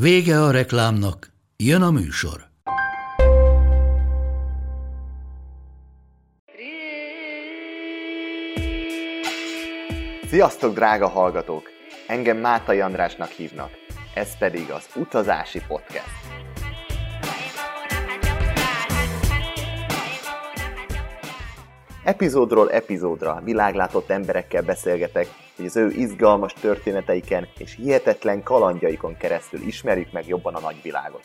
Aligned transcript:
Vége 0.00 0.42
a 0.42 0.50
reklámnak, 0.50 1.32
jön 1.56 1.82
a 1.82 1.90
műsor. 1.90 2.46
Sziasztok, 10.28 10.74
drága 10.74 11.08
hallgatók! 11.08 11.68
Engem 12.06 12.36
Mátai 12.36 12.80
Andrásnak 12.80 13.28
hívnak, 13.28 13.70
ez 14.14 14.38
pedig 14.38 14.70
az 14.70 14.88
Utazási 14.94 15.60
Podcast. 15.68 16.26
Epizódról 22.06 22.70
epizódra 22.70 23.40
világlátott 23.44 24.10
emberekkel 24.10 24.62
beszélgetek, 24.62 25.28
hogy 25.56 25.66
az 25.66 25.76
ő 25.76 25.90
izgalmas 25.90 26.52
történeteiken 26.52 27.48
és 27.58 27.74
hihetetlen 27.74 28.42
kalandjaikon 28.42 29.16
keresztül 29.16 29.60
ismerjük 29.60 30.12
meg 30.12 30.26
jobban 30.26 30.54
a 30.54 30.60
nagyvilágot. 30.60 31.20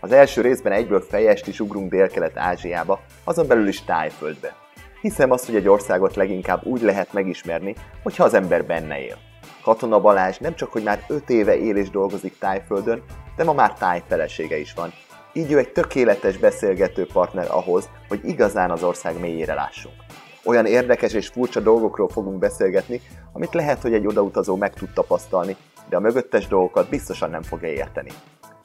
Az 0.00 0.12
első 0.12 0.40
részben 0.40 0.72
egyből 0.72 1.00
fejest 1.00 1.46
is 1.46 1.60
ugrunk 1.60 1.90
Dél-Kelet-Ázsiába, 1.90 3.00
azon 3.24 3.46
belül 3.46 3.68
is 3.68 3.84
Tájföldbe. 3.84 4.56
Hiszem 5.00 5.30
azt, 5.30 5.46
hogy 5.46 5.56
egy 5.56 5.68
országot 5.68 6.16
leginkább 6.16 6.64
úgy 6.64 6.82
lehet 6.82 7.12
megismerni, 7.12 7.74
hogyha 8.02 8.24
az 8.24 8.34
ember 8.34 8.64
benne 8.64 9.00
él. 9.00 9.16
Katona 9.62 10.00
Balázs 10.00 10.38
nem 10.38 10.54
csak, 10.54 10.72
hogy 10.72 10.82
már 10.82 11.04
5 11.08 11.30
éve 11.30 11.56
él 11.56 11.76
és 11.76 11.90
dolgozik 11.90 12.38
Tájföldön, 12.38 13.02
de 13.36 13.44
ma 13.44 13.52
már 13.52 13.72
táj 13.72 14.02
felesége 14.08 14.58
is 14.58 14.72
van. 14.74 14.92
Így 15.32 15.52
ő 15.52 15.58
egy 15.58 15.72
tökéletes 15.72 16.36
beszélgető 16.36 17.06
partner 17.12 17.46
ahhoz, 17.50 17.88
hogy 18.08 18.20
igazán 18.24 18.70
az 18.70 18.82
ország 18.82 19.20
mélyére 19.20 19.54
lássunk. 19.54 20.05
Olyan 20.46 20.66
érdekes 20.66 21.12
és 21.12 21.28
furcsa 21.28 21.60
dolgokról 21.60 22.08
fogunk 22.08 22.38
beszélgetni, 22.38 23.00
amit 23.32 23.54
lehet, 23.54 23.82
hogy 23.82 23.94
egy 23.94 24.06
odautazó 24.06 24.56
meg 24.56 24.74
tud 24.74 24.88
tapasztalni, 24.92 25.56
de 25.88 25.96
a 25.96 26.00
mögöttes 26.00 26.46
dolgokat 26.46 26.88
biztosan 26.88 27.30
nem 27.30 27.42
fogja 27.42 27.68
érteni. 27.68 28.10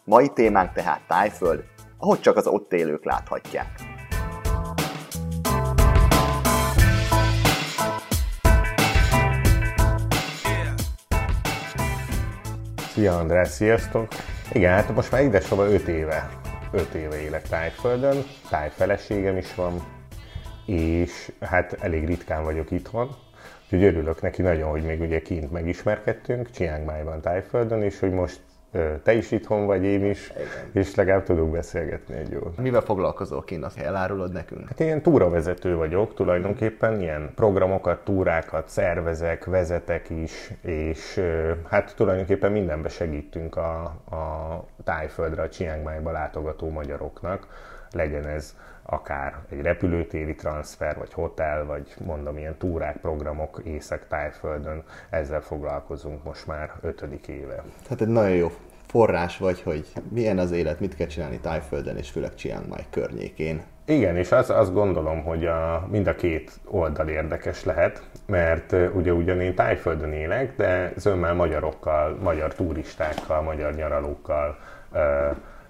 Mai 0.03 0.29
témánk 0.29 0.73
tehát 0.73 1.01
Tájföld, 1.07 1.63
ahogy 1.97 2.19
csak 2.19 2.35
az 2.35 2.47
ott 2.47 2.73
élők 2.73 3.05
láthatják. 3.05 3.67
Szia 12.93 13.17
András, 13.17 13.47
sziasztok! 13.47 14.07
Igen, 14.51 14.73
hát 14.73 14.95
most 14.95 15.11
már 15.11 15.23
idesova 15.23 15.69
5 15.69 15.87
éve, 15.87 16.29
5 16.71 16.93
éve 16.93 17.21
élek 17.21 17.47
Tájföldön, 17.47 18.23
tájfeleségem 18.49 19.37
is 19.37 19.55
van, 19.55 20.00
és 20.65 21.31
hát 21.39 21.73
elég 21.73 22.05
ritkán 22.05 22.43
vagyok 22.43 22.71
itthon, 22.71 23.09
úgyhogy 23.63 23.83
örülök 23.83 24.21
neki 24.21 24.41
nagyon, 24.41 24.69
hogy 24.69 24.83
még 24.83 25.01
ugye 25.01 25.21
kint 25.21 25.51
megismerkedtünk, 25.51 26.49
Chiang 26.51 26.85
Mai-ban 26.85 27.21
Tájföldön, 27.21 27.81
és 27.81 27.99
hogy 27.99 28.11
most 28.11 28.39
te 29.03 29.13
is 29.13 29.31
itthon 29.31 29.65
vagy, 29.65 29.83
én 29.83 30.05
is, 30.05 30.29
Igen. 30.29 30.45
és 30.83 30.95
legalább 30.95 31.23
tudunk 31.23 31.51
beszélgetni 31.51 32.15
egy 32.15 32.31
jót. 32.31 32.57
Mivel 32.57 32.81
foglalkozol 32.81 33.43
kint, 33.43 33.63
azt 33.63 33.77
elárulod 33.79 34.31
nekünk? 34.31 34.67
Hát 34.67 34.79
én 34.79 35.01
túravezető 35.01 35.75
vagyok 35.75 36.13
tulajdonképpen, 36.13 37.01
ilyen 37.01 37.31
programokat, 37.35 38.03
túrákat 38.03 38.69
szervezek, 38.69 39.45
vezetek 39.45 40.09
is, 40.09 40.51
és 40.61 41.21
hát 41.69 41.93
tulajdonképpen 41.95 42.51
mindenbe 42.51 42.89
segítünk 42.89 43.55
a, 43.55 43.81
a 44.09 44.65
tájföldre, 44.83 45.41
a 45.41 45.49
Chiang 45.49 45.83
Mai-ba 45.83 46.11
látogató 46.11 46.69
magyaroknak, 46.69 47.47
legyen 47.91 48.25
ez 48.25 48.55
akár 48.91 49.35
egy 49.49 49.61
repülőtéri 49.61 50.35
transfer, 50.35 50.97
vagy 50.97 51.13
hotel, 51.13 51.65
vagy 51.65 51.95
mondom, 52.05 52.37
ilyen 52.37 52.57
túrák, 52.57 52.97
programok 52.97 53.61
Észak-Tájföldön, 53.63 54.83
ezzel 55.09 55.41
foglalkozunk 55.41 56.23
most 56.23 56.47
már 56.47 56.71
ötödik 56.81 57.27
éve. 57.27 57.63
Tehát 57.83 58.01
egy 58.01 58.07
nagyon 58.07 58.35
jó 58.35 58.51
forrás 58.87 59.37
vagy, 59.37 59.61
hogy 59.61 59.87
milyen 60.09 60.37
az 60.37 60.51
élet, 60.51 60.79
mit 60.79 60.95
kell 60.95 61.07
csinálni 61.07 61.39
Tájföldön, 61.39 61.97
és 61.97 62.09
főleg 62.09 62.35
Chiang 62.35 62.67
Mai 62.67 62.85
környékén. 62.89 63.63
Igen, 63.85 64.17
és 64.17 64.31
az, 64.31 64.49
azt 64.49 64.73
gondolom, 64.73 65.23
hogy 65.23 65.45
a, 65.45 65.87
mind 65.91 66.07
a 66.07 66.15
két 66.15 66.51
oldal 66.65 67.07
érdekes 67.07 67.63
lehet, 67.63 68.03
mert 68.25 68.75
ugye 68.93 69.13
ugyan 69.13 69.41
én 69.41 69.55
Tájföldön 69.55 70.11
élek, 70.11 70.55
de 70.55 70.93
zömmel 70.95 71.33
magyarokkal, 71.33 72.17
magyar 72.21 72.53
turistákkal, 72.53 73.41
magyar 73.41 73.73
nyaralókkal 73.73 74.57
uh, 74.93 74.99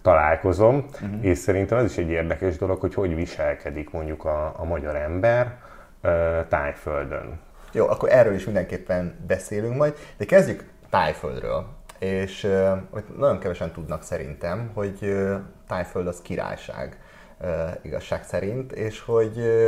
találkozom, 0.01 0.85
uh-huh. 0.93 1.25
és 1.25 1.37
szerintem 1.37 1.77
ez 1.77 1.91
is 1.91 1.97
egy 1.97 2.09
érdekes 2.09 2.57
dolog, 2.57 2.79
hogy 2.79 2.93
hogy 2.93 3.15
viselkedik 3.15 3.91
mondjuk 3.91 4.25
a, 4.25 4.53
a 4.57 4.63
magyar 4.63 4.95
ember 4.95 5.57
uh, 6.03 6.11
tájföldön. 6.47 7.39
Jó, 7.71 7.87
akkor 7.87 8.11
erről 8.11 8.33
is 8.33 8.45
mindenképpen 8.45 9.15
beszélünk 9.27 9.77
majd, 9.77 9.93
de 10.17 10.25
kezdjük 10.25 10.63
tájföldről. 10.89 11.65
És 11.99 12.43
uh, 12.43 12.77
nagyon 13.17 13.39
kevesen 13.39 13.71
tudnak 13.71 14.03
szerintem, 14.03 14.71
hogy 14.73 14.97
uh, 15.01 15.35
tájföld 15.67 16.07
az 16.07 16.21
királyság 16.21 16.97
uh, 17.41 17.47
igazság 17.81 18.23
szerint, 18.23 18.71
és 18.71 18.99
hogy 18.99 19.37
uh, 19.37 19.67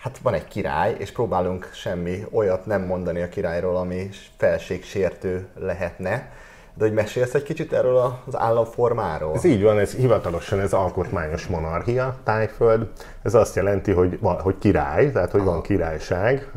hát 0.00 0.18
van 0.18 0.34
egy 0.34 0.48
király, 0.48 0.94
és 0.98 1.12
próbálunk 1.12 1.70
semmi 1.72 2.24
olyat 2.32 2.66
nem 2.66 2.82
mondani 2.82 3.22
a 3.22 3.28
királyról, 3.28 3.76
ami 3.76 4.08
felségsértő 4.36 5.46
lehetne 5.54 6.30
de 6.74 6.84
hogy 6.84 6.92
mesélsz 6.92 7.34
egy 7.34 7.42
kicsit 7.42 7.72
erről 7.72 7.96
az 8.26 8.36
államformáról? 8.36 9.34
Ez 9.34 9.44
így 9.44 9.62
van, 9.62 9.78
ez 9.78 9.94
hivatalosan 9.94 10.60
ez 10.60 10.72
alkotmányos 10.72 11.46
monarchia, 11.46 12.16
tájföld. 12.24 12.86
Ez 13.22 13.34
azt 13.34 13.56
jelenti, 13.56 13.92
hogy, 13.92 14.18
hogy 14.22 14.58
király, 14.58 15.12
tehát 15.12 15.30
hogy 15.30 15.40
Aha. 15.40 15.50
van 15.50 15.62
királyság, 15.62 16.50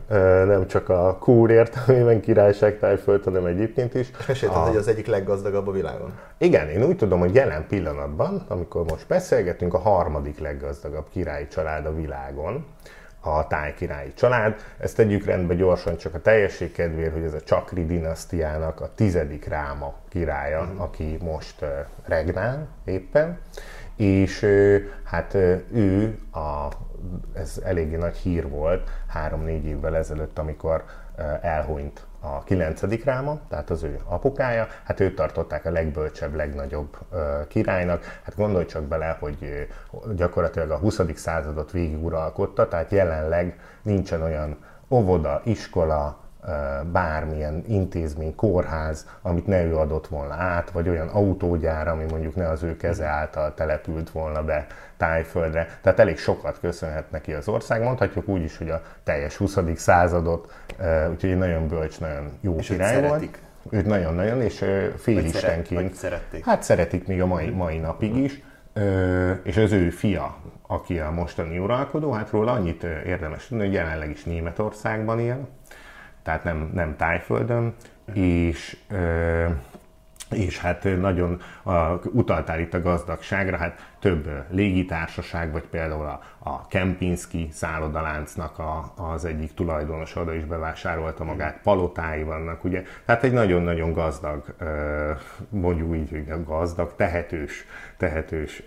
nem 0.45 0.67
csak 0.67 0.89
a 0.89 1.17
kúr 1.19 1.49
értelmében 1.49 2.21
királyság 2.21 2.79
tájföld, 2.79 3.23
hanem 3.23 3.45
egyébként 3.45 3.93
is. 3.93 4.11
És 4.19 4.25
mesélted, 4.25 4.57
a... 4.57 4.61
hogy 4.61 4.75
az 4.75 4.87
egyik 4.87 5.07
leggazdagabb 5.07 5.67
a 5.67 5.71
világon. 5.71 6.13
Igen, 6.37 6.69
én 6.69 6.83
úgy 6.83 6.97
tudom, 6.97 7.19
hogy 7.19 7.35
jelen 7.35 7.65
pillanatban, 7.67 8.45
amikor 8.47 8.83
most 8.89 9.07
beszélgetünk, 9.07 9.73
a 9.73 9.79
harmadik 9.79 10.39
leggazdagabb 10.39 11.05
királyi 11.11 11.47
család 11.47 11.85
a 11.85 11.95
világon 11.95 12.65
a 13.25 13.47
tájkirályi 13.47 14.13
család. 14.13 14.55
Ezt 14.77 14.95
tegyük 14.95 15.25
rendbe 15.25 15.53
gyorsan 15.53 15.97
csak 15.97 16.13
a 16.13 16.21
teljesség 16.21 16.71
kedvéért, 16.71 17.13
hogy 17.13 17.23
ez 17.23 17.33
a 17.33 17.41
Csakri 17.41 17.85
dinasztiának 17.85 18.81
a 18.81 18.91
tizedik 18.95 19.45
ráma 19.45 19.93
királya, 20.09 20.63
mm. 20.63 20.79
aki 20.79 21.17
most 21.21 21.65
regnál 22.05 22.67
éppen. 22.83 23.39
És 23.95 24.45
hát 25.03 25.33
ő, 25.73 26.19
a, 26.31 26.67
ez 27.33 27.61
eléggé 27.63 27.95
nagy 27.95 28.17
hír 28.17 28.49
volt 28.49 28.89
három-négy 29.07 29.65
évvel 29.65 29.95
ezelőtt, 29.95 30.37
amikor 30.37 30.83
elhunyt 31.41 32.05
a 32.25 32.43
kilencedik 32.45 33.03
ráma, 33.03 33.39
tehát 33.49 33.69
az 33.69 33.83
ő 33.83 33.99
apukája, 34.05 34.67
hát 34.83 34.99
őt 34.99 35.15
tartották 35.15 35.65
a 35.65 35.71
legbölcsebb, 35.71 36.35
legnagyobb 36.35 36.97
királynak. 37.47 38.19
Hát 38.23 38.35
gondolj 38.35 38.65
csak 38.65 38.83
bele, 38.83 39.17
hogy 39.19 39.67
gyakorlatilag 40.15 40.69
a 40.69 40.77
20. 40.77 41.01
századot 41.15 41.71
végiguralkodta, 41.71 42.67
tehát 42.67 42.91
jelenleg 42.91 43.59
nincsen 43.81 44.21
olyan 44.21 44.57
óvoda, 44.89 45.41
iskola, 45.43 46.24
bármilyen 46.91 47.63
intézmény, 47.67 48.35
kórház, 48.35 49.07
amit 49.21 49.47
ne 49.47 49.63
ő 49.63 49.75
adott 49.75 50.07
volna 50.07 50.33
át, 50.33 50.71
vagy 50.71 50.89
olyan 50.89 51.07
autógyár, 51.07 51.87
ami 51.87 52.05
mondjuk 52.09 52.35
ne 52.35 52.49
az 52.49 52.63
ő 52.63 52.77
keze 52.77 53.05
által 53.05 53.53
települt 53.53 54.09
volna 54.09 54.43
be 54.43 54.65
tájföldre. 54.97 55.67
Tehát 55.81 55.99
elég 55.99 56.17
sokat 56.17 56.59
köszönhet 56.59 57.11
neki 57.11 57.33
az 57.33 57.47
ország. 57.47 57.83
Mondhatjuk 57.83 58.27
úgy 58.27 58.41
is, 58.41 58.57
hogy 58.57 58.69
a 58.69 58.81
teljes 59.03 59.35
20. 59.35 59.57
századot, 59.75 60.53
úgyhogy 61.09 61.29
egy 61.29 61.37
nagyon 61.37 61.67
bölcs, 61.67 61.99
nagyon 61.99 62.31
jó 62.41 62.55
és 62.55 62.67
király 62.67 62.99
volt. 62.99 63.05
Szeretik. 63.05 63.39
Őt 63.69 63.85
nagyon-nagyon, 63.85 64.41
és 64.41 64.65
félistenként. 64.97 65.93
szerették. 65.93 66.45
Hát 66.45 66.63
szeretik 66.63 67.07
még 67.07 67.21
a 67.21 67.25
mai, 67.25 67.49
mai 67.49 67.77
napig 67.77 68.15
is. 68.15 68.41
És 69.43 69.57
az 69.57 69.71
ő 69.71 69.89
fia, 69.89 70.35
aki 70.67 70.99
a 70.99 71.11
mostani 71.11 71.59
uralkodó, 71.59 72.11
hát 72.11 72.29
róla 72.29 72.51
annyit 72.51 72.83
érdemes 72.83 73.47
tudni, 73.47 73.63
hogy 73.63 73.73
jelenleg 73.73 74.09
is 74.09 74.23
Németországban 74.23 75.19
él, 75.19 75.47
tehát 76.25 76.43
nem, 76.43 76.69
nem 76.73 76.95
Tájföldön, 76.95 77.73
és 78.13 78.77
és 80.31 80.59
hát 80.59 80.87
nagyon 80.99 81.41
a, 81.63 81.99
utaltál 82.03 82.59
itt 82.59 82.73
a 82.73 82.81
gazdagságra, 82.81 83.57
hát 83.57 83.94
több 84.05 84.29
légitársaság, 84.49 85.51
vagy 85.51 85.67
például 85.67 86.05
a, 86.05 86.21
a 86.39 86.67
Kempinski 86.67 87.47
szállodaláncnak 87.51 88.59
a, 88.59 88.93
az 88.95 89.25
egyik 89.25 89.53
tulajdonos 89.53 90.15
oda 90.15 90.33
is 90.33 90.43
bevásárolta 90.43 91.23
magát, 91.23 91.59
palotái 91.63 92.23
vannak, 92.23 92.63
ugye, 92.63 92.83
tehát 93.05 93.23
egy 93.23 93.31
nagyon-nagyon 93.31 93.93
gazdag, 93.93 94.55
mondjuk 95.49 95.95
így, 95.95 96.09
hogy 96.09 96.43
gazdag, 96.45 96.95
tehetős, 96.95 97.65
tehetős 97.97 98.63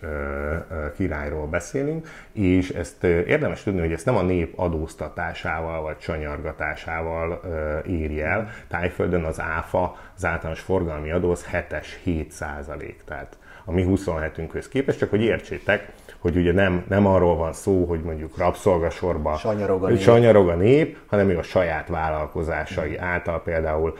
királyról 0.96 1.46
beszélünk, 1.46 2.08
és 2.32 2.68
ezt 2.68 3.04
érdemes 3.04 3.62
tudni, 3.62 3.80
hogy 3.80 3.92
ezt 3.92 4.04
nem 4.04 4.16
a 4.16 4.22
nép 4.22 4.58
adóztatásával, 4.58 5.82
vagy 5.82 5.96
sanyargatásával 5.98 7.40
éri 7.86 8.22
el. 8.22 8.48
Tájföldön 8.68 9.24
az 9.24 9.40
áfa, 9.40 9.96
az 10.16 10.24
általános 10.24 10.60
forgalmi 10.60 11.10
adó 11.10 11.30
az 11.30 11.46
7-es 11.52 11.86
7 12.02 12.30
százalék, 12.30 13.02
tehát 13.04 13.38
a 13.68 13.72
mi 13.72 13.84
27-ünkhöz 13.88 14.66
képest, 14.70 14.98
csak 14.98 15.10
hogy 15.10 15.22
értsétek, 15.22 15.92
hogy 16.18 16.36
ugye 16.36 16.52
nem, 16.52 16.84
nem 16.88 17.06
arról 17.06 17.36
van 17.36 17.52
szó, 17.52 17.84
hogy 17.84 18.00
mondjuk 18.00 18.36
rabszolgasorba 18.36 19.36
sanyarog 19.36 19.84
a, 19.84 19.88
nép. 19.88 19.98
sanyarog 19.98 20.48
a 20.48 20.54
nép, 20.54 20.96
hanem 21.06 21.30
ő 21.30 21.38
a 21.38 21.42
saját 21.42 21.88
vállalkozásai 21.88 22.90
mm. 22.90 23.02
által 23.02 23.42
például 23.42 23.96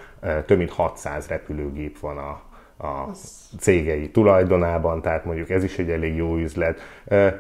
több 0.46 0.58
mint 0.58 0.70
600 0.70 1.28
repülőgép 1.28 1.98
van 1.98 2.18
a, 2.18 2.40
a 2.86 3.10
cégei 3.58 4.10
tulajdonában, 4.10 5.02
tehát 5.02 5.24
mondjuk 5.24 5.50
ez 5.50 5.64
is 5.64 5.78
egy 5.78 5.90
elég 5.90 6.16
jó 6.16 6.36
üzlet. 6.36 6.80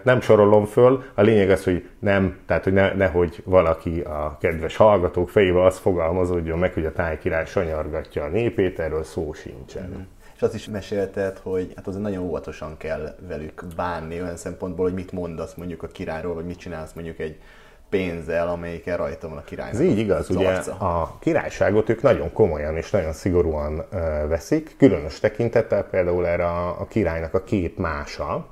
Nem 0.02 0.20
sorolom 0.20 0.64
föl, 0.64 1.02
a 1.14 1.22
lényeg 1.22 1.50
az, 1.50 1.64
hogy 1.64 1.88
nem, 1.98 2.38
tehát 2.46 2.64
hogy 2.64 2.72
ne, 2.72 2.94
nehogy 2.94 3.42
valaki 3.44 4.00
a 4.00 4.36
kedves 4.40 4.76
hallgatók 4.76 5.28
fejével 5.28 5.64
azt 5.64 5.78
fogalmazódjon 5.78 6.58
meg, 6.58 6.72
hogy 6.72 6.86
a 6.86 6.92
tájkirály 6.92 7.46
sanyargatja 7.46 8.24
a 8.24 8.28
népét, 8.28 8.78
erről 8.78 9.04
szó 9.04 9.32
sincsen. 9.32 9.88
Mm 9.96 10.16
és 10.38 10.44
azt 10.44 10.54
is 10.54 10.68
mesélted, 10.68 11.38
hogy 11.38 11.72
hát 11.76 11.86
azért 11.86 12.02
nagyon 12.02 12.22
óvatosan 12.22 12.76
kell 12.76 13.14
velük 13.28 13.64
bánni 13.76 14.20
olyan 14.20 14.36
szempontból, 14.36 14.84
hogy 14.84 14.94
mit 14.94 15.12
mondasz 15.12 15.54
mondjuk 15.54 15.82
a 15.82 15.86
királyról, 15.86 16.34
vagy 16.34 16.44
mit 16.44 16.58
csinálsz 16.58 16.92
mondjuk 16.92 17.18
egy 17.18 17.40
pénzzel, 17.88 18.48
amelyikkel 18.48 18.96
rajta 18.96 19.28
van 19.28 19.38
a 19.38 19.44
király. 19.44 19.70
Ez 19.70 19.80
így 19.80 19.98
igaz, 19.98 20.30
ugye 20.30 20.56
a 20.78 21.18
királyságot 21.18 21.88
ők 21.88 22.02
nagyon 22.02 22.32
komolyan 22.32 22.76
és 22.76 22.90
nagyon 22.90 23.12
szigorúan 23.12 23.84
veszik, 24.28 24.74
különös 24.76 25.20
tekintettel 25.20 25.82
például 25.84 26.26
erre 26.26 26.46
a, 26.46 26.80
a 26.80 26.86
királynak 26.86 27.34
a 27.34 27.42
két 27.42 27.78
mása, 27.78 28.46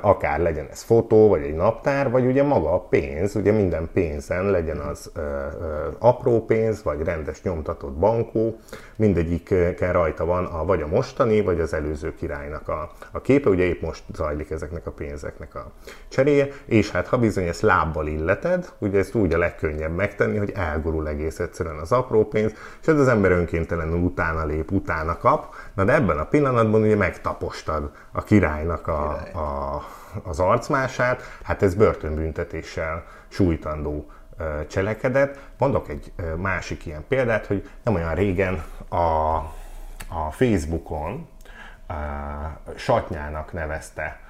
akár 0.00 0.40
legyen 0.40 0.66
ez 0.70 0.82
fotó, 0.82 1.28
vagy 1.28 1.42
egy 1.42 1.54
naptár, 1.54 2.10
vagy 2.10 2.26
ugye 2.26 2.42
maga 2.42 2.72
a 2.72 2.80
pénz, 2.80 3.36
ugye 3.36 3.52
minden 3.52 3.88
pénzen 3.92 4.50
legyen 4.50 4.78
az 4.78 5.12
apró 5.98 6.44
pénz, 6.44 6.82
vagy 6.82 7.02
rendes 7.02 7.42
nyomtatott 7.42 7.92
bankó, 7.92 8.56
mindegyiken 8.96 9.92
rajta 9.92 10.24
van 10.24 10.44
a, 10.44 10.64
vagy 10.64 10.82
a 10.82 10.86
mostani, 10.86 11.40
vagy 11.40 11.60
az 11.60 11.74
előző 11.74 12.14
királynak 12.14 12.68
a, 12.68 12.90
a 13.12 13.20
képe, 13.20 13.48
ugye 13.48 13.64
épp 13.64 13.82
most 13.82 14.04
zajlik 14.14 14.50
ezeknek 14.50 14.86
a 14.86 14.90
pénzeknek 14.90 15.54
a 15.54 15.72
cseréje, 16.08 16.48
és 16.64 16.90
hát 16.90 17.06
ha 17.06 17.18
bizony 17.18 17.46
ezt 17.46 17.60
lábbal 17.60 18.06
illeted, 18.06 18.72
ugye 18.78 18.98
ezt 18.98 19.14
úgy 19.14 19.32
a 19.32 19.38
legkönnyebb 19.38 19.94
megtenni, 19.94 20.36
hogy 20.36 20.52
elgurul 20.54 21.08
egész 21.08 21.38
egyszerűen 21.38 21.78
az 21.78 21.92
apró 21.92 22.24
pénz, 22.24 22.52
és 22.80 22.86
ez 22.86 22.98
az 22.98 23.08
ember 23.08 23.30
önkéntelenül 23.30 23.98
utána 23.98 24.44
lép, 24.44 24.70
utána 24.70 25.18
kap, 25.18 25.54
na 25.74 25.84
de 25.84 25.92
ebben 25.92 26.18
a 26.18 26.24
pillanatban 26.24 26.82
ugye 26.82 26.96
megtapostad 26.96 27.90
a 28.12 28.22
királynak 28.22 28.86
a, 28.86 29.18
Király. 29.18 29.32
a, 29.32 29.82
az 30.22 30.40
arcmását, 30.40 31.22
hát 31.42 31.62
ez 31.62 31.74
börtönbüntetéssel 31.74 33.04
sújtandó 33.28 34.10
cselekedet. 34.68 35.50
Mondok 35.58 35.88
egy 35.88 36.12
másik 36.36 36.86
ilyen 36.86 37.04
példát, 37.08 37.46
hogy 37.46 37.70
nem 37.82 37.94
olyan 37.94 38.14
régen 38.14 38.62
a, 38.88 39.36
a 40.08 40.30
Facebookon 40.30 41.28
a 41.86 41.94
Satnyának 42.76 43.52
nevezte 43.52 44.20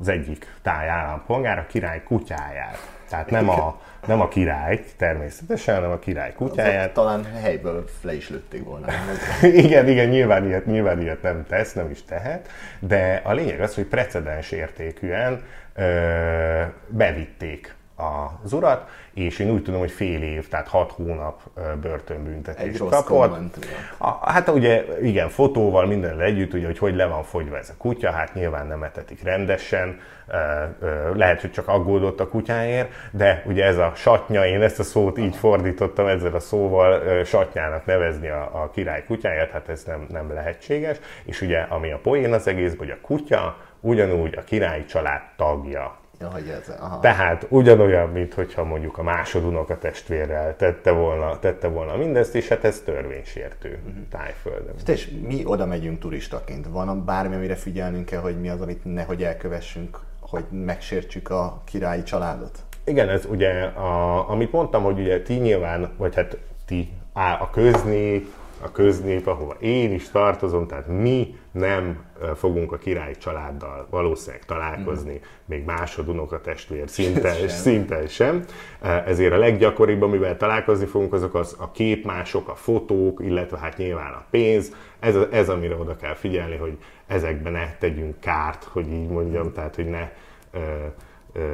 az 0.00 0.08
egyik 0.08 0.54
táj 0.62 0.88
állampolgár 0.88 1.58
a 1.58 1.66
király 1.66 2.02
kutyáját. 2.02 2.97
Tehát 3.08 3.30
nem 3.30 3.48
a, 3.48 3.80
nem 4.06 4.20
a 4.20 4.28
király 4.28 4.84
természetesen, 4.96 5.74
hanem 5.74 5.90
a 5.90 5.98
király 5.98 6.32
kutyáját. 6.32 6.92
talán 6.92 7.24
helyből 7.24 7.84
le 8.02 8.14
is 8.14 8.28
lőtték 8.28 8.64
volna. 8.64 8.86
igen, 9.42 9.88
igen, 9.88 10.08
nyilván 10.08 10.46
ilyet, 10.46 10.66
nyilván 10.66 11.00
ilyet 11.00 11.22
nem 11.22 11.44
tesz, 11.48 11.72
nem 11.72 11.90
is 11.90 12.04
tehet, 12.04 12.48
de 12.78 13.20
a 13.24 13.32
lényeg 13.32 13.60
az, 13.60 13.74
hogy 13.74 13.84
precedens 13.84 14.50
értékűen 14.50 15.42
ö, 15.74 16.62
bevitték 16.88 17.76
az 18.42 18.52
urat, 18.52 18.88
és 19.14 19.38
én 19.38 19.50
úgy 19.50 19.62
tudom, 19.62 19.80
hogy 19.80 19.90
fél 19.90 20.22
év, 20.22 20.48
tehát 20.48 20.68
hat 20.68 20.92
hónap 20.92 21.40
börtönbüntetést 21.80 22.78
kapott. 22.78 23.66
A, 23.96 24.30
hát 24.30 24.48
ugye 24.48 24.84
igen, 25.02 25.28
fotóval 25.28 25.86
minden 25.86 26.20
együtt, 26.20 26.52
ugye, 26.54 26.66
hogy 26.66 26.78
hogy 26.78 26.94
le 26.94 27.06
van 27.06 27.22
fogyva 27.22 27.58
ez 27.58 27.68
a 27.68 27.74
kutya, 27.78 28.10
hát 28.10 28.34
nyilván 28.34 28.66
nem 28.66 28.82
etetik 28.82 29.22
rendesen, 29.22 30.00
lehet, 31.14 31.40
hogy 31.40 31.50
csak 31.50 31.68
aggódott 31.68 32.20
a 32.20 32.28
kutyáért, 32.28 32.90
de 33.10 33.42
ugye 33.46 33.64
ez 33.64 33.76
a 33.76 33.92
satnya, 33.94 34.46
én 34.46 34.62
ezt 34.62 34.78
a 34.78 34.82
szót 34.82 35.18
így 35.18 35.36
fordítottam 35.36 36.06
ezzel 36.06 36.34
a 36.34 36.40
szóval, 36.40 37.24
satnyának 37.24 37.86
nevezni 37.86 38.28
a, 38.28 38.50
a 38.62 38.70
király 38.70 39.04
kutyáját, 39.04 39.50
hát 39.50 39.68
ez 39.68 39.84
nem, 39.84 40.06
nem 40.10 40.32
lehetséges, 40.32 40.96
és 41.24 41.40
ugye 41.40 41.58
ami 41.58 41.92
a 41.92 41.98
poén 42.02 42.32
az 42.32 42.46
egész, 42.46 42.76
hogy 42.78 42.90
a 42.90 43.00
kutya 43.00 43.56
ugyanúgy 43.80 44.34
a 44.36 44.44
királyi 44.44 44.84
család 44.84 45.20
tagja. 45.36 45.96
Ja, 46.20 46.28
hogy 46.28 46.48
ez, 46.48 46.74
aha. 46.80 47.00
Tehát 47.00 47.46
ugyanolyan, 47.48 48.08
mint 48.08 48.34
hogyha 48.34 48.64
mondjuk 48.64 48.98
a 48.98 49.02
másodunok 49.02 49.70
a 49.70 49.78
testvérrel 49.78 50.56
tette 50.56 50.90
volna, 50.90 51.38
tette 51.38 51.68
volna 51.68 51.96
mindezt, 51.96 52.34
és 52.34 52.48
hát 52.48 52.64
ez 52.64 52.80
törvénysértő 52.80 53.78
uh-huh. 53.86 54.02
tájföldön. 54.10 54.74
És 54.86 55.10
mi 55.26 55.42
oda 55.44 55.66
megyünk 55.66 55.98
turistaként. 55.98 56.66
Van 56.68 57.04
bármi, 57.04 57.34
amire 57.34 57.54
figyelnünk 57.54 58.04
kell, 58.04 58.20
hogy 58.20 58.40
mi 58.40 58.48
az, 58.48 58.60
amit 58.60 58.84
nehogy 58.84 59.22
elkövessünk, 59.22 60.00
hogy 60.20 60.44
megsértsük 60.50 61.30
a 61.30 61.62
királyi 61.64 62.02
családot? 62.02 62.58
Igen, 62.84 63.08
ez 63.08 63.24
ugye, 63.24 63.62
a, 63.64 64.30
amit 64.30 64.52
mondtam, 64.52 64.82
hogy 64.82 64.98
ugye 64.98 65.22
ti 65.22 65.34
nyilván, 65.34 65.90
vagy 65.96 66.14
hát 66.14 66.36
ti, 66.66 66.92
a 67.38 67.50
köznép, 67.50 68.32
a 68.62 68.70
köznép, 68.72 69.26
ahova 69.26 69.56
én 69.60 69.92
is 69.92 70.10
tartozom, 70.10 70.66
tehát 70.66 70.86
mi 70.86 71.34
nem 71.50 72.04
fogunk 72.34 72.72
a 72.72 72.76
király 72.76 73.14
családdal 73.14 73.86
valószínűleg 73.90 74.44
találkozni, 74.44 75.12
mm. 75.12 75.26
még 75.44 75.64
másod 75.64 76.40
testvér 76.42 76.88
szinten, 76.88 77.34
sem. 77.34 77.48
szinten 77.48 78.06
sem. 78.06 78.44
Ezért 79.06 79.32
a 79.32 79.38
leggyakoribb, 79.38 80.02
amivel 80.02 80.36
találkozni 80.36 80.86
fogunk, 80.86 81.12
azok 81.12 81.34
az 81.34 81.56
a 81.58 81.70
képmások, 81.70 82.48
a 82.48 82.54
fotók, 82.54 83.20
illetve 83.24 83.58
hát 83.58 83.76
nyilván 83.76 84.12
a 84.12 84.24
pénz. 84.30 84.72
Ez, 85.00 85.16
ez 85.30 85.48
amire 85.48 85.76
oda 85.76 85.96
kell 85.96 86.14
figyelni, 86.14 86.56
hogy 86.56 86.78
ezekben 87.06 87.52
ne 87.52 87.74
tegyünk 87.78 88.20
kárt, 88.20 88.64
hogy 88.64 88.92
így 88.92 89.08
mondjam, 89.08 89.52
tehát 89.52 89.74
hogy 89.74 89.88
ne 89.88 90.10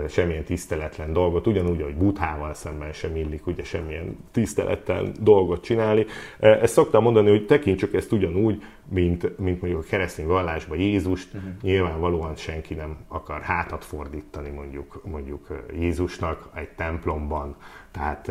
semmilyen 0.08 0.44
tiszteletlen 0.44 1.12
dolgot, 1.12 1.46
ugyanúgy, 1.46 1.80
ahogy 1.80 1.96
Buthával 1.96 2.54
szemben 2.54 2.92
sem 2.92 3.16
illik 3.16 3.46
ugye 3.46 3.64
semmilyen 3.64 4.18
tiszteletlen 4.30 5.12
dolgot 5.20 5.62
csinálni. 5.62 6.06
Ezt 6.38 6.72
szoktam 6.72 7.02
mondani, 7.02 7.30
hogy 7.30 7.46
tekintsük 7.46 7.94
ezt 7.94 8.12
ugyanúgy, 8.12 8.62
mint, 8.88 9.38
mint 9.38 9.60
mondjuk 9.60 9.82
a 9.82 9.86
keresztény 9.88 10.26
vallásban 10.26 10.78
Jézust. 10.78 11.34
Uh-huh. 11.34 11.50
Nyilvánvalóan 11.62 12.36
senki 12.36 12.74
nem 12.74 12.96
akar 13.08 13.40
hátat 13.40 13.84
fordítani 13.84 14.50
mondjuk, 14.50 15.00
mondjuk 15.04 15.64
Jézusnak 15.72 16.48
egy 16.54 16.68
templomban. 16.68 17.56
Tehát, 17.90 18.26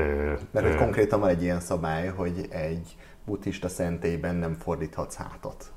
Mert 0.52 0.68
hogy 0.68 0.76
konkrétan 0.76 1.20
van 1.20 1.30
egy 1.30 1.44
ilyen 1.44 1.60
szabály, 1.60 2.08
hogy 2.08 2.48
egy 2.50 2.96
buddhista 3.26 3.68
szentélyben 3.68 4.36
nem 4.36 4.54
fordíthatsz 4.54 5.16
hátat. 5.16 5.72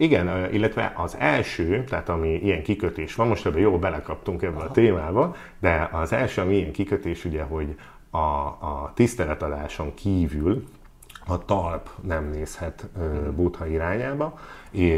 Igen, 0.00 0.52
illetve 0.52 0.92
az 0.96 1.16
első, 1.18 1.84
tehát 1.84 2.08
ami 2.08 2.28
ilyen 2.28 2.62
kikötés 2.62 3.14
van, 3.14 3.28
most 3.28 3.46
ebben 3.46 3.60
jól 3.60 3.78
belekaptunk 3.78 4.42
ebbe 4.42 4.60
a 4.60 4.70
témába, 4.70 5.36
de 5.58 5.88
az 5.92 6.12
első, 6.12 6.40
ami 6.40 6.56
ilyen 6.56 6.72
kikötés, 6.72 7.24
ugye, 7.24 7.42
hogy 7.42 7.74
a, 8.10 8.18
a 8.18 8.92
tiszteletadáson 8.94 9.94
kívül 9.94 10.64
a 11.26 11.44
talp 11.44 11.88
nem 12.02 12.30
nézhet 12.30 12.88
Butha 13.34 13.66
irányába, 13.66 14.38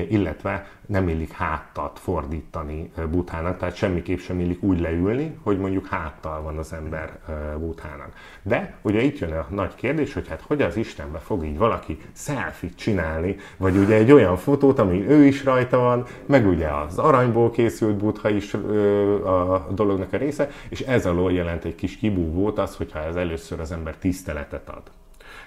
illetve 0.08 0.66
nem 0.86 1.08
illik 1.08 1.32
háttat 1.32 1.98
fordítani 1.98 2.92
Buthának, 3.10 3.58
tehát 3.58 3.74
semmiképp 3.74 4.18
sem 4.18 4.40
illik 4.40 4.62
úgy 4.62 4.80
leülni, 4.80 5.36
hogy 5.42 5.58
mondjuk 5.58 5.86
háttal 5.86 6.42
van 6.42 6.58
az 6.58 6.72
ember 6.72 7.18
Buthának. 7.58 8.12
De 8.42 8.74
ugye 8.82 9.00
itt 9.00 9.18
jön 9.18 9.32
a 9.32 9.46
nagy 9.50 9.74
kérdés, 9.74 10.12
hogy 10.12 10.28
hát 10.28 10.42
hogy 10.46 10.62
az 10.62 10.76
Istenbe 10.76 11.18
fog 11.18 11.44
így 11.44 11.58
valaki 11.58 11.98
selfie 12.12 12.70
csinálni, 12.74 13.36
vagy 13.56 13.76
ugye 13.76 13.94
egy 13.94 14.12
olyan 14.12 14.36
fotót, 14.36 14.78
ami 14.78 15.08
ő 15.08 15.24
is 15.24 15.44
rajta 15.44 15.78
van, 15.78 16.04
meg 16.26 16.46
ugye 16.46 16.68
az 16.68 16.98
aranyból 16.98 17.50
készült 17.50 17.96
Butha 17.96 18.28
is 18.28 18.54
a 18.54 19.66
dolognak 19.70 20.12
a 20.12 20.16
része, 20.16 20.50
és 20.68 20.80
ez 20.80 21.06
alól 21.06 21.32
jelent 21.32 21.64
egy 21.64 21.74
kis 21.74 21.96
kibúvót 21.96 22.58
az, 22.58 22.76
hogyha 22.76 22.98
ez 22.98 23.16
először 23.16 23.60
az 23.60 23.72
ember 23.72 23.96
tiszteletet 23.96 24.68
ad. 24.68 24.82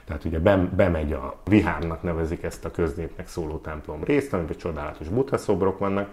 Tehát 0.05 0.25
ugye 0.25 0.39
bemegy 0.75 1.13
a 1.13 1.35
vihárnak 1.45 2.03
nevezik 2.03 2.43
ezt 2.43 2.65
a 2.65 2.71
köznépnek 2.71 3.27
szóló 3.27 3.57
templom 3.57 4.03
részt, 4.03 4.33
amiben 4.33 4.57
csodálatos 4.57 5.07
buddha 5.07 5.38
szobrok 5.38 5.79
vannak, 5.79 6.09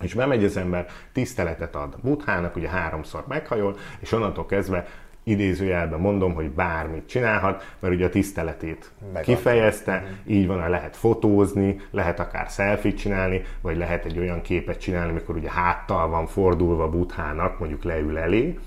és 0.00 0.14
bemegy 0.14 0.44
az 0.44 0.56
ember, 0.56 0.86
tiszteletet 1.12 1.74
ad 1.74 1.96
Buthának, 2.02 2.56
ugye 2.56 2.68
háromszor 2.68 3.24
meghajol, 3.28 3.76
és 3.98 4.12
onnantól 4.12 4.46
kezdve 4.46 4.86
idézőjelben 5.22 6.00
mondom, 6.00 6.34
hogy 6.34 6.50
bármit 6.50 7.08
csinálhat, 7.08 7.74
mert 7.78 7.94
ugye 7.94 8.06
a 8.06 8.08
tiszteletét 8.08 8.90
Meg 9.12 9.22
kifejezte, 9.22 9.94
uh-huh. 9.94 10.36
így 10.36 10.46
van, 10.46 10.70
lehet 10.70 10.96
fotózni, 10.96 11.80
lehet 11.90 12.20
akár 12.20 12.46
selfie 12.48 12.92
csinálni, 12.92 13.42
vagy 13.60 13.76
lehet 13.76 14.04
egy 14.04 14.18
olyan 14.18 14.40
képet 14.40 14.80
csinálni, 14.80 15.10
amikor 15.10 15.36
ugye 15.36 15.50
háttal 15.50 16.08
van 16.08 16.26
fordulva 16.26 16.88
Buthának, 16.88 17.58
mondjuk 17.58 17.84
leül 17.84 18.18
elé. 18.18 18.58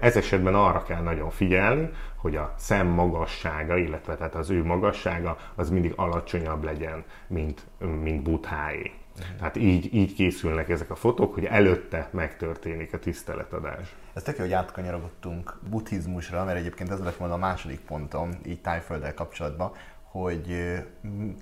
Ez 0.00 0.16
esetben 0.16 0.54
arra 0.54 0.82
kell 0.82 1.02
nagyon 1.02 1.30
figyelni, 1.30 1.88
hogy 2.16 2.36
a 2.36 2.54
szem 2.56 2.86
magassága, 2.86 3.76
illetve 3.76 4.16
tehát 4.16 4.34
az 4.34 4.50
ő 4.50 4.64
magassága 4.64 5.38
az 5.54 5.70
mindig 5.70 5.92
alacsonyabb 5.96 6.64
legyen, 6.64 7.04
mint, 7.26 7.66
mint 8.02 8.22
Butháé. 8.22 8.92
Tehát 9.38 9.56
így, 9.56 9.94
így 9.94 10.14
készülnek 10.14 10.68
ezek 10.68 10.90
a 10.90 10.94
fotók, 10.94 11.34
hogy 11.34 11.44
előtte 11.44 12.08
megtörténik 12.12 12.92
a 12.92 12.98
tiszteletadás. 12.98 13.94
Ez 14.14 14.22
tök 14.22 14.36
jó, 14.36 14.42
hogy 14.42 14.52
átkanyarodtunk 14.52 15.58
buddhizmusra, 15.70 16.44
mert 16.44 16.58
egyébként 16.58 16.90
ez 16.90 17.00
lett 17.00 17.16
volna 17.16 17.34
a 17.34 17.38
második 17.38 17.80
pontom, 17.80 18.30
így 18.46 18.60
tájfölddel 18.60 19.14
kapcsolatban, 19.14 19.72
hogy 20.02 20.74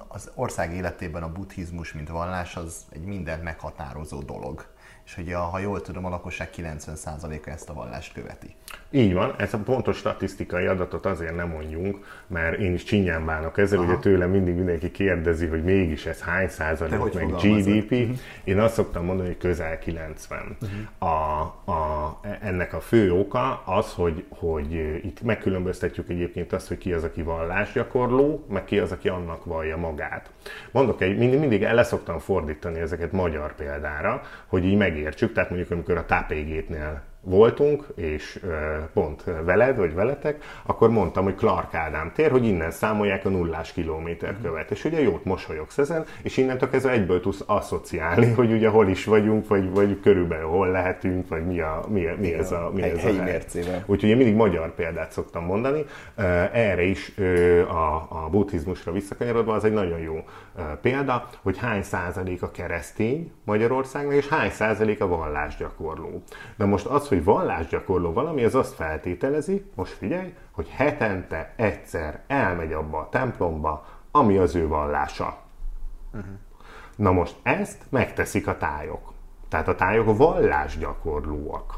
az 0.09 0.31
ország 0.35 0.75
életében 0.75 1.23
a 1.23 1.33
buddhizmus, 1.33 1.93
mint 1.93 2.09
vallás, 2.09 2.57
az 2.57 2.87
egy 2.90 3.04
mindent 3.04 3.43
meghatározó 3.43 4.21
dolog 4.21 4.66
és 5.04 5.14
hogy 5.14 5.33
a, 5.33 5.40
ha 5.40 5.59
jól 5.59 5.83
tudom, 5.83 6.04
a 6.04 6.09
lakosság 6.09 6.50
90%-a 6.57 7.50
ezt 7.50 7.69
a 7.69 7.75
vallást 7.75 8.12
követi. 8.12 8.54
Így 8.95 9.15
van, 9.15 9.35
ez 9.37 9.55
a 9.55 9.59
pontos 9.59 9.97
statisztikai 9.97 10.67
adatot 10.67 11.07
azért 11.07 11.37
nem 11.37 11.49
mondjunk, 11.49 11.99
mert 12.27 12.59
én 12.59 12.75
is 12.75 12.85
csinyán 12.85 13.27
bánok 13.27 13.59
ezzel, 13.59 13.79
Aha. 13.79 13.89
ugye 13.89 13.97
tőlem 13.97 14.31
mindig 14.31 14.55
mindenki 14.55 14.91
kérdezi, 14.91 15.47
hogy 15.47 15.65
mégis 15.65 16.07
ez 16.07 16.21
hány 16.21 16.49
százalék, 16.49 17.15
meg 17.15 17.27
GDP. 17.27 17.91
Uh-huh. 17.91 18.17
Én 18.45 18.59
azt 18.59 18.75
szoktam 18.75 19.05
mondani, 19.05 19.29
hogy 19.29 19.39
közel 19.39 19.79
90. 19.79 20.39
Uh-huh. 20.39 20.69
Mhm. 20.71 21.09
A, 21.11 21.41
a, 21.73 22.21
ennek 22.41 22.73
a 22.73 22.81
fő 22.81 23.13
oka 23.13 23.63
az, 23.65 23.93
hogy, 23.93 24.25
hogy 24.29 24.73
itt 25.05 25.23
megkülönböztetjük 25.23 26.09
egyébként 26.09 26.53
azt, 26.53 26.69
hogy 26.69 26.79
ki 26.79 26.93
az, 26.93 27.05
aki 27.05 27.23
vallásgyakorló, 27.23 28.47
meg 28.49 28.65
ki 28.65 28.79
az, 28.79 28.93
aki 28.93 29.09
annak 29.09 29.45
vallja 29.45 29.77
magát. 29.77 30.31
Mondok 30.71 31.01
egy, 31.01 31.19
mindig, 31.19 31.39
mindig 31.39 31.63
el 31.63 31.85
szoktam 31.85 32.19
fordítani 32.19 32.81
ezeket 32.81 33.13
magyar 33.13 33.55
példára, 33.55 34.23
hogy 34.47 34.65
így 34.65 34.77
megértsük, 34.77 35.33
tehát 35.33 35.51
mondjuk 35.51 35.71
amikor 35.71 35.97
a 35.97 36.07
tápégétnél 36.07 37.03
voltunk, 37.25 37.87
és 37.95 38.40
pont 38.93 39.25
veled, 39.45 39.76
vagy 39.76 39.95
veletek, 39.95 40.45
akkor 40.66 40.90
mondtam, 40.90 41.25
hogy 41.25 41.35
Clark 41.35 41.75
Ádám 41.75 42.12
tér, 42.14 42.31
hogy 42.31 42.45
innen 42.45 42.71
számolják 42.71 43.25
a 43.25 43.28
nullás 43.28 43.73
kilométer 43.73 44.37
követ. 44.43 44.71
És 44.71 44.85
ugye 44.85 45.00
jót 45.00 45.25
mosolyogsz 45.25 45.78
ezen, 45.78 46.04
és 46.23 46.37
innentől 46.37 46.71
kezdve 46.71 46.90
egyből 46.90 47.21
tudsz 47.21 47.43
asszociálni, 47.47 48.33
hogy 48.33 48.52
ugye 48.52 48.69
hol 48.69 48.88
is 48.88 49.04
vagyunk, 49.04 49.49
vagy, 49.49 49.71
vagy 49.71 50.00
körülbelül 50.00 50.49
hol 50.49 50.69
lehetünk, 50.69 51.28
vagy 51.28 51.47
mi, 51.47 51.61
a, 51.61 51.85
mi, 51.88 52.09
mi 52.19 52.35
ez 52.35 52.52
a, 52.52 52.71
mi 52.75 52.83
ez 52.83 53.00
helyi 53.00 53.19
a 53.19 53.23
mércével. 53.23 53.83
Úgyhogy 53.87 54.09
én 54.09 54.16
mindig 54.16 54.35
magyar 54.35 54.75
példát 54.75 55.12
szoktam 55.12 55.45
mondani. 55.45 55.85
Erre 56.52 56.83
is 56.83 57.14
a, 57.69 57.95
a 57.95 58.28
buddhizmusra 58.31 58.93
visszakanyarodva 58.93 59.54
az 59.54 59.64
egy 59.64 59.73
nagyon 59.73 59.99
jó 59.99 60.25
példa, 60.81 61.28
hogy 61.43 61.59
hány 61.59 61.83
százalék 61.83 62.43
a 62.43 62.50
keresztény 62.50 63.33
Magyarországnak, 63.45 64.14
és 64.14 64.28
hány 64.28 64.50
százalék 64.50 65.00
a 65.00 65.07
vallásgyakorló. 65.07 66.23
Na 66.57 66.66
most 66.66 66.87
az, 66.87 67.09
hogy 67.09 67.13
vallásgyakorló 67.23 68.12
valami, 68.12 68.44
az 68.44 68.54
azt 68.54 68.75
feltételezi, 68.75 69.71
most 69.75 69.92
figyelj, 69.92 70.35
hogy 70.50 70.68
hetente 70.68 71.52
egyszer 71.56 72.23
elmegy 72.26 72.73
abba 72.73 72.99
a 72.99 73.09
templomba, 73.09 73.87
ami 74.11 74.37
az 74.37 74.54
ő 74.54 74.68
vallása. 74.68 75.37
Uh-huh. 76.12 76.30
Na 76.97 77.12
most 77.12 77.37
ezt 77.42 77.83
megteszik 77.88 78.47
a 78.47 78.56
tájok. 78.56 79.12
Tehát 79.49 79.68
a 79.68 79.75
tájok 79.75 80.16
vallásgyakorlóak. 80.16 81.75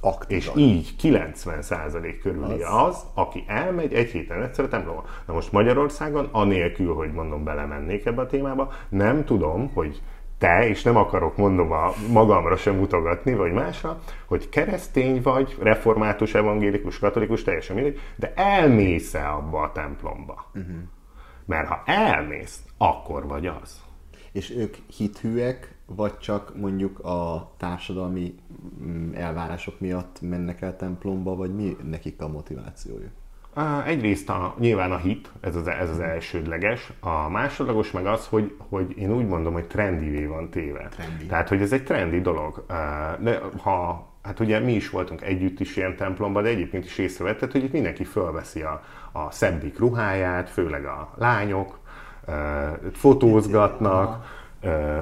Aktívan. 0.00 0.40
És 0.40 0.50
így 0.56 0.94
90% 1.02 2.18
körüli 2.22 2.62
az. 2.62 2.86
az, 2.86 3.04
aki 3.14 3.44
elmegy 3.46 3.94
egy 3.94 4.10
héten 4.10 4.42
egyszer 4.42 4.64
a 4.64 4.68
templomba. 4.68 5.04
Na 5.26 5.32
most 5.32 5.52
Magyarországon, 5.52 6.28
anélkül, 6.32 6.94
hogy 6.94 7.12
mondom, 7.12 7.44
belemennék 7.44 8.06
ebbe 8.06 8.22
a 8.22 8.26
témába, 8.26 8.72
nem 8.88 9.24
tudom, 9.24 9.70
hogy 9.74 10.02
te, 10.40 10.68
és 10.68 10.82
nem 10.82 10.96
akarok 10.96 11.36
mondom 11.36 11.72
a 11.72 11.92
magamra 12.12 12.56
sem 12.56 12.76
mutogatni, 12.76 13.34
vagy 13.34 13.52
másra, 13.52 14.00
hogy 14.26 14.48
keresztény 14.48 15.22
vagy, 15.22 15.56
református, 15.60 16.34
evangélikus, 16.34 16.98
katolikus, 16.98 17.42
teljesen 17.42 17.74
mindegy, 17.74 18.00
de 18.16 18.32
elmész-e 18.34 19.32
abba 19.32 19.62
a 19.62 19.72
templomba? 19.72 20.50
Uh-huh. 20.54 20.76
Mert 21.46 21.68
ha 21.68 21.82
elmész, 21.86 22.62
akkor 22.78 23.26
vagy 23.26 23.46
az. 23.46 23.82
És 24.32 24.50
ők 24.50 24.76
hithűek, 24.96 25.74
vagy 25.86 26.18
csak 26.18 26.56
mondjuk 26.56 26.98
a 26.98 27.52
társadalmi 27.56 28.34
mm, 28.82 29.14
elvárások 29.14 29.80
miatt 29.80 30.20
mennek 30.20 30.60
el 30.60 30.76
templomba, 30.76 31.34
vagy 31.34 31.54
mi 31.54 31.76
nekik 31.82 32.22
a 32.22 32.28
motivációjuk? 32.28 33.12
Egyrészt 33.86 34.28
a, 34.28 34.54
nyilván 34.58 34.92
a 34.92 34.96
hit, 34.96 35.30
ez 35.40 35.56
az, 35.56 35.68
ez 35.68 35.90
az 35.90 36.00
elsődleges. 36.00 36.92
A 37.00 37.28
másodlagos 37.28 37.90
meg 37.90 38.06
az, 38.06 38.26
hogy, 38.26 38.56
hogy 38.68 38.98
én 38.98 39.12
úgy 39.12 39.26
mondom, 39.26 39.52
hogy 39.52 39.66
trendivé 39.66 40.24
van 40.26 40.50
téve. 40.50 40.88
Trendi. 40.88 41.26
Tehát, 41.26 41.48
hogy 41.48 41.60
ez 41.60 41.72
egy 41.72 41.84
trendi 41.84 42.20
dolog. 42.20 42.64
De 43.18 43.40
ha, 43.62 44.08
hát 44.22 44.40
ugye 44.40 44.58
mi 44.58 44.72
is 44.72 44.90
voltunk 44.90 45.22
együtt 45.22 45.60
is 45.60 45.76
ilyen 45.76 45.96
templomban, 45.96 46.42
de 46.42 46.48
egyébként 46.48 46.84
is 46.84 46.98
észrevetted, 46.98 47.52
hogy 47.52 47.64
itt 47.64 47.72
mindenki 47.72 48.04
fölveszi 48.04 48.62
a, 48.62 48.82
a 49.12 49.30
szebbik 49.30 49.78
ruháját, 49.78 50.50
főleg 50.50 50.84
a 50.84 51.14
lányok, 51.18 51.78
fotózgatnak, 52.92 54.24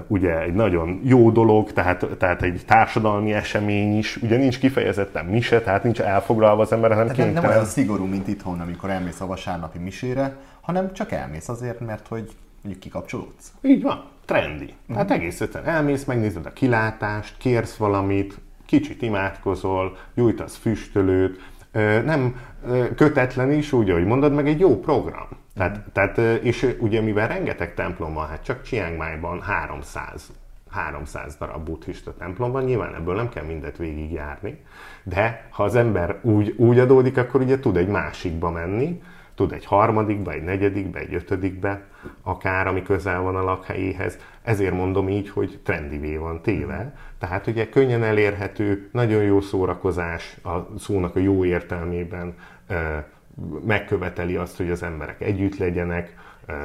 ugye 0.06 0.40
egy 0.40 0.54
nagyon 0.54 1.00
jó 1.04 1.30
dolog, 1.30 1.72
tehát, 1.72 2.06
tehát 2.18 2.42
egy 2.42 2.62
társadalmi 2.66 3.32
esemény 3.32 3.98
is, 3.98 4.16
ugye 4.16 4.36
nincs 4.36 4.58
kifejezetten 4.58 5.24
mise, 5.24 5.60
tehát 5.60 5.82
nincs 5.82 6.00
elfoglalva 6.00 6.62
az 6.62 6.72
ember, 6.72 6.90
hanem 6.90 7.06
tehát 7.06 7.22
kénytelen. 7.22 7.42
Nem 7.42 7.58
olyan 7.58 7.70
szigorú, 7.70 8.04
mint 8.04 8.28
itthon, 8.28 8.60
amikor 8.60 8.90
elmész 8.90 9.20
a 9.20 9.26
vasárnapi 9.26 9.78
misére, 9.78 10.36
hanem 10.60 10.92
csak 10.92 11.12
elmész 11.12 11.48
azért, 11.48 11.80
mert 11.80 12.06
hogy 12.06 12.30
mondjuk 12.62 12.82
kikapcsolódsz. 12.82 13.52
Így 13.62 13.82
van, 13.82 14.04
trendi. 14.24 14.64
Mm-hmm. 14.64 14.92
Tehát 14.92 15.10
egész 15.10 15.40
egyszerűen 15.40 15.74
elmész, 15.74 16.04
megnézed 16.04 16.46
a 16.46 16.52
kilátást, 16.52 17.34
kérsz 17.38 17.76
valamit, 17.76 18.38
kicsit 18.66 19.02
imádkozol, 19.02 19.96
gyújtasz 20.14 20.56
füstölőt, 20.56 21.40
nem 22.04 22.36
kötetlen 22.96 23.52
is, 23.52 23.72
úgy, 23.72 23.90
ahogy 23.90 24.04
mondod, 24.04 24.32
meg 24.32 24.48
egy 24.48 24.60
jó 24.60 24.80
program. 24.80 25.28
Tehát, 25.58 25.84
tehát, 25.92 26.18
és 26.42 26.74
ugye 26.78 27.00
mivel 27.00 27.28
rengeteg 27.28 27.74
templom 27.74 28.14
van, 28.14 28.28
hát 28.28 28.44
csak 28.44 28.62
Chiang 28.62 28.96
Mai-ban 28.96 29.40
300 29.40 30.30
300 30.70 31.36
darab 31.36 31.64
buddhista 31.64 32.14
templom 32.14 32.52
van, 32.52 32.64
nyilván 32.64 32.94
ebből 32.94 33.14
nem 33.14 33.28
kell 33.28 33.44
mindet 33.44 33.76
végigjárni, 33.76 34.60
de 35.02 35.48
ha 35.50 35.62
az 35.62 35.74
ember 35.74 36.18
úgy, 36.22 36.54
úgy 36.56 36.78
adódik, 36.78 37.16
akkor 37.16 37.40
ugye 37.40 37.58
tud 37.58 37.76
egy 37.76 37.88
másikba 37.88 38.50
menni, 38.50 39.02
tud 39.34 39.52
egy 39.52 39.64
harmadikba, 39.64 40.32
egy 40.32 40.42
negyedikbe, 40.42 40.98
egy 40.98 41.14
ötödikbe, 41.14 41.82
akár 42.22 42.66
ami 42.66 42.82
közel 42.82 43.20
van 43.20 43.36
a 43.36 43.42
lakhelyéhez. 43.42 44.18
Ezért 44.42 44.74
mondom 44.74 45.08
így, 45.08 45.30
hogy 45.30 45.60
trendivé 45.64 46.16
van 46.16 46.42
téve. 46.42 46.94
Tehát 47.18 47.46
ugye 47.46 47.68
könnyen 47.68 48.02
elérhető, 48.02 48.88
nagyon 48.92 49.22
jó 49.22 49.40
szórakozás, 49.40 50.36
a 50.44 50.78
szónak 50.78 51.16
a 51.16 51.18
jó 51.18 51.44
értelmében 51.44 52.34
megköveteli 53.66 54.36
azt, 54.36 54.56
hogy 54.56 54.70
az 54.70 54.82
emberek 54.82 55.20
együtt 55.20 55.56
legyenek, 55.56 56.14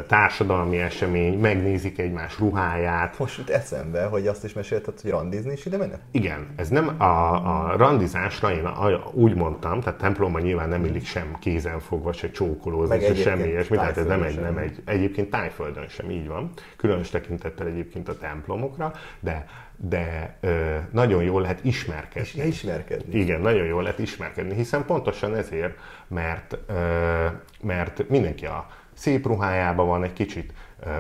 társadalmi 0.07 0.77
esemény, 0.77 1.39
megnézik 1.39 1.99
egymás 1.99 2.39
ruháját. 2.39 3.19
Most 3.19 3.37
jut 3.37 3.49
eszembe, 3.49 4.05
hogy 4.05 4.27
azt 4.27 4.43
is 4.43 4.53
mesélted, 4.53 4.99
hogy 5.01 5.11
randizni 5.11 5.51
is 5.51 5.65
ide 5.65 5.77
mennek? 5.77 5.99
Igen, 6.11 6.47
ez 6.55 6.69
nem 6.69 7.01
a, 7.01 7.33
a 7.33 7.77
randizásra, 7.77 8.51
én 8.51 8.67
úgy 9.11 9.35
mondtam, 9.35 9.79
tehát 9.79 9.99
templomban 9.99 10.41
nyilván 10.41 10.69
nem 10.69 10.85
illik 10.85 11.05
sem 11.05 11.35
kézen 11.39 11.79
fogva, 11.79 12.13
se 12.13 12.31
csókolózni, 12.31 12.99
se 12.99 13.15
semmi 13.15 13.47
ilyesmi, 13.47 13.75
tehát 13.77 13.97
ez 13.97 14.05
nem 14.05 14.23
egy, 14.23 14.39
nem 14.39 14.57
egy, 14.57 14.81
egyébként 14.85 15.29
tájföldön 15.29 15.87
sem 15.87 16.09
így 16.09 16.27
van, 16.27 16.49
különös 16.77 17.09
tekintettel 17.09 17.67
egyébként 17.67 18.09
a 18.09 18.17
templomokra, 18.17 18.93
de 19.19 19.45
de 19.75 20.37
ö, 20.39 20.77
nagyon 20.91 21.23
jól 21.23 21.41
lehet 21.41 21.63
ismerkedni. 21.63 22.41
És 22.41 22.45
ismerkedni. 22.45 23.19
Igen, 23.19 23.41
nagyon 23.41 23.65
jól 23.65 23.83
lehet 23.83 23.99
ismerkedni, 23.99 24.55
hiszen 24.55 24.85
pontosan 24.85 25.35
ezért, 25.35 25.77
mert, 26.07 26.57
ö, 26.67 27.25
mert 27.61 28.09
mindenki 28.09 28.45
a 28.45 28.67
szép 29.03 29.25
ruhájában 29.25 29.87
van, 29.87 30.03
egy 30.03 30.13
kicsit 30.13 30.53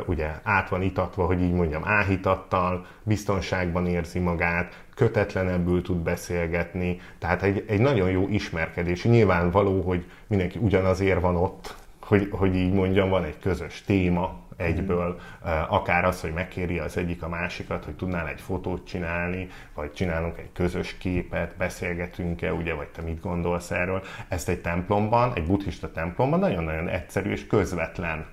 ugye 0.05 0.31
át 0.43 0.69
van 0.69 0.81
itatva, 0.81 1.25
hogy 1.25 1.41
így 1.41 1.53
mondjam, 1.53 1.81
áhítattal, 1.85 2.85
biztonságban 3.03 3.87
érzi 3.87 4.19
magát, 4.19 4.83
kötetlenebbül 4.95 5.81
tud 5.81 5.97
beszélgetni, 5.97 6.99
tehát 7.19 7.43
egy, 7.43 7.65
egy 7.67 7.79
nagyon 7.79 8.09
jó 8.09 8.27
ismerkedés. 8.27 9.03
Nyilvánvaló, 9.03 9.81
hogy 9.81 10.05
mindenki 10.27 10.59
ugyanazért 10.61 11.21
van 11.21 11.35
ott, 11.35 11.75
hogy, 12.01 12.27
hogy 12.31 12.55
így 12.55 12.73
mondjam, 12.73 13.09
van 13.09 13.23
egy 13.23 13.39
közös 13.39 13.83
téma, 13.85 14.39
egyből, 14.57 15.19
akár 15.67 16.05
az, 16.05 16.21
hogy 16.21 16.33
megkéri 16.33 16.79
az 16.79 16.97
egyik 16.97 17.23
a 17.23 17.29
másikat, 17.29 17.85
hogy 17.85 17.95
tudnál 17.95 18.27
egy 18.27 18.41
fotót 18.41 18.87
csinálni, 18.87 19.49
vagy 19.73 19.93
csinálunk 19.93 20.37
egy 20.37 20.51
közös 20.53 20.97
képet, 20.97 21.55
beszélgetünk-e, 21.57 22.53
ugye, 22.53 22.73
vagy 22.73 22.87
te 22.87 23.01
mit 23.01 23.21
gondolsz 23.21 23.71
erről. 23.71 24.03
Ezt 24.27 24.49
egy 24.49 24.61
templomban, 24.61 25.31
egy 25.35 25.45
buddhista 25.45 25.91
templomban 25.91 26.39
nagyon-nagyon 26.39 26.87
egyszerű 26.87 27.31
és 27.31 27.47
közvetlenül 27.47 28.25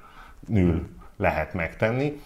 lehet 1.17 1.55
megtenni. 1.55 2.21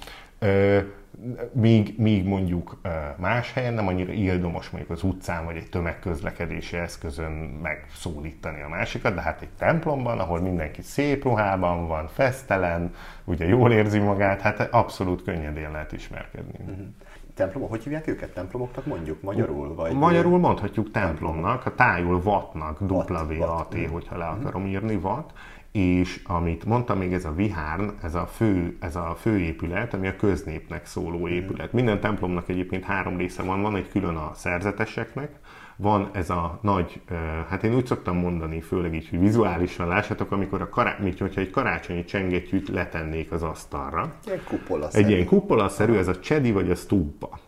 Míg, 1.52 1.94
míg 1.98 2.24
mondjuk 2.24 2.80
más 3.16 3.52
helyen 3.52 3.74
nem 3.74 3.86
annyira 3.86 4.12
ildomos 4.12 4.70
mondjuk 4.70 4.92
az 4.92 5.02
utcán 5.02 5.44
vagy 5.44 5.56
egy 5.56 5.68
tömegközlekedési 5.68 6.76
eszközön 6.76 7.32
megszólítani 7.62 8.62
a 8.62 8.68
másikat, 8.68 9.14
de 9.14 9.20
hát 9.20 9.42
egy 9.42 9.52
templomban, 9.58 10.18
ahol 10.18 10.40
mindenki 10.40 10.82
szép 10.82 11.22
ruhában 11.22 11.86
van, 11.86 12.08
fesztelen, 12.08 12.94
ugye 13.24 13.46
jól 13.46 13.72
érzi 13.72 13.98
magát, 13.98 14.40
hát 14.40 14.60
abszolút 14.60 15.22
könnyedén 15.22 15.70
lehet 15.70 15.92
ismerkedni. 15.92 16.58
Uh-huh 16.58 16.86
templomok, 17.34 17.70
hogy 17.70 17.82
hívják 17.82 18.06
őket? 18.06 18.34
Templomoknak 18.34 18.86
mondjuk 18.86 19.22
magyarul? 19.22 19.74
Vagy 19.74 19.92
magyarul 19.92 20.38
mondhatjuk 20.38 20.90
templomnak, 20.90 21.66
a 21.66 21.74
tájul 21.74 22.22
vatnak, 22.22 22.80
W-A-T, 22.80 23.76
hogyha 23.90 24.16
le 24.16 24.24
akarom 24.24 24.62
uh-huh. 24.62 24.70
írni, 24.70 24.96
vat 24.96 25.32
és 25.74 26.20
amit 26.24 26.64
mondtam 26.64 26.98
még, 26.98 27.12
ez 27.12 27.24
a 27.24 27.32
Vihárn, 27.32 27.88
ez 28.02 28.14
a, 28.14 28.26
fő, 28.26 28.76
ez 28.80 28.96
a 28.96 29.16
főépület, 29.20 29.94
ami 29.94 30.06
a 30.06 30.16
köznépnek 30.16 30.86
szóló 30.86 31.28
épület. 31.28 31.72
Minden 31.72 32.00
templomnak 32.00 32.48
egyébként 32.48 32.84
három 32.84 33.16
része 33.16 33.42
van, 33.42 33.62
van 33.62 33.76
egy 33.76 33.88
külön 33.88 34.16
a 34.16 34.30
szerzeteseknek, 34.34 35.30
van 35.76 36.10
ez 36.12 36.30
a 36.30 36.58
nagy, 36.62 37.00
hát 37.48 37.64
én 37.64 37.74
úgy 37.74 37.86
szoktam 37.86 38.16
mondani, 38.16 38.60
főleg 38.60 38.94
így, 38.94 39.08
hogy 39.08 39.18
vizuálisan 39.18 39.88
lássátok, 39.88 40.32
amikor 40.32 40.60
a 40.60 40.68
kará, 40.68 40.96
mint 41.02 41.18
hogyha 41.18 41.40
egy 41.40 41.50
karácsonyi 41.50 42.04
csengettyűt 42.04 42.68
letennék 42.68 43.32
az 43.32 43.42
asztalra. 43.42 44.14
Egy 44.26 44.44
kupola 44.44 44.88
Egy 44.92 45.10
ilyen 45.10 45.26
kupola-szerű, 45.26 45.94
ez 45.94 46.08
a 46.08 46.20
csedi 46.20 46.52
vagy 46.52 46.70
a 46.70 46.74
stúpa. 46.74 47.38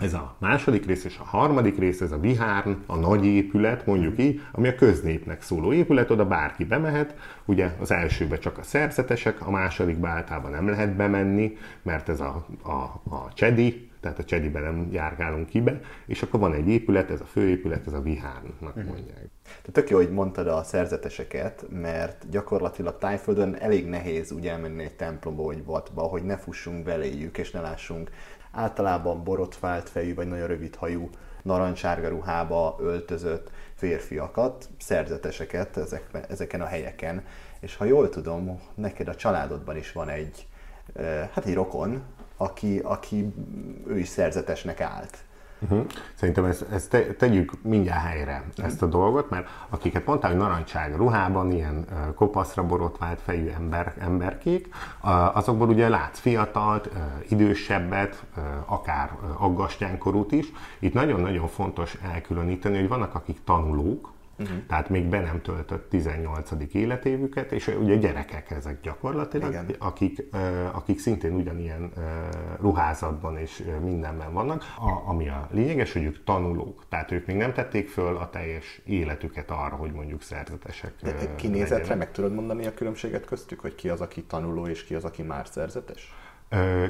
Ez 0.00 0.14
a 0.14 0.36
második 0.38 0.86
rész 0.86 1.04
és 1.04 1.18
a 1.18 1.24
harmadik 1.24 1.78
rész, 1.78 2.00
ez 2.00 2.12
a 2.12 2.18
Vihárn, 2.18 2.76
a 2.86 2.96
nagy 2.96 3.26
épület, 3.26 3.86
mondjuk 3.86 4.18
így, 4.18 4.40
ami 4.52 4.68
a 4.68 4.74
köznépnek 4.74 5.42
szóló 5.42 5.72
épület, 5.72 6.10
oda 6.10 6.26
bárki 6.26 6.64
bemehet, 6.64 7.14
ugye 7.44 7.70
az 7.80 7.90
elsőbe 7.90 8.38
csak 8.38 8.58
a 8.58 8.62
szerzetesek, 8.62 9.46
a 9.46 9.50
másodikba 9.50 10.08
általában 10.08 10.50
nem 10.50 10.68
lehet 10.68 10.96
bemenni, 10.96 11.56
mert 11.82 12.08
ez 12.08 12.20
a, 12.20 12.46
a, 12.62 12.70
a 13.14 13.32
csedi, 13.34 13.90
tehát 14.00 14.18
a 14.18 14.24
csedibe 14.24 14.60
nem 14.60 14.88
járgálunk 14.92 15.46
kibe, 15.46 15.80
és 16.06 16.22
akkor 16.22 16.40
van 16.40 16.54
egy 16.54 16.68
épület, 16.68 17.10
ez 17.10 17.20
a 17.20 17.24
főépület, 17.24 17.86
ez 17.86 17.92
a 17.92 18.00
Vihárnak 18.00 18.52
uh-huh. 18.60 18.84
mondják. 18.84 19.28
Tehát 19.44 19.72
tök 19.72 19.90
jó, 19.90 19.96
hogy 19.96 20.10
mondtad 20.10 20.46
a 20.46 20.62
szerzeteseket, 20.62 21.66
mert 21.70 22.28
gyakorlatilag 22.30 22.98
Tájföldön 22.98 23.54
elég 23.54 23.88
nehéz 23.88 24.32
úgy 24.32 24.46
elmenni 24.46 24.82
egy 24.82 24.96
templomba 24.96 25.42
vagy 25.42 25.64
vatba, 25.64 26.02
hogy 26.02 26.22
ne 26.22 26.36
fussunk 26.36 26.84
beléjük, 26.84 27.38
és 27.38 27.50
ne 27.50 27.60
lássunk 27.60 28.10
általában 28.52 29.24
borotvált 29.24 29.88
fejű 29.88 30.14
vagy 30.14 30.28
nagyon 30.28 30.46
rövid 30.46 30.74
hajú 30.74 31.10
narancsárga 31.42 32.08
ruhába 32.08 32.76
öltözött 32.80 33.50
férfiakat, 33.74 34.68
szerzeteseket 34.78 35.76
ezek, 35.76 36.26
ezeken 36.28 36.60
a 36.60 36.66
helyeken. 36.66 37.24
És 37.60 37.76
ha 37.76 37.84
jól 37.84 38.08
tudom, 38.08 38.60
neked 38.74 39.08
a 39.08 39.14
családodban 39.14 39.76
is 39.76 39.92
van 39.92 40.08
egy, 40.08 40.46
hát 41.32 41.46
egy 41.46 41.54
rokon, 41.54 42.02
aki, 42.36 42.78
aki 42.78 43.34
ő 43.86 43.98
is 43.98 44.08
szerzetesnek 44.08 44.80
állt. 44.80 45.18
Uh-huh. 45.62 45.86
Szerintem 46.14 46.44
ezt, 46.44 46.64
ezt 46.72 46.90
te, 46.90 47.06
tegyük 47.14 47.52
mindjárt 47.62 48.04
helyre 48.04 48.44
uh-huh. 48.48 48.64
ezt 48.64 48.82
a 48.82 48.86
dolgot, 48.86 49.30
mert 49.30 49.48
akiket 49.68 50.06
mondtál, 50.06 50.30
hogy 50.30 50.40
narancság 50.40 50.96
ruhában, 50.96 51.52
ilyen 51.52 51.84
kopaszra 52.14 52.66
borotvált 52.66 53.20
fejű 53.20 53.48
ember, 53.48 53.94
emberkék, 53.98 54.74
azokból 55.32 55.68
ugye 55.68 55.88
látsz 55.88 56.18
fiatalt, 56.18 56.88
idősebbet, 57.28 58.24
akár 58.66 59.10
aggastyánkorút 59.38 60.32
is. 60.32 60.52
Itt 60.78 60.94
nagyon-nagyon 60.94 61.48
fontos 61.48 61.98
elkülöníteni, 62.12 62.78
hogy 62.78 62.88
vannak 62.88 63.14
akik 63.14 63.44
tanulók, 63.44 64.09
uh-huh. 64.40 64.66
tehát 64.68 64.88
még 64.88 65.04
be 65.04 65.20
nem 65.20 65.40
töltött 65.42 65.90
18. 65.90 66.50
életévüket, 66.72 67.52
és 67.52 67.66
ugye 67.80 67.96
gyerekek 67.96 68.50
ezek 68.50 68.80
gyakorlatilag, 68.80 69.48
Igen. 69.48 69.66
akik, 69.78 70.26
akik 70.72 70.98
szintén 70.98 71.34
ugyanilyen 71.34 71.92
ruházatban 72.60 73.36
és 73.36 73.64
mindenben 73.82 74.32
vannak, 74.32 74.62
a, 74.78 75.08
ami 75.08 75.28
a 75.28 75.48
lényeges, 75.50 75.92
hogy 75.92 76.04
ők 76.04 76.24
tanulók, 76.24 76.84
tehát 76.88 77.10
ők 77.10 77.26
még 77.26 77.36
nem 77.36 77.52
tették 77.52 77.88
föl 77.88 78.16
a 78.16 78.30
teljes 78.30 78.80
életüket 78.84 79.50
arra, 79.50 79.76
hogy 79.76 79.92
mondjuk 79.92 80.22
szerzetesek 80.22 80.92
De 81.02 81.34
Kinézetre 81.34 81.76
legyenek. 81.76 81.98
meg 81.98 82.10
tudod 82.10 82.34
mondani 82.34 82.66
a 82.66 82.74
különbséget 82.74 83.24
köztük, 83.24 83.60
hogy 83.60 83.74
ki 83.74 83.88
az, 83.88 84.00
aki 84.00 84.22
tanuló, 84.22 84.66
és 84.66 84.84
ki 84.84 84.94
az, 84.94 85.04
aki 85.04 85.22
már 85.22 85.46
szerzetes? 85.46 86.12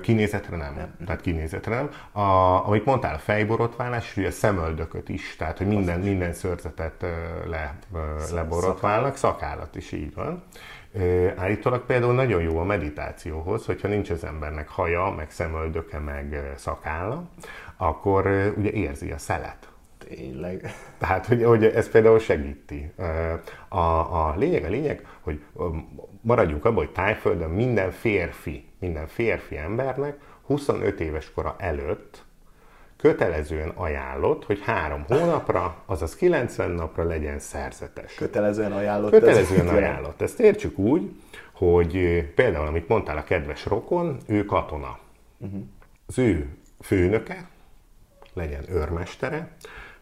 Kinézetre 0.02 0.57
nem. 0.57 0.75
nem. 0.75 0.95
Tehát 1.07 1.21
kinézetre 1.21 1.75
nem. 1.75 1.90
A, 2.12 2.67
amit 2.67 2.85
mondtál, 2.85 3.14
a 3.14 3.19
fejborotválás, 3.19 4.17
ugye 4.17 4.26
a 4.26 4.31
szemöldököt 4.31 5.09
is, 5.09 5.37
tehát 5.37 5.59
hogy 5.59 5.67
minden, 5.67 6.00
minden 6.00 6.33
szörzetet 6.33 7.07
le, 7.47 7.79
leborotválnak, 8.33 9.17
szakállat 9.17 9.76
is 9.76 9.93
így 9.93 10.14
van. 10.14 10.43
Állítólag 11.37 11.87
például 11.87 12.14
nagyon 12.14 12.43
jó 12.43 12.59
a 12.59 12.64
meditációhoz, 12.64 13.67
hogyha 13.67 13.88
nincs 13.88 14.11
az 14.11 14.25
embernek 14.25 14.69
haja, 14.69 15.14
meg 15.17 15.31
szemöldöke, 15.31 15.99
meg 15.99 16.52
szakálla, 16.57 17.29
akkor 17.76 18.52
ugye 18.57 18.71
érzi 18.71 19.11
a 19.11 19.19
szelet. 19.19 19.69
Tényleg. 19.99 20.75
Tehát, 20.99 21.26
hogy, 21.26 21.45
hogy 21.45 21.64
ez 21.64 21.91
például 21.91 22.19
segíti. 22.19 22.93
A, 23.69 23.78
a 24.28 24.35
lényeg, 24.37 24.65
a 24.65 24.69
lényeg, 24.69 25.06
hogy 25.21 25.43
maradjunk 26.21 26.65
abban, 26.65 26.85
hogy 26.85 26.93
tájföldön 26.93 27.50
minden 27.50 27.91
férfi, 27.91 28.70
minden 28.80 29.06
férfi 29.06 29.56
embernek 29.56 30.19
25 30.47 31.00
éves 31.00 31.32
kora 31.32 31.54
előtt 31.58 32.25
kötelezően 33.00 33.69
ajánlott, 33.69 34.45
hogy 34.45 34.60
három 34.60 35.04
hónapra, 35.08 35.82
azaz 35.86 36.16
90 36.16 36.71
napra 36.71 37.04
legyen 37.04 37.38
szerzetes. 37.38 38.14
Kötelezően 38.14 38.73
ajánlott? 38.73 39.10
Kötelezően 39.10 39.66
ez 39.69 39.73
ajánlott. 39.73 40.21
Ezt 40.21 40.40
értsük 40.40 40.78
úgy, 40.78 41.10
hogy 41.52 42.25
például, 42.34 42.66
amit 42.66 42.88
mondtál 42.88 43.16
a 43.16 43.25
kedves 43.25 43.66
rokon, 43.66 44.16
ő 44.26 44.45
katona. 44.45 44.99
Uh-huh. 45.38 45.60
Az 46.06 46.19
ő 46.19 46.49
főnöke, 46.80 47.49
legyen 48.32 48.64
őrmestere, 48.71 49.50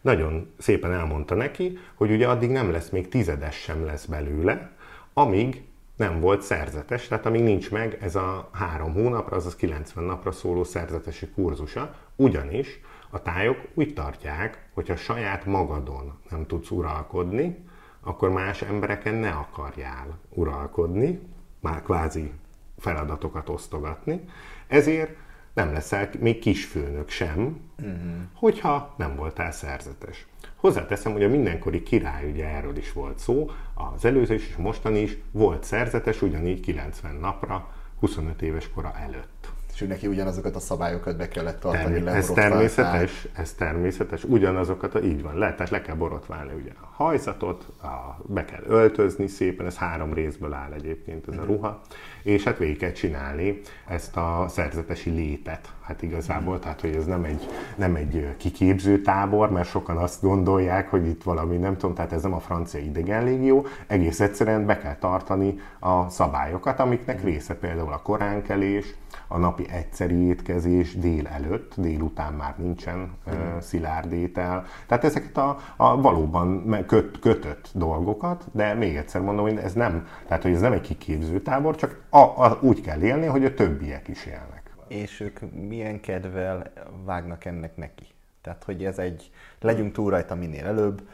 nagyon 0.01 0.53
szépen 0.59 0.93
elmondta 0.93 1.35
neki, 1.35 1.79
hogy 1.95 2.11
ugye 2.11 2.29
addig 2.29 2.51
nem 2.51 2.71
lesz 2.71 2.89
még 2.89 3.09
tizedes 3.09 3.57
sem 3.57 3.85
lesz 3.85 4.05
belőle, 4.05 4.71
amíg 5.13 5.68
nem 5.99 6.21
volt 6.21 6.43
szerzetes, 6.43 7.09
tehát 7.09 7.27
amíg 7.27 7.43
nincs 7.43 7.71
meg 7.71 7.99
ez 8.01 8.15
a 8.15 8.49
három 8.53 8.93
hónapra, 8.93 9.37
azaz 9.37 9.57
90 9.57 10.05
napra 10.05 10.33
szóló 10.33 10.65
szerzetesi 10.65 11.29
kurzusa, 11.29 11.95
ugyanis 12.17 12.81
a 13.11 13.23
tájok 13.23 13.57
úgy 13.75 13.95
tartják, 13.95 14.69
hogy 14.75 14.89
ha 14.89 14.97
saját 14.97 15.45
magadon 15.45 16.19
nem 16.31 16.47
tudsz 16.47 16.71
uralkodni, 16.71 17.65
akkor 18.01 18.31
más 18.31 18.63
embereken 18.63 19.15
ne 19.15 19.31
akarjál 19.31 20.19
uralkodni, 20.29 21.21
már 21.61 21.83
kvázi 21.83 22.33
feladatokat 22.77 23.49
osztogatni, 23.49 24.21
ezért 24.67 25.17
nem 25.53 25.73
leszel 25.73 26.09
még 26.19 26.39
kisfőnök 26.39 27.09
sem, 27.09 27.61
uh-huh. 27.79 27.97
hogyha 28.35 28.95
nem 28.97 29.17
voltál 29.17 29.51
szerzetes. 29.51 30.27
Hozzáteszem, 30.61 31.13
hogy 31.13 31.23
a 31.23 31.29
mindenkori 31.29 31.83
király, 31.83 32.31
ugye 32.31 32.47
erről 32.47 32.77
is 32.77 32.93
volt 32.93 33.19
szó, 33.19 33.51
az 33.75 34.05
előző 34.05 34.35
és 34.35 34.57
mostani 34.57 35.01
is 35.01 35.17
volt 35.31 35.65
szerzetes, 35.65 36.23
ugyanígy 36.23 36.61
90 36.61 37.15
napra, 37.15 37.69
25 38.01 38.43
éves 38.43 38.71
kora 38.71 38.95
előtt 38.97 39.49
és 39.81 39.87
neki 39.87 40.07
ugyanazokat 40.07 40.57
a 40.57 40.61
szabályokat 40.61 41.17
be 41.17 41.29
kellett 41.29 41.61
tartani. 41.61 41.95
Termi- 42.03 42.19
ez 42.19 42.31
természetes, 42.31 43.29
ez 43.33 43.53
természetes, 43.53 44.25
ugyanazokat, 44.25 44.95
a, 44.95 45.01
így 45.01 45.23
van, 45.23 45.39
le, 45.39 45.55
tehát 45.55 45.71
le 45.71 45.81
kell 45.81 45.95
borotválni 45.95 46.53
ugye 46.61 46.71
a 46.81 46.89
hajszatot, 47.03 47.67
a, 47.83 48.23
be 48.27 48.45
kell 48.45 48.63
öltözni 48.67 49.27
szépen, 49.27 49.67
ez 49.67 49.77
három 49.77 50.13
részből 50.13 50.53
áll 50.53 50.73
egyébként 50.73 51.29
ez 51.29 51.37
a 51.37 51.41
mhm. 51.41 51.47
ruha, 51.47 51.81
és 52.23 52.45
hát 52.45 52.59
végig 52.59 52.79
kell 52.79 52.93
csinálni 52.93 53.61
ezt 53.89 54.17
a 54.17 54.47
szerzetesi 54.49 55.11
létet, 55.11 55.73
hát 55.83 56.03
igazából, 56.03 56.57
mm. 56.57 56.61
tehát 56.61 56.81
hogy 56.81 56.95
ez 56.95 57.05
nem 57.05 57.25
egy, 57.25 57.49
nem 57.77 57.95
egy 57.95 58.37
kiképző 58.37 59.01
tábor, 59.01 59.51
mert 59.51 59.69
sokan 59.69 59.97
azt 59.97 60.23
gondolják, 60.23 60.91
hogy 60.91 61.07
itt 61.07 61.23
valami, 61.23 61.57
nem 61.57 61.77
tudom, 61.77 61.95
tehát 61.95 62.13
ez 62.13 62.23
nem 62.23 62.35
a 62.35 62.41
francia 62.41 62.81
idegenlégió, 62.81 63.67
egész 63.87 64.21
egyszerűen 64.21 64.67
be 64.67 64.79
kell 64.79 64.97
tartani 64.97 65.59
a 65.81 66.09
szabályokat, 66.09 66.81
amiknek 66.81 67.17
mhm. 67.17 67.27
része 67.27 67.55
például 67.55 67.93
a 67.93 68.03
koránkelés, 68.03 68.95
a 69.29 69.39
napi 69.39 69.67
egyszeri 69.71 70.27
étkezés 70.27 70.99
dél 70.99 71.27
előtt, 71.27 71.73
délután 71.77 72.33
már 72.33 72.55
nincsen 72.59 73.11
uh, 73.27 73.33
szilárd 73.61 74.13
étel. 74.13 74.65
Tehát 74.87 75.05
ezeket 75.05 75.37
a, 75.37 75.57
a 75.77 76.01
valóban 76.01 76.85
köt, 76.87 77.19
kötött 77.19 77.71
dolgokat, 77.75 78.45
de 78.53 78.75
még 78.75 78.97
egyszer 78.97 79.21
mondom, 79.21 79.45
hogy 79.45 79.57
ez 79.57 79.73
nem, 79.73 80.07
tehát 80.27 80.43
hogy 80.43 80.53
ez 80.53 80.61
nem 80.61 80.73
egy 80.73 80.81
kiképző 80.81 81.41
tábor, 81.41 81.77
csak 81.77 82.01
a, 82.11 82.19
a, 82.19 82.59
úgy 82.61 82.81
kell 82.81 83.01
élni, 83.03 83.27
hogy 83.27 83.45
a 83.45 83.55
többiek 83.55 84.09
is 84.09 84.27
élnek. 84.27 84.63
És 84.89 85.21
ők 85.21 85.53
milyen 85.53 86.01
kedvel 86.01 86.73
vágnak 87.05 87.45
ennek 87.45 87.77
neki? 87.77 88.07
Tehát, 88.43 88.65
hogy 88.65 88.85
ez 88.85 88.99
egy, 88.99 89.31
legyünk 89.61 89.93
túl 89.93 90.11
rajta 90.11 90.35
minél 90.35 90.67
előbb, 90.67 91.09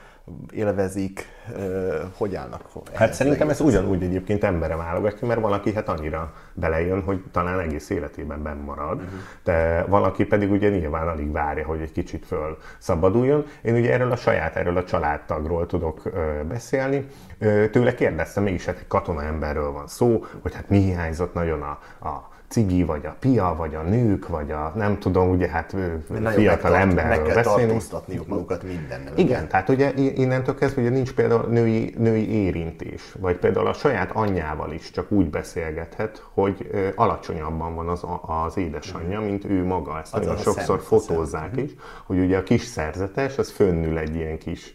élvezik, 0.53 1.29
hogy 2.17 2.35
állnak? 2.35 2.63
Hát 2.93 3.15
szerintem 3.15 3.49
ez 3.49 3.61
ugyanúgy 3.61 4.03
egyébként 4.03 4.45
emberre 4.45 4.77
válogatja, 4.77 5.27
mert 5.27 5.41
valaki 5.41 5.75
hát 5.75 5.89
annyira 5.89 6.33
belejön, 6.53 7.03
hogy 7.03 7.23
talán 7.33 7.61
egész 7.61 7.91
életében 7.91 8.43
benn 8.43 8.59
marad, 8.59 8.97
uh-huh. 8.97 9.19
de 9.45 9.85
valaki 9.89 10.25
pedig 10.25 10.51
ugye 10.51 10.69
nyilván 10.69 11.09
alig 11.09 11.33
várja, 11.33 11.67
hogy 11.67 11.81
egy 11.81 11.93
kicsit 11.93 12.27
föl 12.27 12.59
szabaduljon. 12.79 13.47
Én 13.63 13.75
ugye 13.75 13.93
erről 13.93 14.13
a 14.13 14.17
saját, 14.17 14.57
erről 14.57 14.77
a 14.77 14.85
családtagról 14.85 15.67
tudok 15.67 16.03
beszélni. 16.49 17.07
Tőle 17.71 17.95
kérdeztem, 17.95 18.43
mégis 18.43 18.65
hát 18.65 18.79
egy 18.79 18.87
katona 18.87 19.23
emberről 19.23 19.73
van 19.73 19.87
szó, 19.87 20.25
hogy 20.43 20.55
hát 20.55 20.69
mi 20.69 20.79
hiányzott 20.79 21.35
nagyon 21.35 21.63
a, 21.63 21.79
a 22.09 22.33
cigi, 22.55 22.83
vagy 22.83 23.07
a 23.07 23.17
pia, 23.19 23.55
vagy 23.59 23.75
a 23.75 23.83
nők, 23.83 24.29
vagy 24.29 24.51
a 24.51 24.73
nem 24.77 24.99
tudom, 24.99 25.31
ugye 25.31 25.49
hát 25.49 25.77
fiatal 26.35 26.77
emberről 26.77 27.17
meg 27.17 27.23
kell 27.23 27.43
tartóztatniuk 27.43 28.27
magukat 28.27 28.63
mindennel. 28.63 29.13
Igen, 29.17 29.49
tehát 29.49 29.69
ugye 29.69 29.93
innentől 29.95 30.55
kezdve 30.55 30.81
ugye 30.81 30.91
nincs 30.91 31.13
például 31.13 31.47
női, 31.49 31.95
női 31.99 32.29
érintés, 32.29 33.15
vagy 33.21 33.37
például 33.37 33.67
a 33.67 33.73
saját 33.73 34.11
anyjával 34.13 34.73
is 34.73 34.91
csak 34.91 35.11
úgy 35.11 35.31
beszélgethet, 35.31 36.25
hogy 36.33 36.71
alacsonyabban 36.95 37.75
van 37.75 37.89
az, 37.89 38.05
az 38.45 38.57
édesanyja, 38.57 39.21
mint 39.21 39.45
ő 39.45 39.65
maga. 39.65 39.99
Ezt 39.99 40.15
az 40.15 40.21
nagyon 40.21 40.37
sokszor 40.43 40.81
szem, 40.81 40.99
fotózzák 40.99 41.51
szem. 41.55 41.65
is, 41.65 41.71
hogy 42.07 42.19
ugye 42.19 42.37
a 42.37 42.43
kis 42.43 42.63
szerzetes, 42.63 43.39
az 43.39 43.51
fönnül 43.51 43.99
egy 43.99 44.15
ilyen 44.15 44.39
kis 44.39 44.75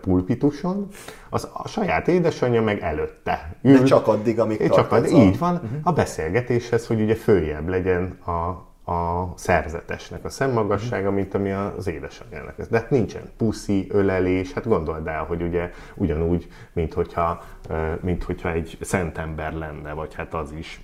pulpituson, 0.00 0.88
az 1.30 1.48
a 1.52 1.68
saját 1.68 2.08
édesanyja 2.08 2.62
meg 2.62 2.80
előtte. 2.80 3.56
Ül, 3.62 3.78
De 3.78 3.84
csak 3.84 4.06
addig, 4.06 4.40
amíg 4.40 4.70
csak 4.70 4.92
addig, 4.92 5.12
Így 5.12 5.38
van, 5.38 5.54
uh-huh. 5.54 5.70
a 5.82 5.92
beszélgetéshez, 5.92 6.86
hogy 6.86 7.00
ugye 7.00 7.14
följebb 7.14 7.68
legyen 7.68 8.18
a, 8.24 8.66
a 8.92 9.32
szerzetesnek 9.34 10.24
a 10.24 10.28
szemmagassága, 10.28 11.10
mint 11.10 11.34
ami 11.34 11.50
az 11.50 11.86
édesanyjának. 11.86 12.60
De 12.70 12.78
hát 12.78 12.90
nincsen 12.90 13.22
puszi, 13.36 13.86
ölelés, 13.90 14.52
hát 14.52 14.66
gondold 14.66 15.06
el, 15.06 15.24
hogy 15.24 15.42
ugye 15.42 15.70
ugyanúgy, 15.94 16.48
mint 16.72 16.94
hogyha, 16.94 17.42
mint 18.00 18.24
hogyha 18.24 18.52
egy 18.52 18.78
szentember 18.80 19.52
lenne, 19.52 19.92
vagy 19.92 20.14
hát 20.14 20.34
az 20.34 20.52
is 20.52 20.80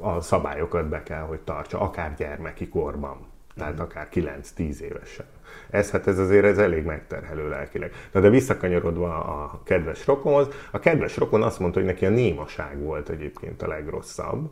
a 0.00 0.20
szabályokat 0.20 0.88
be 0.88 1.02
kell, 1.02 1.22
hogy 1.22 1.40
tartsa, 1.40 1.80
akár 1.80 2.14
gyermeki 2.14 2.68
korban, 2.68 3.26
tehát 3.56 3.80
akár 3.80 4.08
9-10 4.12 4.78
évesen. 4.78 5.26
Ez 5.70 5.90
hát 5.90 6.06
ez 6.06 6.18
azért 6.18 6.44
ez 6.44 6.58
elég 6.58 6.84
megterhelő 6.84 7.48
lelkileg. 7.48 7.92
Na 8.12 8.20
de 8.20 8.30
visszakanyarodva 8.30 9.24
a 9.24 9.60
kedves 9.64 10.06
rokonhoz, 10.06 10.48
a 10.70 10.78
kedves 10.78 11.16
rokon 11.16 11.42
azt 11.42 11.58
mondta, 11.58 11.78
hogy 11.78 11.88
neki 11.88 12.06
a 12.06 12.10
némaság 12.10 12.82
volt 12.82 13.08
egyébként 13.08 13.62
a 13.62 13.68
legrosszabb, 13.68 14.50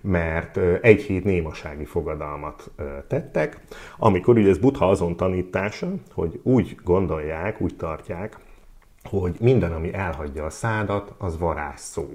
mert 0.00 0.56
egy 0.80 1.02
hét 1.02 1.24
némasági 1.24 1.84
fogadalmat 1.84 2.70
tettek, 3.08 3.60
amikor 3.98 4.36
ugye 4.36 4.48
ez 4.48 4.58
Buddha 4.58 4.88
azon 4.88 5.16
tanítása, 5.16 5.88
hogy 6.12 6.40
úgy 6.42 6.76
gondolják, 6.84 7.60
úgy 7.60 7.76
tartják, 7.76 8.36
hogy 9.02 9.36
minden, 9.40 9.72
ami 9.72 9.94
elhagyja 9.94 10.44
a 10.44 10.50
szádat, 10.50 11.14
az 11.18 11.38
varázs 11.38 11.80
szó. 11.80 12.08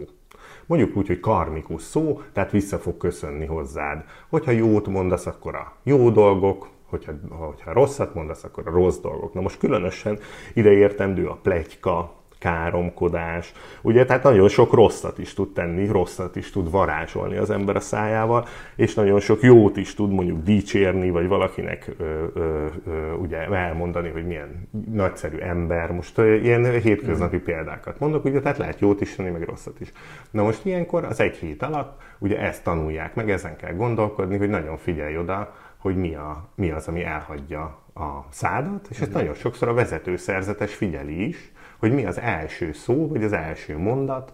Mondjuk 0.66 0.98
úgy, 0.98 1.08
hogy 1.08 1.20
karmikus 1.20 1.82
szó, 1.82 2.22
tehát 2.34 2.52
vissza 2.52 2.78
fog 2.78 2.98
köszönni 2.98 3.46
hozzád. 3.46 4.04
Hogyha 4.30 4.52
jót 4.52 4.88
mondasz, 4.88 5.26
akkor 5.26 5.56
a 5.56 5.74
jó 5.84 6.10
dolgok, 6.10 6.68
hogyha, 6.86 7.12
hogyha 7.30 7.74
rosszat 7.74 8.14
mondasz, 8.14 8.44
akkor 8.44 8.68
a 8.68 8.72
rossz 8.72 8.98
dolgok. 8.98 9.34
Na 9.34 9.42
most 9.42 9.58
különösen 9.58 10.20
ide 10.54 10.72
értendő 10.72 11.28
a 11.28 11.40
plegyka, 11.42 12.14
káromkodás, 12.46 13.54
ugye, 13.82 14.06
tehát 14.06 14.24
nagyon 14.24 14.48
sok 14.48 14.74
rosszat 14.74 15.18
is 15.18 15.34
tud 15.34 15.54
tenni, 15.54 15.88
rosszat 15.88 16.36
is 16.36 16.52
tud 16.52 16.72
varázsolni 16.72 17.38
az 17.38 17.50
ember 17.50 17.76
a 17.76 17.80
szájával, 17.80 18.46
és 18.76 18.94
nagyon 18.94 19.20
sok 19.20 19.42
jót 19.42 19.78
is 19.78 19.94
tud 19.94 20.12
mondjuk 20.12 20.44
dicsérni, 20.44 21.10
vagy 21.10 21.28
valakinek 21.28 21.92
ö, 21.98 22.26
ö, 22.34 22.66
ö, 22.88 23.12
ugye 23.14 23.38
elmondani, 23.38 24.10
hogy 24.10 24.26
milyen 24.26 24.70
nagyszerű 24.92 25.38
ember. 25.38 25.92
Most 25.92 26.18
ö, 26.18 26.34
ilyen 26.34 26.82
hétköznapi 26.82 27.38
példákat 27.38 28.00
mondok, 28.00 28.26
ugye, 28.26 28.42
tehát 28.42 28.58
lehet 28.58 28.80
jót 28.80 29.02
is 29.02 29.16
tenni, 29.16 29.30
meg 29.30 29.44
rosszat 29.44 29.80
is. 29.80 29.92
Na 30.32 30.44
most 30.44 30.66
ilyenkor 30.66 31.04
az 31.04 31.20
egy 31.20 31.36
hét 31.36 31.64
alatt 31.64 32.02
ugye 32.20 32.40
ezt 32.40 32.64
tanulják 32.64 33.16
meg, 33.16 33.30
ezen 33.30 33.56
kell 33.56 33.74
gondolkodni, 33.74 34.38
hogy 34.38 34.50
nagyon 34.50 34.78
figyelj 34.78 35.18
oda, 35.18 35.56
hogy 35.86 35.96
mi, 35.96 36.16
a, 36.16 36.48
mi 36.56 36.72
az, 36.72 36.88
ami 36.88 37.04
elhagyja 37.04 37.64
a 37.94 38.26
szádat, 38.30 38.88
és 38.90 39.00
ezt 39.00 39.14
nagyon 39.14 39.34
sokszor 39.34 39.68
a 39.68 39.74
vezetőszerzetes 39.74 40.74
figyeli 40.74 41.28
is, 41.28 41.52
hogy 41.80 41.94
mi 41.94 42.06
az 42.06 42.20
első 42.20 42.74
szó, 42.74 43.08
vagy 43.08 43.24
az 43.24 43.32
első 43.32 43.78
mondat, 43.78 44.34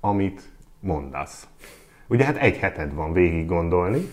amit 0.00 0.42
mondasz. 0.80 1.46
Ugye 2.06 2.24
hát 2.24 2.36
egy 2.36 2.56
heted 2.56 2.94
van 2.94 3.12
végig 3.12 3.46
gondolni, 3.46 4.10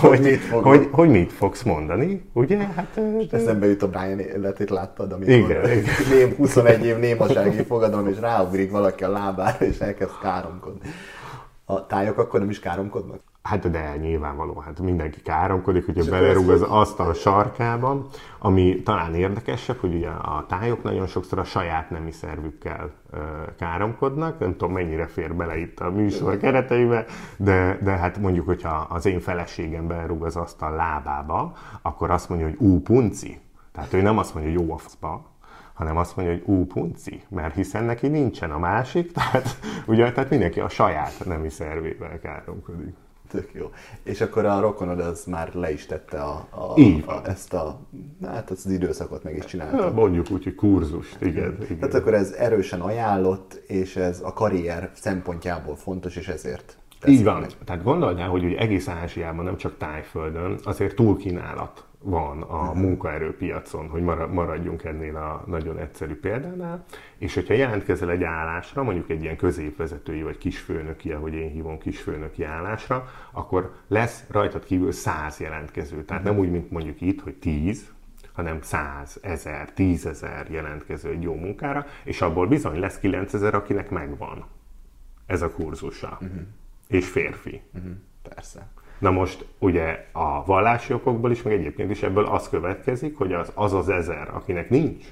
hogy, 0.00 0.20
mit 0.20 0.44
hogy, 0.44 0.88
hogy 0.90 1.08
mit 1.08 1.32
fogsz 1.32 1.62
mondani, 1.62 2.30
ugye? 2.32 2.58
Hát, 2.58 3.00
de... 3.30 3.36
Eszembe 3.36 3.66
jut 3.66 3.82
a 3.82 3.88
Brian 3.88 4.18
életét, 4.18 4.70
láttad, 4.70 5.12
amit 5.12 5.28
igen, 5.28 5.64
igen. 5.64 5.84
Ném, 6.10 6.34
21 6.36 6.84
év 6.84 6.98
némasági 6.98 7.62
fogadalom, 7.62 8.08
és 8.08 8.18
ráugrik 8.18 8.70
valaki 8.70 9.04
a 9.04 9.10
lábára, 9.10 9.66
és 9.66 9.78
elkezd 9.78 10.18
káromkodni. 10.22 10.88
A 11.64 11.86
tájok 11.86 12.18
akkor 12.18 12.40
nem 12.40 12.50
is 12.50 12.60
káromkodnak? 12.60 13.20
Hát 13.46 13.70
de 13.70 13.96
nyilvánvaló, 13.96 14.58
hát 14.58 14.80
mindenki 14.80 15.22
káromkodik, 15.22 15.84
hogyha 15.84 16.10
belerúg 16.10 16.48
az 16.48 16.62
asztal 16.62 17.14
sarkában, 17.14 18.06
ami 18.38 18.82
talán 18.82 19.14
érdekesebb, 19.14 19.76
hogy 19.76 19.94
ugye 19.94 20.08
a 20.08 20.44
tájok 20.48 20.82
nagyon 20.82 21.06
sokszor 21.06 21.38
a 21.38 21.44
saját 21.44 21.90
nemi 21.90 22.10
szervükkel 22.10 22.90
káromkodnak, 23.58 24.38
nem 24.38 24.50
tudom 24.50 24.72
mennyire 24.72 25.06
fér 25.06 25.34
bele 25.34 25.58
itt 25.58 25.80
a 25.80 25.90
műsor 25.90 26.36
kereteibe, 26.36 27.04
de, 27.36 27.78
de 27.82 27.90
hát 27.90 28.18
mondjuk, 28.18 28.46
hogyha 28.46 28.86
az 28.88 29.06
én 29.06 29.20
feleségem 29.20 29.86
belerúg 29.86 30.24
az 30.24 30.36
asztal 30.36 30.74
lábába, 30.74 31.52
akkor 31.82 32.10
azt 32.10 32.28
mondja, 32.28 32.46
hogy 32.46 32.56
ú, 32.58 32.80
punci. 32.80 33.40
Tehát 33.72 33.92
ő 33.92 34.02
nem 34.02 34.18
azt 34.18 34.34
mondja, 34.34 34.52
hogy 34.52 34.60
jó 34.60 34.74
a 34.74 34.78
faszba, 34.78 35.24
hanem 35.74 35.96
azt 35.96 36.16
mondja, 36.16 36.34
hogy 36.34 36.44
ú, 36.46 36.66
punci, 36.66 37.22
mert 37.28 37.54
hiszen 37.54 37.84
neki 37.84 38.08
nincsen 38.08 38.50
a 38.50 38.58
másik, 38.58 39.12
tehát, 39.16 39.58
ugye, 39.86 40.12
tehát 40.12 40.30
mindenki 40.30 40.60
a 40.60 40.68
saját 40.68 41.24
nemi 41.24 41.48
szervével 41.48 42.18
káromkodik. 42.18 42.94
Tök 43.30 43.50
jó. 43.52 43.70
És 44.02 44.20
akkor 44.20 44.44
a 44.44 44.60
rokonod 44.60 45.00
az 45.00 45.24
már 45.24 45.54
le 45.54 45.72
is 45.72 45.86
tette 45.86 46.20
a, 46.20 46.46
a, 46.50 46.80
a, 47.06 47.20
ezt 47.24 47.54
a, 47.54 47.80
hát 48.24 48.50
az 48.50 48.66
időszakot 48.66 49.22
meg 49.22 49.36
is 49.36 49.44
csinálta. 49.44 49.76
Ja, 49.76 49.90
mondjuk 49.92 50.30
úgy, 50.30 50.44
hogy 50.44 50.54
kurzust, 50.54 51.16
igen, 51.20 51.56
igen. 51.62 51.78
Tehát 51.78 51.94
akkor 51.94 52.14
ez 52.14 52.30
erősen 52.30 52.80
ajánlott, 52.80 53.60
és 53.66 53.96
ez 53.96 54.20
a 54.24 54.32
karrier 54.32 54.90
szempontjából 54.94 55.76
fontos, 55.76 56.16
és 56.16 56.28
ezért 56.28 56.76
így 57.06 57.24
van. 57.24 57.40
Meg. 57.40 57.50
Tehát 57.64 57.82
gondold 57.82 58.18
el, 58.18 58.28
hogy 58.28 58.44
ugye 58.44 58.58
egész 58.58 58.88
Ázsiában, 58.88 59.44
nem 59.44 59.56
csak 59.56 59.76
Tájföldön, 59.78 60.58
azért 60.64 60.94
túlkínálat 60.94 61.84
van 62.08 62.42
a 62.42 62.72
munkaerőpiacon, 62.72 63.88
hogy 63.88 64.02
maradjunk 64.30 64.84
ennél 64.84 65.16
a 65.16 65.44
nagyon 65.46 65.78
egyszerű 65.78 66.14
példánál, 66.14 66.84
és 67.18 67.34
hogyha 67.34 67.54
jelentkezel 67.54 68.10
egy 68.10 68.22
állásra, 68.22 68.82
mondjuk 68.82 69.10
egy 69.10 69.22
ilyen 69.22 69.36
középvezetői 69.36 70.22
vagy 70.22 70.38
kisfőnöki, 70.38 71.12
ahogy 71.12 71.34
én 71.34 71.50
hívom 71.50 71.78
kisfőnöki 71.78 72.44
állásra, 72.44 73.08
akkor 73.32 73.74
lesz 73.88 74.24
rajtad 74.30 74.64
kívül 74.64 74.92
száz 74.92 75.40
jelentkező. 75.40 76.04
Tehát 76.04 76.22
nem 76.22 76.38
úgy, 76.38 76.50
mint 76.50 76.70
mondjuk 76.70 77.00
itt, 77.00 77.20
hogy 77.20 77.34
tíz, 77.34 77.94
hanem 78.32 78.62
száz, 78.62 79.18
ezer, 79.22 79.72
tízezer 79.72 80.46
jelentkező 80.50 81.10
egy 81.10 81.22
jó 81.22 81.34
munkára, 81.34 81.86
és 82.04 82.20
abból 82.20 82.46
bizony 82.46 82.78
lesz 82.78 82.98
9000, 82.98 83.54
akinek 83.54 83.90
megvan 83.90 84.44
ez 85.26 85.42
a 85.42 85.50
kurzusa. 85.50 86.18
Uh-huh. 86.20 86.40
És 86.88 87.08
férfi. 87.08 87.62
Uh-huh. 87.74 87.92
Persze. 88.22 88.68
Na 88.98 89.10
most 89.10 89.46
ugye 89.58 90.06
a 90.12 90.44
vallási 90.44 90.92
okokból 90.92 91.30
is, 91.30 91.42
meg 91.42 91.52
egyébként 91.52 91.90
is 91.90 92.02
ebből 92.02 92.26
az 92.26 92.48
következik, 92.48 93.16
hogy 93.16 93.32
az 93.32 93.52
az, 93.54 93.72
az 93.72 93.88
ezer, 93.88 94.28
akinek 94.34 94.70
nincs, 94.70 95.04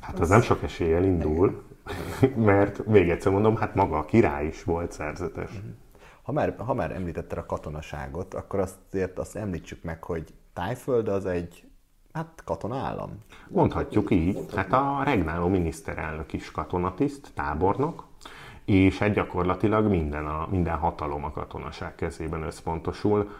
hát 0.00 0.14
az, 0.14 0.20
az 0.20 0.28
nem 0.28 0.40
sok 0.40 0.62
eséllyel 0.62 1.04
indul, 1.04 1.62
mert 2.34 2.86
még 2.86 3.10
egyszer 3.10 3.32
mondom, 3.32 3.56
hát 3.56 3.74
maga 3.74 3.98
a 3.98 4.04
király 4.04 4.46
is 4.46 4.64
volt 4.64 4.92
szerzetes. 4.92 5.50
Ha 6.22 6.32
már, 6.32 6.54
ha 6.58 6.74
már 6.74 6.90
említetted 6.90 7.38
a 7.38 7.46
katonaságot, 7.46 8.34
akkor 8.34 8.60
azért 8.60 9.18
azt 9.18 9.36
említsük 9.36 9.82
meg, 9.82 10.02
hogy 10.02 10.34
Tájföld 10.52 11.08
az 11.08 11.26
egy 11.26 11.64
Hát 12.14 12.42
katona 12.44 12.76
állam. 12.76 13.10
Mondhatjuk 13.48 14.10
így. 14.10 14.38
Hát 14.54 14.72
a 14.72 15.00
regnáló 15.04 15.48
miniszterelnök 15.48 16.32
is 16.32 16.50
katonatiszt, 16.50 17.30
tábornok, 17.34 18.06
és 18.64 19.00
egy 19.00 19.12
gyakorlatilag 19.12 19.86
minden, 19.86 20.26
a, 20.26 20.46
minden 20.50 20.76
hatalom 20.76 21.24
a 21.24 21.30
katonaság 21.30 21.94
kezében 21.94 22.42
összpontosul. 22.42 23.30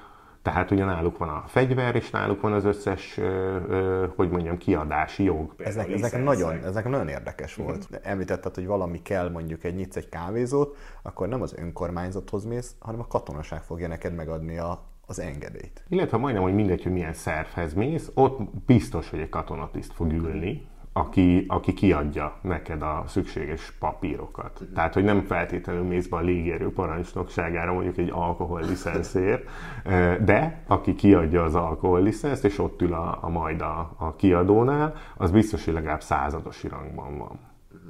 Tehát 0.42 0.70
ugye 0.70 0.84
náluk 0.84 1.18
van 1.18 1.28
a 1.28 1.44
fegyver, 1.46 1.94
és 1.94 2.10
náluk 2.10 2.40
van 2.40 2.52
az 2.52 2.64
összes, 2.64 3.18
ö, 3.18 3.56
ö, 3.68 4.06
hogy 4.16 4.30
mondjam, 4.30 4.56
kiadási 4.56 5.22
jog. 5.22 5.54
Ezek, 5.58 5.90
ezek, 5.90 6.22
nagyon, 6.22 6.64
ezek 6.64 6.88
nagyon 6.88 7.08
érdekes 7.08 7.54
volt. 7.54 7.88
Mm. 7.92 7.96
Említetted, 8.02 8.54
hogy 8.54 8.66
valami 8.66 9.02
kell, 9.02 9.30
mondjuk 9.30 9.64
egy 9.64 9.74
nyitsz 9.74 9.96
egy 9.96 10.08
kávézót, 10.08 10.76
akkor 11.02 11.28
nem 11.28 11.42
az 11.42 11.54
önkormányzathoz 11.58 12.44
mész, 12.44 12.74
hanem 12.78 13.00
a 13.00 13.06
katonaság 13.06 13.62
fogja 13.62 13.88
neked 13.88 14.14
megadni 14.14 14.58
a, 14.58 14.82
az 15.06 15.18
engedélyt. 15.18 15.84
Illetve 15.88 16.16
majdnem, 16.16 16.42
hogy 16.42 16.54
mindegy, 16.54 16.82
hogy 16.82 16.92
milyen 16.92 17.14
szervhez 17.14 17.74
mész, 17.74 18.10
ott 18.14 18.38
biztos, 18.66 19.10
hogy 19.10 19.20
egy 19.20 19.28
katonatiszt 19.28 19.92
fog 19.92 20.12
ülni, 20.12 20.66
aki, 20.96 21.44
aki 21.48 21.72
kiadja 21.72 22.36
neked 22.40 22.82
a 22.82 23.04
szükséges 23.06 23.72
papírokat. 23.78 24.50
Uh-huh. 24.52 24.72
Tehát, 24.74 24.94
hogy 24.94 25.04
nem 25.04 25.22
feltétlenül 25.22 25.82
mész 25.82 26.06
be 26.06 26.16
a 26.16 26.20
légierő 26.20 26.72
parancsnokságára 26.72 27.72
mondjuk 27.72 27.96
egy 27.96 28.10
alkohollicenszért, 28.10 29.48
de 30.24 30.62
aki 30.66 30.94
kiadja 30.94 31.42
az 31.42 31.54
alkohollicenszt, 31.54 32.44
és 32.44 32.58
ott 32.58 32.82
ül 32.82 32.92
a, 32.92 33.18
a 33.20 33.28
majd 33.28 33.60
a, 33.60 33.94
a 33.96 34.16
kiadónál, 34.16 34.94
az 35.16 35.30
biztos, 35.30 35.64
hogy 35.64 35.74
legalább 35.74 36.02
századosi 36.02 36.68
rangban 36.68 37.18
van, 37.18 37.38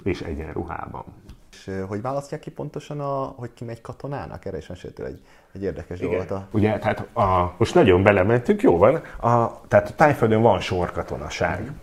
és 0.02 0.20
egyenruhában. 0.20 1.04
És 1.50 1.70
hogy 1.88 2.02
választják 2.02 2.40
ki 2.40 2.50
pontosan, 2.50 3.00
a, 3.00 3.24
hogy 3.36 3.54
ki 3.54 3.64
megy 3.64 3.80
katonának? 3.80 4.44
Erre 4.44 4.56
is 4.56 4.66
meséltél 4.66 5.04
egy, 5.04 5.20
egy 5.52 5.62
érdekes 5.62 5.98
Igen. 5.98 6.10
dolgot. 6.10 6.30
A... 6.30 6.48
Ugye, 6.50 6.78
tehát 6.78 7.16
a, 7.16 7.54
most 7.56 7.74
nagyon 7.74 8.02
belementünk, 8.02 8.62
jó 8.62 8.78
van, 8.78 8.94
a, 9.20 9.60
tehát 9.68 9.88
a 9.88 9.94
tájföldön 9.94 10.42
van 10.42 10.60
sorkatonaság. 10.60 11.60
Uh-huh 11.60 11.76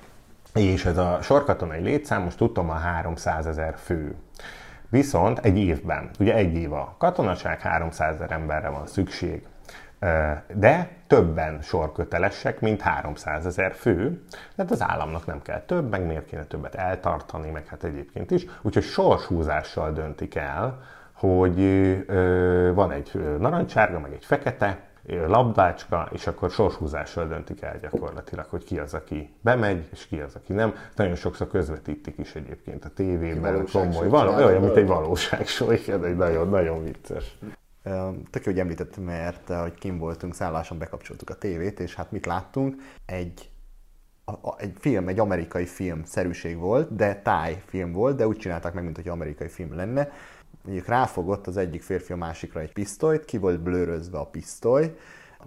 és 0.54 0.86
ez 0.86 0.98
a 0.98 1.20
sorkatonai 1.22 1.82
létszám, 1.82 2.22
most 2.22 2.38
tudtam, 2.38 2.70
a 2.70 2.74
300 2.74 3.46
ezer 3.46 3.76
fő. 3.78 4.16
Viszont 4.90 5.40
egy 5.40 5.58
évben, 5.58 6.10
ugye 6.20 6.36
egy 6.36 6.54
év 6.54 6.74
a 6.74 6.96
katonaság, 6.98 7.60
300 7.60 8.16
ezer 8.16 8.32
emberre 8.32 8.70
van 8.70 8.88
szükség, 8.88 9.46
de 10.54 10.90
többen 11.08 11.62
sorkötelesek, 11.62 12.60
mint 12.60 12.82
300 12.82 13.46
ezer 13.46 13.74
fő, 13.74 14.24
tehát 14.56 14.72
az 14.72 14.82
államnak 14.82 15.26
nem 15.26 15.42
kell 15.42 15.62
több, 15.62 15.90
meg 15.90 16.06
miért 16.06 16.26
kéne 16.26 16.44
többet 16.44 16.76
eltartani, 16.76 17.50
meg 17.50 17.68
hát 17.68 17.84
egyébként 17.84 18.32
is, 18.32 18.46
úgyhogy 18.62 18.84
sorshúzással 18.84 19.92
döntik 19.92 20.36
el, 20.36 20.82
hogy 21.14 21.58
van 22.74 22.92
egy 22.92 23.38
narancsárga, 23.40 24.00
meg 24.00 24.14
egy 24.14 24.26
fekete, 24.26 24.78
labdácska, 25.04 26.10
és 26.12 26.28
akkor 26.28 26.50
sorshúzással 26.50 27.28
döntik 27.28 27.62
el 27.62 27.80
gyakorlatilag, 27.80 28.46
hogy 28.46 28.64
ki 28.64 28.80
az, 28.80 28.94
aki 28.94 29.34
bemegy, 29.42 29.88
és 29.92 30.08
ki 30.08 30.20
az, 30.20 30.36
aki 30.36 30.54
nem. 30.54 30.74
Nagyon 30.96 31.16
sokszor 31.16 31.48
közvetítik 31.48 32.18
is 32.18 32.36
egyébként 32.36 32.86
a 32.86 32.90
tévében, 32.90 33.68
komoly, 33.72 34.08
való, 34.08 34.34
olyan, 34.46 34.62
mint 34.62 34.76
egy 34.76 34.88
valóságsó, 34.88 35.72
igen, 35.72 36.06
egy 36.10 36.16
nagyon, 36.16 36.50
nagyon 36.50 36.84
vicces. 36.84 37.38
Tök 38.30 38.46
jó, 38.46 38.52
hogy 38.52 38.60
említettem, 38.60 39.04
mert 39.04 39.50
hogy 39.50 39.74
kim 39.74 39.98
voltunk, 39.98 40.34
szálláson 40.34 40.78
bekapcsoltuk 40.78 41.30
a 41.30 41.36
tévét, 41.36 41.80
és 41.80 41.96
hát 41.96 42.12
mit 42.12 42.26
láttunk? 42.26 42.76
Egy 43.06 43.52
egy 44.58 44.74
film, 44.80 45.08
egy 45.08 45.20
amerikai 45.20 45.66
film 45.66 46.04
szerűség 46.04 46.58
volt, 46.58 46.96
de 46.96 47.16
táj 47.16 47.62
film 47.66 47.92
volt, 47.92 48.16
de 48.16 48.28
úgy 48.28 48.38
csinálták 48.38 48.74
meg, 48.74 48.84
mint 48.84 48.96
hogy 48.96 49.08
amerikai 49.08 49.48
film 49.48 49.76
lenne. 49.76 50.12
Mondjuk 50.64 50.88
ráfogott 50.88 51.48
az 51.48 51.58
egyik 51.58 51.82
férfi 51.82 52.14
a 52.14 52.16
másikra 52.16 52.60
egy 52.60 52.74
pisztolyt, 52.74 53.26
ki 53.26 53.38
volt 53.38 53.62
blőrözve 53.62 54.18
a 54.18 54.26
pisztoly, 54.26 54.96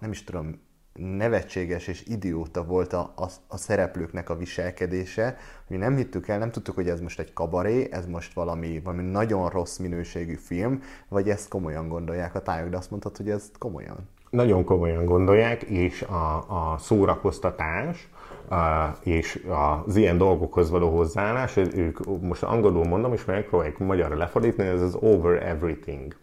nem 0.00 0.10
is 0.10 0.24
tudom, 0.24 0.60
nevetséges 0.94 1.86
és 1.86 2.04
idióta 2.06 2.64
volt 2.64 2.92
a, 2.92 3.12
a, 3.16 3.28
a 3.48 3.56
szereplőknek 3.56 4.30
a 4.30 4.36
viselkedése. 4.36 5.36
Mi 5.68 5.76
nem 5.76 5.96
hittük 5.96 6.28
el, 6.28 6.38
nem 6.38 6.50
tudtuk, 6.50 6.74
hogy 6.74 6.88
ez 6.88 7.00
most 7.00 7.18
egy 7.18 7.32
kabaré, 7.32 7.88
ez 7.90 8.06
most 8.06 8.32
valami, 8.32 8.80
valami 8.84 9.02
nagyon 9.02 9.48
rossz 9.48 9.76
minőségű 9.76 10.34
film, 10.34 10.82
vagy 11.08 11.28
ezt 11.28 11.48
komolyan 11.48 11.88
gondolják 11.88 12.34
a 12.34 12.42
tájok, 12.42 12.68
de 12.68 12.76
azt 12.76 12.90
mondtad, 12.90 13.16
hogy 13.16 13.30
ez 13.30 13.50
komolyan. 13.58 14.08
Nagyon 14.30 14.64
komolyan 14.64 15.04
gondolják, 15.04 15.62
és 15.62 16.02
a, 16.02 16.72
a 16.72 16.78
szórakoztatás, 16.78 18.08
és 19.02 19.46
az 19.86 19.96
ilyen 19.96 20.18
dolgokhoz 20.18 20.70
való 20.70 20.96
hozzáállás, 20.96 21.56
ők 21.56 22.20
most 22.20 22.42
angolul 22.42 22.84
mondom, 22.84 23.12
és 23.12 23.24
megpróbálják 23.24 23.78
magyarra 23.78 24.16
lefordítani, 24.16 24.68
ez 24.68 24.82
az 24.82 24.94
over 25.00 25.42
everything. 25.42 26.16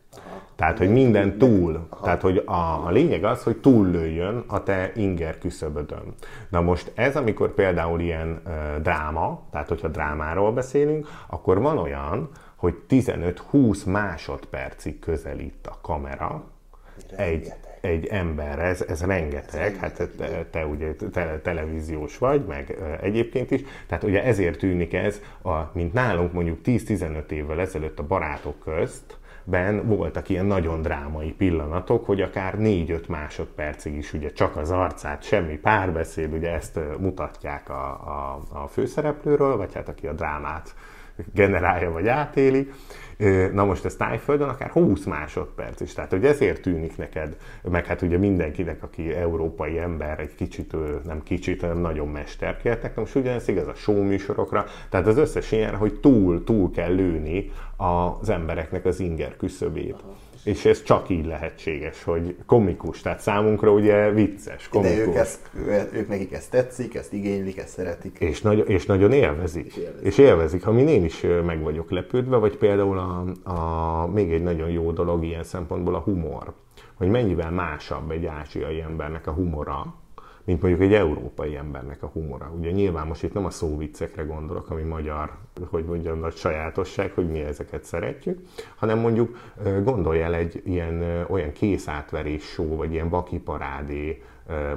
Tehát, 0.55 0.77
hogy 0.77 0.91
minden 0.91 1.37
túl. 1.37 1.87
Tehát, 2.03 2.21
hogy 2.21 2.37
a, 2.45 2.85
a 2.85 2.89
lényeg 2.89 3.23
az, 3.23 3.43
hogy 3.43 3.57
túllőjön 3.57 4.43
a 4.47 4.63
te 4.63 4.91
inger 4.95 5.37
küszöbödön. 5.37 6.13
Na 6.49 6.61
most 6.61 6.91
ez, 6.95 7.15
amikor 7.15 7.53
például 7.53 7.99
ilyen 7.99 8.41
uh, 8.45 8.81
dráma, 8.81 9.41
tehát 9.51 9.67
hogyha 9.67 9.87
drámáról 9.87 10.51
beszélünk, 10.51 11.07
akkor 11.27 11.61
van 11.61 11.77
olyan, 11.77 12.29
hogy 12.55 12.75
15-20 12.89 13.85
másodpercig 13.85 14.99
közelít 14.99 15.67
a 15.67 15.77
kamera 15.81 16.43
egy, 17.15 17.53
egy 17.81 18.05
ember, 18.05 18.59
ez, 18.59 18.85
ez 18.87 19.03
rengeteg, 19.03 19.75
hát 19.75 20.09
te, 20.17 20.45
te 20.51 20.65
ugye 20.65 20.93
te, 21.11 21.39
televíziós 21.43 22.17
vagy, 22.17 22.45
meg 22.45 22.77
egyébként 23.01 23.51
is, 23.51 23.61
tehát 23.87 24.03
ugye 24.03 24.23
ezért 24.23 24.59
tűnik 24.59 24.93
ez, 24.93 25.21
a, 25.43 25.51
mint 25.73 25.93
nálunk 25.93 26.33
mondjuk 26.33 26.59
10-15 26.65 27.31
évvel 27.31 27.59
ezelőtt 27.59 27.99
a 27.99 28.07
barátok 28.07 28.59
közt, 28.59 29.19
ben 29.43 29.87
voltak 29.87 30.29
ilyen 30.29 30.45
nagyon 30.45 30.81
drámai 30.81 31.31
pillanatok, 31.31 32.05
hogy 32.05 32.21
akár 32.21 32.55
4-5 32.57 33.07
másodpercig 33.07 33.95
is 33.95 34.13
ugye 34.13 34.31
csak 34.31 34.55
az 34.55 34.71
arcát, 34.71 35.23
semmi 35.23 35.57
párbeszéd, 35.57 36.33
ugye 36.33 36.51
ezt 36.51 36.79
mutatják 36.99 37.69
a, 37.69 37.89
a, 37.89 38.39
a 38.63 38.67
főszereplőről, 38.67 39.57
vagy 39.57 39.73
hát 39.73 39.89
aki 39.89 40.07
a 40.07 40.13
drámát 40.13 40.75
generálja 41.33 41.91
vagy 41.91 42.07
átéli, 42.07 42.71
Na 43.53 43.63
most 43.63 43.85
ez 43.85 43.95
tájföldön 43.95 44.47
akár 44.47 44.69
20 44.69 45.03
másodperc 45.03 45.81
is, 45.81 45.93
tehát 45.93 46.09
hogy 46.09 46.25
ezért 46.25 46.61
tűnik 46.61 46.97
neked, 46.97 47.35
meg 47.63 47.85
hát 47.85 48.01
ugye 48.01 48.17
mindenkinek, 48.17 48.83
aki 48.83 49.13
európai 49.13 49.79
ember, 49.79 50.19
egy 50.19 50.35
kicsit, 50.35 50.75
nem 51.05 51.23
kicsit, 51.23 51.61
hanem 51.61 51.77
nagyon 51.77 52.07
mesterkéltek, 52.07 52.95
most 52.95 53.15
ugyanez 53.15 53.47
igaz 53.47 53.67
a 53.67 53.73
show 53.73 54.03
műsorokra, 54.03 54.65
tehát 54.89 55.07
az 55.07 55.17
összes 55.17 55.51
ilyen, 55.51 55.75
hogy 55.75 55.99
túl, 55.99 56.43
túl 56.43 56.71
kell 56.71 56.93
lőni 56.93 57.51
az 57.77 58.29
embereknek 58.29 58.85
az 58.85 58.99
inger 58.99 59.37
küszöbét. 59.37 59.93
Aha 59.93 60.20
és 60.43 60.65
ez 60.65 60.83
csak 60.83 61.09
így 61.09 61.25
lehetséges, 61.25 62.03
hogy 62.03 62.35
komikus, 62.45 63.01
tehát 63.01 63.19
számunkra 63.19 63.71
ugye 63.71 64.11
vicces, 64.11 64.67
komikus. 64.67 64.97
De 64.97 65.01
ők, 65.01 65.15
ezt, 65.15 65.49
ők 65.93 66.07
nekik 66.07 66.31
ezt 66.31 66.51
tetszik, 66.51 66.95
ezt 66.95 67.13
igénylik, 67.13 67.57
ezt 67.57 67.69
szeretik. 67.69 68.17
És, 68.19 68.41
nagy, 68.41 68.63
és 68.67 68.85
nagyon 68.85 69.11
élvezik. 69.11 69.65
És 69.65 69.77
élvezik. 69.77 70.05
És 70.05 70.17
élvezik, 70.17 70.67
amin 70.67 70.87
én 70.87 71.03
is 71.03 71.25
meg 71.45 71.61
vagyok 71.61 71.91
lepődve, 71.91 72.37
vagy 72.37 72.57
például 72.57 72.97
a, 72.97 73.25
a, 73.51 74.07
még 74.07 74.31
egy 74.31 74.43
nagyon 74.43 74.69
jó 74.69 74.91
dolog 74.91 75.25
ilyen 75.25 75.43
szempontból 75.43 75.95
a 75.95 75.99
humor. 75.99 76.53
Hogy 76.93 77.09
mennyivel 77.09 77.51
másabb 77.51 78.11
egy 78.11 78.25
ázsiai 78.25 78.81
embernek 78.81 79.27
a 79.27 79.31
humora, 79.31 80.00
mint 80.45 80.61
mondjuk 80.61 80.83
egy 80.83 80.93
európai 80.93 81.55
embernek 81.55 82.03
a 82.03 82.07
humora. 82.07 82.51
Ugye 82.57 82.71
nyilván 82.71 83.07
most 83.07 83.23
itt 83.23 83.33
nem 83.33 83.45
a 83.45 83.49
szóviccekre 83.49 84.23
gondolok, 84.23 84.69
ami 84.69 84.83
magyar, 84.83 85.31
hogy 85.69 85.85
mondjam, 85.85 86.19
nagy 86.19 86.35
sajátosság, 86.35 87.11
hogy 87.11 87.29
mi 87.29 87.39
ezeket 87.39 87.83
szeretjük, 87.83 88.39
hanem 88.75 88.99
mondjuk 88.99 89.37
gondolj 89.83 90.21
el 90.21 90.33
egy 90.33 90.61
ilyen 90.65 91.25
olyan 91.29 91.51
készátverés 91.51 92.43
show, 92.43 92.75
vagy 92.75 92.91
ilyen 92.91 93.09
bakiparádé, 93.09 94.21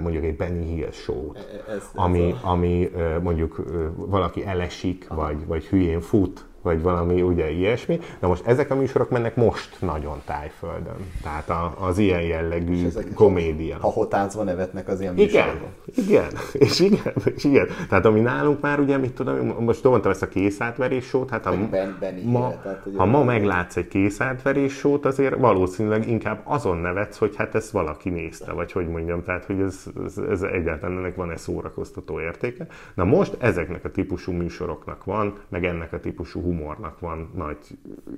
mondjuk 0.00 0.24
egy 0.24 0.36
Benny 0.36 0.74
Hill 0.74 0.90
show-t, 0.90 1.36
e, 1.36 1.40
e, 1.40 1.72
ez, 1.72 1.76
ez 1.76 1.90
ami, 1.94 2.34
a... 2.42 2.48
ami 2.50 2.90
mondjuk 3.22 3.62
valaki 3.96 4.44
elesik, 4.44 5.08
vagy, 5.08 5.46
vagy 5.46 5.64
hülyén 5.64 6.00
fut, 6.00 6.44
vagy 6.64 6.82
valami 6.82 7.22
ugye 7.22 7.50
ilyesmi. 7.50 7.98
Na 8.20 8.28
most 8.28 8.46
ezek 8.46 8.70
a 8.70 8.74
műsorok 8.74 9.10
mennek 9.10 9.36
most 9.36 9.76
nagyon 9.80 10.22
tájföldön. 10.24 10.96
Tehát 11.22 11.50
a, 11.50 11.74
az 11.78 11.98
ilyen 11.98 12.22
jellegű 12.22 12.88
komédia. 13.14 13.76
Ha 13.80 13.88
hotáncva 13.88 14.42
nevetnek 14.42 14.88
az 14.88 15.00
ilyen 15.00 15.18
igen, 15.18 15.48
Igen, 15.84 16.26
és 16.52 16.80
igen, 16.80 17.12
és 17.34 17.44
igen. 17.44 17.66
Tehát 17.88 18.04
ami 18.04 18.20
nálunk 18.20 18.60
már 18.60 18.80
ugye, 18.80 18.96
mit 18.96 19.12
tudom, 19.12 19.46
most 19.58 19.84
mondtam 19.84 20.10
ezt 20.10 20.22
a 20.22 20.28
készátverés 20.28 21.04
sót, 21.04 21.30
hát 21.30 21.44
ha, 21.44 21.56
ben, 21.70 21.96
ben 22.00 22.14
ma, 22.24 22.52
tehát, 22.62 22.86
ha 22.96 23.04
ma 23.04 23.24
meglátsz 23.24 23.76
egy 23.76 23.88
készátverés 23.88 24.72
sót, 24.72 25.06
azért 25.06 25.36
valószínűleg 25.36 26.08
inkább 26.08 26.40
azon 26.44 26.76
nevetsz, 26.76 27.18
hogy 27.18 27.36
hát 27.36 27.54
ezt 27.54 27.70
valaki 27.70 28.10
nézte, 28.10 28.52
vagy 28.52 28.72
hogy 28.72 28.88
mondjam, 28.88 29.22
tehát 29.22 29.44
hogy 29.44 29.60
ez, 29.60 29.84
ez, 30.04 30.18
ez 30.30 30.42
egyáltalán 30.42 30.98
ennek 30.98 31.14
van-e 31.14 31.36
szórakoztató 31.36 32.20
értéke. 32.20 32.66
Na 32.94 33.04
most 33.04 33.36
ezeknek 33.38 33.84
a 33.84 33.90
típusú 33.90 34.32
műsoroknak 34.32 35.04
van, 35.04 35.38
meg 35.48 35.64
ennek 35.64 35.92
a 35.92 36.00
típusú 36.00 36.40
humornak 36.56 37.00
van 37.00 37.30
nagy 37.34 37.58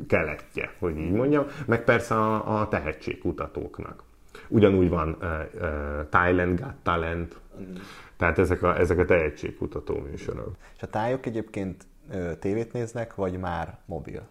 keletje, 0.06 0.72
hogy 0.78 0.98
így 0.98 1.12
mondjam, 1.12 1.46
meg 1.66 1.84
persze 1.84 2.14
a, 2.14 2.60
a 2.60 2.68
tehetségkutatóknak. 2.68 4.02
Ugyanúgy 4.48 4.88
van 4.88 5.16
uh, 5.20 5.28
uh, 5.54 6.08
Thailand 6.08 6.60
Got 6.60 6.74
Talent, 6.82 7.36
mm. 7.60 7.74
tehát 8.16 8.38
ezek 8.38 8.62
a, 8.62 8.78
ezek 8.78 8.98
a 8.98 9.04
tehetségkutató 9.04 9.98
műsorok. 10.10 10.54
És 10.76 10.82
a 10.82 10.86
tájok 10.86 11.26
egyébként 11.26 11.86
tévét 12.38 12.72
néznek, 12.72 13.14
vagy 13.14 13.38
már 13.38 13.78
mobil? 13.84 14.22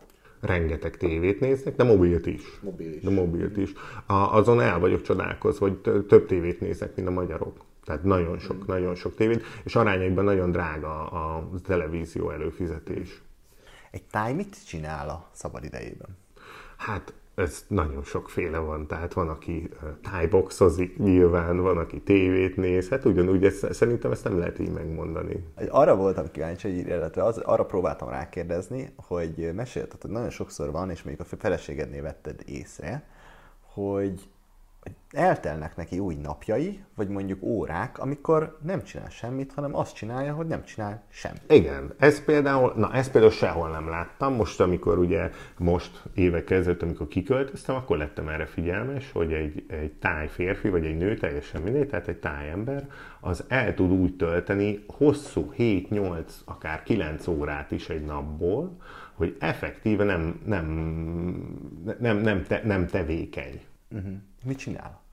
rengeteg 0.41 0.97
tévét 0.97 1.39
néznek, 1.39 1.75
de 1.75 1.83
mobilt 1.83 2.25
is. 2.25 2.59
Mobil 2.61 2.93
is. 2.93 3.03
De 3.03 3.09
mobilt 3.09 3.57
is. 3.57 3.73
A, 4.05 4.13
azon 4.13 4.61
el 4.61 4.79
vagyok 4.79 5.01
csodálkozva, 5.01 5.67
hogy 5.67 6.05
több 6.05 6.25
tévét 6.25 6.59
néznek, 6.59 6.95
mint 6.95 7.07
a 7.07 7.11
magyarok. 7.11 7.57
Tehát 7.85 8.03
nagyon 8.03 8.39
sok, 8.39 8.57
mm. 8.57 8.65
nagyon 8.67 8.95
sok 8.95 9.15
tévét, 9.15 9.43
és 9.63 9.75
arányaiban 9.75 10.23
nagyon 10.23 10.51
drága 10.51 11.05
a 11.05 11.49
televízió 11.63 12.29
előfizetés. 12.31 13.21
Egy 13.95 14.03
táj 14.11 14.33
mit 14.33 14.65
csinál 14.65 15.09
a 15.09 15.29
szabad 15.31 15.63
idejében? 15.63 16.17
Hát 16.77 17.13
ez 17.35 17.65
nagyon 17.67 18.03
sokféle 18.03 18.57
van, 18.57 18.87
tehát 18.87 19.13
van, 19.13 19.29
aki 19.29 19.69
tájboxozik 20.11 20.97
nyilván, 20.97 21.61
van, 21.61 21.77
aki 21.77 22.01
tévét 22.01 22.55
néz, 22.55 22.89
hát 22.89 23.05
ugyanúgy 23.05 23.45
ezt, 23.45 23.73
szerintem 23.73 24.11
ezt 24.11 24.23
nem 24.23 24.37
lehet 24.37 24.59
így 24.59 24.71
megmondani. 24.71 25.47
Arra 25.69 25.95
voltam 25.95 26.31
kíváncsi, 26.31 26.69
hogy 26.69 26.87
illetve 26.87 27.23
az, 27.23 27.37
arra 27.37 27.65
próbáltam 27.65 28.09
rákérdezni, 28.09 28.93
hogy 28.95 29.51
mesélted, 29.53 30.01
hogy 30.01 30.11
nagyon 30.11 30.29
sokszor 30.29 30.71
van, 30.71 30.89
és 30.89 31.03
még 31.03 31.19
a 31.19 31.23
feleségednél 31.23 32.01
vetted 32.01 32.41
észre, 32.45 33.07
hogy 33.61 34.29
eltelnek 35.15 35.75
neki 35.75 35.99
új 35.99 36.15
napjai, 36.15 36.83
vagy 36.95 37.07
mondjuk 37.07 37.43
órák, 37.43 37.99
amikor 37.99 38.57
nem 38.61 38.83
csinál 38.83 39.09
semmit, 39.09 39.51
hanem 39.53 39.75
azt 39.75 39.95
csinálja, 39.95 40.33
hogy 40.33 40.47
nem 40.47 40.63
csinál 40.63 41.03
semmit. 41.09 41.41
Igen, 41.47 41.93
ez 41.97 42.23
például, 42.23 42.73
na 42.75 42.93
ezt 42.93 43.11
például 43.11 43.33
sehol 43.33 43.69
nem 43.69 43.89
láttam. 43.89 44.33
Most, 44.33 44.59
amikor 44.59 44.97
ugye, 44.97 45.29
most 45.57 46.03
évek 46.13 46.43
kezdett, 46.43 46.81
amikor 46.81 47.07
kiköltöztem, 47.07 47.75
akkor 47.75 47.97
lettem 47.97 48.27
erre 48.29 48.45
figyelmes, 48.45 49.11
hogy 49.11 49.33
egy, 49.33 49.65
egy 49.67 49.93
táj 49.93 50.27
férfi, 50.27 50.69
vagy 50.69 50.85
egy 50.85 50.97
nő, 50.97 51.15
teljesen 51.15 51.61
mindegy, 51.61 51.87
tehát 51.87 52.07
egy 52.07 52.19
tájember, 52.19 52.89
az 53.19 53.43
el 53.47 53.73
tud 53.73 53.91
úgy 53.91 54.15
tölteni 54.15 54.83
hosszú 54.87 55.53
7-8, 55.57 56.21
akár 56.45 56.83
9 56.83 57.27
órát 57.27 57.71
is 57.71 57.89
egy 57.89 58.05
napból, 58.05 58.77
hogy 59.13 59.35
effektíve 59.39 60.03
nem, 60.03 60.41
nem, 60.45 60.65
nem, 61.99 62.17
nem, 62.17 62.43
te, 62.43 62.61
nem 62.63 62.87
tevékeny. 62.87 63.61
Uh-huh. 63.91 64.13
Mit 64.45 64.57
csinál? 64.57 65.03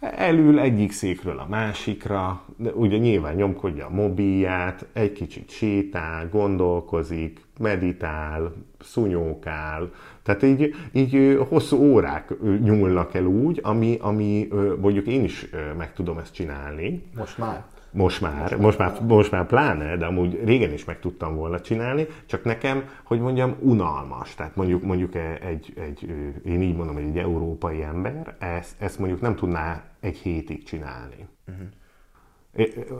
elül 0.00 0.58
egyik 0.58 0.92
székről 0.92 1.38
a 1.38 1.46
másikra, 1.48 2.42
de 2.56 2.70
ugye 2.70 2.96
nyilván 2.96 3.34
nyomkodja 3.34 3.86
a 3.86 3.90
mobilját, 3.90 4.86
egy 4.92 5.12
kicsit 5.12 5.50
sétál, 5.50 6.28
gondolkozik, 6.28 7.40
meditál, 7.58 8.52
szunyókál, 8.80 9.90
tehát 10.22 10.42
így, 10.42 10.74
így 10.92 11.38
hosszú 11.48 11.76
órák 11.76 12.34
nyúlnak 12.62 13.14
el 13.14 13.24
úgy, 13.24 13.60
ami, 13.62 13.96
ami 14.00 14.48
mondjuk 14.80 15.06
én 15.06 15.24
is 15.24 15.46
meg 15.76 15.92
tudom 15.92 16.18
ezt 16.18 16.34
csinálni. 16.34 17.02
Most 17.16 17.38
már? 17.38 17.64
Most 17.90 18.20
már, 18.20 18.56
most 18.56 18.78
már, 18.78 19.00
most 19.02 19.30
már 19.30 19.46
pláne, 19.46 19.96
de 19.96 20.06
amúgy 20.06 20.44
régen 20.44 20.72
is 20.72 20.84
meg 20.84 21.00
tudtam 21.00 21.34
volna 21.34 21.60
csinálni, 21.60 22.06
csak 22.26 22.44
nekem, 22.44 22.88
hogy 23.04 23.20
mondjam, 23.20 23.56
unalmas. 23.60 24.34
Tehát 24.34 24.56
mondjuk, 24.56 24.82
mondjuk 24.82 25.14
e- 25.14 25.38
egy, 25.42 25.72
egy, 25.76 26.04
én 26.44 26.62
így 26.62 26.76
mondom, 26.76 26.94
hogy 26.94 27.04
egy 27.04 27.18
európai 27.18 27.82
ember 27.82 28.36
ezt, 28.38 28.82
ezt 28.82 28.98
mondjuk 28.98 29.20
nem 29.20 29.34
tudná 29.34 29.82
egy 30.00 30.16
hétig 30.16 30.64
csinálni. 30.64 31.26
Uh-huh. 31.48 31.66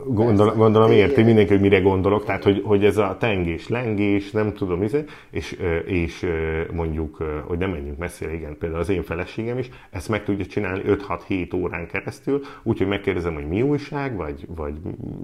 Gondol, 0.05 0.53
gondolom 0.53 0.91
érti 0.91 1.21
mindenki, 1.21 1.51
hogy 1.51 1.61
mire 1.61 1.79
gondolok, 1.79 2.25
tehát 2.25 2.43
hogy, 2.43 2.61
hogy 2.65 2.85
ez 2.85 2.97
a 2.97 3.15
tengés, 3.19 3.67
lengés, 3.67 4.31
nem 4.31 4.53
tudom, 4.53 4.83
izé, 4.83 5.03
és, 5.31 5.51
és 5.85 6.25
mondjuk, 6.71 7.23
hogy 7.45 7.57
nem 7.57 7.69
menjünk 7.69 7.97
messzire, 7.97 8.33
igen, 8.33 8.57
például 8.57 8.81
az 8.81 8.89
én 8.89 9.03
feleségem 9.03 9.57
is, 9.57 9.69
ezt 9.89 10.09
meg 10.09 10.23
tudja 10.23 10.45
csinálni 10.45 10.81
5-6-7 10.85 11.55
órán 11.55 11.87
keresztül, 11.87 12.41
úgyhogy 12.63 12.87
megkérdezem, 12.87 13.33
hogy 13.33 13.47
mi 13.47 13.61
újság, 13.61 14.15
vagy, 14.15 14.45
vagy 14.55 14.73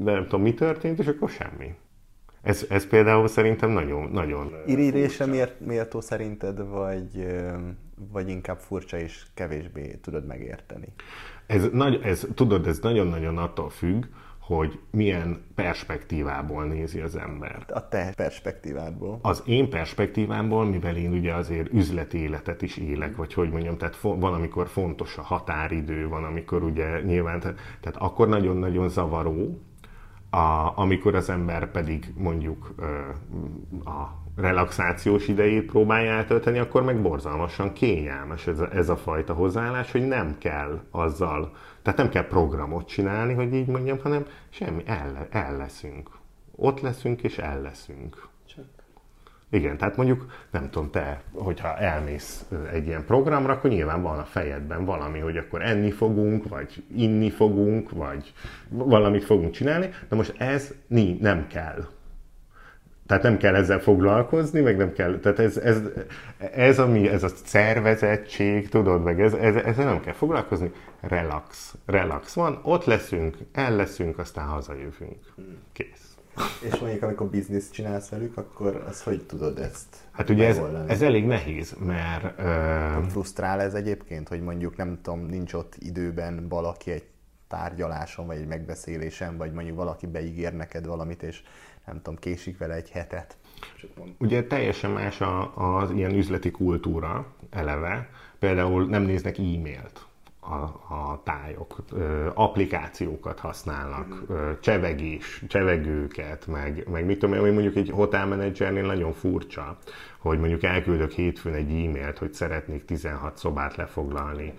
nem 0.04 0.24
tudom, 0.24 0.42
mi 0.42 0.54
történt, 0.54 1.00
és 1.00 1.08
akkor 1.08 1.30
semmi. 1.30 1.74
Ez, 2.42 2.66
ez 2.70 2.88
például 2.88 3.28
szerintem 3.28 3.70
nagyon, 3.70 4.10
nagyon... 4.12 4.52
Irigyésre 4.66 5.26
miért 5.26 5.60
méltó 5.60 6.02
szerinted, 6.02 6.68
vagy, 6.70 7.26
vagy 8.12 8.30
inkább 8.30 8.60
furcsa 8.60 8.98
és 8.98 9.24
kevésbé 9.34 10.00
tudod 10.02 10.26
megérteni? 10.26 10.88
Ez, 11.48 11.68
nagy, 11.72 12.00
ez, 12.04 12.28
tudod, 12.36 12.68
ez 12.68 12.80
nagyon-nagyon 12.80 13.38
attól 13.38 13.70
függ, 13.70 14.06
hogy 14.46 14.80
milyen 14.92 15.46
perspektívából 15.56 16.64
nézi 16.64 17.00
az 17.00 17.16
ember. 17.16 17.66
A 17.74 17.88
te 17.88 18.14
perspektívádból. 18.16 19.20
Az 19.22 19.44
én 19.46 19.70
perspektívámból, 19.70 20.66
mivel 20.66 20.96
én 20.96 21.12
ugye 21.12 21.34
azért 21.34 21.74
üzleti 21.74 22.18
életet 22.18 22.62
is 22.62 22.78
élek, 22.78 23.16
vagy 23.16 23.34
hogy 23.34 23.50
mondjam, 23.50 23.78
tehát 23.78 23.98
van, 24.02 24.34
amikor 24.34 24.68
fontos 24.68 25.18
a 25.18 25.22
határidő, 25.22 26.08
van, 26.08 26.24
amikor 26.24 26.64
ugye 26.64 27.02
nyilván, 27.02 27.40
tehát, 27.40 27.60
tehát 27.82 27.98
akkor 28.02 28.28
nagyon-nagyon 28.28 28.90
zavaró, 28.90 29.62
a, 30.30 30.72
amikor 30.76 31.16
az 31.16 31.30
ember 31.30 31.72
pedig 31.72 32.14
mondjuk 32.18 32.74
a 33.86 34.24
relaxációs 34.36 35.28
idejét 35.28 35.66
próbálja 35.66 36.12
eltölteni, 36.12 36.60
akkor 36.60 36.84
meg 36.84 37.02
borzalmasan 37.02 37.74
kényelmes 37.74 38.48
ez 38.48 38.60
a, 38.60 38.74
ez 38.74 38.90
a 38.90 38.96
fajta 38.96 39.34
hozzáállás, 39.34 39.92
hogy 39.92 40.08
nem 40.08 40.36
kell 40.38 40.80
azzal, 40.92 41.52
tehát 41.86 42.00
nem 42.00 42.10
kell 42.10 42.28
programot 42.28 42.88
csinálni, 42.88 43.34
hogy 43.34 43.54
így 43.54 43.68
mondjam, 43.68 44.00
hanem 44.00 44.26
semmi, 44.50 44.84
el, 44.86 45.28
el 45.30 45.58
leszünk. 45.58 46.10
Ott 46.56 46.80
leszünk 46.80 47.22
és 47.22 47.38
el 47.38 47.62
leszünk. 47.62 48.28
Igen, 49.50 49.78
tehát 49.78 49.98
mondjuk, 49.98 50.26
nem 50.52 50.70
tudom, 50.70 50.92
te, 50.92 51.22
hogyha 51.34 51.78
elmész 51.78 52.46
egy 52.72 52.86
ilyen 52.86 53.06
programra, 53.06 53.54
akkor 53.54 53.70
nyilván 53.70 54.02
van 54.02 54.20
a 54.20 54.24
fejedben 54.24 54.86
valami, 54.86 55.20
hogy 55.20 55.38
akkor 55.38 55.62
enni 55.62 55.92
fogunk, 55.92 56.50
vagy 56.50 56.84
inni 56.96 57.30
fogunk, 57.30 57.92
vagy 57.92 58.34
valamit 58.70 59.24
fogunk 59.24 59.52
csinálni, 59.52 59.90
de 60.10 60.16
most 60.16 60.34
ez 60.38 60.74
nem 61.20 61.48
kell. 61.48 61.86
Tehát 63.08 63.24
nem 63.24 63.38
kell 63.38 63.56
ezzel 63.56 63.80
foglalkozni, 63.80 64.62
meg 64.62 64.78
nem 64.78 64.94
kell, 64.94 65.20
tehát 65.20 65.40
ez, 65.40 65.58
ez, 65.58 65.82
ez, 66.38 66.80
ami, 66.80 67.10
ez 67.10 67.24
a 67.24 67.30
szervezettség, 67.46 68.70
tudod, 68.70 69.04
meg 69.04 69.22
ez, 69.22 69.34
ez, 69.34 69.56
ezzel 69.56 69.86
nem 69.86 70.00
kell 70.00 70.14
foglalkozni, 70.14 70.72
relax, 71.02 71.76
relax 71.86 72.34
van, 72.34 72.60
ott 72.64 72.86
leszünk, 72.86 73.38
el 73.52 73.76
leszünk, 73.76 74.18
aztán 74.18 74.48
hazajövünk. 74.48 75.34
Kész. 75.72 76.16
És 76.62 76.80
mondjuk, 76.80 77.04
amikor 77.04 77.28
bizniszt 77.28 77.74
csinálsz 77.74 78.10
velük, 78.10 78.38
akkor 78.38 78.84
az 78.88 79.04
hogy 79.04 79.26
tudod 79.26 79.60
ezt 79.60 80.06
Hát 80.12 80.30
ugye 80.30 80.48
ez, 80.48 80.62
ez 80.88 81.02
elég 81.02 81.26
nehéz, 81.26 81.76
mert... 81.80 82.40
Uh... 82.40 83.10
Frusztrál 83.10 83.62
ez 83.62 83.74
egyébként, 83.74 84.28
hogy 84.28 84.42
mondjuk 84.42 84.78
nem 84.78 85.00
tudom, 85.02 85.26
nincs 85.26 85.54
ott 85.54 85.76
időben 85.80 86.48
valaki 86.50 86.92
egy 86.92 87.04
tárgyaláson, 87.48 88.26
vagy 88.26 88.38
egy 88.38 88.48
megbeszélésen, 88.48 89.38
vagy 89.38 89.52
mondjuk 89.52 89.76
valaki 89.76 90.08
beígér 90.08 90.54
neked 90.54 90.86
valamit, 90.86 91.24
és 91.24 91.42
nem 91.86 91.96
tudom, 92.02 92.20
késik 92.20 92.58
vele 92.58 92.74
egy 92.74 92.90
hetet. 92.90 93.38
Ugye 94.18 94.44
teljesen 94.44 94.92
más 94.92 95.22
a, 95.22 95.54
az 95.80 95.92
ilyen 95.92 96.14
üzleti 96.16 96.52
kultúra 96.52 97.34
eleve. 97.50 98.10
Például 98.40 98.86
nem 98.86 99.04
néznek 99.04 99.38
e-mailt 99.38 100.06
a, 100.50 100.94
a 100.94 101.22
tájok, 101.24 101.76
ö, 101.92 102.30
applikációkat 102.34 103.40
használnak, 103.40 104.24
ö, 104.28 104.52
csevegés, 104.60 105.44
csevegőket, 105.48 106.48
meg, 106.48 106.88
meg 106.92 107.06
mit 107.06 107.20
tudom 107.20 107.46
én, 107.46 107.54
mondjuk 107.54 107.76
egy 107.76 107.90
hotelmenedzsernél 107.90 108.86
nagyon 108.86 109.14
furcsa, 109.14 109.78
hogy 110.18 110.40
mondjuk 110.40 110.64
elküldök 110.64 111.12
hétfőn 111.12 111.54
egy 111.54 111.70
e-mailt, 111.70 112.18
hogy 112.18 112.34
szeretnék 112.34 112.86
16 112.86 113.38
szobát 113.38 113.76
lefoglalni. 113.76 114.54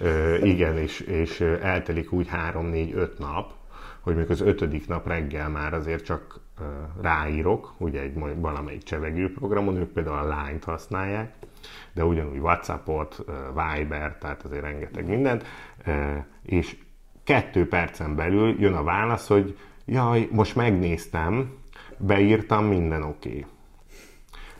Ö, 0.00 0.34
igen, 0.34 0.76
és, 0.76 1.00
és 1.00 1.40
eltelik 1.40 2.12
úgy 2.12 2.28
3-4-5 2.52 3.18
nap, 3.18 3.52
hogy 4.00 4.16
még 4.16 4.30
az 4.30 4.40
ötödik 4.40 4.88
nap 4.88 5.06
reggel 5.06 5.48
már 5.48 5.74
azért 5.74 6.04
csak 6.04 6.40
ráírok, 7.00 7.74
ugye 7.78 8.00
egy 8.00 8.18
valamelyik 8.40 8.82
csevegőprogramon, 8.82 9.76
ők 9.76 9.92
például 9.92 10.16
a 10.16 10.42
Line-t 10.42 10.64
használják, 10.64 11.32
de 11.92 12.04
ugyanúgy 12.04 12.38
Whatsappot, 12.38 13.24
Viber, 13.46 14.16
tehát 14.18 14.42
azért 14.42 14.62
rengeteg 14.62 15.06
mindent, 15.06 15.44
és 16.42 16.76
kettő 17.24 17.68
percen 17.68 18.14
belül 18.14 18.60
jön 18.60 18.74
a 18.74 18.82
válasz, 18.82 19.28
hogy 19.28 19.58
jaj, 19.84 20.28
most 20.30 20.56
megnéztem, 20.56 21.52
beírtam, 21.96 22.64
minden 22.64 23.02
oké. 23.02 23.28
Okay. 23.28 23.46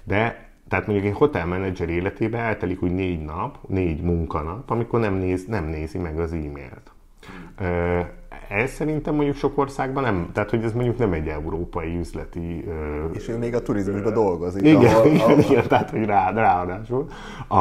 De 0.05 0.47
tehát 0.69 0.87
mondjuk 0.87 1.09
egy 1.09 1.17
hotelmenedzser 1.17 1.89
életében 1.89 2.41
eltelik 2.41 2.83
úgy 2.83 2.95
négy 2.95 3.21
nap, 3.21 3.59
négy 3.69 4.01
munkanap, 4.01 4.71
amikor 4.71 5.01
nem, 5.01 5.15
néz, 5.15 5.47
nem 5.47 5.65
nézi 5.65 5.99
meg 5.99 6.19
az 6.19 6.33
e-mailt 6.33 6.93
ez 8.49 8.71
szerintem 8.71 9.15
mondjuk 9.15 9.37
sok 9.37 9.59
országban 9.59 10.03
nem, 10.03 10.31
tehát 10.33 10.51
hogy 10.51 10.65
ez 10.65 10.73
mondjuk 10.73 10.99
nem 10.99 11.13
egy 11.13 11.29
európai 11.29 11.99
üzleti... 11.99 12.65
És 13.13 13.29
ő 13.29 13.39
még 13.39 13.55
a 13.55 13.63
turizmusban 13.63 14.13
dolgozik. 14.13 14.63
Igen, 14.63 14.95
ahol, 14.95 15.07
igen, 15.11 15.21
ahol... 15.21 15.39
igen, 15.39 15.69
tehát 15.69 15.91
hogy 15.91 16.05
rá, 16.05 16.31
ráadásul. 16.31 17.07
A, 17.47 17.57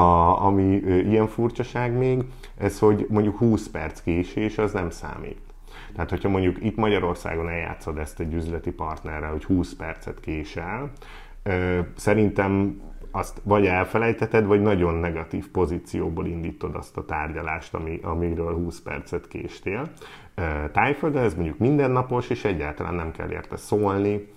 ami 0.45 0.63
ilyen 0.86 1.28
furcsaság 1.28 1.97
még, 1.97 2.23
ez, 2.58 2.80
hogy 2.80 3.06
mondjuk 3.10 3.38
20 3.38 3.67
perc 3.67 4.02
késés, 4.02 4.58
az 4.58 4.71
nem 4.71 4.89
számít. 4.89 5.39
Tehát, 5.93 6.10
hogyha 6.10 6.30
mondjuk 6.30 6.63
itt 6.63 6.76
Magyarországon 6.76 7.50
eljátszod 7.50 7.97
ezt 7.97 8.19
egy 8.19 8.34
üzleti 8.34 8.71
partnerrel, 8.71 9.32
hogy 9.32 9.43
20 9.43 9.73
percet 9.73 10.19
késel, 10.19 10.91
szerintem 11.95 12.82
azt 13.12 13.41
vagy 13.43 13.65
elfelejteted, 13.65 14.46
vagy 14.46 14.62
nagyon 14.62 14.93
negatív 14.93 15.48
pozícióból 15.52 16.26
indítod 16.26 16.76
azt 16.76 16.98
a 16.98 17.06
tárgyalást, 17.06 17.74
ami, 17.74 18.00
amiről 18.04 18.54
20 18.54 18.82
percet 18.82 19.28
késtél. 19.28 19.89
Tájföldön 20.72 21.24
ez 21.24 21.34
mondjuk 21.34 21.58
mindennapos, 21.58 22.30
és 22.30 22.46
egyáltalán 22.46 22.93
nem 22.93 23.12
kell 23.12 23.32
érte 23.32 23.56
szólni. 23.56 24.28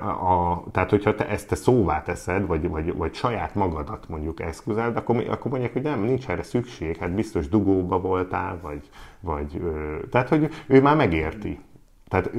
A, 0.00 0.62
tehát, 0.70 0.90
hogyha 0.90 1.14
te 1.14 1.28
ezt 1.28 1.48
te 1.48 1.54
szóvá 1.54 2.02
teszed, 2.02 2.46
vagy, 2.46 2.68
vagy, 2.68 2.96
vagy 2.96 3.14
saját 3.14 3.54
magadat 3.54 4.08
mondjuk 4.08 4.40
eszközeld, 4.40 4.96
akkor, 4.96 5.24
akkor 5.28 5.50
mondják, 5.50 5.72
hogy 5.72 5.82
nem, 5.82 6.00
nincs 6.00 6.28
erre 6.28 6.42
szükség, 6.42 6.96
hát 6.96 7.14
biztos 7.14 7.48
dugóba 7.48 8.00
voltál, 8.00 8.58
vagy, 8.62 8.88
vagy 9.20 9.62
tehát, 10.10 10.28
hogy 10.28 10.48
ő 10.66 10.82
már 10.82 10.96
megérti. 10.96 11.58
Tehát 12.08 12.30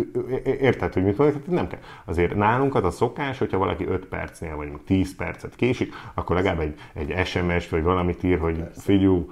érted, 0.45 0.93
hogy 0.93 1.03
mit 1.03 1.17
mondok? 1.17 1.47
Nem 1.47 1.67
kell. 1.67 1.79
Azért 2.05 2.35
nálunk 2.35 2.75
az 2.75 2.83
a 2.83 2.91
szokás, 2.91 3.37
hogyha 3.37 3.57
valaki 3.57 3.85
5 3.85 4.05
percnél, 4.05 4.55
vagy 4.55 4.71
10 4.85 5.15
percet 5.15 5.55
késik, 5.55 5.93
akkor 6.13 6.35
legalább 6.35 6.59
egy, 6.59 6.79
egy 6.93 7.25
SMS-t, 7.25 7.69
vagy 7.69 7.83
valamit 7.83 8.23
ír, 8.23 8.39
hogy 8.39 8.63
figyú, 8.73 9.31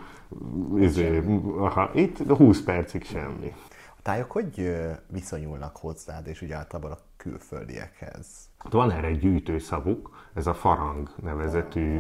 izé, 0.78 1.21
aha, 1.58 1.89
itt 1.93 2.17
20 2.17 2.62
percig 2.62 3.04
semmi. 3.04 3.54
A 3.98 4.02
tájok 4.02 4.32
hogy 4.32 4.76
viszonyulnak 5.08 5.78
hozzád, 5.78 6.28
és 6.28 6.41
ugye 6.41 6.56
általában 6.56 6.91
a 6.91 6.98
külföldiekhez? 7.17 8.28
Van 8.69 8.91
erre 8.91 9.08
egy 9.08 9.19
gyűjtőszavuk, 9.19 10.28
ez 10.34 10.48
a 10.48 10.54
farang 10.54 11.10
nevezetű 11.21 12.00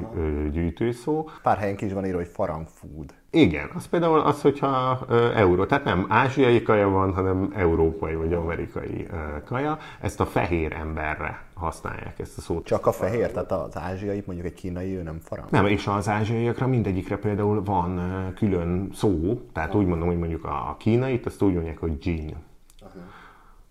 gyűjtőszó. 0.51 1.29
Pár 1.41 1.57
helyen 1.57 1.77
is 1.79 1.93
van 1.93 2.05
írva, 2.05 2.17
hogy 2.17 2.27
farang 2.27 2.67
food. 2.67 3.13
Igen, 3.35 3.69
az 3.75 3.87
például 3.87 4.19
az, 4.19 4.41
hogyha 4.41 4.99
euró, 5.35 5.65
tehát 5.65 5.83
nem 5.83 6.05
ázsiai 6.09 6.61
kaja 6.61 6.89
van, 6.89 7.13
hanem 7.13 7.53
európai 7.55 8.15
vagy 8.15 8.33
amerikai 8.33 9.07
kaja, 9.45 9.77
ezt 10.01 10.19
a 10.19 10.25
fehér 10.25 10.73
emberre 10.73 11.43
használják 11.53 12.19
ezt 12.19 12.37
a 12.37 12.41
szót. 12.41 12.65
Csak 12.65 12.85
a 12.85 12.91
fehér, 12.91 13.31
tehát 13.31 13.51
az 13.51 13.77
ázsiai, 13.77 14.23
mondjuk 14.25 14.47
egy 14.47 14.53
kínai, 14.53 14.97
ő 14.97 15.01
nem 15.01 15.19
farang? 15.19 15.49
Nem, 15.49 15.65
és 15.65 15.87
az 15.87 16.09
ázsiaiakra 16.09 16.67
mindegyikre 16.67 17.17
például 17.17 17.63
van 17.63 18.01
külön 18.35 18.89
szó, 18.93 19.41
tehát 19.53 19.75
úgy 19.75 19.85
mondom, 19.85 20.07
hogy 20.07 20.19
mondjuk 20.19 20.45
a 20.45 20.75
kínait, 20.79 21.25
azt 21.25 21.41
úgy 21.41 21.53
mondják, 21.53 21.77
hogy 21.77 22.05
jin. 22.05 22.35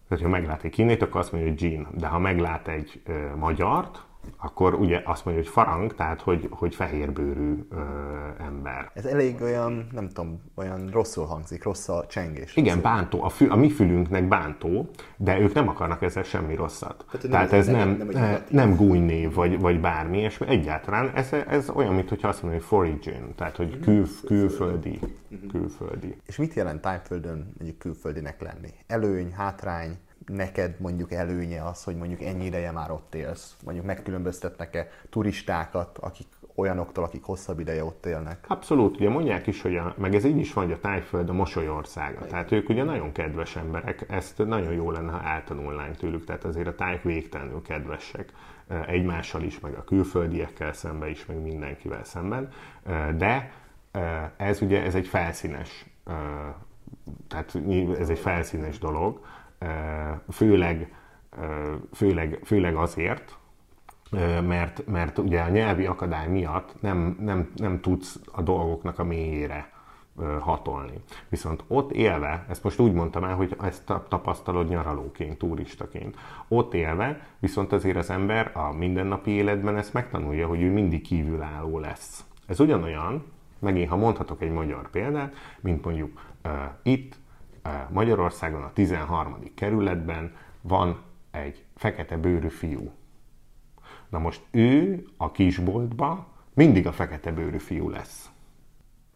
Tehát, 0.09 0.25
ha 0.25 0.31
meglát 0.31 0.65
egy 0.65 0.71
kínait, 0.71 1.03
akkor 1.03 1.21
azt 1.21 1.33
mondja, 1.33 1.51
hogy 1.51 1.63
Jean. 1.63 1.87
De 1.99 2.07
ha 2.07 2.19
meglát 2.19 2.69
egy 2.69 3.01
ö, 3.07 3.37
magyart, 3.37 4.03
akkor 4.37 4.75
ugye 4.75 5.03
azt 5.05 5.25
mondja, 5.25 5.43
hogy 5.43 5.53
farang, 5.53 5.95
tehát 5.95 6.21
hogy, 6.21 6.49
hogy 6.51 6.75
fehérbőrű 6.75 7.67
ö, 7.71 7.77
ember. 8.39 8.91
Ez 8.95 9.05
elég 9.05 9.43
olyan, 9.43 9.89
nem 9.93 10.09
tudom, 10.09 10.43
olyan 10.55 10.89
rosszul 10.93 11.27
hangzik, 11.27 11.63
rossz 11.65 11.89
a 11.89 12.07
csengés. 12.07 12.57
Igen, 12.57 12.81
bántó. 12.81 13.23
A, 13.23 13.29
fü, 13.29 13.49
a 13.51 13.57
mi 13.57 13.71
fülünknek 13.71 14.29
bántó, 14.29 14.89
de 15.17 15.39
ők 15.39 15.53
nem 15.55 15.69
akarnak 15.69 16.03
ezzel 16.03 16.23
semmi 16.23 16.55
rosszat. 16.55 17.05
Tehát, 17.11 17.29
Tehát, 17.31 17.51
nem- 17.51 17.61
ez 17.61 17.67
nem- 17.67 17.97
nem, 17.97 18.09
nem 18.49 18.69
nem, 18.69 18.77
gúnynév, 18.77 19.35
vagy, 19.35 19.61
vagy 19.61 19.81
bármi, 19.81 20.19
és 20.19 20.41
egyáltalán 20.41 21.11
ez, 21.15 21.33
ez 21.49 21.71
olyan, 21.71 21.95
mintha 21.95 22.29
azt 22.29 22.43
mondja, 22.43 22.61
hogy 22.61 22.69
forigin, 22.69 23.35
tehát 23.37 23.57
hogy 23.57 23.81
kül, 23.81 24.07
külföldi, 24.27 24.99
külföldi. 25.51 26.17
És 26.27 26.37
mit 26.37 26.55
jelent 26.55 26.81
tájföldön 26.81 27.53
mondjuk 27.59 27.79
külföldinek 27.79 28.41
lenni? 28.41 28.69
Előny, 28.87 29.33
hátrány, 29.33 29.99
neked 30.27 30.75
mondjuk 30.81 31.13
előnye 31.13 31.63
az, 31.63 31.85
hogy 31.85 31.97
mondjuk 31.97 32.23
ennyi 32.23 32.45
ideje 32.45 32.71
már 32.71 32.91
ott 32.91 33.15
élsz? 33.15 33.57
Mondjuk 33.65 33.87
megkülönböztetnek-e 33.87 34.89
turistákat, 35.11 35.99
akik 35.99 36.27
olyanoktól, 36.57 37.05
akik 37.05 37.23
hosszabb 37.23 37.61
ideje 37.61 37.85
ott 37.85 38.07
élnek? 38.07 38.45
Abszolút, 38.49 38.97
ugye 38.97 39.09
mondják 39.09 39.47
is, 39.47 39.63
hogy 39.63 39.77
a, 39.77 39.95
meg 39.99 40.15
ez 40.15 40.25
így 40.25 40.39
is 40.39 40.53
van, 40.53 40.65
hogy 40.65 40.73
a 40.73 40.81
tájföld 40.81 41.29
a 41.29 41.33
mosolyországa. 41.33 42.27
Tehát 42.27 42.53
ők 42.53 42.69
ugye 42.69 42.85
nagyon 42.85 43.13
kedves 43.13 43.57
emberek, 43.57 44.05
ezt 44.09 44.47
nagyon 44.47 44.73
jó 44.73 44.91
lenne, 44.91 45.13
ha 45.13 45.23
eltanulnánk 45.23 45.97
tőlük, 45.97 46.25
tehát 46.25 46.45
azért 46.45 46.67
a 46.67 46.75
tájok 46.75 47.03
végtelenül 47.03 47.63
kedvesek 47.63 48.33
eh, 48.69 48.89
egymással 48.89 49.43
is, 49.43 49.61
meg 49.61 49.75
a 49.75 49.85
külföldiekkel 49.85 50.73
szemben 50.73 51.09
is, 51.09 51.27
meg 51.27 51.43
mindenkivel 51.43 52.05
szemben, 52.05 52.53
Eh, 52.85 53.13
de 53.17 53.53
eh, 53.91 54.31
ez 54.37 54.63
ugye 54.63 54.83
ez 54.83 54.95
egy 54.95 55.07
felszínes, 55.07 55.87
eh, 56.07 56.15
tehát 57.29 57.59
ez 57.99 58.09
egy 58.09 58.19
felszínes 58.19 58.79
dolog, 58.79 59.21
főleg, 60.31 60.95
főleg, 61.93 62.41
főleg 62.45 62.77
azért, 62.77 63.39
mert, 64.47 64.87
mert 64.87 65.19
ugye 65.19 65.41
a 65.41 65.49
nyelvi 65.49 65.87
akadály 65.87 66.29
miatt 66.29 66.75
nem, 66.81 67.17
nem, 67.21 67.51
nem 67.55 67.81
tudsz 67.81 68.21
a 68.33 68.43
dolgoknak 68.43 68.99
a 68.99 69.05
mélyére 69.05 69.73
hatolni. 70.41 71.01
Viszont 71.29 71.65
ott 71.69 71.93
élve, 71.93 72.45
ezt 72.49 72.65
most 72.65 72.79
úgy 72.79 72.93
mondtam 72.93 73.25
el, 73.25 73.35
hogy 73.35 73.57
ezt 73.61 73.87
tap- 73.87 74.09
tapasztalod 74.09 74.69
nyaralóként, 74.69 75.39
turistaként. 75.39 76.17
Ott 76.49 76.75
élve, 76.75 77.27
viszont 77.39 77.73
azért 77.73 77.97
az 77.97 78.11
ember 78.11 78.51
a 78.55 78.73
mindennapi 78.73 79.31
életben 79.31 79.77
ezt 79.77 79.93
megtanulja, 79.93 80.47
hogy 80.47 80.63
ő 80.63 80.73
mindig 80.73 81.03
kívülálló 81.03 81.79
lesz. 81.79 82.25
Ez 82.47 82.61
ugyanolyan, 82.61 83.25
megint 83.59 83.89
ha 83.89 83.97
mondhatok 83.97 84.43
egy 84.43 84.53
magyar 84.53 84.91
példát, 84.91 85.35
mint 85.61 85.85
mondjuk 85.85 86.21
uh, 86.45 86.53
itt 86.83 87.17
Magyarországon 87.91 88.63
a 88.63 88.73
13. 88.73 89.37
kerületben 89.55 90.37
van 90.61 91.03
egy 91.31 91.65
fekete 91.77 92.17
bőrű 92.17 92.49
fiú, 92.49 92.93
Na 94.15 94.21
most 94.21 94.41
ő 94.51 95.05
a 95.17 95.31
kisboltba 95.31 96.27
mindig 96.55 96.87
a 96.87 96.93
fekete 96.93 97.33
bőrű 97.33 97.59
fiú 97.59 97.91
lesz. 97.91 98.29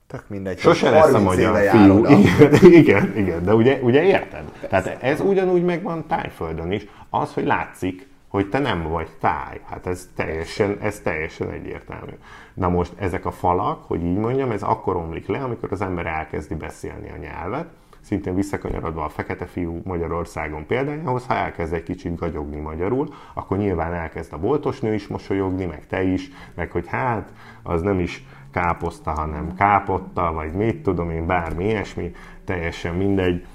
Tök 0.06 0.28
mindegy. 0.28 0.58
Sose 0.58 0.90
lesz 0.90 1.12
a 1.12 1.18
30 1.18 1.24
magyar 1.24 1.68
fiú. 1.68 2.04
Igen, 2.06 2.54
igen, 2.72 3.16
igen, 3.16 3.44
de 3.44 3.54
ugye, 3.54 3.78
ugye 3.82 4.02
érted? 4.02 4.52
Tehát 4.68 5.02
ez 5.02 5.20
ugyanúgy 5.20 5.64
megvan 5.64 6.06
tájföldön 6.06 6.72
is. 6.72 6.86
Az, 7.10 7.34
hogy 7.34 7.44
látszik, 7.44 8.08
hogy 8.28 8.48
te 8.48 8.58
nem 8.58 8.82
vagy 8.82 9.08
táj. 9.20 9.60
Hát 9.64 9.86
ez 9.86 10.08
teljesen, 10.16 10.78
ez 10.80 11.00
teljesen 11.00 11.50
egyértelmű. 11.50 12.12
Na 12.54 12.68
most 12.68 12.92
ezek 12.96 13.26
a 13.26 13.30
falak, 13.30 13.84
hogy 13.84 14.04
így 14.04 14.16
mondjam, 14.16 14.50
ez 14.50 14.62
akkor 14.62 14.96
omlik 14.96 15.26
le, 15.26 15.38
amikor 15.38 15.72
az 15.72 15.80
ember 15.80 16.06
elkezdi 16.06 16.54
beszélni 16.54 17.10
a 17.10 17.16
nyelvet, 17.16 17.68
szintén 18.08 18.34
visszakanyarodva 18.34 19.04
a 19.04 19.08
fekete 19.08 19.46
fiú 19.46 19.80
Magyarországon 19.84 20.66
példájához, 20.66 21.26
ha 21.26 21.34
elkezd 21.34 21.72
egy 21.72 21.82
kicsit 21.82 22.16
gagyogni 22.16 22.60
magyarul, 22.60 23.08
akkor 23.34 23.58
nyilván 23.58 23.92
elkezd 23.92 24.32
a 24.32 24.38
boltos 24.38 24.80
nő 24.80 24.94
is 24.94 25.06
mosolyogni, 25.06 25.64
meg 25.64 25.86
te 25.86 26.02
is, 26.02 26.30
meg 26.54 26.70
hogy 26.70 26.86
hát, 26.86 27.32
az 27.62 27.82
nem 27.82 28.00
is 28.00 28.24
káposzta, 28.50 29.10
hanem 29.10 29.54
kápotta, 29.54 30.32
vagy 30.32 30.52
mit 30.52 30.82
tudom 30.82 31.10
én, 31.10 31.26
bármi 31.26 31.64
ilyesmi, 31.64 32.12
teljesen 32.44 32.94
mindegy. 32.94 33.46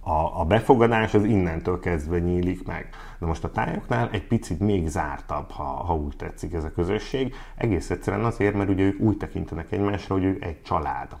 A, 0.00 0.40
a 0.40 0.44
befogadás 0.44 1.14
az 1.14 1.24
innentől 1.24 1.80
kezdve 1.80 2.18
nyílik 2.18 2.66
meg. 2.66 2.88
De 3.18 3.26
most 3.26 3.44
a 3.44 3.50
tájoknál 3.50 4.08
egy 4.12 4.26
picit 4.26 4.60
még 4.60 4.86
zártabb, 4.86 5.50
ha, 5.50 5.62
ha 5.62 5.94
úgy 5.94 6.16
tetszik 6.16 6.52
ez 6.52 6.64
a 6.64 6.72
közösség. 6.72 7.34
Egész 7.56 7.90
egyszerűen 7.90 8.24
azért, 8.24 8.54
mert 8.54 8.68
ugye 8.68 8.84
ők 8.84 9.00
úgy 9.00 9.16
tekintenek 9.16 9.72
egymásra, 9.72 10.14
hogy 10.14 10.24
ők 10.24 10.44
egy 10.44 10.62
család. 10.62 11.16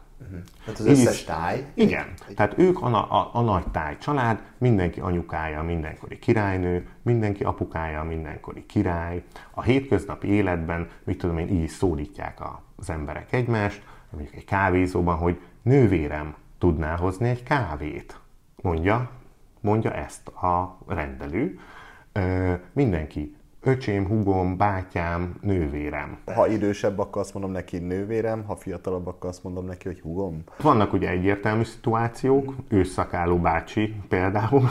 Tehát 0.64 0.80
az 0.80 0.86
Így 0.86 0.92
összes 0.92 1.24
táj. 1.24 1.64
Igen. 1.74 2.06
Tehát 2.34 2.58
ők 2.58 2.82
a, 2.82 3.20
a, 3.20 3.30
a 3.32 3.40
nagy 3.40 3.66
táj 3.66 3.98
család, 3.98 4.42
mindenki 4.58 5.00
anyukája, 5.00 5.62
mindenkori 5.62 6.18
királynő, 6.18 6.88
mindenki 7.02 7.44
apukája, 7.44 8.02
mindenkori 8.02 8.66
király. 8.66 9.22
A 9.50 9.62
hétköznapi 9.62 10.28
életben, 10.28 10.88
mit 11.04 11.18
tudom 11.18 11.38
én, 11.38 11.48
így 11.48 11.68
szólítják 11.68 12.38
az 12.76 12.90
emberek 12.90 13.32
egymást, 13.32 13.82
mondjuk 14.10 14.34
egy 14.34 14.44
kávézóban, 14.44 15.16
hogy 15.16 15.40
nővérem, 15.62 16.34
tudnál 16.58 16.96
hozni 16.96 17.28
egy 17.28 17.42
kávét? 17.42 18.20
Mondja, 18.62 19.10
mondja 19.60 19.94
ezt 19.94 20.28
a 20.28 20.78
rendelő. 20.86 21.58
Ö, 22.12 22.52
mindenki, 22.72 23.36
öcsém, 23.62 24.06
hugom, 24.06 24.56
bátyám, 24.56 25.34
nővérem. 25.40 26.18
Ha 26.34 26.46
idősebb, 26.46 26.98
akkor 26.98 27.22
azt 27.22 27.34
mondom 27.34 27.52
neki 27.52 27.78
nővérem, 27.78 28.44
ha 28.44 28.56
fiatalabb, 28.56 29.06
akkor 29.06 29.28
azt 29.28 29.44
mondom 29.44 29.64
neki, 29.64 29.86
hogy 29.86 30.00
hugom. 30.00 30.42
Vannak 30.62 30.92
ugye 30.92 31.08
egyértelmű 31.08 31.62
szituációk, 31.62 32.54
ősszakáló 32.68 33.36
bácsi 33.36 33.94
például, 34.08 34.62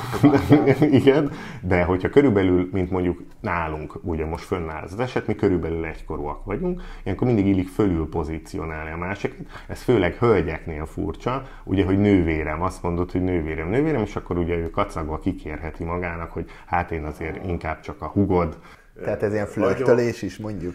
igen, 0.99 1.31
de 1.61 1.83
hogyha 1.83 2.09
körülbelül, 2.09 2.69
mint 2.71 2.91
mondjuk 2.91 3.23
nálunk, 3.39 3.99
ugye 4.03 4.25
most 4.25 4.43
fönnáll 4.43 4.83
az 4.83 4.99
eset, 4.99 5.27
mi 5.27 5.35
körülbelül 5.35 5.85
egykorúak 5.85 6.45
vagyunk, 6.45 6.81
ilyenkor 7.03 7.27
mindig 7.27 7.47
illik 7.47 7.67
fölül 7.67 8.09
pozícionálni 8.09 8.91
a 8.91 8.97
másikat. 8.97 9.37
Ez 9.67 9.81
főleg 9.81 10.13
hölgyeknél 10.13 10.85
furcsa, 10.85 11.43
ugye, 11.63 11.85
hogy 11.85 11.99
nővérem, 11.99 12.61
azt 12.61 12.83
mondod, 12.83 13.11
hogy 13.11 13.23
nővérem, 13.23 13.69
nővérem, 13.69 14.01
és 14.01 14.15
akkor 14.15 14.37
ugye 14.37 14.55
ő 14.55 14.69
kacagva 14.69 15.19
kikérheti 15.19 15.83
magának, 15.83 16.31
hogy 16.31 16.49
hát 16.65 16.91
én 16.91 17.03
azért 17.03 17.45
inkább 17.45 17.79
csak 17.79 18.01
a 18.01 18.07
hugod, 18.07 18.57
Tehát 19.03 19.23
ez 19.23 19.33
ilyen 19.33 19.45
flörtölés 19.45 20.21
is 20.21 20.37
mondjuk. 20.37 20.73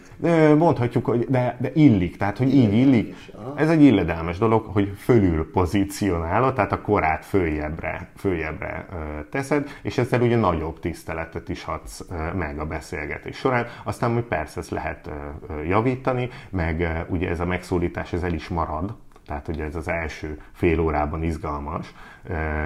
Mondhatjuk, 0.57 1.05
hogy 1.05 1.27
de, 1.29 1.57
de 1.61 1.71
illik, 1.75 2.17
tehát 2.17 2.39
hogy 2.39 2.55
így 2.55 2.73
illik. 2.73 3.15
Ez 3.57 3.71
egy 3.71 3.83
illedelmes 3.83 4.39
dolog, 4.39 4.65
hogy 4.65 4.93
fölül 4.99 5.51
pozícionálod, 5.51 6.55
tehát 6.55 6.73
a 6.73 6.81
korát 6.81 7.25
följebbre, 7.25 8.11
följebbre 8.17 8.87
teszed, 9.31 9.69
és 9.83 9.99
ezzel 9.99 10.21
ugye 10.21 10.37
nagyobb 10.37 10.81
tiszteletet 10.81 11.49
is 11.49 11.65
adsz 11.65 12.05
ö, 12.11 12.37
meg 12.37 12.59
a 12.59 12.67
beszélgetés 12.67 13.37
során. 13.37 13.67
Aztán, 13.85 14.13
hogy 14.15 14.25
persze 14.25 14.61
ezt 14.61 14.71
lehet 14.71 15.11
javítani, 15.69 16.29
meg 16.51 17.05
ugye 17.09 17.29
ez 17.29 17.41
a 17.41 17.47
megszólítás, 17.47 18.13
ez 18.13 18.23
el 18.23 18.33
is 18.33 18.49
marad, 18.49 18.95
tehát 19.27 19.49
ugye 19.49 19.65
ez 19.65 19.77
az 19.77 19.89
első 19.89 20.41
fél 20.53 20.81
órában 20.81 21.23
izgalmas, 21.23 21.95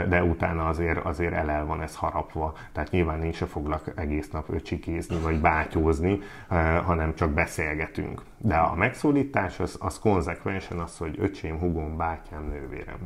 de 0.09 0.22
utána 0.22 0.68
azért, 0.68 1.04
azért 1.04 1.32
elel 1.32 1.64
van 1.64 1.82
ez 1.82 1.96
harapva. 1.96 2.54
Tehát 2.72 2.90
nyilván 2.90 3.22
én 3.22 3.32
se 3.32 3.46
foglak 3.46 3.92
egész 3.96 4.30
nap 4.30 4.50
öcsikézni 4.50 5.16
vagy 5.18 5.40
bátyózni, 5.40 6.18
hanem 6.84 7.14
csak 7.14 7.30
beszélgetünk. 7.30 8.22
De 8.38 8.57
a 8.57 8.74
megszólítás 8.74 9.61
az, 9.61 9.76
az 9.80 9.98
konzekvensen 9.98 10.78
az, 10.78 10.98
hogy 10.98 11.16
öcsém, 11.18 11.59
hugom, 11.59 11.96
bátyám, 11.96 12.48
nővérem. 12.48 12.98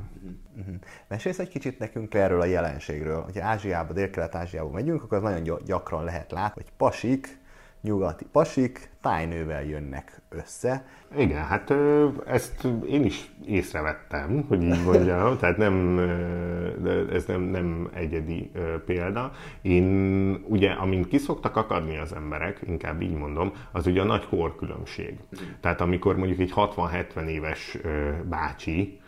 Mesélsz 1.09 1.39
egy 1.39 1.49
kicsit 1.49 1.79
nekünk 1.79 2.15
erről 2.15 2.41
a 2.41 2.45
jelenségről. 2.45 3.23
Hogyha 3.23 3.47
Ázsiába, 3.47 3.93
Dél-Kelet-Ázsiába 3.93 4.71
megyünk, 4.71 5.03
akkor 5.03 5.17
az 5.17 5.23
nagyon 5.23 5.43
gy- 5.43 5.65
gyakran 5.65 6.05
lehet 6.05 6.31
látni, 6.31 6.63
hogy 6.63 6.73
pasik, 6.77 7.40
nyugati 7.83 8.25
pasik 8.33 8.91
tájnővel 9.01 9.65
jönnek 9.65 10.21
össze. 10.29 10.85
Igen, 11.17 11.45
hát 11.45 11.75
ezt 12.27 12.67
én 12.89 13.05
is 13.05 13.31
észrevettem, 13.47 14.45
hogy 14.49 14.63
így 14.63 14.85
mondjam, 14.85 15.37
tehát 15.39 15.57
nem, 15.57 15.99
ez 17.13 17.25
nem, 17.25 17.41
nem 17.43 17.91
egyedi 17.95 18.51
példa. 18.87 19.33
Én 19.63 20.45
ugye, 20.49 20.71
amint 20.71 21.09
kiszoktak 21.09 21.57
akadni 21.57 21.99
az 21.99 22.13
emberek, 22.13 22.61
inkább 22.67 23.01
így 23.01 23.15
mondom, 23.15 23.53
az 23.73 23.87
ugye 23.87 24.01
a 24.01 24.05
nagy 24.05 24.27
korkülönbség. 24.29 25.19
Tehát 25.61 25.81
amikor 25.81 26.17
mondjuk 26.17 26.41
egy 26.41 26.53
60-70 26.57 27.27
éves 27.27 27.79
bácsi, 28.25 29.00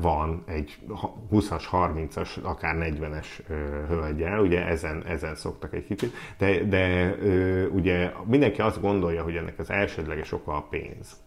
van 0.00 0.42
egy 0.46 0.78
ha- 0.88 1.14
20-as, 1.32 1.64
30-as, 1.70 2.42
akár 2.42 2.76
40-es 2.78 3.26
ö, 3.48 3.54
hölgyel, 3.88 4.40
ugye 4.40 4.66
ezen, 4.66 5.04
ezen 5.06 5.34
szoktak 5.34 5.74
egy 5.74 5.86
kicsit, 5.86 6.14
de, 6.38 6.64
de 6.64 7.14
ugye 7.72 8.12
mindenki 8.24 8.60
azt 8.60 8.80
gondolja, 8.80 9.22
hogy 9.22 9.36
ennek 9.36 9.58
az 9.58 9.70
elsődleges 9.70 10.32
oka 10.32 10.56
a 10.56 10.66
pénz. 10.70 11.22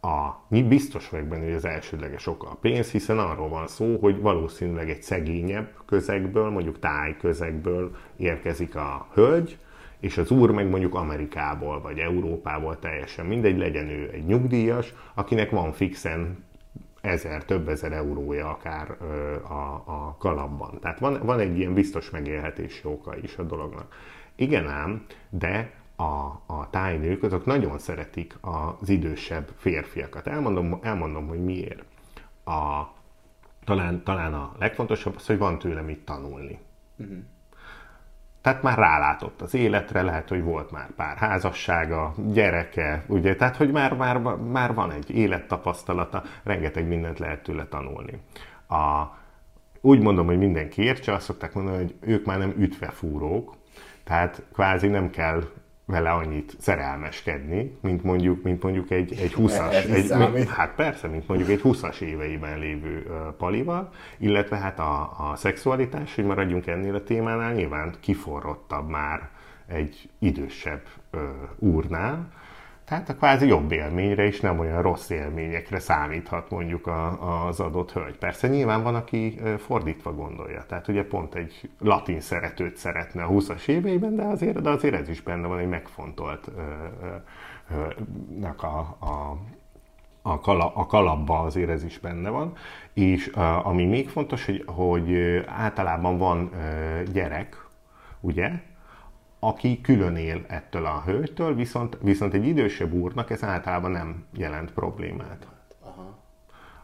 A, 0.00 0.44
mi 0.48 0.62
biztos 0.62 1.08
vagyok 1.08 1.26
benne, 1.26 1.44
hogy 1.44 1.52
az 1.52 1.64
elsődleges 1.64 2.26
oka 2.26 2.50
a 2.50 2.54
pénz, 2.60 2.90
hiszen 2.90 3.18
arról 3.18 3.48
van 3.48 3.66
szó, 3.66 3.98
hogy 4.00 4.20
valószínűleg 4.20 4.90
egy 4.90 5.02
szegényebb 5.02 5.68
közegből, 5.86 6.50
mondjuk 6.50 6.78
táj 6.78 7.16
közegből 7.16 7.96
érkezik 8.16 8.76
a 8.76 9.06
hölgy, 9.14 9.58
és 10.00 10.18
az 10.18 10.30
úr 10.30 10.50
meg 10.50 10.68
mondjuk 10.68 10.94
Amerikából 10.94 11.80
vagy 11.80 11.98
Európából 11.98 12.78
teljesen 12.78 13.26
mindegy, 13.26 13.58
legyen 13.58 13.88
ő 13.88 14.10
egy 14.12 14.24
nyugdíjas, 14.24 14.94
akinek 15.14 15.50
van 15.50 15.72
fixen 15.72 16.44
ezer, 17.02 17.44
több 17.44 17.68
ezer 17.68 17.92
eurója 17.92 18.48
akár 18.48 18.90
a, 19.42 19.82
a 19.86 20.16
kalapban. 20.18 20.78
Tehát 20.80 20.98
van, 20.98 21.20
van 21.22 21.38
egy 21.38 21.58
ilyen 21.58 21.74
biztos 21.74 22.10
megélhetési 22.10 22.80
oka 22.84 23.16
is 23.16 23.36
a 23.36 23.42
dolognak. 23.42 23.94
Igen 24.34 24.68
ám, 24.68 25.04
de 25.30 25.72
a, 25.96 26.02
a 26.46 26.68
tájnők, 26.70 27.22
azok 27.22 27.44
nagyon 27.44 27.78
szeretik 27.78 28.36
az 28.40 28.88
idősebb 28.88 29.48
férfiakat. 29.56 30.26
Elmondom, 30.26 30.78
elmondom 30.82 31.28
hogy 31.28 31.44
miért. 31.44 31.84
A, 32.44 32.82
talán, 33.64 34.02
talán 34.04 34.34
a 34.34 34.54
legfontosabb 34.58 35.16
az, 35.16 35.26
hogy 35.26 35.38
van 35.38 35.58
tőle 35.58 35.80
mit 35.80 36.04
tanulni. 36.04 36.58
Uh-huh. 36.96 37.16
Tehát 38.42 38.62
már 38.62 38.78
rálátott 38.78 39.42
az 39.42 39.54
életre, 39.54 40.02
lehet, 40.02 40.28
hogy 40.28 40.42
volt 40.42 40.70
már 40.70 40.90
pár 40.96 41.16
házassága, 41.16 42.14
gyereke, 42.32 43.04
ugye, 43.06 43.36
tehát, 43.36 43.56
hogy 43.56 43.70
már, 43.70 43.92
már, 43.92 44.16
már 44.36 44.74
van 44.74 44.90
egy 44.90 45.10
élettapasztalata, 45.10 46.22
rengeteg 46.42 46.88
mindent 46.88 47.18
lehet 47.18 47.42
tőle 47.42 47.66
tanulni. 47.66 48.20
A, 48.68 49.02
úgy 49.80 50.00
mondom, 50.00 50.26
hogy 50.26 50.38
mindenki 50.38 50.82
értse, 50.82 51.12
azt 51.12 51.24
szokták 51.24 51.54
mondani, 51.54 51.76
hogy 51.76 51.94
ők 52.00 52.24
már 52.24 52.38
nem 52.38 52.54
ütvefúrók, 52.58 53.54
tehát 54.04 54.42
kvázi 54.52 54.88
nem 54.88 55.10
kell 55.10 55.42
vele 55.92 56.10
annyit 56.10 56.56
szerelmeskedni, 56.58 57.76
mint 57.80 58.02
mondjuk, 58.02 58.42
mint 58.42 58.62
mondjuk 58.62 58.90
egy, 58.90 59.12
egy 59.12 59.34
20-as, 59.36 59.90
egy, 60.34 60.48
hát 60.48 60.74
persze, 60.74 61.08
mint 61.08 61.28
mondjuk 61.28 61.48
egy 61.48 61.60
20-as 61.64 62.00
éveiben 62.00 62.58
lévő 62.58 63.06
uh, 63.08 63.14
palival, 63.36 63.92
illetve 64.18 64.56
hát 64.56 64.78
a, 64.78 65.00
a 65.30 65.36
szexualitás, 65.36 66.14
hogy 66.14 66.24
maradjunk 66.24 66.66
ennél 66.66 66.94
a 66.94 67.02
témánál, 67.02 67.52
nyilván 67.52 67.94
kiforrottabb 68.00 68.88
már 68.88 69.30
egy 69.66 70.08
idősebb 70.18 70.82
uh, 71.12 71.20
úrnál, 71.58 72.32
tehát 72.84 73.08
a 73.08 73.14
kvázi 73.14 73.46
jobb 73.46 73.72
élményre 73.72 74.26
is 74.26 74.40
nem 74.40 74.58
olyan 74.58 74.82
rossz 74.82 75.10
élményekre 75.10 75.78
számíthat 75.78 76.50
mondjuk 76.50 76.86
a, 76.86 77.46
az 77.46 77.60
adott 77.60 77.92
hölgy. 77.92 78.16
Persze 78.18 78.48
nyilván 78.48 78.82
van, 78.82 78.94
aki 78.94 79.40
fordítva 79.58 80.14
gondolja. 80.14 80.64
Tehát 80.68 80.88
ugye 80.88 81.04
pont 81.04 81.34
egy 81.34 81.70
latin 81.78 82.20
szeretőt 82.20 82.76
szeretne 82.76 83.22
a 83.22 83.28
20-as 83.28 83.68
éveiben, 83.68 84.16
de 84.16 84.22
azért, 84.22 84.60
de 84.60 84.70
azért 84.70 84.94
ez 84.94 85.08
is 85.08 85.20
benne 85.22 85.46
van 85.46 85.58
egy 85.58 85.68
megfontolt 85.68 86.50
ö, 86.56 86.60
ö, 87.02 87.86
ö, 88.40 88.46
a, 88.66 88.96
a, 88.98 89.36
a, 90.22 90.40
kala, 90.40 90.74
a 90.74 90.86
kalapba 90.86 91.38
azért 91.40 91.70
ez 91.70 91.84
is 91.84 91.98
benne 91.98 92.28
van. 92.30 92.52
És 92.92 93.26
ami 93.62 93.84
még 93.84 94.08
fontos, 94.08 94.44
hogy, 94.44 94.64
hogy 94.66 95.16
általában 95.46 96.18
van 96.18 96.50
gyerek, 97.12 97.66
ugye, 98.20 98.50
aki 99.44 99.80
külön 99.80 100.16
él 100.16 100.44
ettől 100.48 100.86
a 100.86 101.02
hölgytől, 101.06 101.54
viszont, 101.54 101.98
viszont 102.00 102.34
egy 102.34 102.46
idősebb 102.46 102.92
úrnak 102.92 103.30
ez 103.30 103.42
általában 103.42 103.90
nem 103.90 104.26
jelent 104.32 104.72
problémát. 104.72 105.46
Aha. 105.80 106.18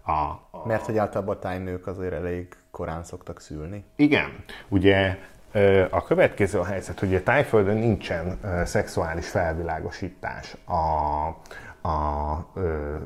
A, 0.03 0.57
a... 0.59 0.67
Mert 0.67 0.87
hogy 0.87 0.97
általában 0.97 1.37
a 1.37 1.39
tájnők 1.39 1.87
azért 1.87 2.13
elég 2.13 2.49
korán 2.71 3.05
szoktak 3.05 3.41
szülni. 3.41 3.85
Igen. 3.97 4.45
Ugye 4.69 5.19
a 5.91 6.03
következő 6.03 6.59
a 6.59 6.65
helyzet, 6.65 6.99
hogy 6.99 7.15
a 7.15 7.23
tájföldön 7.23 7.77
nincsen 7.77 8.39
szexuális 8.65 9.29
felvilágosítás. 9.29 10.57
A, 10.67 10.77
a, 11.81 11.91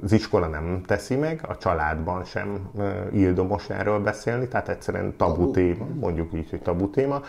az 0.03 0.13
iskola 0.13 0.47
nem 0.47 0.83
teszi 0.87 1.17
meg, 1.17 1.45
a 1.49 1.57
családban 1.57 2.25
sem 2.25 2.71
ildomos 3.13 3.71
erről 3.71 4.01
beszélni, 4.01 4.49
tehát 4.49 4.69
egyszerűen 4.69 5.17
tabu 5.17 5.51
téma, 5.51 5.87
mondjuk 6.01 6.33
így, 6.33 6.51
hogy 6.51 6.63
tabu 6.63 6.91
téma, 6.91 7.21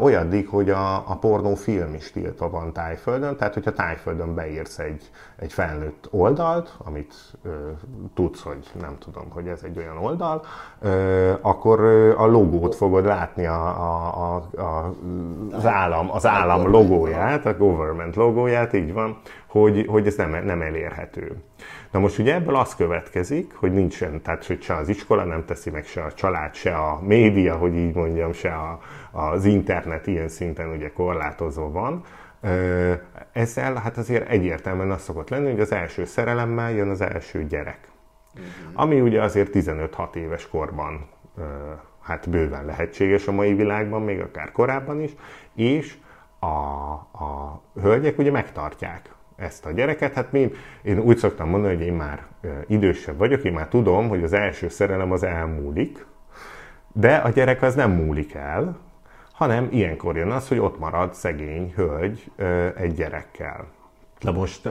olyaddig, 0.00 0.48
hogy 0.48 0.70
a, 0.70 1.10
a 1.10 1.16
pornófilm 1.16 1.94
is 1.94 2.12
tiltva 2.12 2.50
van 2.50 2.72
Tájföldön, 2.72 3.36
tehát 3.36 3.54
hogyha 3.54 3.72
Tájföldön 3.72 4.34
beírsz 4.34 4.78
egy, 4.78 5.10
egy 5.38 5.52
felnőtt 5.52 6.08
oldalt, 6.10 6.74
amit 6.78 7.14
ö, 7.42 7.48
tudsz, 8.14 8.42
hogy 8.42 8.70
nem 8.80 8.96
tudom, 8.98 9.30
hogy 9.30 9.46
ez 9.46 9.62
egy 9.62 9.78
olyan 9.78 9.98
oldal, 9.98 10.42
ö, 10.80 11.32
akkor 11.40 11.80
a 12.16 12.26
logót 12.26 12.74
fogod 12.74 13.04
látni, 13.04 13.46
a, 13.46 13.66
a, 13.66 14.06
a, 14.06 14.60
a, 14.60 14.94
az 15.52 15.66
állam, 15.66 16.10
az 16.10 16.26
állam 16.26 16.70
logóját, 16.70 17.46
a 17.46 17.56
government 17.56 18.16
logóját, 18.16 18.72
így 18.72 18.92
van, 18.92 19.20
hogy, 19.46 19.86
hogy 19.88 20.06
ez 20.06 20.14
nem, 20.14 20.44
nem 20.44 20.62
elérhető. 20.62 21.36
Na 21.90 21.98
most 21.98 22.18
ugye 22.18 22.34
ebből 22.34 22.56
az 22.56 22.74
következik, 22.74 23.54
hogy 23.54 23.72
nincsen, 23.72 24.22
tehát 24.22 24.46
hogy 24.46 24.62
se 24.62 24.74
az 24.74 24.88
iskola 24.88 25.24
nem 25.24 25.44
teszi 25.44 25.70
meg, 25.70 25.84
se 25.84 26.02
a 26.02 26.12
család, 26.12 26.54
se 26.54 26.76
a 26.76 27.00
média, 27.02 27.56
hogy 27.56 27.74
így 27.74 27.94
mondjam, 27.94 28.32
se 28.32 28.54
a, 28.54 28.80
az 29.10 29.44
internet 29.44 30.06
ilyen 30.06 30.28
szinten 30.28 30.68
ugye 30.68 30.92
korlátozva 30.92 31.70
van. 31.70 32.02
Ezzel 33.32 33.74
hát 33.74 33.96
azért 33.96 34.28
egyértelműen 34.28 34.90
az 34.90 35.02
szokott 35.02 35.28
lenni, 35.28 35.50
hogy 35.50 35.60
az 35.60 35.72
első 35.72 36.04
szerelemmel 36.04 36.72
jön 36.72 36.88
az 36.88 37.00
első 37.00 37.44
gyerek. 37.44 37.78
Uh-huh. 38.34 38.82
Ami 38.82 39.00
ugye 39.00 39.22
azért 39.22 39.50
15-6 39.52 40.14
éves 40.14 40.48
korban 40.48 41.08
hát 42.06 42.30
bőven 42.30 42.64
lehetséges 42.64 43.26
a 43.26 43.32
mai 43.32 43.54
világban, 43.54 44.02
még 44.02 44.20
akár 44.20 44.52
korábban 44.52 45.00
is, 45.00 45.14
és 45.54 45.96
a, 46.38 46.46
a 46.46 47.62
hölgyek 47.80 48.18
ugye 48.18 48.30
megtartják 48.30 49.10
ezt 49.36 49.66
a 49.66 49.70
gyereket. 49.70 50.14
Hát 50.14 50.32
mi, 50.32 50.52
én 50.82 50.98
úgy 50.98 51.16
szoktam 51.16 51.48
mondani, 51.48 51.74
hogy 51.74 51.84
én 51.84 51.92
már 51.92 52.26
idősebb 52.66 53.16
vagyok, 53.16 53.44
én 53.44 53.52
már 53.52 53.68
tudom, 53.68 54.08
hogy 54.08 54.22
az 54.22 54.32
első 54.32 54.68
szerelem 54.68 55.12
az 55.12 55.22
elmúlik, 55.22 56.06
de 56.92 57.16
a 57.16 57.28
gyerek 57.28 57.62
az 57.62 57.74
nem 57.74 57.90
múlik 57.90 58.34
el, 58.34 58.78
hanem 59.36 59.68
ilyenkor 59.70 60.16
jön 60.16 60.30
az, 60.30 60.48
hogy 60.48 60.58
ott 60.58 60.78
marad 60.78 61.14
szegény 61.14 61.72
hölgy 61.76 62.30
egy 62.76 62.94
gyerekkel. 62.94 63.66
Na 64.20 64.32
most, 64.32 64.68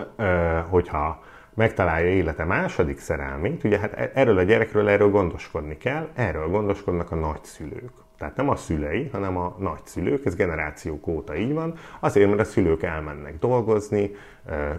hogyha 0.70 1.24
megtalálja 1.54 2.08
élete 2.08 2.44
második 2.44 3.00
szerelmét, 3.00 3.64
ugye 3.64 3.80
hát 3.80 3.94
e-, 3.94 4.12
erről 4.14 4.38
a 4.38 4.44
gyerekről 4.44 4.90
erről 4.90 5.10
gondoskodni 5.10 5.78
kell, 5.78 6.10
erről 6.14 6.48
gondoskodnak 6.48 7.12
a 7.12 7.16
nagyszülők. 7.16 8.05
Tehát 8.18 8.36
nem 8.36 8.50
a 8.50 8.56
szülei, 8.56 9.10
hanem 9.12 9.38
a 9.38 9.56
nagyszülők, 9.60 10.26
ez 10.26 10.36
generációk 10.36 11.08
óta 11.08 11.36
így 11.36 11.54
van, 11.54 11.74
azért, 12.00 12.28
mert 12.28 12.40
a 12.40 12.44
szülők 12.44 12.84
elmennek 12.84 13.40
dolgozni, 13.40 14.12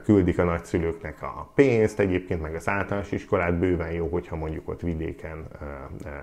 küldik 0.04 0.38
a 0.38 0.44
nagyszülőknek 0.44 1.22
a 1.22 1.50
pénzt, 1.54 1.98
egyébként 1.98 2.42
meg 2.42 2.54
az 2.54 2.68
általános 2.68 3.12
iskolát 3.12 3.58
bőven 3.58 3.92
jó, 3.92 4.08
hogyha 4.08 4.36
mondjuk 4.36 4.68
ott 4.68 4.80
vidéken 4.80 5.44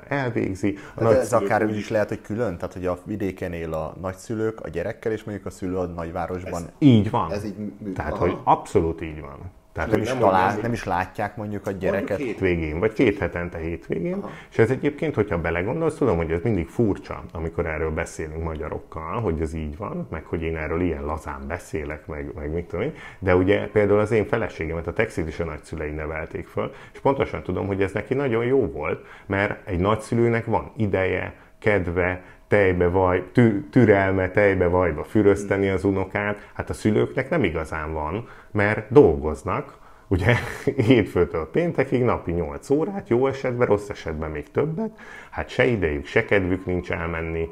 elvégzi. 0.07 0.77
A 0.95 1.03
De 1.03 1.19
ez 1.19 1.33
akár 1.33 1.65
úgy 1.65 1.77
is 1.77 1.89
lehet, 1.89 2.07
hogy 2.07 2.21
külön, 2.21 2.55
tehát 2.55 2.73
hogy 2.73 2.85
a 2.85 2.97
vidéken 3.05 3.53
él 3.53 3.73
a 3.73 3.95
nagyszülők 4.01 4.59
a 4.59 4.69
gyerekkel, 4.69 5.11
és 5.11 5.23
mondjuk 5.23 5.45
a 5.45 5.49
szülő 5.49 5.77
a 5.77 5.85
nagyvárosban. 5.85 6.61
Ez 6.61 6.69
így 6.79 7.09
van. 7.09 7.31
Ez 7.31 7.45
így, 7.45 7.55
tehát, 7.95 8.13
aha. 8.13 8.21
hogy 8.21 8.37
abszolút 8.43 9.01
így 9.01 9.21
van. 9.21 9.51
Tehát 9.73 9.91
nem, 9.91 10.01
is 10.01 10.13
talál, 10.13 10.57
nem 10.61 10.73
is 10.73 10.83
látják 10.83 11.35
mondjuk 11.35 11.67
a 11.67 11.71
gyereket. 11.71 12.09
Mondjuk 12.09 12.29
hétvégén, 12.29 12.79
vagy 12.79 12.93
két 12.93 13.17
hetente 13.17 13.57
hétvégén. 13.57 14.13
Aha. 14.13 14.29
És 14.49 14.57
ez 14.57 14.69
egyébként, 14.69 15.15
hogyha 15.15 15.41
belegondolsz, 15.41 15.97
tudom, 15.97 16.17
hogy 16.17 16.31
ez 16.31 16.41
mindig 16.43 16.67
furcsa, 16.67 17.23
amikor 17.31 17.65
erről 17.65 17.91
beszélünk 17.91 18.43
magyarokkal, 18.43 19.21
hogy 19.21 19.41
ez 19.41 19.53
így 19.53 19.77
van, 19.77 20.07
meg 20.11 20.25
hogy 20.25 20.41
én 20.41 20.57
erről 20.57 20.81
ilyen 20.81 21.03
lazán 21.03 21.47
beszélek, 21.47 22.07
meg, 22.07 22.31
meg 22.35 22.51
mit 22.51 22.65
tudom 22.65 22.85
én. 22.85 22.93
De 23.19 23.35
ugye 23.35 23.67
például 23.67 23.99
az 23.99 24.11
én 24.11 24.25
feleségemet 24.25 24.87
a 24.87 24.93
is 25.27 25.39
a 25.39 25.45
nagyszülei 25.45 25.91
nevelték 25.91 26.47
föl, 26.47 26.73
és 26.93 26.99
pontosan 26.99 27.43
tudom, 27.43 27.67
hogy 27.67 27.81
ez 27.81 27.91
neki 27.91 28.13
nagyon 28.13 28.45
jó 28.45 28.71
volt, 28.71 29.05
mert 29.25 29.67
egy 29.67 29.79
nagyszülőnek 29.79 30.45
van 30.45 30.71
ideje, 30.77 31.33
kedve, 31.59 32.21
tejbe 32.53 32.87
vaj, 32.87 33.23
tü, 33.31 33.69
türelme, 33.69 34.29
tejbe 34.29 34.67
vajba 34.67 35.03
fürözteni 35.03 35.69
az 35.69 35.83
unokát, 35.83 36.49
hát 36.53 36.69
a 36.69 36.73
szülőknek 36.73 37.29
nem 37.29 37.43
igazán 37.43 37.93
van, 37.93 38.27
mert 38.51 38.91
dolgoznak, 38.91 39.77
ugye 40.07 40.35
hétfőtől 40.87 41.49
péntekig 41.51 42.03
napi 42.03 42.31
8 42.31 42.69
órát, 42.69 43.09
jó 43.09 43.27
esetben, 43.27 43.67
rossz 43.67 43.89
esetben 43.89 44.31
még 44.31 44.51
többet, 44.51 44.99
hát 45.29 45.49
se 45.49 45.65
idejük, 45.65 46.05
se 46.05 46.25
kedvük 46.25 46.65
nincs 46.65 46.91
elmenni 46.91 47.49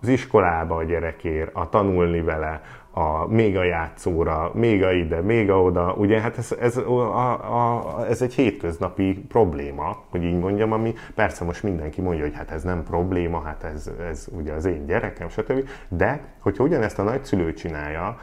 az 0.00 0.08
iskolába 0.08 0.76
a 0.76 0.84
gyerekért, 0.84 1.50
a 1.54 1.68
tanulni 1.68 2.20
vele, 2.20 2.62
a, 2.98 3.26
még 3.28 3.56
a 3.56 3.62
játszóra, 3.62 4.50
még 4.54 4.82
a 4.82 4.92
ide, 4.92 5.20
még 5.20 5.50
a 5.50 5.62
oda. 5.62 5.92
Ugye 5.92 6.20
hát 6.20 6.38
ez, 6.38 6.56
ez, 6.60 6.76
a, 6.76 7.32
a, 7.56 8.06
ez 8.08 8.22
egy 8.22 8.34
hétköznapi 8.34 9.24
probléma, 9.28 10.04
hogy 10.10 10.24
így 10.24 10.38
mondjam, 10.38 10.72
ami 10.72 10.94
persze 11.14 11.44
most 11.44 11.62
mindenki 11.62 12.00
mondja, 12.00 12.24
hogy 12.24 12.34
hát 12.34 12.50
ez 12.50 12.62
nem 12.62 12.82
probléma, 12.82 13.40
hát 13.40 13.64
ez, 13.64 13.90
ez 14.10 14.26
ugye 14.30 14.52
az 14.52 14.64
én 14.64 14.86
gyerekem, 14.86 15.28
stb. 15.28 15.68
De, 15.88 16.20
hogyha 16.40 16.64
ugyanezt 16.64 16.98
a 16.98 17.02
nagyszülő 17.02 17.52
csinálja, 17.52 18.18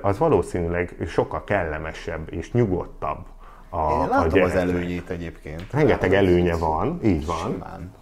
az 0.00 0.18
valószínűleg 0.18 0.96
sokkal 1.06 1.44
kellemesebb 1.44 2.32
és 2.32 2.52
nyugodtabb 2.52 3.18
a, 3.68 3.92
Én 4.02 4.08
látom 4.08 4.40
a 4.40 4.44
az 4.44 4.54
előnyét 4.54 5.10
egyébként. 5.10 5.66
Rengeteg 5.72 6.14
előnye 6.14 6.56
van, 6.56 7.00
így 7.04 7.26
van. 7.26 7.52
Simán. 7.52 7.92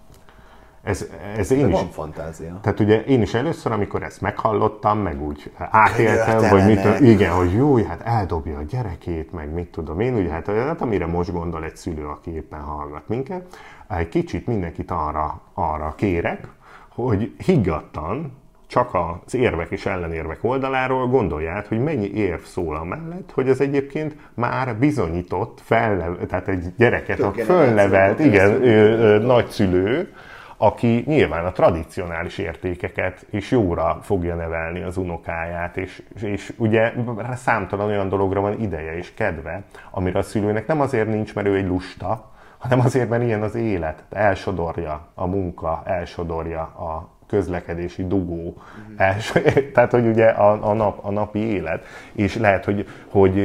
Ez, 0.88 1.06
ez 1.36 1.50
én 1.50 1.62
De 1.62 1.68
is, 1.68 1.72
van 1.72 1.90
fantázia. 1.90 2.58
Tehát 2.62 2.80
ugye 2.80 3.04
én 3.04 3.22
is 3.22 3.34
először, 3.34 3.72
amikor 3.72 4.02
ezt 4.02 4.20
meghallottam, 4.20 4.98
meg 4.98 5.22
úgy 5.22 5.52
átéltem, 5.58 6.48
hogy 6.48 6.64
mit, 6.64 7.00
igen, 7.00 7.32
hogy 7.32 7.52
jó, 7.52 7.76
hát 7.76 8.00
eldobja 8.04 8.58
a 8.58 8.62
gyerekét, 8.62 9.32
meg 9.32 9.52
mit 9.52 9.70
tudom 9.70 10.00
én, 10.00 10.14
ugye 10.14 10.30
hát, 10.30 10.46
hát 10.46 10.80
amire 10.80 11.06
most 11.06 11.32
gondol 11.32 11.64
egy 11.64 11.76
szülő, 11.76 12.06
aki 12.06 12.34
éppen 12.34 12.60
hallgat 12.60 13.08
minket, 13.08 13.58
egy 13.88 14.08
kicsit 14.08 14.46
mindenkit 14.46 14.90
arra, 14.90 15.40
arra 15.54 15.94
kérek, 15.96 16.48
hogy 16.88 17.34
higgadtan, 17.44 18.32
csak 18.66 18.90
az 19.24 19.34
érvek 19.34 19.70
és 19.70 19.86
ellenérvek 19.86 20.38
oldaláról 20.40 21.06
gondolját, 21.06 21.66
hogy 21.66 21.82
mennyi 21.82 22.10
érv 22.14 22.40
szól 22.42 22.76
a 22.76 22.84
mellett, 22.84 23.30
hogy 23.34 23.48
ez 23.48 23.60
egyébként 23.60 24.16
már 24.34 24.76
bizonyított, 24.76 25.60
felnev, 25.64 26.12
tehát 26.28 26.48
egy 26.48 26.64
gyereket 26.76 27.20
a 27.20 27.32
fölnevelt, 27.32 28.18
igen, 28.18 28.62
ő, 28.62 28.98
ő, 28.98 29.18
nagyszülő, 29.18 30.12
aki 30.60 31.04
nyilván 31.06 31.44
a 31.44 31.52
tradicionális 31.52 32.38
értékeket 32.38 33.26
és 33.30 33.50
jóra 33.50 33.98
fogja 34.02 34.34
nevelni 34.34 34.82
az 34.82 34.96
unokáját, 34.96 35.76
és, 35.76 36.02
és 36.22 36.52
ugye 36.56 36.92
számtalan 37.34 37.86
olyan 37.86 38.08
dologra 38.08 38.40
van 38.40 38.60
ideje 38.60 38.96
és 38.96 39.14
kedve, 39.14 39.62
amire 39.90 40.18
a 40.18 40.22
szülőnek 40.22 40.66
nem 40.66 40.80
azért 40.80 41.08
nincs, 41.08 41.34
mert 41.34 41.46
ő 41.46 41.56
egy 41.56 41.66
lusta, 41.66 42.30
hanem 42.58 42.80
azért, 42.80 43.08
mert 43.08 43.22
ilyen 43.22 43.42
az 43.42 43.54
élet, 43.54 44.04
elsodorja 44.10 45.06
a 45.14 45.26
munka, 45.26 45.82
elsodorja 45.84 46.60
a 46.60 47.08
közlekedési 47.26 48.06
dugó, 48.06 48.56
mm. 48.56 48.94
első, 48.96 49.42
tehát 49.74 49.90
hogy 49.90 50.06
ugye 50.06 50.26
a, 50.26 50.68
a, 50.70 50.72
nap, 50.72 51.04
a 51.04 51.10
napi 51.10 51.38
élet, 51.38 51.84
és 52.12 52.36
lehet, 52.36 52.64
hogy, 52.64 52.88
hogy, 53.08 53.40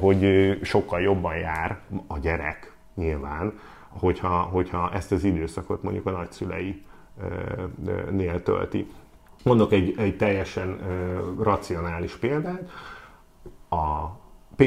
hogy 0.00 0.58
sokkal 0.62 1.00
jobban 1.00 1.36
jár 1.36 1.76
a 2.06 2.18
gyerek 2.18 2.72
nyilván, 2.94 3.52
hogyha, 3.98 4.28
hogyha 4.28 4.92
ezt 4.92 5.12
az 5.12 5.24
időszakot 5.24 5.82
mondjuk 5.82 6.06
a 6.06 6.10
nagyszülei 6.10 6.84
nél 8.10 8.42
tölti. 8.42 8.86
Mondok 9.44 9.72
egy, 9.72 9.94
egy 9.98 10.16
teljesen 10.16 10.78
racionális 11.40 12.16
példát. 12.16 12.70
A, 13.68 13.76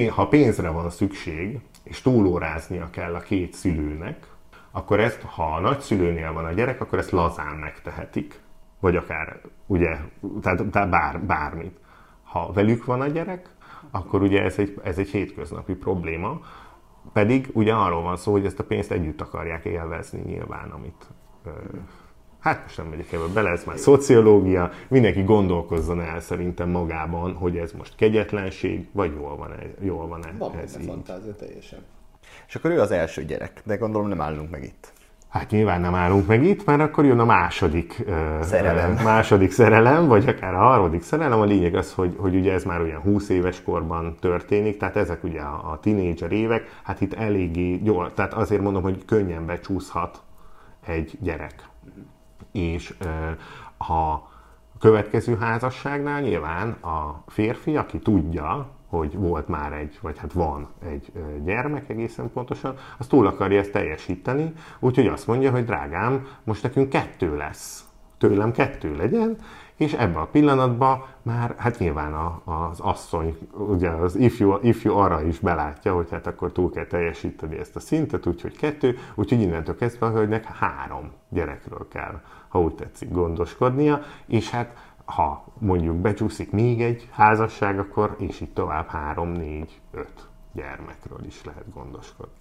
ha 0.09 0.27
pénzre 0.29 0.69
van 0.69 0.89
szükség, 0.89 1.59
és 1.83 2.01
túlóráznia 2.01 2.89
kell 2.89 3.15
a 3.15 3.19
két 3.19 3.53
szülőnek, 3.53 4.27
akkor 4.71 4.99
ezt, 4.99 5.21
ha 5.21 5.55
a 5.55 5.59
nagyszülőnél 5.59 6.33
van 6.33 6.45
a 6.45 6.51
gyerek, 6.51 6.81
akkor 6.81 6.99
ezt 6.99 7.11
lazán 7.11 7.55
megtehetik. 7.55 8.39
Vagy 8.79 8.95
akár, 8.95 9.41
ugye, 9.65 9.97
tehát, 10.41 10.65
tehát 10.71 10.89
bár, 10.89 11.21
bármit. 11.21 11.77
Ha 12.23 12.51
velük 12.51 12.85
van 12.85 13.01
a 13.01 13.07
gyerek, 13.07 13.49
akkor 13.91 14.21
ugye 14.21 14.43
ez 14.43 14.57
egy, 14.57 14.79
ez 14.83 14.97
egy 14.97 15.09
hétköznapi 15.09 15.73
probléma, 15.73 16.41
pedig 17.13 17.49
ugye 17.53 17.73
arról 17.73 18.01
van 18.01 18.17
szó, 18.17 18.31
hogy 18.31 18.45
ezt 18.45 18.59
a 18.59 18.63
pénzt 18.63 18.91
együtt 18.91 19.21
akarják 19.21 19.65
élvezni 19.65 20.21
nyilván, 20.25 20.69
amit 20.69 21.07
Hát 22.39 22.61
most 22.63 22.77
nem 22.77 22.87
megyek 22.87 23.11
ebbe 23.11 23.27
bele, 23.33 23.49
ez 23.49 23.63
már 23.63 23.77
szociológia, 23.77 24.71
mindenki 24.87 25.23
gondolkozzon 25.23 26.01
el 26.01 26.19
szerintem 26.19 26.69
magában, 26.69 27.33
hogy 27.33 27.57
ez 27.57 27.71
most 27.71 27.95
kegyetlenség, 27.95 28.87
vagy 28.91 29.13
jól 29.15 29.35
van, 29.35 29.51
-e, 29.51 29.73
jól 29.81 30.07
van 30.07 30.25
-e 30.25 30.33
van 30.37 30.57
ez 30.57 30.77
így. 30.79 30.85
fantázia 30.85 31.35
teljesen. 31.35 31.79
És 32.47 32.55
akkor 32.55 32.71
ő 32.71 32.79
az 32.79 32.91
első 32.91 33.25
gyerek, 33.25 33.61
de 33.65 33.75
gondolom 33.75 34.07
nem 34.07 34.21
állunk 34.21 34.49
meg 34.49 34.63
itt. 34.63 34.93
Hát 35.29 35.49
nyilván 35.49 35.81
nem 35.81 35.95
állunk 35.95 36.27
meg 36.27 36.43
itt, 36.43 36.65
mert 36.65 36.81
akkor 36.81 37.05
jön 37.05 37.19
a 37.19 37.25
második 37.25 38.03
szerelem, 38.41 38.93
uh, 38.93 39.03
második 39.03 39.51
szerelem 39.51 40.07
vagy 40.07 40.27
akár 40.27 40.53
a 40.53 40.57
harmadik 40.57 41.01
szerelem. 41.01 41.39
A 41.39 41.43
lényeg 41.45 41.75
az, 41.75 41.93
hogy, 41.93 42.15
hogy 42.17 42.35
ugye 42.35 42.53
ez 42.53 42.63
már 42.63 42.81
olyan 42.81 43.01
20 43.01 43.29
éves 43.29 43.63
korban 43.63 44.15
történik, 44.19 44.77
tehát 44.77 44.95
ezek 44.95 45.23
ugye 45.23 45.41
a, 45.41 45.71
a 45.71 45.79
tínédzser 45.79 46.31
évek, 46.31 46.79
hát 46.83 47.01
itt 47.01 47.13
eléggé 47.13 47.79
jól, 47.83 48.13
tehát 48.13 48.33
azért 48.33 48.61
mondom, 48.61 48.81
hogy 48.81 49.05
könnyen 49.05 49.45
becsúszhat 49.45 50.21
egy 50.85 51.17
gyerek. 51.21 51.69
És 52.51 52.93
uh, 53.01 53.07
ha 53.77 54.11
a 54.73 54.77
következő 54.79 55.37
házasságnál 55.37 56.21
nyilván 56.21 56.71
a 56.71 57.23
férfi, 57.27 57.77
aki 57.77 57.99
tudja, 57.99 58.67
hogy 58.89 59.17
volt 59.17 59.47
már 59.47 59.73
egy, 59.73 59.99
vagy 60.01 60.17
hát 60.17 60.33
van 60.33 60.67
egy 60.85 61.11
gyermek 61.43 61.89
egészen 61.89 62.31
pontosan, 62.31 62.75
az 62.97 63.07
túl 63.07 63.27
akarja 63.27 63.59
ezt 63.59 63.71
teljesíteni, 63.71 64.53
úgyhogy 64.79 65.07
azt 65.07 65.27
mondja, 65.27 65.51
hogy 65.51 65.65
drágám, 65.65 66.27
most 66.43 66.63
nekünk 66.63 66.89
kettő 66.89 67.37
lesz. 67.37 67.83
Tőlem 68.17 68.51
kettő 68.51 68.95
legyen, 68.95 69.37
és 69.79 69.93
ebben 69.93 70.21
a 70.21 70.25
pillanatban 70.25 71.05
már 71.21 71.55
hát 71.57 71.79
nyilván 71.79 72.13
a, 72.13 72.41
az 72.43 72.79
asszony, 72.79 73.37
ugye 73.51 73.89
az 73.89 74.15
ifjú, 74.15 74.57
ifjú 74.61 74.93
arra 74.93 75.23
is 75.23 75.39
belátja, 75.39 75.95
hogy 75.95 76.07
hát 76.11 76.27
akkor 76.27 76.51
túl 76.51 76.71
kell 76.71 76.85
teljesíteni 76.85 77.57
ezt 77.57 77.75
a 77.75 77.79
szintet, 77.79 78.25
úgyhogy 78.25 78.57
kettő, 78.57 78.97
úgyhogy 79.15 79.41
innentől 79.41 79.75
kezdve 79.75 80.05
a 80.05 80.11
hölgynek 80.11 80.43
három 80.45 81.11
gyerekről 81.29 81.87
kell, 81.87 82.21
ha 82.47 82.61
úgy 82.61 82.75
tetszik, 82.75 83.11
gondoskodnia, 83.11 84.01
és 84.25 84.49
hát 84.49 84.88
ha 85.09 85.45
mondjuk 85.57 85.95
becsúszik 85.95 86.51
még 86.51 86.81
egy 86.81 87.09
házasság, 87.11 87.79
akkor 87.79 88.15
és 88.19 88.41
így 88.41 88.53
tovább 88.53 88.87
három, 88.87 89.31
négy, 89.31 89.81
öt 89.91 90.27
gyermekről 90.51 91.25
is 91.25 91.43
lehet 91.43 91.73
gondoskodni. 91.73 92.33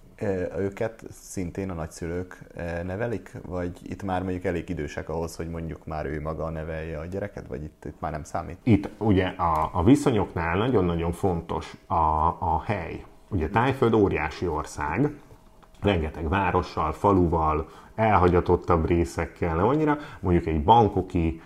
Őket 0.57 1.03
szintén 1.09 1.69
a 1.69 1.73
nagyszülők 1.73 2.43
nevelik, 2.85 3.31
vagy 3.47 3.79
itt 3.83 4.03
már 4.03 4.23
mondjuk 4.23 4.43
elég 4.43 4.69
idősek 4.69 5.09
ahhoz, 5.09 5.35
hogy 5.35 5.49
mondjuk 5.49 5.85
már 5.85 6.05
ő 6.05 6.21
maga 6.21 6.49
nevelje 6.49 6.99
a 6.99 7.05
gyereket, 7.05 7.47
vagy 7.47 7.63
itt, 7.63 7.85
itt 7.85 7.99
már 7.99 8.11
nem 8.11 8.23
számít? 8.23 8.57
Itt 8.63 8.89
ugye 8.97 9.27
a, 9.27 9.69
a 9.73 9.83
viszonyoknál 9.83 10.57
nagyon-nagyon 10.57 11.11
fontos 11.11 11.77
a, 11.87 11.93
a 12.39 12.61
hely. 12.65 13.05
Ugye 13.29 13.49
Tájföld 13.49 13.93
óriási 13.93 14.47
ország, 14.47 15.13
rengeteg 15.81 16.29
várossal, 16.29 16.91
faluval, 16.91 17.69
elhagyatottabb 17.95 18.85
részekkel, 18.87 19.55
nem 19.55 19.67
annyira, 19.67 19.97
mondjuk 20.19 20.45
egy 20.45 20.63
bankoki 20.63 21.41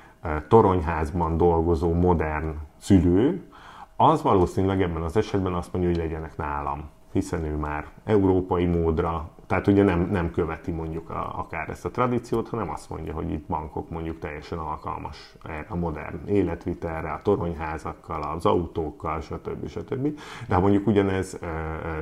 toronyházban 0.47 1.38
dolgozó 1.38 1.93
modern 1.93 2.55
szülő, 2.78 3.47
az 3.95 4.21
valószínűleg 4.21 4.82
ebben 4.82 5.01
az 5.01 5.17
esetben 5.17 5.53
azt 5.53 5.74
mondja, 5.74 5.91
hogy 5.91 5.99
legyenek 5.99 6.38
nálam, 6.38 6.89
hiszen 7.11 7.43
ő 7.43 7.55
már 7.55 7.88
európai 8.05 8.65
módra, 8.65 9.30
tehát 9.47 9.67
ugye 9.67 9.84
nem, 9.84 10.09
nem 10.11 10.32
követi 10.32 10.71
mondjuk 10.71 11.09
a, 11.09 11.39
akár 11.39 11.69
ezt 11.69 11.86
a 11.86 11.91
tradíciót, 11.91 12.49
hanem 12.49 12.69
azt 12.69 12.89
mondja, 12.89 13.13
hogy 13.13 13.32
itt 13.32 13.47
bankok 13.47 13.89
mondjuk 13.89 14.19
teljesen 14.19 14.57
alkalmas 14.57 15.36
a 15.67 15.76
modern 15.76 16.28
életvitelre, 16.28 17.11
a 17.11 17.21
toronyházakkal, 17.21 18.21
az 18.21 18.45
autókkal, 18.45 19.21
stb. 19.21 19.67
stb. 19.67 20.19
De 20.47 20.55
ha 20.55 20.61
mondjuk 20.61 20.88
ugyanez 20.88 21.39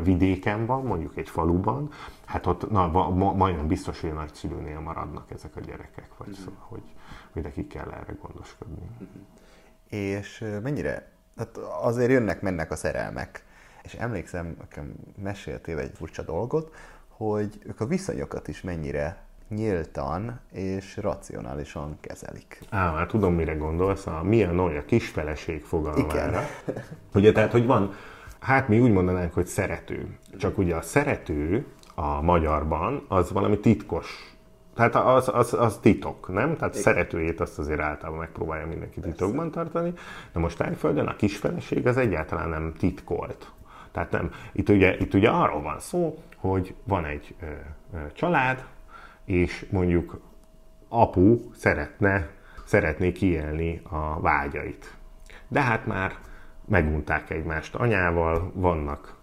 vidéken 0.03 0.65
van, 0.65 0.84
mondjuk 0.84 1.17
egy 1.17 1.30
faluban, 1.30 1.89
hát 2.26 2.47
ott 2.47 2.72
na, 2.72 2.88
ma, 2.88 3.34
majdnem 3.34 3.67
biztos, 3.67 4.01
hogy 4.01 4.09
a 4.09 4.13
nagyszülőnél 4.13 4.80
maradnak 4.80 5.32
ezek 5.32 5.55
a 5.55 5.59
gyerekek, 5.59 6.09
vagy 6.17 6.30
mm. 6.30 6.32
szóval, 6.32 6.65
hogy 6.69 6.84
nekik 7.34 7.68
kell 7.68 7.91
erre 7.91 8.16
gondoskodni. 8.22 8.89
És 9.89 10.45
mennyire, 10.64 11.12
hát 11.38 11.57
azért 11.57 12.12
jönnek, 12.12 12.41
mennek 12.41 12.72
a 12.72 12.76
szerelmek. 12.76 13.43
És 13.84 13.93
emlékszem, 13.93 14.55
nekem 14.59 14.93
meséltél 15.22 15.80
egy 15.80 15.91
furcsa 15.95 16.22
dolgot, 16.22 16.76
hogy 17.07 17.62
ők 17.66 17.80
a 17.80 17.86
viszonyokat 17.86 18.47
is 18.47 18.62
mennyire 18.62 19.18
nyíltan 19.49 20.39
és 20.51 20.97
racionálisan 20.97 21.97
kezelik. 22.01 22.59
Á, 22.70 22.91
már 22.91 23.07
tudom, 23.07 23.34
mire 23.34 23.53
gondolsz, 23.53 24.07
a 24.07 24.24
milyen 24.24 24.59
olyan 24.59 24.86
kisfeleség 24.86 25.64
fogalmára. 25.64 26.41
Ugye, 27.14 27.32
tehát, 27.32 27.51
hogy 27.51 27.66
van, 27.66 27.93
hát 28.39 28.68
mi 28.68 28.80
úgy 28.80 28.91
mondanánk, 28.91 29.34
hogy 29.34 29.45
szerető. 29.45 30.18
Csak 30.38 30.57
ugye 30.57 30.76
a 30.76 30.82
szerető 30.82 31.66
a 31.95 32.22
magyarban 32.22 33.05
az 33.07 33.32
valami 33.32 33.59
titkos 33.59 34.30
tehát 34.89 35.07
az, 35.07 35.29
az, 35.34 35.53
az 35.53 35.77
titok, 35.82 36.27
nem? 36.27 36.55
Tehát 36.55 36.73
Igen. 36.73 36.84
szeretőjét 36.84 37.39
azt 37.39 37.59
azért 37.59 37.79
általában 37.79 38.19
megpróbálja 38.19 38.67
mindenki 38.67 38.99
Persze. 38.99 39.15
titokban 39.15 39.51
tartani, 39.51 39.93
de 40.34 40.39
most 40.39 40.57
Tájföldön 40.57 41.07
a 41.07 41.15
kisfeleség 41.15 41.88
az 41.88 41.97
egyáltalán 41.97 42.49
nem 42.49 42.73
titkolt. 42.77 43.51
Tehát 43.91 44.11
nem, 44.11 44.32
itt 44.51 44.69
ugye, 44.69 44.97
itt 44.97 45.13
ugye 45.13 45.29
arról 45.29 45.61
van 45.61 45.79
szó, 45.79 46.23
hogy 46.36 46.75
van 46.84 47.05
egy 47.05 47.36
ö, 47.41 47.45
ö, 47.93 47.97
család, 48.13 48.65
és 49.25 49.65
mondjuk 49.71 50.19
apu 50.89 51.39
szeretne, 51.55 52.29
szeretné 52.65 53.11
kiélni 53.11 53.82
a 53.89 54.19
vágyait. 54.19 54.93
De 55.47 55.61
hát 55.61 55.86
már 55.86 56.15
megunták 56.65 57.29
egymást 57.29 57.75
anyával, 57.75 58.51
vannak 58.53 59.15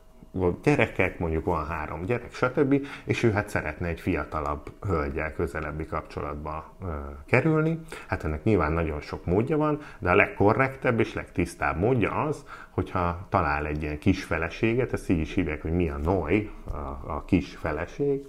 gyerekek, 0.62 1.18
mondjuk 1.18 1.44
van 1.44 1.66
három 1.66 2.04
gyerek, 2.04 2.32
stb. 2.32 2.86
És 3.04 3.22
ő 3.22 3.30
hát 3.30 3.48
szeretne 3.48 3.86
egy 3.86 4.00
fiatalabb 4.00 4.72
hölgyel 4.86 5.32
közelebbi 5.32 5.86
kapcsolatba 5.86 6.74
ö, 6.82 6.86
kerülni. 7.26 7.80
Hát 8.06 8.24
ennek 8.24 8.44
nyilván 8.44 8.72
nagyon 8.72 9.00
sok 9.00 9.24
módja 9.24 9.56
van, 9.56 9.80
de 9.98 10.10
a 10.10 10.14
legkorrektebb 10.14 11.00
és 11.00 11.14
legtisztább 11.14 11.78
módja 11.78 12.10
az, 12.10 12.44
hogyha 12.70 13.26
talál 13.28 13.66
egy 13.66 13.82
ilyen 13.82 13.98
kis 13.98 14.24
feleséget, 14.24 14.92
ezt 14.92 15.10
így 15.10 15.18
is 15.18 15.34
hívják, 15.34 15.62
hogy 15.62 15.72
mi 15.72 15.88
a 15.88 15.96
noj, 15.96 16.50
a, 16.72 16.76
a 17.06 17.22
kis 17.26 17.56
feleség, 17.56 18.26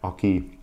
aki 0.00 0.59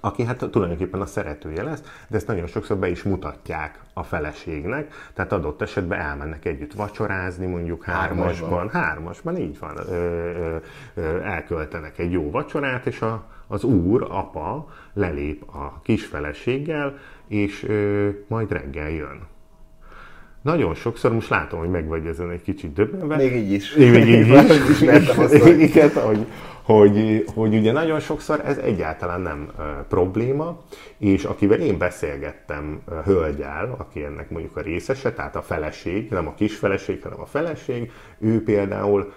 aki 0.00 0.24
hát 0.24 0.48
tulajdonképpen 0.50 1.00
a 1.00 1.06
szeretője 1.06 1.62
lesz, 1.62 1.82
de 2.08 2.16
ezt 2.16 2.26
nagyon 2.26 2.46
sokszor 2.46 2.76
be 2.76 2.88
is 2.88 3.02
mutatják 3.02 3.80
a 3.92 4.02
feleségnek, 4.02 4.92
tehát 5.14 5.32
adott 5.32 5.62
esetben 5.62 6.00
elmennek 6.00 6.44
együtt 6.44 6.72
vacsorázni, 6.72 7.46
mondjuk 7.46 7.84
hármasban, 7.84 8.26
hármasban, 8.26 8.82
hármasban 8.82 9.36
így 9.36 9.58
van, 9.58 9.76
ö, 9.76 9.92
ö, 9.92 10.56
ö, 10.94 11.20
elköltenek 11.20 11.98
egy 11.98 12.12
jó 12.12 12.30
vacsorát, 12.30 12.86
és 12.86 13.00
a, 13.00 13.26
az 13.46 13.64
úr, 13.64 14.06
apa 14.10 14.68
lelép 14.92 15.42
a 15.42 15.80
kis 15.82 16.04
feleséggel, 16.04 16.98
és 17.26 17.62
ö, 17.62 18.08
majd 18.26 18.52
reggel 18.52 18.90
jön. 18.90 19.26
Nagyon 20.42 20.74
sokszor, 20.74 21.12
most 21.12 21.28
látom, 21.28 21.58
hogy 21.58 21.68
meg 21.68 21.86
vagy 21.86 22.06
ezen 22.06 22.30
egy 22.30 22.42
kicsit 22.42 22.72
döbbenve. 22.72 23.16
Még 23.16 23.34
így 23.34 23.52
is. 23.52 23.74
Még 23.74 24.08
így 24.08 24.08
is. 24.08 24.80
Így 24.80 25.60
is. 25.60 25.92
hogy 25.94 26.26
hogy, 26.68 27.24
hogy 27.34 27.54
ugye 27.54 27.72
nagyon 27.72 28.00
sokszor 28.00 28.40
ez 28.44 28.58
egyáltalán 28.58 29.20
nem 29.20 29.50
probléma, 29.88 30.60
és 30.98 31.24
akivel 31.24 31.60
én 31.60 31.78
beszélgettem 31.78 32.80
hölgyel, 33.04 33.74
aki 33.78 34.04
ennek 34.04 34.30
mondjuk 34.30 34.56
a 34.56 34.60
részese, 34.60 35.12
tehát 35.12 35.36
a 35.36 35.42
feleség, 35.42 36.10
nem 36.10 36.26
a 36.26 36.34
kis 36.34 36.56
feleség, 36.56 37.02
hanem 37.02 37.20
a 37.20 37.26
feleség, 37.26 37.92
ő 38.18 38.42
például 38.42 39.12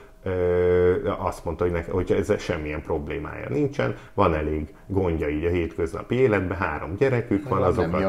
azt 1.18 1.46
mondta, 1.46 1.64
hogy, 1.64 1.74
neki, 1.74 1.90
hogy 1.90 2.12
ez 2.12 2.42
semmilyen 2.42 2.82
problémája 2.82 3.50
nincsen, 3.50 3.96
van 4.14 4.34
elég 4.34 4.68
gondja 4.88 5.30
így 5.30 5.46
a 5.46 5.50
hétköznapi 5.50 6.16
életben, 6.16 6.58
három 6.58 6.96
gyerekük 6.96 7.50
van, 7.50 7.64
azokat... 7.64 8.02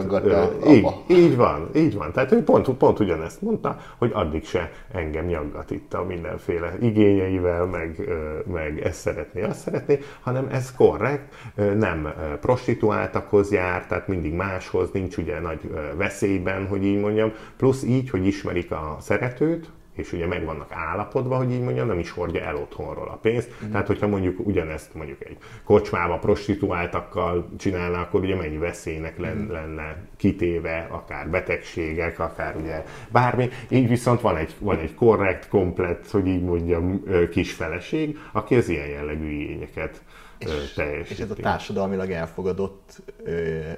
így, 0.68 0.86
így 1.06 1.36
van, 1.36 1.68
így 1.74 1.94
van. 1.94 2.12
Tehát 2.12 2.32
ő 2.32 2.44
pont, 2.44 2.70
pont 2.70 3.00
ugyanezt 3.00 3.42
mondta, 3.42 3.76
hogy 3.98 4.10
addig 4.14 4.44
se 4.44 4.70
engem 4.92 5.24
nyaggat 5.24 5.70
itt 5.70 5.94
a 5.94 6.04
mindenféle 6.04 6.76
igényeivel, 6.80 7.64
meg, 7.66 8.08
meg 8.52 8.80
ezt 8.80 9.00
szeretné, 9.00 9.42
azt 9.42 9.60
szeretné, 9.60 9.98
hanem 10.20 10.48
ez 10.50 10.72
korrekt, 10.72 11.34
nem 11.54 12.12
prostituáltakhoz 12.40 13.52
jár, 13.52 13.86
tehát 13.86 14.08
mindig 14.08 14.34
máshoz, 14.34 14.90
nincs 14.92 15.16
ugye 15.16 15.40
nagy 15.40 15.70
veszélyben, 15.96 16.66
hogy 16.66 16.84
így 16.84 17.00
mondjam, 17.00 17.32
plusz 17.56 17.82
így, 17.82 18.10
hogy 18.10 18.26
ismerik 18.26 18.70
a 18.70 18.96
szeretőt, 19.00 19.70
és 19.92 20.12
ugye 20.12 20.26
meg 20.26 20.44
vannak 20.44 20.72
állapodva, 20.72 21.36
hogy 21.36 21.52
így 21.52 21.62
mondjam, 21.62 21.86
nem 21.86 21.98
is 21.98 22.10
hordja 22.10 22.40
el 22.40 22.56
otthonról 22.56 23.08
a 23.08 23.16
pénzt. 23.16 23.50
Mm. 23.64 23.70
Tehát, 23.70 23.86
hogyha 23.86 24.06
mondjuk 24.06 24.46
ugyanezt 24.46 24.94
mondjuk 24.94 25.24
egy 25.24 25.36
kocsmába 25.64 26.18
prostituáltakkal 26.18 27.48
csinálná, 27.58 28.00
akkor 28.00 28.20
ugye 28.20 28.36
mennyi 28.36 28.58
veszélynek 28.58 29.18
lenne, 29.18 29.44
mm. 29.44 29.52
lenne 29.52 29.96
kitéve, 30.16 30.86
akár 30.90 31.30
betegségek, 31.30 32.18
akár 32.18 32.56
ugye 32.56 32.84
bármi. 33.10 33.48
Így 33.68 33.88
viszont 33.88 34.20
van 34.20 34.36
egy, 34.36 34.54
van 34.58 34.78
egy 34.78 34.94
korrekt, 34.94 35.48
komplett, 35.48 36.10
hogy 36.10 36.26
így 36.26 36.42
mondjam, 36.42 37.02
kis 37.30 37.52
feleség, 37.52 38.18
aki 38.32 38.54
az 38.54 38.68
ilyen 38.68 38.88
jellegű 38.88 39.30
igényeket 39.30 40.02
és, 40.42 40.80
és 41.08 41.18
ez 41.18 41.30
a 41.30 41.34
társadalmilag 41.34 42.10
elfogadott, 42.10 43.02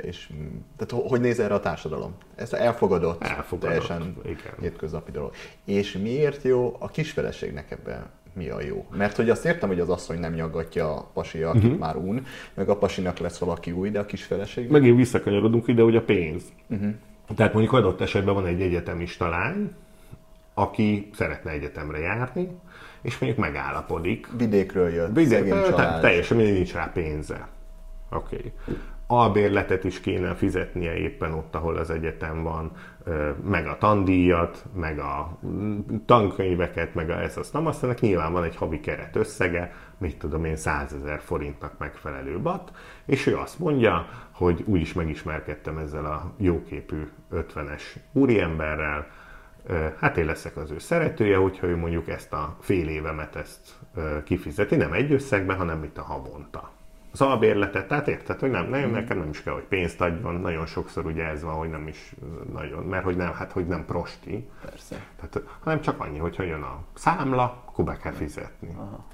és 0.03 0.31
tehát 0.77 1.09
hogy 1.09 1.21
néz 1.21 1.41
erre 1.41 1.55
a 1.55 1.61
társadalom? 1.61 2.15
Ez 2.35 2.53
elfogadott, 2.53 3.23
elfogadott 3.23 3.69
teljesen 3.69 4.17
igen. 4.25 4.55
hétköznapi 4.61 5.11
dolog. 5.11 5.33
És 5.65 5.93
miért 5.93 6.43
jó 6.43 6.77
a 6.79 6.89
kisfeleségnek 6.89 7.71
ebben 7.71 8.07
mi 8.33 8.49
a 8.49 8.63
jó? 8.63 8.87
Mert 8.97 9.17
hogy 9.17 9.31
azt 9.31 9.45
értem, 9.45 9.69
hogy 9.69 9.81
az 9.81 9.89
asszony 9.89 10.19
nem 10.19 10.33
nyaggatja 10.33 10.97
a 10.97 11.11
pasi, 11.13 11.43
akit 11.43 11.65
uh-huh. 11.65 11.79
már 11.79 11.97
un, 11.97 12.27
meg 12.55 12.69
a 12.69 12.77
pasinak 12.77 13.19
lesz 13.19 13.39
valaki 13.39 13.73
új, 13.73 13.91
de 13.91 13.99
a 13.99 14.07
kisfeleség... 14.07 14.71
Megint 14.71 14.97
visszakanyarodunk 14.97 15.69
ide, 15.69 15.83
hogy 15.83 15.97
a 15.97 16.03
pénz. 16.03 16.43
Uh-huh. 16.69 16.95
Tehát 17.37 17.53
mondjuk 17.53 17.75
adott 17.75 18.01
esetben 18.01 18.35
van 18.35 18.47
egy 18.47 18.61
egyetemista 18.61 19.29
lány, 19.29 19.71
aki 20.55 21.11
szeretne 21.15 21.51
egyetemre 21.51 21.99
járni, 21.99 22.49
és 23.05 23.19
mondjuk 23.19 23.41
megállapodik. 23.41 24.29
Vidékről 24.37 24.89
jött, 24.89 25.15
Vidék, 25.15 25.55
teljesen 26.01 26.37
mindig 26.37 26.55
nincs 26.55 26.73
rá 26.73 26.91
pénze. 26.93 27.49
Oké. 28.11 28.37
Okay. 28.37 28.79
Albérletet 29.07 29.85
is 29.85 30.01
kéne 30.01 30.35
fizetnie 30.35 30.97
éppen 30.97 31.33
ott, 31.33 31.55
ahol 31.55 31.77
az 31.77 31.91
egyetem 31.91 32.43
van, 32.43 32.71
meg 33.45 33.67
a 33.67 33.79
tandíjat, 33.79 34.65
meg 34.75 34.99
a 34.99 35.39
tankönyveket, 36.07 36.95
meg 36.95 37.11
a 37.11 37.21
ez 37.21 37.37
azt 37.37 37.53
nem, 37.53 37.67
aztán 37.67 37.95
nyilván 38.01 38.33
van 38.33 38.45
egy 38.45 38.57
havi 38.57 38.81
keret 38.81 39.17
összege, 39.17 39.73
mit 39.99 40.19
tudom 40.19 40.45
én, 40.45 40.57
100 40.57 40.93
ezer 40.93 41.21
forintnak 41.21 41.79
megfelelő 41.79 42.39
bat, 42.39 42.73
és 43.07 43.27
ő 43.27 43.37
azt 43.37 43.59
mondja, 43.59 44.09
hogy 44.31 44.63
úgy 44.67 44.81
is 44.81 44.93
megismerkedtem 44.93 45.79
ezzel 45.79 46.05
a 46.05 46.33
jóképű 46.37 47.09
50-es 47.33 47.83
úriemberrel, 48.13 49.07
hát 49.99 50.17
én 50.17 50.25
leszek 50.25 50.57
az 50.57 50.71
ő 50.71 50.79
szeretője, 50.79 51.37
hogyha 51.37 51.67
ő 51.67 51.77
mondjuk 51.77 52.09
ezt 52.09 52.33
a 52.33 52.57
fél 52.61 52.89
évemet 52.89 53.37
ezt 53.37 53.75
kifizeti, 54.25 54.77
nem 54.77 54.93
egy 54.93 55.13
összegben, 55.13 55.57
hanem 55.57 55.79
mint 55.79 55.99
a 55.99 56.03
havonta. 56.03 56.71
Az 57.13 57.21
albérletet, 57.21 57.89
tehát 57.89 58.09
érted, 58.09 58.41
hogy 58.41 58.51
nem, 58.51 58.69
nem, 58.69 58.91
nekem 58.91 59.19
nem 59.19 59.29
is 59.29 59.43
kell, 59.43 59.55
hogy 59.55 59.63
pénzt 59.63 60.01
adjon, 60.01 60.35
nagyon 60.35 60.67
sokszor 60.67 61.07
ugye 61.07 61.25
ez 61.25 61.43
van, 61.43 61.55
hogy 61.55 61.71
nem 61.71 61.89
is 61.89 62.15
nagyon, 62.53 62.85
mert 62.85 63.05
hogy 63.05 63.17
nem, 63.17 63.33
hát 63.33 63.53
hogy 63.53 63.67
nem 63.67 63.85
prosti. 63.85 64.49
Persze. 64.65 65.07
Tehát, 65.17 65.49
hanem 65.61 65.81
csak 65.81 66.01
annyi, 66.01 66.19
hogyha 66.19 66.43
jön 66.43 66.63
a 66.63 66.79
számla, 66.95 67.63
akkor 67.67 67.85
be 67.85 67.97
kell 67.97 68.13
fizetni. 68.13 68.69
Aha. 68.77 69.05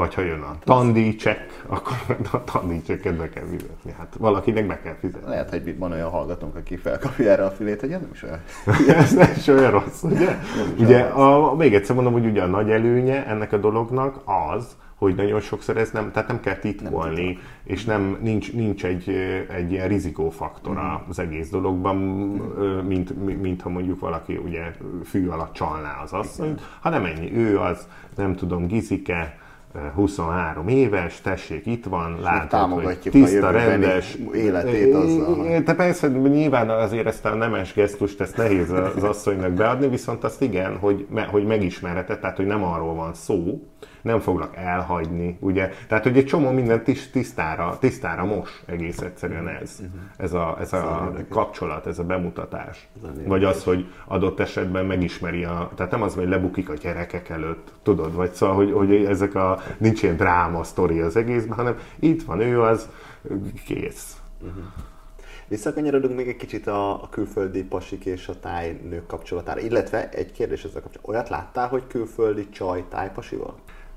Vagy 0.00 0.14
ha 0.14 0.22
jön 0.22 0.40
a 0.40 0.56
tandícsek, 0.64 1.62
akkor 1.66 1.92
a 2.32 2.44
tandícseket 2.44 3.14
be 3.14 3.28
kell 3.28 3.44
fizetni. 3.44 3.92
Hát 3.98 4.16
valakinek 4.18 4.66
be 4.66 4.80
kell 4.80 4.94
fizetni. 5.00 5.28
Lehet, 5.28 5.50
hogy 5.50 5.78
van 5.78 5.92
olyan 5.92 6.10
hallgatónk, 6.10 6.56
aki 6.56 6.76
felkapja 6.76 7.30
erre 7.30 7.44
a 7.44 7.50
filét, 7.50 7.80
hogy 7.80 7.92
ez 7.92 8.00
nem 8.00 8.10
is 8.12 8.22
olyan. 8.22 8.40
ez 9.02 9.14
nem 9.14 9.32
is 9.36 9.46
olyan 9.46 9.70
rossz, 9.70 10.02
ugye? 10.02 10.38
ugye 10.78 11.00
a, 11.00 11.54
még 11.54 11.74
egyszer 11.74 11.94
mondom, 11.94 12.12
hogy 12.12 12.26
ugye 12.26 12.42
a 12.42 12.46
nagy 12.46 12.70
előnye 12.70 13.26
ennek 13.26 13.52
a 13.52 13.56
dolognak 13.56 14.22
az, 14.54 14.76
hogy 14.94 15.14
nagyon 15.14 15.40
sokszor 15.40 15.76
ez 15.76 15.90
nem, 15.90 16.10
tehát 16.12 16.28
nem 16.28 16.40
kell 16.40 16.56
titkolni, 16.56 17.24
nem 17.24 17.42
és 17.64 17.84
nem, 17.84 18.18
nincs, 18.20 18.52
nincs 18.52 18.84
egy, 18.84 19.08
egy 19.56 19.72
ilyen 19.72 19.88
rizikófaktora 19.88 21.02
mm. 21.04 21.08
az 21.08 21.18
egész 21.18 21.50
dologban, 21.50 21.96
mm. 21.96 22.78
mint, 22.86 23.40
mint 23.40 23.62
ha 23.62 23.68
mondjuk 23.68 24.00
valaki 24.00 24.36
ugye 24.36 24.62
fű 25.04 25.28
alatt 25.28 25.52
csalná 25.52 26.00
az 26.02 26.12
asszonyt, 26.12 26.60
hanem 26.80 27.04
ennyi, 27.04 27.36
ő 27.36 27.58
az, 27.58 27.88
nem 28.16 28.34
tudom, 28.36 28.66
gizike, 28.66 29.39
23 29.94 30.68
éves, 30.68 31.20
tessék, 31.20 31.66
itt 31.66 31.84
van, 31.84 32.20
látod, 32.22 32.82
hogy 32.82 32.98
tiszta, 32.98 33.50
rendes 33.50 34.16
életét 34.34 34.94
azzal. 34.94 35.62
Te 35.62 35.74
persze, 35.74 36.08
nyilván 36.08 36.70
azért 36.70 37.06
ezt 37.06 37.24
a 37.24 37.34
nemes 37.34 37.74
gesztust, 37.74 38.20
ezt 38.20 38.36
nehéz 38.36 38.70
az 38.70 39.02
asszonynak 39.02 39.50
beadni, 39.50 39.88
viszont 39.88 40.24
azt 40.24 40.42
igen, 40.42 40.76
hogy, 40.78 41.06
hogy 41.30 41.46
megismerheted, 41.46 42.18
tehát 42.18 42.36
hogy 42.36 42.46
nem 42.46 42.64
arról 42.64 42.94
van 42.94 43.14
szó, 43.14 43.62
nem 44.02 44.20
foglak 44.20 44.56
elhagyni, 44.56 45.36
ugye? 45.40 45.70
Tehát, 45.88 46.04
hogy 46.04 46.16
egy 46.16 46.26
csomó 46.26 46.50
minden 46.50 46.82
tisztára, 47.12 47.78
tisztára 47.78 48.24
mos 48.24 48.62
egész 48.66 49.00
egyszerűen 49.00 49.48
ez. 49.48 49.76
Uh-huh. 49.80 50.00
Ez 50.16 50.32
a, 50.32 50.56
ez 50.60 50.72
a 50.72 51.12
kapcsolat, 51.28 51.86
ez 51.86 51.98
a 51.98 52.04
bemutatás. 52.04 52.88
Vagy 53.26 53.44
az, 53.44 53.64
hogy 53.64 53.92
adott 54.06 54.40
esetben 54.40 54.86
megismeri 54.86 55.44
a, 55.44 55.70
tehát 55.74 55.92
nem 55.92 56.02
az, 56.02 56.14
hogy 56.14 56.28
lebukik 56.28 56.68
a 56.68 56.74
gyerekek 56.74 57.28
előtt, 57.28 57.72
tudod, 57.82 58.14
vagy 58.14 58.32
szóval, 58.32 58.54
hogy, 58.54 58.72
hogy 58.72 59.04
ezek 59.04 59.34
a, 59.34 59.58
nincs 59.78 60.02
ilyen 60.02 60.16
dráma 60.16 60.62
sztori 60.62 61.00
az 61.00 61.16
egészben, 61.16 61.56
hanem 61.56 61.78
itt 61.98 62.22
van 62.22 62.40
ő, 62.40 62.62
az 62.62 62.88
kész. 63.66 64.16
Uh-huh. 64.40 64.64
Visszakanyarodunk 65.48 66.16
még 66.16 66.28
egy 66.28 66.36
kicsit 66.36 66.66
a, 66.66 67.02
a 67.02 67.08
külföldi 67.10 67.64
pasik 67.64 68.04
és 68.04 68.28
a 68.28 68.40
tájnők 68.40 69.06
kapcsolatára, 69.06 69.60
illetve 69.60 70.08
egy 70.08 70.32
kérdés 70.32 70.64
ezzel 70.64 70.82
kapcsolatban. 70.82 71.14
Olyat 71.14 71.28
láttál, 71.28 71.68
hogy 71.68 71.86
külföldi 71.86 72.48
csaj 72.48 72.84
tájpasival? 72.88 73.54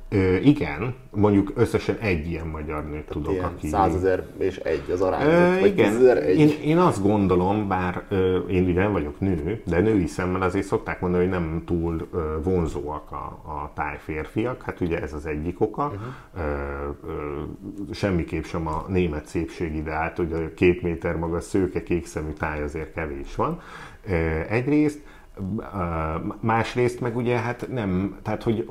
Ö, 0.09 0.35
igen, 0.35 0.95
mondjuk 1.11 1.51
összesen 1.55 1.97
egy 1.99 2.27
ilyen 2.27 2.47
magyar 2.47 2.89
nőt 2.89 3.05
tudok, 3.05 3.33
ilyen 3.33 3.45
aki... 3.45 3.67
Százezer 3.67 4.25
és 4.37 4.57
egy 4.57 4.91
az 4.91 5.01
arány, 5.01 5.27
ö, 5.27 5.59
vagy 5.59 5.69
igen, 5.69 6.17
egy. 6.17 6.39
Én, 6.39 6.49
én 6.63 6.77
azt 6.77 7.01
gondolom, 7.01 7.67
bár 7.67 8.03
ö, 8.09 8.37
én 8.37 8.65
ugye 8.65 8.81
nem 8.81 8.91
vagyok 8.91 9.19
nő, 9.19 9.61
de 9.65 9.79
női 9.79 10.07
szemmel 10.07 10.41
azért 10.41 10.65
szokták 10.65 11.01
mondani, 11.01 11.23
hogy 11.23 11.33
nem 11.33 11.61
túl 11.65 12.07
ö, 12.13 12.37
vonzóak 12.43 13.11
a, 13.11 13.51
a 13.51 13.71
tájférfiak, 13.75 14.61
hát 14.61 14.81
ugye 14.81 15.01
ez 15.01 15.13
az 15.13 15.25
egyik 15.25 15.61
oka. 15.61 15.85
Uh-huh. 15.85 16.01
Ö, 16.37 17.07
ö, 17.07 17.41
semmiképp 17.91 18.43
sem 18.43 18.67
a 18.67 18.85
német 18.87 19.25
szépség 19.25 19.75
ideált, 19.75 20.17
hogy 20.17 20.53
két 20.53 20.81
méter 20.81 21.15
maga 21.15 21.39
szőke, 21.39 21.83
kékszemű 21.83 22.31
táj 22.31 22.61
azért 22.61 22.93
kevés 22.93 23.35
van. 23.35 23.61
Ö, 24.07 24.13
egyrészt, 24.49 24.99
Másrészt 26.39 26.99
meg 26.99 27.15
ugye 27.15 27.37
hát 27.37 27.67
nem, 27.71 28.19
tehát 28.21 28.43
hogy 28.43 28.69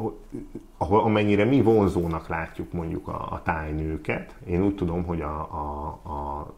ahol, 0.77 1.01
amennyire 1.01 1.45
mi 1.45 1.63
vonzónak 1.63 2.29
látjuk 2.29 2.73
mondjuk 2.73 3.09
a, 3.09 3.33
a 3.33 3.43
tájnőket, 3.43 4.35
én 4.47 4.63
úgy 4.63 4.75
tudom, 4.75 5.05
hogy 5.05 5.21
a, 5.21 5.39
a, 5.41 5.87
a, 6.03 6.55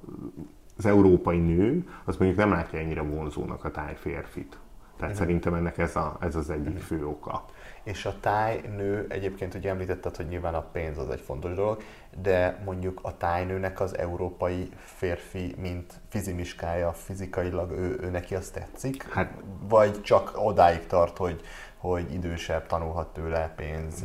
az 0.77 0.87
európai 0.87 1.39
nő, 1.39 1.89
az 2.05 2.17
mondjuk 2.17 2.41
nem 2.41 2.51
látja 2.51 2.79
ennyire 2.79 3.03
vonzónak 3.03 3.65
a 3.65 3.71
tájférfit. 3.71 4.59
Tehát 4.97 5.13
uh-huh. 5.13 5.17
szerintem 5.17 5.55
ennek 5.55 5.79
ez, 5.79 5.97
a, 5.97 6.17
ez 6.21 6.37
az 6.37 6.51
egyik 6.51 6.79
fő 6.79 7.07
oka. 7.07 7.45
És 7.85 8.05
a 8.05 8.15
tájnő, 8.21 9.07
egyébként 9.09 9.55
ugye 9.55 9.71
említetted, 9.71 10.17
hogy 10.17 10.29
nyilván 10.29 10.55
a 10.55 10.65
pénz 10.73 10.99
az 10.99 11.11
egy 11.11 11.21
fontos 11.21 11.55
dolog, 11.55 11.83
de 12.23 12.63
mondjuk 12.65 12.99
a 13.03 13.17
tájnőnek 13.17 13.81
az 13.81 13.99
európai 13.99 14.71
férfi, 14.77 15.55
mint 15.59 15.93
fizimiskája 16.09 16.93
fizikailag, 16.93 17.71
ő, 17.71 17.99
ő 18.03 18.11
neki 18.11 18.35
azt 18.35 18.53
tetszik? 18.53 19.03
Hát, 19.13 19.33
Vagy 19.69 20.03
csak 20.03 20.33
odáig 20.35 20.87
tart, 20.87 21.17
hogy, 21.17 21.41
hogy 21.77 22.13
idősebb, 22.13 22.67
tanulhat 22.67 23.13
tőle 23.13 23.53
pénz? 23.57 24.05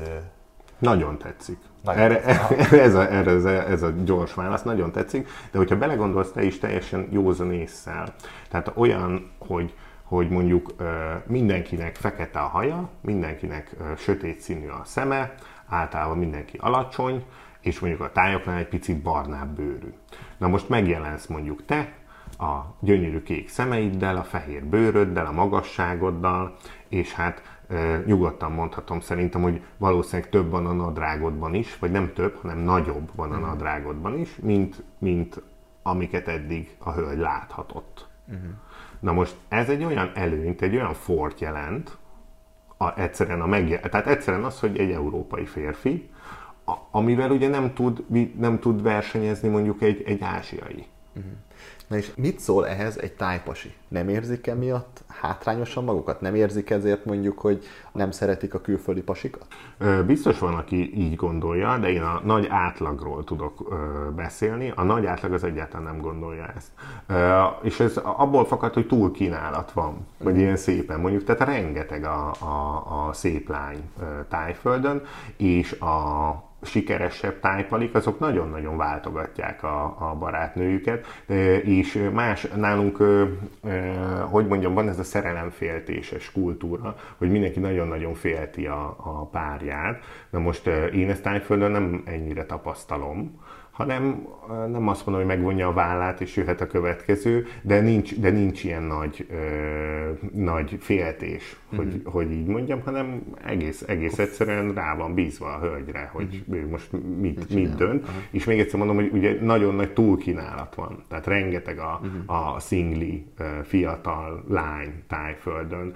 Nagyon 0.77 1.17
tetszik. 1.17 1.57
Nagyon 1.83 2.01
erre, 2.01 2.19
tetszik. 2.21 2.71
ez, 2.87 2.95
a, 2.95 3.11
erre 3.11 3.31
ez, 3.31 3.45
a, 3.45 3.49
ez 3.49 3.81
a 3.81 3.89
gyors 4.03 4.33
válasz, 4.33 4.63
nagyon 4.63 4.91
tetszik, 4.91 5.27
de 5.51 5.57
hogyha 5.57 5.77
belegondolsz 5.77 6.31
te 6.31 6.43
is 6.43 6.59
teljesen 6.59 7.07
józan 7.11 7.53
észszel, 7.53 8.13
tehát 8.49 8.71
olyan, 8.75 9.31
hogy 9.37 9.73
hogy 10.09 10.29
mondjuk 10.29 10.75
mindenkinek 11.25 11.95
fekete 11.95 12.39
a 12.39 12.47
haja, 12.47 12.89
mindenkinek 13.01 13.75
sötét 13.97 14.39
színű 14.39 14.67
a 14.67 14.81
szeme, 14.83 15.33
általában 15.67 16.17
mindenki 16.17 16.57
alacsony, 16.57 17.25
és 17.61 17.79
mondjuk 17.79 18.01
a 18.01 18.11
tájoknál 18.11 18.57
egy 18.57 18.67
picit 18.67 19.01
barnább 19.01 19.55
bőrű. 19.55 19.93
Na 20.37 20.47
most 20.47 20.69
megjelensz 20.69 21.25
mondjuk 21.25 21.65
te, 21.65 21.93
a 22.37 22.75
gyönyörű 22.79 23.21
kék 23.21 23.49
szemeiddel, 23.49 24.17
a 24.17 24.23
fehér 24.23 24.65
bőröddel, 24.65 25.25
a 25.25 25.31
magasságoddal, 25.31 26.55
és 26.87 27.13
hát 27.13 27.59
e, 27.67 28.03
nyugodtan 28.05 28.51
mondhatom 28.51 28.99
szerintem, 28.99 29.41
hogy 29.41 29.61
valószínűleg 29.77 30.31
több 30.31 30.49
van 30.49 30.65
a 30.65 30.73
nadrágodban 30.73 31.53
is, 31.53 31.77
vagy 31.79 31.91
nem 31.91 32.13
több, 32.13 32.37
hanem 32.41 32.57
nagyobb 32.57 33.09
van 33.15 33.31
a 33.31 33.33
uh-huh. 33.33 33.49
nadrágodban 33.49 34.17
is, 34.17 34.35
mint, 34.41 34.83
mint 34.97 35.41
amiket 35.83 36.27
eddig 36.27 36.75
a 36.77 36.91
hölgy 36.91 37.17
láthatott. 37.17 38.07
Uh-huh. 38.27 38.49
Na 38.99 39.11
most 39.11 39.35
ez 39.47 39.69
egy 39.69 39.83
olyan 39.83 40.11
előnyt, 40.13 40.61
egy 40.61 40.75
olyan 40.75 40.93
fort 40.93 41.39
jelent, 41.39 41.97
a, 42.77 42.99
egyszerűen 42.99 43.41
a 43.41 43.45
megje, 43.45 43.79
tehát 43.79 44.07
egyszerűen 44.07 44.43
az, 44.43 44.59
hogy 44.59 44.77
egy 44.77 44.91
európai 44.91 45.45
férfi, 45.45 46.09
a, 46.65 46.73
amivel 46.91 47.31
ugye 47.31 47.47
nem 47.47 47.73
tud, 47.73 48.05
nem 48.37 48.59
tud 48.59 48.81
versenyezni 48.81 49.49
mondjuk 49.49 49.81
egy, 49.81 50.03
egy 50.05 50.21
ázsiai. 50.21 50.85
Uh-huh. 51.15 51.31
Na 51.89 51.97
és 51.97 52.11
mit 52.15 52.39
szól 52.39 52.67
ehhez 52.67 52.97
egy 52.97 53.13
tájpasi? 53.13 53.73
Nem 53.87 54.09
érzik 54.09 54.47
emiatt 54.47 55.03
hátrányosan 55.07 55.83
magukat? 55.83 56.21
Nem 56.21 56.35
érzik 56.35 56.69
ezért 56.69 57.05
mondjuk, 57.05 57.39
hogy 57.39 57.63
nem 57.91 58.11
szeretik 58.11 58.53
a 58.53 58.61
külföldi 58.61 59.01
pasikat? 59.01 59.45
Biztos 60.05 60.39
van, 60.39 60.53
aki 60.53 60.99
így 60.99 61.15
gondolja, 61.15 61.77
de 61.77 61.89
én 61.91 62.01
a 62.01 62.21
nagy 62.23 62.47
átlagról 62.49 63.23
tudok 63.23 63.75
beszélni. 64.15 64.73
A 64.75 64.83
nagy 64.83 65.05
átlag 65.05 65.33
az 65.33 65.43
egyáltalán 65.43 65.85
nem 65.85 66.01
gondolja 66.01 66.53
ezt. 66.55 66.71
És 67.61 67.79
ez 67.79 67.97
abból 67.97 68.45
fakad, 68.45 68.73
hogy 68.73 68.87
túl 68.87 69.11
kínálat 69.11 69.71
van, 69.71 70.07
vagy 70.17 70.37
ilyen 70.37 70.57
szépen 70.57 70.99
mondjuk, 70.99 71.23
tehát 71.23 71.47
rengeteg 71.47 72.03
a, 72.03 72.31
a, 72.39 73.07
a 73.07 73.13
szép 73.13 73.49
lány 73.49 73.89
tájföldön, 74.29 75.01
és 75.37 75.71
a 75.71 76.48
sikeresebb 76.61 77.39
tájpalik, 77.39 77.95
azok 77.95 78.19
nagyon-nagyon 78.19 78.77
váltogatják 78.77 79.63
a, 79.63 79.83
a 79.83 80.15
barátnőjüket, 80.19 81.05
és 81.63 82.09
más 82.13 82.47
nálunk, 82.55 82.97
hogy 84.29 84.47
mondjam, 84.47 84.73
van 84.73 84.87
ez 84.87 84.99
a 84.99 85.03
szerelemféltéses 85.03 86.31
kultúra, 86.31 86.95
hogy 87.17 87.29
mindenki 87.29 87.59
nagyon-nagyon 87.59 88.13
félti 88.13 88.65
a, 88.65 88.95
a 88.97 89.25
párját. 89.25 90.03
Na 90.29 90.39
most 90.39 90.67
én 90.93 91.09
ezt 91.09 91.23
tájföldön 91.23 91.71
nem 91.71 92.03
ennyire 92.05 92.45
tapasztalom, 92.45 93.39
hanem 93.79 94.27
nem 94.71 94.87
azt 94.87 95.05
mondom, 95.05 95.25
hogy 95.25 95.35
megvonja 95.35 95.67
a 95.67 95.73
vállát 95.73 96.21
és 96.21 96.35
jöhet 96.35 96.61
a 96.61 96.67
következő, 96.67 97.45
de 97.61 97.79
nincs, 97.79 98.19
de 98.19 98.29
nincs 98.29 98.63
ilyen 98.63 98.83
nagy, 98.83 99.27
ö, 99.29 99.35
nagy 100.33 100.77
féltés, 100.79 101.57
hogy, 101.75 101.85
mm-hmm. 101.85 102.03
hogy 102.03 102.31
így 102.31 102.45
mondjam, 102.45 102.81
hanem 102.81 103.21
egész, 103.45 103.83
egész 103.87 104.19
egyszerűen 104.19 104.73
rá 104.73 104.95
van 104.95 105.13
bízva 105.13 105.53
a 105.53 105.59
hölgyre, 105.59 106.09
hogy 106.13 106.43
ő 106.51 106.67
most 106.67 106.91
mit, 107.19 107.53
mit 107.53 107.75
dönt. 107.75 108.01
Uh-huh. 108.01 108.15
És 108.31 108.45
még 108.45 108.59
egyszer 108.59 108.79
mondom, 108.79 108.95
hogy 108.95 109.09
ugye 109.13 109.37
nagyon 109.41 109.75
nagy 109.75 109.93
túlkínálat 109.93 110.75
van, 110.75 111.03
tehát 111.07 111.27
rengeteg 111.27 111.79
a, 111.79 112.01
uh-huh. 112.03 112.53
a 112.55 112.59
szingli 112.59 113.25
fiatal 113.63 114.43
lány 114.47 115.03
tájföldön. 115.07 115.93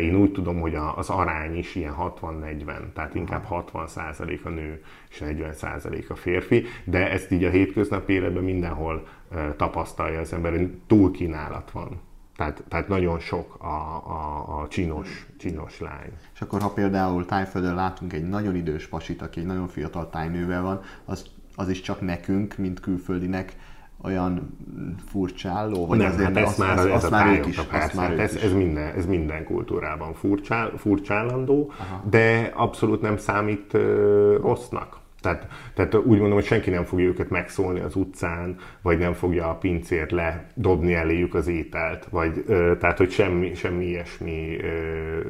Én 0.00 0.16
úgy 0.16 0.32
tudom, 0.32 0.60
hogy 0.60 0.74
az 0.94 1.10
arány 1.10 1.56
is 1.56 1.74
ilyen 1.74 1.94
60-40, 1.98 2.92
tehát 2.94 3.14
inkább 3.14 3.46
60% 3.50 4.42
a 4.42 4.48
nő 4.48 4.82
és 5.10 5.22
40% 5.24 6.08
a 6.08 6.14
férfi, 6.14 6.64
de 6.84 7.10
ezt 7.16 7.30
így 7.30 7.44
a 7.44 7.50
hétköznapi 7.50 8.12
életben 8.12 8.44
mindenhol 8.44 9.06
tapasztalja 9.56 10.20
az 10.20 10.32
ember, 10.32 10.52
hogy 10.52 10.70
túlkínálat 10.86 11.70
van. 11.70 12.00
Tehát, 12.36 12.64
tehát 12.68 12.88
nagyon 12.88 13.18
sok 13.18 13.56
a, 13.58 13.66
a, 13.66 14.60
a 14.60 14.68
csinos, 14.68 15.26
csinos 15.38 15.80
lány. 15.80 16.12
És 16.34 16.40
akkor, 16.40 16.60
ha 16.60 16.68
például 16.70 17.24
tájföldön 17.24 17.74
látunk 17.74 18.12
egy 18.12 18.28
nagyon 18.28 18.56
idős 18.56 18.86
pasit, 18.86 19.22
aki 19.22 19.40
egy 19.40 19.46
nagyon 19.46 19.68
fiatal 19.68 20.10
tájnővel 20.10 20.62
van, 20.62 20.80
az, 21.04 21.26
az 21.54 21.68
is 21.68 21.80
csak 21.80 22.00
nekünk, 22.00 22.56
mint 22.56 22.80
külföldinek 22.80 23.56
olyan 24.02 24.56
furcsálló? 25.06 25.86
Vagy 25.86 25.98
nem, 25.98 26.12
azért, 26.12 26.26
hát 26.26 26.36
ez 26.36 26.48
az, 26.48 26.56
már, 26.56 26.78
az, 26.78 26.86
ez 26.86 26.92
az 26.92 27.04
a 27.04 27.10
már 27.10 27.38
ők 27.38 27.46
is, 27.46 27.60
persze, 27.60 28.00
már 28.00 28.18
ez, 28.18 28.34
ez, 28.34 28.52
minden, 28.52 28.94
ez 28.94 29.06
minden 29.06 29.44
kultúrában 29.44 30.14
furcsál, 30.14 30.72
furcsállandó, 30.76 31.72
Aha. 31.78 32.02
de 32.10 32.52
abszolút 32.54 33.00
nem 33.00 33.16
számít 33.16 33.72
uh, 33.72 33.80
rossznak. 34.40 35.04
Tehát, 35.26 35.48
tehát 35.74 35.94
úgy 35.94 36.18
mondom, 36.18 36.32
hogy 36.32 36.44
senki 36.44 36.70
nem 36.70 36.84
fogja 36.84 37.06
őket 37.06 37.30
megszólni 37.30 37.80
az 37.80 37.96
utcán, 37.96 38.56
vagy 38.82 38.98
nem 38.98 39.12
fogja 39.12 39.48
a 39.48 39.54
pincért 39.54 40.10
ledobni 40.10 40.94
eléjük 40.94 41.34
az 41.34 41.46
ételt, 41.46 42.04
vagy 42.10 42.44
tehát, 42.80 42.98
hogy 42.98 43.10
semmi, 43.10 43.54
semmi 43.54 43.84
ilyesmi 43.84 44.56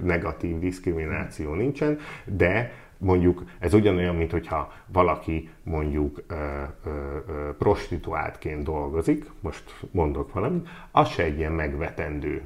negatív 0.02 0.58
diszkrimináció 0.58 1.54
nincsen, 1.54 1.98
de 2.24 2.72
mondjuk 2.98 3.44
ez 3.58 3.74
ugyanolyan, 3.74 4.16
mint 4.16 4.30
hogyha 4.30 4.72
valaki 4.86 5.48
mondjuk 5.62 6.22
ö, 6.26 6.34
ö, 6.34 6.90
ö, 7.28 7.56
prostituáltként 7.58 8.64
dolgozik, 8.64 9.24
most 9.40 9.74
mondok 9.90 10.32
valamit, 10.32 10.68
az 10.90 11.08
se 11.08 11.22
egy 11.22 11.38
ilyen 11.38 11.52
megvetendő 11.52 12.42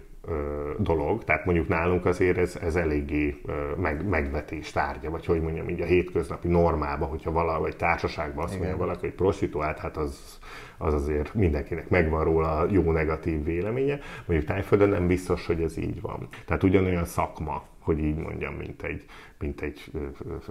dolog, 0.79 1.25
tehát 1.25 1.45
mondjuk 1.45 1.69
nálunk 1.69 2.07
azért 2.07 2.39
ez, 2.39 2.59
ez 2.63 2.77
eléggé 2.77 3.41
meg, 3.77 4.09
megvetés 4.09 4.71
tárgya, 4.71 5.11
vagy 5.11 5.27
hogy 5.27 5.41
mondjam, 5.41 5.69
így 5.69 5.81
a 5.81 5.85
hétköznapi 5.85 6.49
normában, 6.49 7.09
hogyha 7.09 7.33
valahogy 7.33 7.77
társaságban 7.77 8.45
azt 8.45 8.59
mondja 8.59 8.77
valaki, 8.77 9.01
hogy 9.01 9.15
prostituált, 9.15 9.79
hát 9.79 9.97
az, 9.97 10.39
az 10.79 10.95
azért 10.95 11.35
mindenkinek 11.35 11.89
megvan 11.89 12.25
róla 12.25 12.67
jó 12.71 12.93
negatív 12.93 13.45
véleménye. 13.45 13.99
Mondjuk 14.27 14.51
Tájföldön 14.51 14.89
nem 14.89 15.07
biztos, 15.07 15.47
hogy 15.47 15.63
ez 15.63 15.77
így 15.77 16.01
van. 16.01 16.29
Tehát 16.47 16.63
ugyanolyan 16.63 17.05
szakma, 17.05 17.63
hogy 17.81 17.99
így 17.99 18.17
mondjam, 18.17 18.55
mint 18.55 18.83
egy, 18.83 19.05
mint 19.39 19.61
egy 19.61 19.91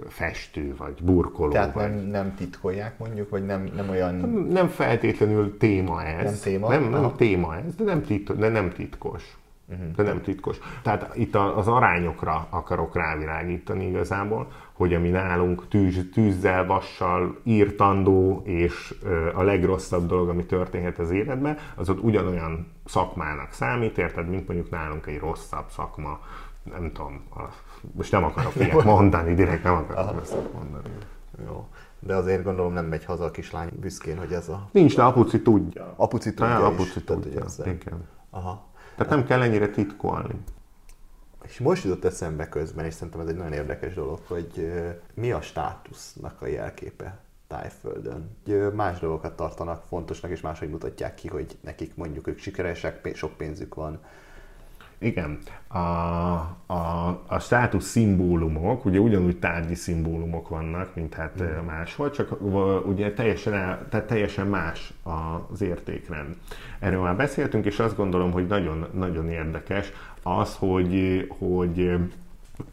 festő, 0.08 0.74
vagy 0.76 1.02
burkoló. 1.02 1.50
Tehát 1.50 1.74
vagy... 1.74 1.90
Nem, 1.90 2.06
nem 2.06 2.34
titkolják 2.34 2.98
mondjuk, 2.98 3.28
vagy 3.30 3.44
nem, 3.44 3.70
nem 3.74 3.88
olyan... 3.88 4.14
Nem, 4.14 4.30
nem 4.30 4.68
feltétlenül 4.68 5.56
téma 5.56 6.04
ez. 6.04 6.24
Nem 6.24 6.40
téma? 6.42 6.68
Nem, 6.68 6.88
nem 6.88 7.12
téma 7.16 7.56
ez, 7.56 7.74
de 7.74 7.84
nem, 7.84 8.02
tit, 8.02 8.36
de 8.36 8.48
nem 8.48 8.70
titkos. 8.70 9.38
Uh-huh. 9.70 9.90
De 9.90 10.02
nem 10.02 10.22
titkos. 10.22 10.58
Tehát 10.82 11.16
itt 11.16 11.34
az 11.34 11.68
arányokra 11.68 12.46
akarok 12.50 12.94
rávilágítani 12.94 13.86
igazából, 13.86 14.52
hogy 14.72 14.94
ami 14.94 15.08
nálunk 15.08 15.68
tűz, 15.68 16.08
tűzzel, 16.12 16.66
vassal 16.66 17.36
írtandó, 17.42 18.42
és 18.44 18.94
a 19.34 19.42
legrosszabb 19.42 20.06
dolog, 20.06 20.28
ami 20.28 20.44
történhet 20.44 20.98
az 20.98 21.10
életben, 21.10 21.58
az 21.74 21.88
ott 21.88 22.02
ugyanolyan 22.02 22.66
szakmának 22.84 23.52
számít, 23.52 23.98
érted, 23.98 24.28
mint 24.28 24.46
mondjuk 24.48 24.70
nálunk 24.70 25.06
egy 25.06 25.18
rosszabb 25.18 25.68
szakma, 25.68 26.20
nem 26.62 26.92
tudom, 26.92 27.22
most 27.92 28.12
nem 28.12 28.24
akarok 28.24 28.56
ilyet 28.64 28.84
mondani, 28.84 29.34
direkt 29.34 29.62
nem 29.62 29.74
akarok 29.74 30.18
rosszat 30.18 30.52
mondani. 30.52 30.88
Jó. 31.46 31.68
De 31.98 32.14
azért 32.14 32.44
gondolom 32.44 32.72
nem 32.72 32.84
megy 32.84 33.04
haza 33.04 33.24
a 33.24 33.30
kislány 33.30 33.68
büszkén, 33.80 34.18
hogy 34.18 34.32
ez 34.32 34.48
a... 34.48 34.68
Nincs, 34.72 34.96
de 34.96 35.02
apuci 35.02 35.42
tudja. 35.42 35.94
Apuci 35.96 36.34
tudja 36.34 36.46
Há, 36.46 36.60
apuci 36.60 37.04
tudja, 37.04 37.44
tudja. 37.44 37.72
Igen. 37.72 38.08
Aha. 38.30 38.69
Tehát 39.00 39.14
nem 39.14 39.26
kell 39.26 39.42
ennyire 39.42 39.68
titkolni. 39.68 40.34
És 41.44 41.58
most 41.58 41.84
jutott 41.84 42.04
eszembe 42.04 42.48
közben, 42.48 42.84
és 42.84 42.94
szerintem 42.94 43.20
ez 43.20 43.28
egy 43.28 43.36
nagyon 43.36 43.52
érdekes 43.52 43.94
dolog, 43.94 44.20
hogy 44.26 44.72
mi 45.14 45.32
a 45.32 45.40
státusznak 45.40 46.42
a 46.42 46.46
jelképe 46.46 47.18
Tájföldön. 47.46 48.36
Más 48.74 48.98
dolgokat 48.98 49.36
tartanak 49.36 49.82
fontosnak, 49.82 50.30
és 50.30 50.40
máshogy 50.40 50.70
mutatják 50.70 51.14
ki, 51.14 51.28
hogy 51.28 51.58
nekik 51.60 51.96
mondjuk 51.96 52.26
ők 52.26 52.38
sikeresek, 52.38 53.14
sok 53.14 53.36
pénzük 53.36 53.74
van, 53.74 54.00
igen, 55.00 55.38
a, 55.68 55.78
a, 56.66 57.08
a 57.26 57.38
státusz 57.38 57.84
szimbólumok, 57.84 58.84
ugye 58.84 58.98
ugyanúgy 58.98 59.38
tárgyi 59.38 59.74
szimbólumok 59.74 60.48
vannak, 60.48 60.94
mint 60.94 61.14
hát 61.14 61.42
mm. 61.42 61.64
máshol, 61.66 62.10
csak 62.10 62.40
ugye 62.86 63.12
teljesen, 63.12 63.52
el, 63.52 63.86
tehát 63.88 64.06
teljesen 64.06 64.46
más 64.46 64.92
az 65.50 65.62
értékrend. 65.62 66.36
Erről 66.78 67.02
már 67.02 67.16
beszéltünk, 67.16 67.64
és 67.64 67.78
azt 67.78 67.96
gondolom, 67.96 68.32
hogy 68.32 68.46
nagyon, 68.46 68.86
nagyon 68.92 69.28
érdekes 69.28 69.92
az, 70.22 70.56
hogy, 70.56 71.26
hogy 71.38 71.98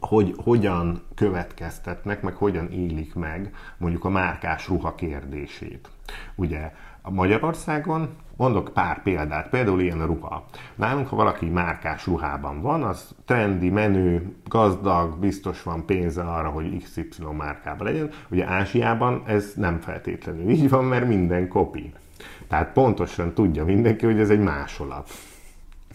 hogy 0.00 0.34
hogyan 0.36 1.02
következtetnek, 1.14 2.22
meg 2.22 2.34
hogyan 2.34 2.70
élik 2.70 3.14
meg 3.14 3.54
mondjuk 3.76 4.04
a 4.04 4.08
márkás 4.08 4.68
ruha 4.68 4.94
kérdését. 4.94 5.88
Ugye 6.34 6.72
Magyarországon 7.02 8.08
Mondok 8.38 8.70
pár 8.72 9.02
példát, 9.02 9.48
például 9.48 9.80
ilyen 9.80 10.06
ruha. 10.06 10.44
Nálunk, 10.74 11.08
ha 11.08 11.16
valaki 11.16 11.46
márkás 11.46 12.06
ruhában 12.06 12.60
van, 12.60 12.82
az 12.82 13.14
trendi, 13.24 13.70
menő, 13.70 14.34
gazdag, 14.44 15.18
biztos 15.18 15.62
van 15.62 15.84
pénze 15.86 16.22
arra, 16.22 16.48
hogy 16.48 16.82
XY 16.82 17.08
márkában 17.36 17.86
legyen. 17.86 18.10
Ugye 18.30 18.46
Ázsiában 18.46 19.22
ez 19.26 19.52
nem 19.56 19.80
feltétlenül 19.80 20.50
így 20.50 20.68
van, 20.68 20.84
mert 20.84 21.06
minden 21.06 21.48
kopi. 21.48 21.92
Tehát 22.48 22.72
pontosan 22.72 23.34
tudja 23.34 23.64
mindenki, 23.64 24.06
hogy 24.06 24.18
ez 24.18 24.30
egy 24.30 24.42
másolat. 24.42 25.10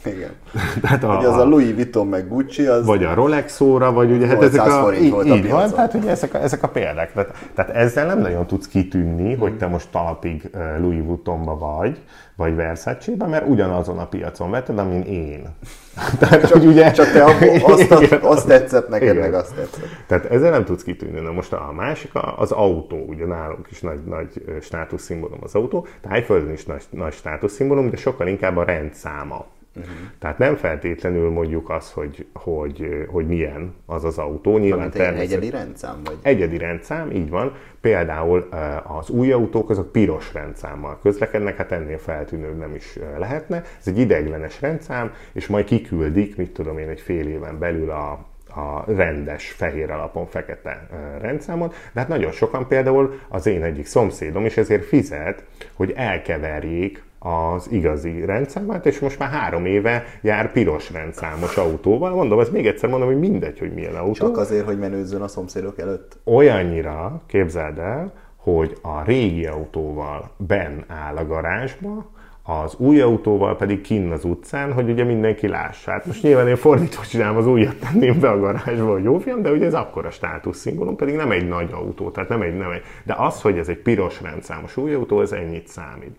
Igen. 0.06 0.32
Tehát 0.82 1.04
a, 1.04 1.18
ugye 1.18 1.28
az 1.28 1.38
a 1.38 1.45
Louis 1.45 1.74
Vuitton 1.74 2.08
meg 2.08 2.28
Gucci, 2.28 2.66
az... 2.66 2.86
Vagy 2.86 3.04
a 3.04 3.14
Rolex 3.14 3.60
óra, 3.60 3.91
vagy 3.91 4.12
ugye 4.12 4.28
hát 4.28 4.41
ezek 4.41 4.66
a... 4.66 4.93
Így, 4.93 5.26
így 5.26 5.49
van, 5.49 5.70
tehát 5.72 5.93
ugye 5.93 6.10
ezek 6.10 6.34
a, 6.34 6.41
ezek 6.41 6.64
a 6.64 6.68
példák. 6.68 7.14
Tehát, 7.14 7.36
tehát 7.56 7.72
ezzel 7.76 8.06
nem 8.06 8.20
nagyon 8.20 8.47
tudsz 8.47 8.68
kitűnni, 8.68 9.32
hmm. 9.32 9.39
hogy 9.39 9.58
te 9.58 9.68
most 9.68 9.88
talpig 9.91 10.49
Louis 10.80 11.01
Vuittonba 11.06 11.58
vagy, 11.58 12.01
vagy 12.36 12.56
versace 12.56 13.12
mert 13.28 13.47
ugyanazon 13.47 13.97
a 13.97 14.06
piacon 14.08 14.51
vetted, 14.51 14.80
amin 14.80 15.01
én. 15.01 15.47
Tehát, 16.20 16.47
csak, 16.47 16.64
ugye... 16.64 16.91
csak 16.91 17.12
te 17.12 17.24
azt, 17.72 17.91
azt, 17.91 18.12
azt 18.12 18.47
tetszett 18.47 18.89
neked, 18.89 19.16
igen. 19.16 19.22
meg 19.22 19.34
azt 19.34 19.56
tetszett. 19.56 19.86
Tehát 20.08 20.26
ezzel 20.26 20.51
nem 20.51 20.66
tudsz 20.66 20.84
kitűnni. 20.84 21.20
Na 21.20 21.32
most 21.32 21.54
a 21.54 21.72
másik 21.76 22.12
az 22.38 22.51
autó, 22.51 23.06
ugye 23.08 23.26
nálunk 23.26 23.68
is 23.70 23.82
nagy, 23.82 23.99
nagy 24.06 24.60
státuszszimbólum 24.62 25.39
az 25.41 25.56
autó, 25.56 25.88
Tájföldön 26.01 26.51
is 26.51 26.66
nagy, 26.66 26.84
nagy 26.89 27.14
státuszszimbólum, 27.14 27.89
de 27.89 27.97
sokkal 27.97 28.28
inkább 28.28 28.58
a 28.58 28.64
rendszáma. 28.64 29.45
Uh-huh. 29.76 29.93
Tehát 30.19 30.38
nem 30.38 30.55
feltétlenül 30.55 31.30
mondjuk 31.30 31.69
az, 31.69 31.91
hogy, 31.91 32.26
hogy, 32.34 33.05
hogy 33.07 33.28
milyen 33.28 33.74
az 33.86 34.03
az 34.03 34.17
autó. 34.17 34.57
Nyilván 34.57 34.91
természetesen... 34.91 35.38
Egyedi 35.38 35.49
rendszám? 35.49 36.01
Vagy? 36.03 36.17
Egyedi 36.21 36.57
rendszám, 36.57 37.11
így 37.11 37.30
van. 37.30 37.55
Például 37.82 38.49
az 38.84 39.09
új 39.09 39.32
autók 39.32 39.69
azok 39.69 39.91
piros 39.91 40.34
rendszámmal 40.34 40.99
közlekednek, 41.01 41.57
hát 41.57 41.71
ennél 41.71 41.97
feltűnőbb 41.97 42.57
nem 42.57 42.76
is 42.76 42.99
lehetne. 43.17 43.63
Ez 43.80 43.88
egy 43.88 43.97
ideiglenes 43.97 44.61
rendszám, 44.61 45.13
és 45.32 45.47
majd 45.47 45.65
kiküldik, 45.65 46.36
mit 46.36 46.51
tudom 46.51 46.78
én, 46.78 46.89
egy 46.89 47.01
fél 47.01 47.28
éven 47.28 47.59
belül 47.59 47.89
a, 47.89 48.11
a 48.55 48.84
rendes 48.86 49.51
fehér 49.51 49.91
alapon 49.91 50.26
fekete 50.26 50.88
rendszámon, 51.21 51.69
de 51.93 51.99
hát 51.99 52.09
nagyon 52.09 52.32
sokan 52.32 52.67
például 52.67 53.19
az 53.28 53.45
én 53.45 53.63
egyik 53.63 53.86
szomszédom 53.86 54.45
is 54.45 54.57
ezért 54.57 54.86
fizet, 54.86 55.43
hogy 55.74 55.93
elkeverjék 55.95 57.03
az 57.24 57.71
igazi 57.71 58.26
rendszámát, 58.26 58.86
és 58.86 58.99
most 58.99 59.19
már 59.19 59.30
három 59.30 59.65
éve 59.65 60.03
jár 60.21 60.51
piros 60.51 60.91
rendszámos 60.91 61.57
autóval. 61.57 62.15
Mondom, 62.15 62.39
ez 62.39 62.49
még 62.49 62.67
egyszer 62.67 62.89
mondom, 62.89 63.07
hogy 63.07 63.19
mindegy, 63.19 63.59
hogy 63.59 63.74
milyen 63.74 63.95
autó. 63.95 64.13
Csak 64.13 64.38
azért, 64.38 64.65
hogy 64.65 64.80
menőzzön 64.80 65.21
a 65.21 65.28
szomszédok 65.28 65.80
előtt? 65.80 66.17
Olyannyira, 66.24 67.21
képzeld 67.28 67.78
el, 67.78 68.13
hogy 68.38 68.78
a 68.82 69.03
régi 69.03 69.45
autóval 69.45 70.30
ben 70.38 70.84
áll 70.88 71.15
a 71.15 71.26
garázsba, 71.26 72.11
az 72.45 72.76
új 72.78 73.01
autóval 73.01 73.57
pedig 73.57 73.82
kinn 73.82 74.11
az 74.11 74.26
utcán, 74.26 74.74
hogy 74.74 74.89
ugye 74.89 75.03
mindenki 75.03 75.47
lássa. 75.47 75.91
Hát 75.91 76.05
most 76.05 76.24
nyilván 76.24 76.47
én 76.47 76.55
fordítva 76.55 77.01
csinálom, 77.01 77.38
az 77.38 77.47
újat 77.47 77.76
tenném 77.76 78.19
be 78.19 78.30
a 78.30 78.39
garázsba, 78.39 78.91
hogy 78.91 79.03
jó 79.03 79.17
fiam, 79.17 79.41
de 79.41 79.51
ugye 79.51 79.65
ez 79.65 79.74
akkora 79.74 80.09
státuszszimbólum, 80.09 80.95
pedig 80.95 81.15
nem 81.15 81.32
egy 81.32 81.47
nagy 81.47 81.69
autó, 81.71 82.09
tehát 82.09 82.30
nem 82.30 82.41
egy, 82.41 82.57
nem 82.57 82.71
egy. 82.71 82.82
De 83.03 83.15
az, 83.17 83.41
hogy 83.41 83.57
ez 83.57 83.67
egy 83.67 83.78
piros 83.78 84.21
rendszámos 84.21 84.78
új 84.78 84.93
autó, 84.93 85.21
ez 85.21 85.32
ennyit 85.32 85.67
számít. 85.67 86.15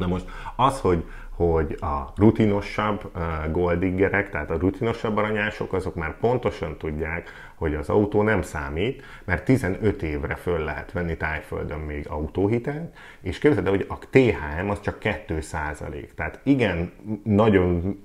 Na 0.00 0.06
most 0.06 0.24
az, 0.56 0.80
hogy, 0.80 1.04
hogy 1.30 1.76
a 1.80 2.12
rutinosabb 2.16 3.10
uh, 3.14 3.52
goldiggerek, 3.52 4.30
tehát 4.30 4.50
a 4.50 4.58
rutinosabb 4.58 5.16
aranyások, 5.16 5.72
azok 5.72 5.94
már 5.94 6.16
pontosan 6.18 6.76
tudják, 6.78 7.30
hogy 7.54 7.74
az 7.74 7.88
autó 7.88 8.22
nem 8.22 8.42
számít, 8.42 9.02
mert 9.24 9.44
15 9.44 10.02
évre 10.02 10.34
föl 10.34 10.58
lehet 10.58 10.92
venni 10.92 11.16
tájföldön 11.16 11.78
még 11.78 12.06
autóhitelt, 12.08 12.96
és 13.20 13.38
képzeld 13.38 13.66
el, 13.66 13.72
hogy 13.72 13.86
a 13.88 13.98
THM 14.10 14.70
az 14.70 14.80
csak 14.80 14.98
2% 15.00 16.08
Tehát 16.14 16.40
igen, 16.42 16.92
nagyon 17.24 17.98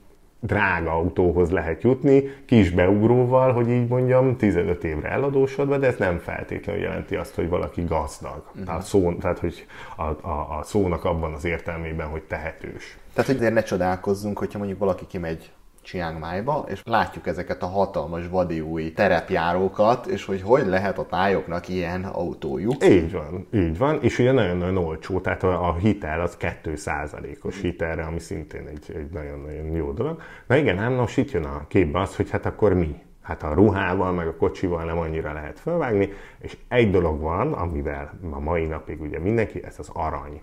drága 0.46 0.92
autóhoz 0.92 1.52
lehet 1.52 1.84
jutni, 1.84 2.24
kis 2.46 2.70
beugróval, 2.70 3.54
hogy 3.54 3.70
így 3.70 3.88
mondjam, 3.88 4.38
15 4.38 4.84
évre 4.84 5.10
eladósodva, 5.10 5.78
de 5.78 5.88
ez 5.88 5.96
nem 5.98 6.18
feltétlenül 6.18 6.82
jelenti 6.82 7.16
azt, 7.16 7.36
hogy 7.36 7.50
valaki 7.50 7.84
gazdag. 7.84 8.44
Uh-huh. 8.48 8.66
Tehát, 8.66 8.82
szó, 8.82 9.14
tehát, 9.14 9.40
hogy 9.40 9.66
a, 9.96 10.04
a, 10.04 10.58
a 10.60 10.64
szónak 10.64 11.04
abban 11.04 11.34
az 11.34 11.46
értelmében, 11.46 12.08
hogy 12.08 12.22
tehetős. 12.22 12.98
Tehát, 13.14 13.30
hogy 13.30 13.40
azért 13.40 13.54
ne 13.54 13.64
csodálkozzunk, 13.64 14.38
hogyha 14.38 14.58
mondjuk 14.58 14.80
valaki 14.80 15.06
kimegy 15.08 15.52
Chiang 15.86 16.20
Mai-ba, 16.20 16.66
és 16.68 16.82
látjuk 16.84 17.28
ezeket 17.28 17.64
a 17.64 17.66
hatalmas 17.66 18.28
vadi 18.28 18.60
új 18.60 18.92
terepjárókat, 18.92 20.06
és 20.06 20.26
hogy 20.26 20.42
hogy 20.42 20.66
lehet 20.66 20.98
a 20.98 21.06
tájoknak 21.06 21.68
ilyen 21.68 22.04
autójuk. 22.04 22.86
Így 22.86 23.12
van, 23.12 23.48
így 23.54 23.78
van, 23.78 24.02
és 24.02 24.20
ugye 24.20 24.32
nagyon-nagyon 24.32 24.78
olcsó, 24.78 25.20
tehát 25.20 25.44
a, 25.44 25.68
a 25.68 25.74
hitel 25.74 26.22
az 26.22 26.38
2%-os 26.40 27.62
hitelre, 27.62 28.04
ami 28.04 28.20
szintén 28.20 28.68
egy, 28.68 28.96
egy 28.96 29.10
nagyon-nagyon 29.12 29.66
jó 29.66 29.92
dolog. 29.92 30.22
Na 30.48 30.56
igen, 30.56 30.80
ám 30.80 30.94
most 30.94 31.18
itt 31.18 31.32
jön 31.32 31.44
a 31.44 31.66
képbe 31.68 32.00
az, 32.00 32.16
hogy 32.16 32.30
hát 32.30 32.46
akkor 32.46 32.74
mi? 32.74 32.96
Hát 33.22 33.44
a 33.44 33.54
ruhával, 33.54 34.12
meg 34.12 34.28
a 34.28 34.36
kocsival 34.36 34.84
nem 34.84 34.98
annyira 34.98 35.34
lehet 35.34 35.60
felvágni, 35.60 36.10
és 36.40 36.58
egy 36.68 36.92
dolog 36.92 37.22
van, 37.22 37.54
amivel 37.54 38.20
a 38.32 38.40
mai 38.40 38.66
napig 38.66 39.02
ugye 39.02 39.20
mindenki, 39.20 39.64
ez 39.64 39.76
az 39.80 39.90
arany. 39.94 40.42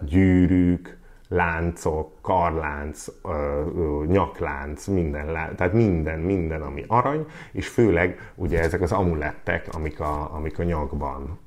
Gyűrűk, 0.00 0.98
láncok, 1.34 2.10
karlánc, 2.20 3.06
nyaklánc, 4.06 4.86
minden, 4.86 5.26
tehát 5.56 5.72
minden, 5.72 6.18
minden, 6.18 6.62
ami 6.62 6.84
arany, 6.86 7.26
és 7.52 7.68
főleg 7.68 8.32
ugye 8.34 8.60
ezek 8.60 8.80
az 8.80 8.92
amulettek, 8.92 9.68
amik 9.72 10.00
a, 10.00 10.34
amik 10.34 10.58
a 10.58 10.62
nyakban 10.62 11.38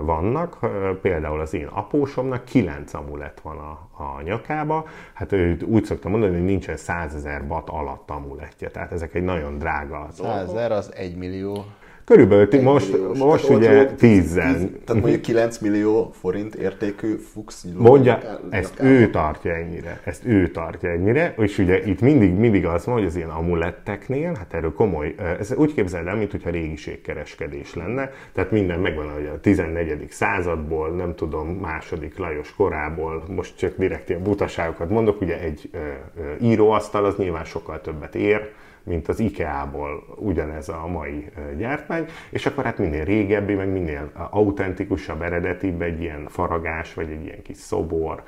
vannak. 0.00 0.58
Például 1.02 1.40
az 1.40 1.54
én 1.54 1.66
apósomnak 1.66 2.44
kilenc 2.44 2.94
amulet 2.94 3.40
van 3.40 3.58
a, 3.58 4.02
a 4.02 4.22
nyakába. 4.22 4.86
Hát 5.12 5.32
ő 5.32 5.58
úgy 5.66 5.84
szoktam 5.84 6.10
mondani, 6.10 6.32
hogy 6.32 6.44
nincsen 6.44 6.76
százezer 6.76 7.46
bat 7.46 7.68
alatt 7.68 8.10
amulettje, 8.10 8.70
tehát 8.70 8.92
ezek 8.92 9.14
egy 9.14 9.24
nagyon 9.24 9.58
drága. 9.58 10.06
Százezer 10.10 10.72
az 10.72 10.92
egy 10.94 11.16
millió. 11.16 11.64
Körülbelül 12.06 12.48
egy 12.50 12.62
most, 12.62 12.92
milliós, 12.92 13.18
most 13.18 13.48
ugye 13.48 13.86
10 13.86 14.34
Tehát 14.34 15.02
mondjuk 15.02 15.20
9 15.20 15.58
millió 15.58 16.10
forint 16.20 16.54
értékű 16.54 17.16
Fuchs 17.32 17.54
Mondja, 17.76 18.20
ezt 18.50 18.82
ő 18.82 19.10
tartja 19.10 19.54
ennyire, 19.54 20.00
ezt 20.04 20.24
ő 20.24 20.48
tartja 20.50 20.90
ennyire, 20.90 21.34
és 21.38 21.58
ugye 21.58 21.86
itt 21.86 22.00
mindig, 22.00 22.32
mindig 22.32 22.66
az 22.66 22.84
van, 22.84 22.94
hogy 22.94 23.04
az 23.04 23.16
ilyen 23.16 23.28
amuletteknél, 23.28 24.34
hát 24.34 24.54
erről 24.54 24.72
komoly, 24.72 25.14
ez 25.38 25.54
úgy 25.56 25.74
képzeld 25.74 26.06
el, 26.06 26.16
mintha 26.16 26.50
régiségkereskedés 26.50 27.74
lenne, 27.74 28.10
tehát 28.32 28.50
minden 28.50 28.80
megvan, 28.80 29.12
hogy 29.14 29.26
a 29.26 29.40
14. 29.40 30.06
századból, 30.10 30.88
nem 30.88 31.14
tudom, 31.14 31.48
második 31.48 32.18
Lajos 32.18 32.54
korából, 32.54 33.24
most 33.28 33.56
csak 33.56 33.76
direkt 33.76 34.08
ilyen 34.08 34.22
butaságokat 34.22 34.90
mondok, 34.90 35.20
ugye 35.20 35.40
egy 35.40 35.68
ö, 35.72 35.78
ö, 35.78 36.32
íróasztal 36.40 37.04
az 37.04 37.16
nyilván 37.16 37.44
sokkal 37.44 37.80
többet 37.80 38.14
ér, 38.14 38.50
mint 38.86 39.08
az 39.08 39.20
IKEA-ból 39.20 40.04
ugyanez 40.16 40.68
a 40.68 40.86
mai 40.86 41.30
gyártmány, 41.56 42.06
és 42.30 42.46
akkor 42.46 42.64
hát 42.64 42.78
minél 42.78 43.04
régebbi, 43.04 43.54
meg 43.54 43.68
minél 43.68 44.10
autentikusabb, 44.30 45.22
eredetibb 45.22 45.82
egy 45.82 46.00
ilyen 46.00 46.26
faragás, 46.28 46.94
vagy 46.94 47.10
egy 47.10 47.24
ilyen 47.24 47.42
kis 47.42 47.56
szobor, 47.56 48.22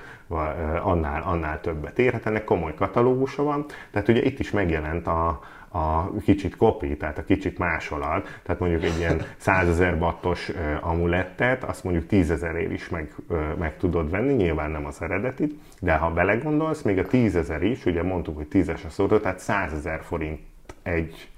annál, 0.82 1.22
annál 1.22 1.60
többet 1.60 1.98
ér. 1.98 2.12
Hát 2.12 2.26
ennek 2.26 2.44
komoly 2.44 2.74
katalógusa 2.74 3.42
van, 3.42 3.66
tehát 3.90 4.08
ugye 4.08 4.22
itt 4.22 4.38
is 4.38 4.50
megjelent 4.50 5.06
a, 5.06 5.40
a 5.68 6.12
kicsit 6.20 6.56
kopi, 6.56 6.96
tehát 6.96 7.18
a 7.18 7.24
kicsit 7.24 7.58
másolat, 7.58 8.40
tehát 8.42 8.60
mondjuk 8.60 8.84
egy 8.84 8.98
ilyen 8.98 9.22
100 9.36 9.68
ezer 9.68 9.98
battos 9.98 10.52
amulettet, 10.80 11.64
azt 11.64 11.84
mondjuk 11.84 12.06
10 12.06 12.30
ezerért 12.30 12.72
is 12.72 12.88
meg, 12.88 13.14
meg 13.58 13.76
tudod 13.76 14.10
venni, 14.10 14.32
nyilván 14.32 14.70
nem 14.70 14.86
az 14.86 15.02
eredetit, 15.02 15.54
de 15.80 15.94
ha 15.94 16.10
belegondolsz, 16.10 16.82
még 16.82 16.98
a 16.98 17.06
10 17.06 17.36
ezer 17.36 17.62
is, 17.62 17.86
ugye 17.86 18.02
mondtuk, 18.02 18.36
hogy 18.36 18.46
10-es 18.52 18.86
a 18.86 18.90
szóró, 18.90 19.18
tehát 19.18 19.38
100 19.38 19.72
ezer 19.72 20.00
forint 20.02 20.40
egy, 20.88 21.28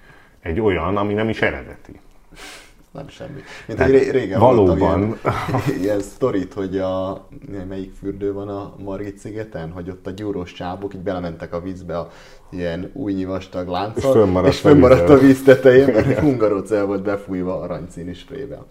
egy 0.41 0.61
olyan, 0.61 0.97
ami 0.97 1.15
nem 1.15 1.29
is 1.29 1.43
eredeti. 1.43 2.01
Nem 2.91 3.09
semmi. 3.09 3.41
Mint 3.67 3.79
Tehát 3.79 3.93
hogy 3.93 4.11
régen 4.11 4.41
valóban. 4.41 5.01
Ilyen, 5.01 5.19
ilyen 5.83 6.01
sztorit, 6.01 6.53
hogy 6.53 6.79
a, 6.79 7.27
melyik 7.69 7.93
fürdő 7.95 8.33
van 8.33 8.49
a 8.49 8.75
Margit 8.79 9.19
szigeten, 9.19 9.71
hogy 9.71 9.91
ott 9.91 10.07
a 10.07 10.11
gyúrós 10.11 10.53
csábok 10.53 10.95
így 10.95 11.01
belementek 11.01 11.53
a 11.53 11.61
vízbe 11.61 11.99
a 11.99 12.11
ilyen 12.51 12.91
új 12.93 13.25
vastag 13.25 13.69
lánccal, 13.69 14.13
és 14.13 14.19
fönnmaradt, 14.21 14.53
és 14.53 14.61
fönnmaradt 14.61 15.09
a 15.09 15.19
víz 15.19 15.43
tetején, 15.43 15.87
mert 15.87 16.19
hungarocel 16.29 16.85
volt 16.85 17.03
befújva 17.03 17.61
aranyszínű 17.61 18.13
sprével. 18.13 18.67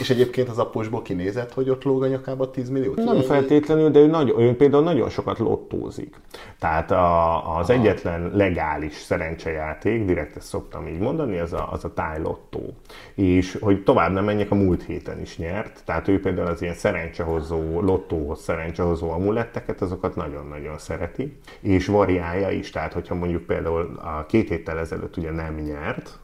És 0.00 0.10
egyébként 0.10 0.48
az 0.48 0.58
apósból 0.58 1.02
kinézett, 1.02 1.52
hogy 1.52 1.70
ott 1.70 1.82
lóg 1.82 2.02
a 2.02 2.06
nyakába 2.06 2.50
10 2.50 2.68
millió? 2.68 2.92
Nem 2.94 3.20
feltétlenül, 3.20 3.90
de 3.90 3.98
ő, 3.98 4.06
nagy, 4.06 4.34
ő 4.38 4.56
például 4.56 4.82
nagyon 4.82 5.08
sokat 5.08 5.38
lottózik. 5.38 6.20
Tehát 6.58 6.90
a, 6.90 7.58
az 7.58 7.70
Aha. 7.70 7.78
egyetlen 7.78 8.30
legális 8.34 8.94
szerencsejáték, 8.94 10.04
direkt 10.04 10.36
ezt 10.36 10.46
szoktam 10.46 10.86
így 10.86 10.98
mondani, 10.98 11.38
az 11.38 11.52
a, 11.52 11.68
az 11.72 11.84
a 11.84 11.92
táj 11.92 12.20
lottó. 12.20 12.74
És 13.14 13.58
hogy 13.60 13.82
tovább 13.82 14.12
nem 14.12 14.24
menjek, 14.24 14.50
a 14.50 14.54
múlt 14.54 14.82
héten 14.82 15.20
is 15.20 15.38
nyert. 15.38 15.82
Tehát 15.84 16.08
ő 16.08 16.20
például 16.20 16.48
az 16.48 16.62
ilyen 16.62 16.74
szerencsehozó, 16.74 17.80
lottóhoz 17.80 18.40
szerencsehozó 18.40 19.10
amuletteket, 19.10 19.80
azokat 19.80 20.16
nagyon-nagyon 20.16 20.78
szereti. 20.78 21.36
És 21.60 21.86
variálja 21.86 22.50
is, 22.50 22.70
tehát 22.70 22.92
hogyha 22.92 23.14
mondjuk 23.14 23.42
például 23.42 24.00
a 24.02 24.26
két 24.26 24.48
héttel 24.48 24.78
ezelőtt 24.78 25.16
ugye 25.16 25.30
nem 25.30 25.54
nyert, 25.54 26.18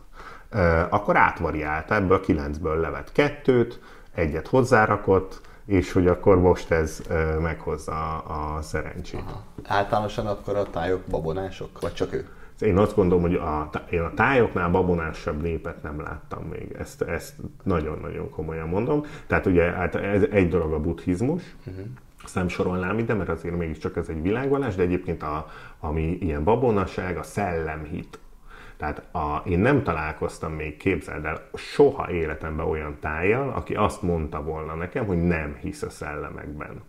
akkor 0.91 1.17
átvariálta, 1.17 1.95
ebből 1.95 2.17
a 2.17 2.21
kilencből 2.21 2.81
levet 2.81 3.13
kettőt, 3.13 3.81
egyet 4.15 4.47
hozzárakott, 4.47 5.41
és 5.67 5.93
hogy 5.93 6.07
akkor 6.07 6.39
most 6.41 6.71
ez 6.71 7.03
meghozza 7.41 8.19
a 8.19 8.63
szerencsét. 8.63 9.23
Aha. 9.27 9.45
Általánosan 9.67 10.27
akkor 10.27 10.57
a 10.57 10.71
tájok 10.71 11.01
babonások, 11.09 11.81
vagy 11.81 11.95
csak 11.95 12.13
ő? 12.13 12.29
Én 12.61 12.77
azt 12.77 12.95
gondolom, 12.95 13.23
hogy 13.23 13.35
a, 13.35 13.71
én 13.91 14.01
a 14.01 14.15
tájoknál 14.15 14.71
babonásabb 14.71 15.43
népet 15.43 15.83
nem 15.83 16.01
láttam 16.01 16.43
még. 16.43 16.77
Ezt, 16.79 17.03
ezt 17.03 17.35
nagyon-nagyon 17.63 18.31
komolyan 18.31 18.69
mondom. 18.69 19.05
Tehát 19.27 19.47
ugye 19.47 19.63
hát 19.63 19.95
ez 19.95 20.23
egy 20.31 20.49
dolog 20.49 20.73
a 20.73 20.81
buddhizmus, 20.81 21.43
uh-huh. 21.67 21.85
azt 22.23 22.35
nem 22.35 22.49
sorolnám 22.49 22.99
ide, 22.99 23.15
mert 23.15 23.29
azért 23.29 23.57
mégiscsak 23.57 23.97
ez 23.97 24.09
egy 24.09 24.23
világvallás, 24.23 24.75
de 24.75 24.83
egyébként 24.83 25.23
a, 25.23 25.51
ami 25.81 26.19
ilyen 26.21 26.45
babonaság, 26.45 27.17
a 27.17 27.23
szellemhit, 27.23 28.19
tehát 28.81 29.15
a, 29.15 29.43
én 29.47 29.59
nem 29.59 29.83
találkoztam 29.83 30.53
még, 30.53 30.77
képzeld 30.77 31.25
el, 31.25 31.49
soha 31.55 32.11
életemben 32.11 32.67
olyan 32.67 32.97
tájjal, 33.01 33.53
aki 33.53 33.75
azt 33.75 34.03
mondta 34.03 34.43
volna 34.43 34.75
nekem, 34.75 35.07
hogy 35.07 35.23
nem 35.23 35.57
hisz 35.61 35.83
a 35.83 35.91
szellemekben. 35.91 36.83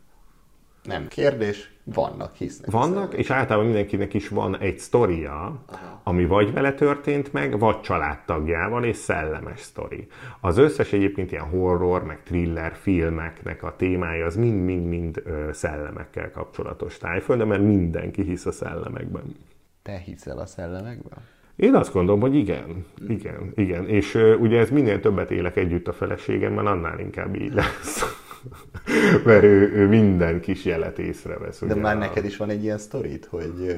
Nem 0.83 1.07
kérdés, 1.07 1.71
vannak, 1.83 2.35
hisznek. 2.35 2.71
Vannak, 2.71 3.13
és 3.13 3.29
általában 3.29 3.65
mindenkinek 3.65 4.13
is 4.13 4.27
van 4.27 4.57
egy 4.59 4.79
sztoria, 4.79 5.63
Aha. 5.67 6.01
ami 6.03 6.25
vagy 6.25 6.53
vele 6.53 6.73
történt 6.73 7.33
meg, 7.33 7.59
vagy 7.59 7.81
családtagjával, 7.81 8.83
és 8.83 8.97
szellemes 8.97 9.59
sztori. 9.59 10.07
Az 10.41 10.57
összes 10.57 10.93
egyébként 10.93 11.31
ilyen 11.31 11.49
horror, 11.49 12.03
meg 12.03 12.23
thriller 12.23 12.75
filmeknek 12.75 13.63
a 13.63 13.75
témája 13.75 14.25
az 14.25 14.35
mind-mind-mind 14.35 15.23
szellemekkel 15.51 16.31
kapcsolatos 16.31 16.97
tájföld, 16.97 17.47
mert 17.47 17.63
mindenki 17.63 18.21
hisz 18.23 18.45
a 18.45 18.51
szellemekben. 18.51 19.35
Te 19.81 19.97
hiszel 19.97 20.37
a 20.37 20.45
szellemekben? 20.45 21.17
Én 21.55 21.75
azt 21.75 21.93
gondolom, 21.93 22.21
hogy 22.21 22.35
igen, 22.35 22.85
igen, 23.07 23.51
igen. 23.55 23.87
És 23.87 24.15
uh, 24.15 24.41
ugye 24.41 24.59
ez 24.59 24.69
minél 24.69 24.99
többet 24.99 25.31
élek 25.31 25.55
együtt 25.55 25.87
a 25.87 25.93
feleségemmel, 25.93 26.67
annál 26.67 26.99
inkább 26.99 27.35
így 27.35 27.53
lesz. 27.53 28.03
mert 29.25 29.43
ő, 29.43 29.71
ő 29.73 29.87
minden 29.87 30.39
kis 30.39 30.65
jelet 30.65 30.99
észrevesz. 30.99 31.59
De 31.59 31.75
már 31.75 31.95
a... 31.95 31.99
neked 31.99 32.25
is 32.25 32.37
van 32.37 32.49
egy 32.49 32.63
ilyen 32.63 32.77
sztorit, 32.77 33.25
hogy 33.25 33.75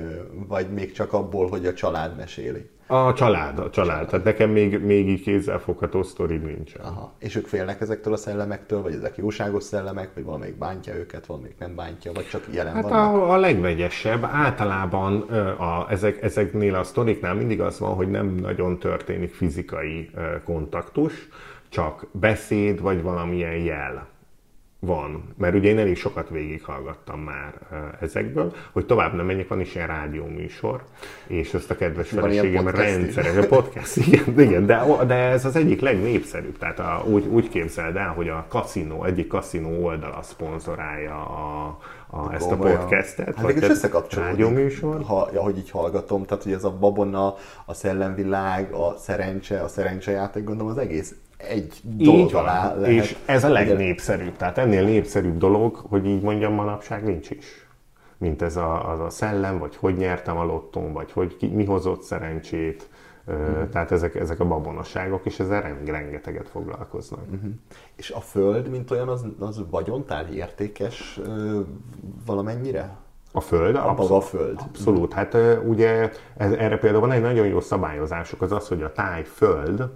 vagy 0.48 0.70
még 0.70 0.92
csak 0.92 1.14
abból, 1.14 1.48
hogy 1.48 1.66
a 1.66 1.74
család 1.74 2.16
meséli? 2.16 2.70
A 2.94 3.14
család, 3.14 3.60
a 3.60 3.70
család. 3.70 4.08
Tehát 4.08 4.26
nekem 4.26 4.50
még, 4.50 4.80
még 4.80 5.10
így 5.10 5.22
kézzelfogható 5.22 6.04
sztori 6.04 6.38
nincsen. 6.38 6.82
Aha. 6.82 7.14
És 7.20 7.36
ők 7.36 7.48
félnek 7.48 7.82
ezektől 7.82 8.14
a 8.14 8.18
szellemektől, 8.18 8.82
vagy 8.82 8.94
ezek 8.94 9.18
jóságos 9.18 9.64
szellemek, 9.64 10.14
vagy 10.14 10.24
valamelyik 10.24 10.58
bántja 10.58 10.96
őket, 10.96 11.26
valamelyik 11.26 11.58
nem 11.60 11.76
bántja, 11.76 12.12
vagy 12.12 12.28
csak 12.28 12.44
jelen 12.52 12.74
hát 12.74 12.84
vannak? 12.84 13.14
A, 13.16 13.32
a 13.32 13.38
legvegyesebb. 13.38 14.24
Általában 14.24 15.22
a, 15.58 15.88
ezek, 15.90 16.22
ezeknél 16.22 16.76
a 16.76 16.84
sztoriknál 16.84 17.34
mindig 17.34 17.62
az 17.62 17.80
van, 17.80 17.96
hogy 17.96 18.10
nem 18.10 18.28
nagyon 18.28 18.80
történik 18.80 19.34
fizikai 19.34 20.10
kontaktus, 20.46 21.28
csak 21.70 22.08
beszéd, 22.12 22.82
vagy 22.82 23.02
valamilyen 23.02 23.56
jel 23.56 24.08
van, 24.86 25.24
mert 25.38 25.56
ugye 25.56 25.70
én 25.70 25.80
elég 25.80 25.98
sokat 25.98 26.30
végighallgattam 26.30 27.20
már 27.20 27.54
ezekből, 28.00 28.54
hogy 28.72 28.86
tovább 28.86 29.14
nem 29.14 29.26
menjek, 29.26 29.48
van 29.48 29.60
is 29.60 29.76
ilyen 29.76 29.88
rádióműsor, 29.88 30.84
és 31.28 31.54
ezt 31.54 31.72
a 31.72 31.76
kedves 31.76 32.10
feleségem 32.10 32.68
rendszeres, 32.68 33.38
a 33.38 33.48
podcast, 33.48 33.98
igen, 34.08 34.40
igen 34.40 34.66
de, 34.66 34.86
de 35.08 35.14
ez 35.14 35.46
az 35.46 35.56
egyik 35.56 35.82
legnépszerűbb, 35.82 36.58
tehát 36.58 36.80
a, 36.80 37.04
úgy, 37.06 37.26
úgy 37.26 37.50
képzeld 37.50 37.96
el, 37.96 38.10
hogy 38.10 38.30
a 38.30 38.46
kaszinó, 38.48 39.04
egyik 39.04 39.28
kaszinó 39.28 39.84
oldala 39.84 40.22
szponzorálja 40.22 41.16
a, 41.16 41.78
a, 42.10 42.34
ezt 42.34 42.52
a 42.52 42.56
podcastet, 42.56 43.36
hát 43.36 43.42
vagy 43.42 43.66
rádióműsor. 44.10 45.04
Ha, 45.04 45.30
ahogy 45.36 45.58
így 45.58 45.70
hallgatom, 45.70 46.26
tehát 46.26 46.44
hogy 46.44 46.54
ez 46.54 46.64
a 46.64 46.72
babona, 46.72 47.36
a 47.66 47.74
szellemvilág, 47.74 48.74
a 48.74 48.96
szerencse, 48.98 49.62
a 49.62 49.68
szerencsejáték, 49.68 50.44
gondolom 50.44 50.72
az 50.72 50.78
egész 50.78 51.16
egy 51.50 51.80
dolog 51.84 52.34
alá 52.34 52.76
lehet. 52.76 53.04
És 53.04 53.18
ez 53.26 53.44
a 53.44 53.50
legnépszerűbb. 53.50 54.36
Tehát 54.38 54.58
ennél 54.58 54.84
népszerűbb 54.84 55.38
dolog, 55.38 55.76
hogy 55.76 56.06
így 56.06 56.22
mondjam, 56.22 56.54
manapság 56.54 57.04
nincs 57.04 57.30
is. 57.30 57.68
Mint 58.18 58.42
ez 58.42 58.56
a, 58.56 58.92
az 58.92 59.00
a 59.00 59.10
szellem, 59.10 59.60
vagy 59.60 59.76
hogy 59.76 59.98
nyertem 59.98 60.38
a 60.38 60.44
lottón, 60.44 60.94
vagy 60.94 61.12
hogy 61.12 61.38
ki, 61.38 61.48
mi 61.48 61.66
hozott 61.66 62.02
szerencsét. 62.02 62.90
Uh-huh. 63.28 63.70
Tehát 63.70 63.92
ezek, 63.92 64.16
ezek 64.16 64.40
a 64.40 64.46
babonasságok, 64.46 65.26
és 65.26 65.40
ezzel 65.40 65.78
rengeteget 65.86 66.50
foglalkoznak. 66.50 67.26
Uh-huh. 67.26 67.52
És 67.96 68.12
a 68.12 68.20
föld, 68.20 68.70
mint 68.70 68.92
olyan, 68.92 69.08
az, 69.08 69.26
az 69.40 69.64
vagyontál 69.70 70.28
értékes 70.34 71.20
valamennyire? 72.26 72.98
A 73.32 73.42
föld? 73.42 73.76
A 73.76 73.90
abszolút, 73.90 74.12
a 74.12 74.22
föld. 74.22 74.60
Abszolút. 74.68 75.14
Hát 75.14 75.38
ugye 75.66 76.12
ez, 76.38 76.52
erre 76.52 76.78
például 76.78 77.02
van 77.02 77.12
egy 77.12 77.22
nagyon 77.22 77.48
jó 77.48 77.60
szabályozások, 77.60 78.42
az 78.42 78.52
az, 78.52 78.68
hogy 78.68 78.82
a 78.82 78.92
tájföld, 78.92 79.90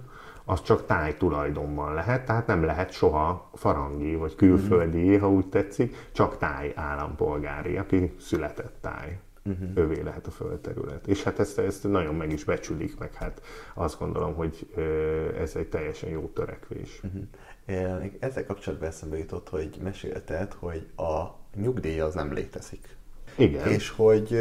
az 0.50 0.62
csak 0.62 0.86
táj 0.86 1.16
tulajdonban 1.16 1.94
lehet, 1.94 2.24
tehát 2.24 2.46
nem 2.46 2.64
lehet 2.64 2.90
soha 2.90 3.50
farangi 3.54 4.14
vagy 4.14 4.34
külföldi, 4.34 5.04
uh-huh. 5.04 5.20
ha 5.20 5.30
úgy 5.30 5.48
tetszik, 5.48 6.08
csak 6.12 6.38
táj 6.38 6.72
állampolgári, 6.74 7.76
aki 7.76 8.14
született 8.20 8.76
táj. 8.80 9.18
Uh-huh. 9.44 9.68
Övé 9.74 10.00
lehet 10.00 10.26
a 10.26 10.30
földterület. 10.30 11.06
És 11.06 11.22
hát 11.22 11.38
ezt, 11.38 11.58
ezt 11.58 11.88
nagyon 11.88 12.14
meg 12.14 12.32
is 12.32 12.44
becsülik, 12.44 12.98
meg 12.98 13.14
hát 13.14 13.42
azt 13.74 13.98
gondolom, 13.98 14.34
hogy 14.34 14.70
ez 15.38 15.56
egy 15.56 15.68
teljesen 15.68 16.10
jó 16.10 16.30
törekvés. 16.34 17.00
Uh-huh. 17.02 18.04
Ezzel 18.18 18.46
kapcsolatban 18.46 18.88
eszembe 18.88 19.18
jutott, 19.18 19.48
hogy 19.48 19.78
mesélted, 19.82 20.52
hogy 20.52 20.86
a 20.96 21.24
nyugdíj 21.56 22.00
az 22.00 22.14
nem 22.14 22.32
létezik. 22.32 22.96
Igen. 23.36 23.68
És 23.68 23.90
hogy 23.90 24.38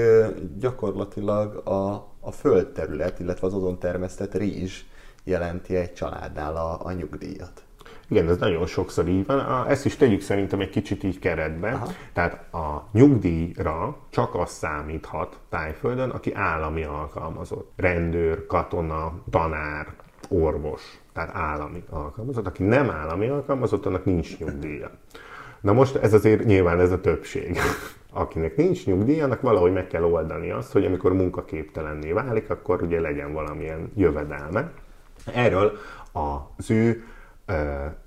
gyakorlatilag 0.58 1.68
a, 1.68 1.94
a 2.20 2.32
földterület, 2.32 3.20
illetve 3.20 3.48
az 3.48 3.54
azon 3.54 3.80
termesztett 3.80 4.34
rizs 4.34 4.82
jelenti 5.28 5.76
egy 5.76 5.94
családnál 5.94 6.56
a, 6.56 6.80
a 6.84 6.92
nyugdíjat. 6.92 7.62
Igen, 8.10 8.30
ez 8.30 8.38
nagyon 8.38 8.66
sokszor 8.66 9.08
így 9.08 9.26
van. 9.26 9.68
Ezt 9.68 9.86
is 9.86 9.96
tegyük 9.96 10.22
szerintem 10.22 10.60
egy 10.60 10.70
kicsit 10.70 11.04
így 11.04 11.20
keretbe. 11.20 11.72
Aha. 11.72 11.88
Tehát 12.14 12.54
a 12.54 12.88
nyugdíjra 12.92 13.98
csak 14.10 14.36
az 14.36 14.50
számíthat 14.50 15.38
tájföldön, 15.50 16.10
aki 16.10 16.34
állami 16.34 16.84
alkalmazott. 16.84 17.72
Rendőr, 17.76 18.46
katona, 18.46 19.14
tanár, 19.30 19.88
orvos, 20.30 20.82
tehát 21.14 21.36
állami 21.36 21.84
alkalmazott. 21.90 22.48
Aki 22.48 22.64
nem 22.64 22.90
állami 22.90 23.28
alkalmazott, 23.28 23.86
annak 23.86 24.06
nincs 24.06 24.40
nyugdíja. 24.40 24.92
Na 25.62 25.74
most 25.74 25.96
ez 25.96 26.14
azért 26.14 26.46
nyilván 26.46 26.80
ez 26.80 26.92
a 26.92 27.02
többség. 27.02 27.58
Akinek 28.14 28.56
nincs 28.56 28.86
nyugdíj, 28.86 29.22
annak 29.22 29.42
valahogy 29.42 29.74
meg 29.74 29.88
kell 29.88 30.04
oldani 30.04 30.52
azt, 30.52 30.72
hogy 30.72 30.86
amikor 30.86 31.14
munkaképtelenné 31.14 32.12
válik, 32.12 32.50
akkor 32.50 32.82
ugye 32.82 33.00
legyen 33.00 33.34
valamilyen 33.34 33.92
jövedelme. 33.96 34.72
Erről 35.34 35.78
az 36.12 36.72
ő 36.72 37.04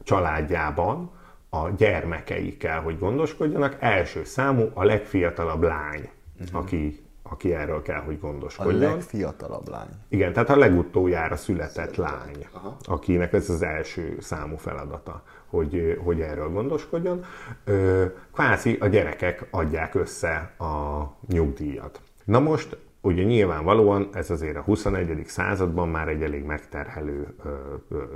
családjában 0.03 1.11
a 1.49 1.69
gyermekei 1.69 2.57
kell, 2.57 2.79
hogy 2.81 2.99
gondoskodjanak. 2.99 3.77
Első 3.81 4.25
számú 4.25 4.71
a 4.75 4.85
legfiatalabb 4.85 5.63
lány, 5.63 6.11
uh-huh. 6.41 6.61
aki, 6.61 7.05
aki 7.23 7.55
erről 7.55 7.83
kell, 7.83 8.01
hogy 8.01 8.21
gondoskodjon. 8.21 8.83
A 8.83 8.95
legfiatalabb 8.95 9.69
lány. 9.69 9.89
Igen, 10.09 10.33
tehát 10.33 10.51
a 10.51 10.57
legutoljára 10.57 11.37
született 11.37 11.97
lány, 11.97 12.47
Aha. 12.53 12.77
akinek 12.85 13.33
ez 13.33 13.51
az 13.51 13.63
első 13.63 14.17
számú 14.21 14.57
feladata, 14.57 15.23
hogy, 15.47 16.01
hogy 16.05 16.21
erről 16.21 16.49
gondoskodjon. 16.49 17.25
Kvázi 18.33 18.77
a 18.81 18.87
gyerekek 18.87 19.47
adják 19.51 19.95
össze 19.95 20.55
a 20.59 21.03
nyugdíjat. 21.27 22.01
Na 22.25 22.41
most 22.41 22.77
Ugye 23.03 23.23
nyilvánvalóan 23.23 24.09
ez 24.13 24.31
azért 24.31 24.57
a 24.57 24.61
21. 24.61 25.23
században 25.27 25.89
már 25.89 26.09
egy 26.09 26.23
elég 26.23 26.45
megterhelő 26.45 27.27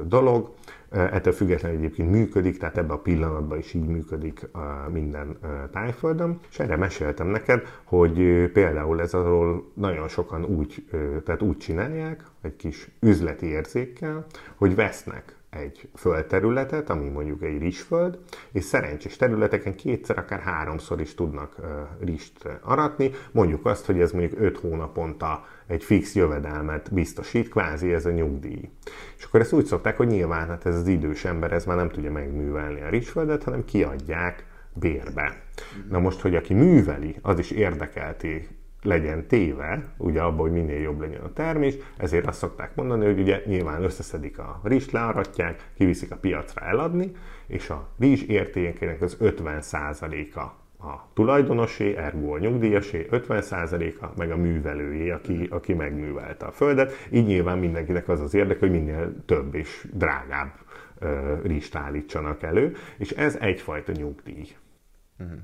dolog, 0.04 0.54
ettől 0.90 1.32
függetlenül 1.32 1.78
egyébként 1.78 2.10
működik, 2.10 2.58
tehát 2.58 2.78
ebben 2.78 2.96
a 2.96 3.00
pillanatban 3.00 3.58
is 3.58 3.74
így 3.74 3.86
működik 3.86 4.48
minden 4.92 5.38
tájföldön. 5.72 6.38
És 6.50 6.58
erre 6.58 6.76
meséltem 6.76 7.26
neked, 7.26 7.62
hogy 7.84 8.14
például 8.52 9.00
ez 9.00 9.14
arról 9.14 9.70
nagyon 9.74 10.08
sokan 10.08 10.44
úgy, 10.44 10.84
tehát 11.24 11.42
úgy 11.42 11.56
csinálják, 11.56 12.24
egy 12.42 12.56
kis 12.56 12.88
üzleti 13.00 13.46
érzékkel, 13.46 14.26
hogy 14.54 14.74
vesznek 14.74 15.36
egy 15.54 15.88
földterületet, 15.94 16.90
ami 16.90 17.08
mondjuk 17.08 17.42
egy 17.42 17.58
rizsföld, 17.58 18.18
és 18.52 18.64
szerencsés 18.64 19.16
területeken 19.16 19.74
kétszer, 19.74 20.18
akár 20.18 20.40
háromszor 20.40 21.00
is 21.00 21.14
tudnak 21.14 21.56
rist 22.00 22.48
aratni. 22.60 23.10
Mondjuk 23.32 23.66
azt, 23.66 23.86
hogy 23.86 24.00
ez 24.00 24.12
mondjuk 24.12 24.40
öt 24.40 24.58
hónaponta 24.58 25.44
egy 25.66 25.84
fix 25.84 26.14
jövedelmet 26.14 26.92
biztosít, 26.92 27.48
kvázi 27.48 27.92
ez 27.92 28.06
a 28.06 28.10
nyugdíj. 28.10 28.70
És 29.16 29.24
akkor 29.24 29.40
ezt 29.40 29.52
úgy 29.52 29.66
szokták, 29.66 29.96
hogy 29.96 30.06
nyilván 30.06 30.48
hát 30.48 30.66
ez 30.66 30.76
az 30.76 30.86
idős 30.86 31.24
ember, 31.24 31.52
ez 31.52 31.64
már 31.64 31.76
nem 31.76 31.90
tudja 31.90 32.12
megművelni 32.12 32.80
a 32.80 32.88
rizsföldet, 32.88 33.42
hanem 33.42 33.64
kiadják 33.64 34.46
bérbe. 34.72 35.42
Na 35.90 35.98
most, 35.98 36.20
hogy 36.20 36.34
aki 36.34 36.54
műveli, 36.54 37.16
az 37.22 37.38
is 37.38 37.50
érdekelti 37.50 38.48
legyen 38.84 39.26
téve, 39.26 39.84
ugye 39.96 40.20
abban, 40.20 40.38
hogy 40.38 40.52
minél 40.52 40.80
jobb 40.80 41.00
legyen 41.00 41.20
a 41.20 41.32
termés, 41.32 41.74
ezért 41.96 42.26
azt 42.26 42.38
szokták 42.38 42.74
mondani, 42.74 43.04
hogy 43.04 43.20
ugye 43.20 43.42
nyilván 43.46 43.82
összeszedik 43.82 44.38
a 44.38 44.60
rizst, 44.62 44.90
learatják, 44.90 45.70
kiviszik 45.76 46.10
a 46.10 46.16
piacra 46.16 46.66
eladni, 46.66 47.12
és 47.46 47.70
a 47.70 47.88
rizs 47.98 48.22
értékének 48.22 49.02
az 49.02 49.16
50%-a 49.20 50.40
a 50.86 51.08
tulajdonosé, 51.14 51.96
ergo 51.96 52.34
a 52.34 52.38
nyugdíjasé, 52.38 53.06
50%-a, 53.10 54.06
meg 54.16 54.30
a 54.30 54.36
művelőjé, 54.36 55.10
aki, 55.10 55.46
aki 55.50 55.72
megművelte 55.72 56.46
a 56.46 56.52
földet. 56.52 56.92
Így 57.10 57.26
nyilván 57.26 57.58
mindenkinek 57.58 58.08
az 58.08 58.20
az 58.20 58.34
érdek, 58.34 58.58
hogy 58.58 58.70
minél 58.70 59.24
több 59.26 59.54
és 59.54 59.86
drágább 59.92 60.52
rist 61.42 61.74
állítsanak 61.74 62.42
elő, 62.42 62.76
és 62.98 63.10
ez 63.10 63.36
egyfajta 63.36 63.92
nyugdíj. 63.92 64.46
Uh-huh. 65.18 65.38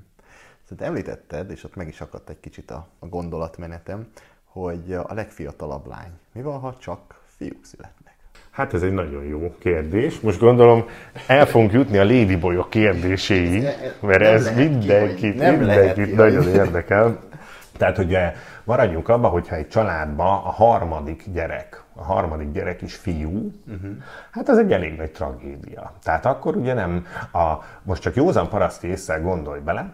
Szóval 0.71 0.87
említetted, 0.87 1.51
és 1.51 1.65
ott 1.65 1.77
meg 1.77 1.89
is 1.89 2.01
akadt 2.01 2.29
egy 2.29 2.41
kicsit 2.41 2.71
a, 2.71 2.87
a 2.99 3.07
gondolatmenetem, 3.07 4.07
hogy 4.45 4.93
a 4.93 5.15
legfiatalabb 5.15 5.87
lány. 5.87 6.11
Mi 6.33 6.43
van, 6.43 6.59
ha 6.59 6.77
csak 6.79 7.21
fiúk 7.37 7.65
születnek? 7.65 8.15
Hát 8.51 8.75
ez 8.75 8.83
egy 8.83 8.93
nagyon 8.93 9.25
jó 9.25 9.55
kérdés. 9.59 10.21
Most 10.21 10.39
gondolom 10.41 10.85
el 11.27 11.47
fogunk 11.47 11.73
jutni 11.73 11.99
a 11.99 12.05
ladyboyok 12.05 12.71
kérdéséig, 12.71 13.63
mert 14.01 14.21
nem 14.21 14.35
ez 14.35 14.55
mindenkit, 14.55 15.41
ki, 15.41 15.49
mindenkit 15.51 16.15
nagyon 16.15 16.49
érdekel. 16.49 17.19
Tehát 17.77 17.99
ugye 17.99 18.33
maradjunk 18.65 19.09
abba, 19.09 19.29
hogyha 19.29 19.55
egy 19.55 19.69
családban 19.69 20.27
a 20.27 20.51
harmadik 20.51 21.25
gyerek, 21.33 21.83
a 21.95 22.03
harmadik 22.03 22.53
gyerek 22.53 22.83
is 22.83 22.95
fiú, 22.95 23.53
uh-huh. 23.67 23.91
hát 24.31 24.49
az 24.49 24.59
egy 24.59 24.73
elég 24.73 24.97
nagy 24.97 25.11
tragédia. 25.11 25.93
Tehát 26.03 26.27
akkor 26.27 26.57
ugye 26.57 26.75
nem, 26.75 27.07
a, 27.33 27.55
most 27.83 28.03
csak 28.03 28.15
józan 28.15 28.49
paraszti 28.49 28.89
észre 28.89 29.17
gondolj 29.19 29.61
bele, 29.61 29.93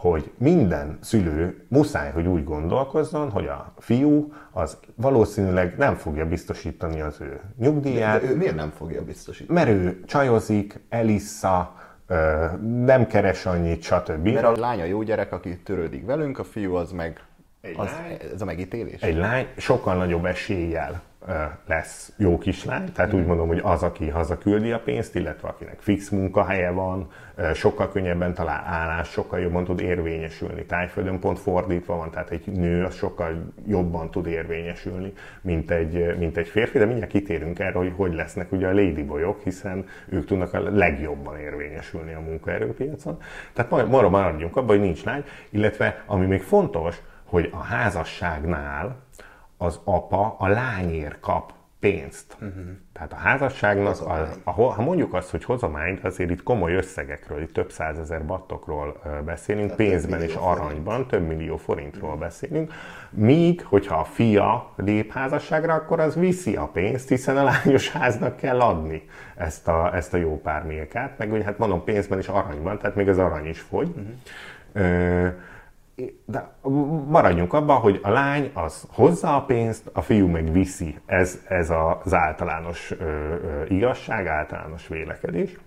hogy 0.00 0.30
minden 0.36 0.98
szülő 1.00 1.64
muszáj, 1.68 2.10
hogy 2.10 2.26
úgy 2.26 2.44
gondolkozzon, 2.44 3.30
hogy 3.30 3.46
a 3.46 3.72
fiú 3.78 4.32
az 4.50 4.78
valószínűleg 4.94 5.74
nem 5.78 5.94
fogja 5.94 6.26
biztosítani 6.26 7.00
az 7.00 7.20
ő 7.20 7.40
nyugdíját. 7.58 8.20
De, 8.20 8.26
de 8.26 8.32
ő 8.32 8.36
miért 8.36 8.54
nem 8.54 8.70
fogja 8.70 9.04
biztosítani? 9.04 9.58
Mert 9.58 9.70
ő 9.70 10.00
csajozik, 10.04 10.80
elissza, 10.88 11.74
nem 12.84 13.06
keres 13.06 13.46
annyit, 13.46 13.82
stb. 13.82 14.28
Mert 14.28 14.44
a 14.44 14.60
lánya 14.60 14.84
jó 14.84 15.02
gyerek, 15.02 15.32
aki 15.32 15.58
törődik 15.58 16.06
velünk, 16.06 16.38
a 16.38 16.44
fiú 16.44 16.74
az 16.74 16.92
meg 16.92 17.20
egy 17.60 17.74
az, 17.76 17.90
lány, 17.90 18.18
ez 18.34 18.42
a 18.42 18.44
megítélés? 18.44 19.00
Egy 19.00 19.16
lány 19.16 19.46
sokkal 19.56 19.96
nagyobb 19.96 20.24
eséllyel 20.24 21.02
lesz 21.66 22.12
jó 22.16 22.38
kislány, 22.38 22.92
tehát 22.92 23.12
úgy 23.12 23.26
mondom, 23.26 23.48
hogy 23.48 23.60
az, 23.62 23.82
aki 23.82 24.08
hazaküldi 24.08 24.72
a 24.72 24.80
pénzt, 24.80 25.14
illetve 25.14 25.48
akinek 25.48 25.80
fix 25.80 26.08
munkahelye 26.08 26.70
van, 26.70 27.10
sokkal 27.54 27.90
könnyebben 27.90 28.34
talál 28.34 28.64
állás, 28.66 29.08
sokkal 29.08 29.40
jobban 29.40 29.64
tud 29.64 29.80
érvényesülni. 29.80 30.64
Tájföldön 30.64 31.18
pont 31.18 31.38
fordítva 31.38 31.96
van, 31.96 32.10
tehát 32.10 32.30
egy 32.30 32.46
nő 32.46 32.84
az 32.84 32.94
sokkal 32.94 33.52
jobban 33.66 34.10
tud 34.10 34.26
érvényesülni, 34.26 35.12
mint 35.40 35.70
egy, 35.70 36.16
mint 36.18 36.36
egy 36.36 36.48
férfi, 36.48 36.78
de 36.78 36.84
mindjárt 36.84 37.10
kitérünk 37.10 37.58
erre, 37.58 37.78
hogy 37.78 37.92
hogy 37.96 38.14
lesznek 38.14 38.52
ugye 38.52 38.66
a 38.66 38.74
ladyboyok, 38.74 39.42
hiszen 39.42 39.86
ők 40.08 40.24
tudnak 40.24 40.54
a 40.54 40.60
legjobban 40.70 41.38
érvényesülni 41.38 42.12
a 42.12 42.20
munkaerőpiacon. 42.20 43.18
Tehát 43.52 43.70
ma 43.70 44.08
maradjunk 44.08 44.56
abban, 44.56 44.68
hogy 44.68 44.80
nincs 44.80 45.04
lány, 45.04 45.24
illetve 45.50 46.02
ami 46.06 46.26
még 46.26 46.42
fontos, 46.42 47.00
hogy 47.24 47.48
a 47.52 47.62
házasságnál 47.62 48.96
az 49.62 49.80
apa 49.84 50.36
a 50.38 50.48
lányért 50.48 51.20
kap 51.20 51.52
pénzt. 51.80 52.36
Uh-huh. 52.40 52.64
Tehát 52.92 53.12
a 53.12 53.16
házasságnak, 53.16 54.00
a, 54.00 54.28
a, 54.44 54.50
ha 54.50 54.82
mondjuk 54.82 55.14
azt, 55.14 55.30
hogy 55.30 55.44
hozományt, 55.44 56.04
azért 56.04 56.30
itt 56.30 56.42
komoly 56.42 56.74
összegekről, 56.74 57.42
itt 57.42 57.52
több 57.52 57.70
százezer 57.70 58.26
battokról 58.26 59.00
beszélünk, 59.24 59.64
Tehát 59.64 59.76
pénzben 59.76 60.22
és 60.22 60.34
aranyban, 60.34 60.92
forint. 60.92 61.08
több 61.08 61.26
millió 61.26 61.56
forintról 61.56 62.08
uh-huh. 62.08 62.24
beszélünk, 62.24 62.72
míg, 63.10 63.64
hogyha 63.64 63.96
a 63.96 64.04
fia 64.04 64.72
lép 64.76 65.12
házasságra, 65.12 65.74
akkor 65.74 66.00
az 66.00 66.14
viszi 66.14 66.56
a 66.56 66.66
pénzt, 66.66 67.08
hiszen 67.08 67.36
a 67.36 67.42
lányos 67.42 67.90
háznak 67.90 68.36
kell 68.36 68.60
adni 68.60 69.02
ezt 69.36 69.68
a, 69.68 69.94
ezt 69.94 70.14
a 70.14 70.16
jó 70.16 70.40
pár 70.40 70.64
mélkát, 70.64 71.18
meg 71.18 71.32
ugye 71.32 71.44
hát 71.44 71.58
mondom 71.58 71.84
pénzben 71.84 72.18
és 72.18 72.28
aranyban, 72.28 72.78
tehát 72.78 72.96
még 72.96 73.08
az 73.08 73.18
arany 73.18 73.46
is 73.46 73.60
fogy. 73.60 73.88
Uh-huh. 73.88 74.06
Ö, 74.72 75.28
de 76.24 76.52
maradjunk 77.06 77.52
abban, 77.52 77.76
hogy 77.76 78.00
a 78.02 78.10
lány 78.10 78.50
az 78.54 78.86
hozza 78.90 79.36
a 79.36 79.44
pénzt, 79.44 79.90
a 79.92 80.00
fiú 80.00 80.26
meg 80.26 80.52
viszi. 80.52 80.98
Ez, 81.06 81.38
ez 81.48 81.70
az 81.70 82.14
általános 82.14 82.90
ö, 82.90 83.04
ö, 83.04 83.64
igazság, 83.68 84.26
általános 84.26 84.88
vélekedés. 84.88 85.58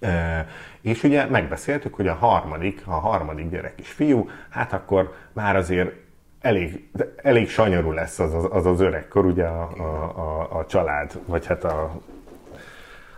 E, 0.00 0.46
és 0.80 1.02
ugye 1.02 1.26
megbeszéltük, 1.26 1.94
hogy 1.94 2.08
a 2.08 2.14
harmadik, 2.14 2.82
a 2.86 2.90
harmadik 2.90 3.50
gyerek 3.50 3.74
is 3.76 3.90
fiú, 3.90 4.28
hát 4.50 4.72
akkor 4.72 5.14
már 5.32 5.56
azért 5.56 5.92
elég, 6.40 6.90
elég 7.16 7.48
sanyarú 7.48 7.90
lesz 7.90 8.18
az 8.18 8.34
az, 8.34 8.48
az, 8.50 8.66
az 8.66 8.80
öregkor, 8.80 9.24
ugye 9.24 9.44
a, 9.44 9.70
a, 9.78 9.82
a, 10.16 10.58
a 10.58 10.66
család, 10.66 11.18
vagy 11.26 11.46
hát 11.46 11.64
a 11.64 12.00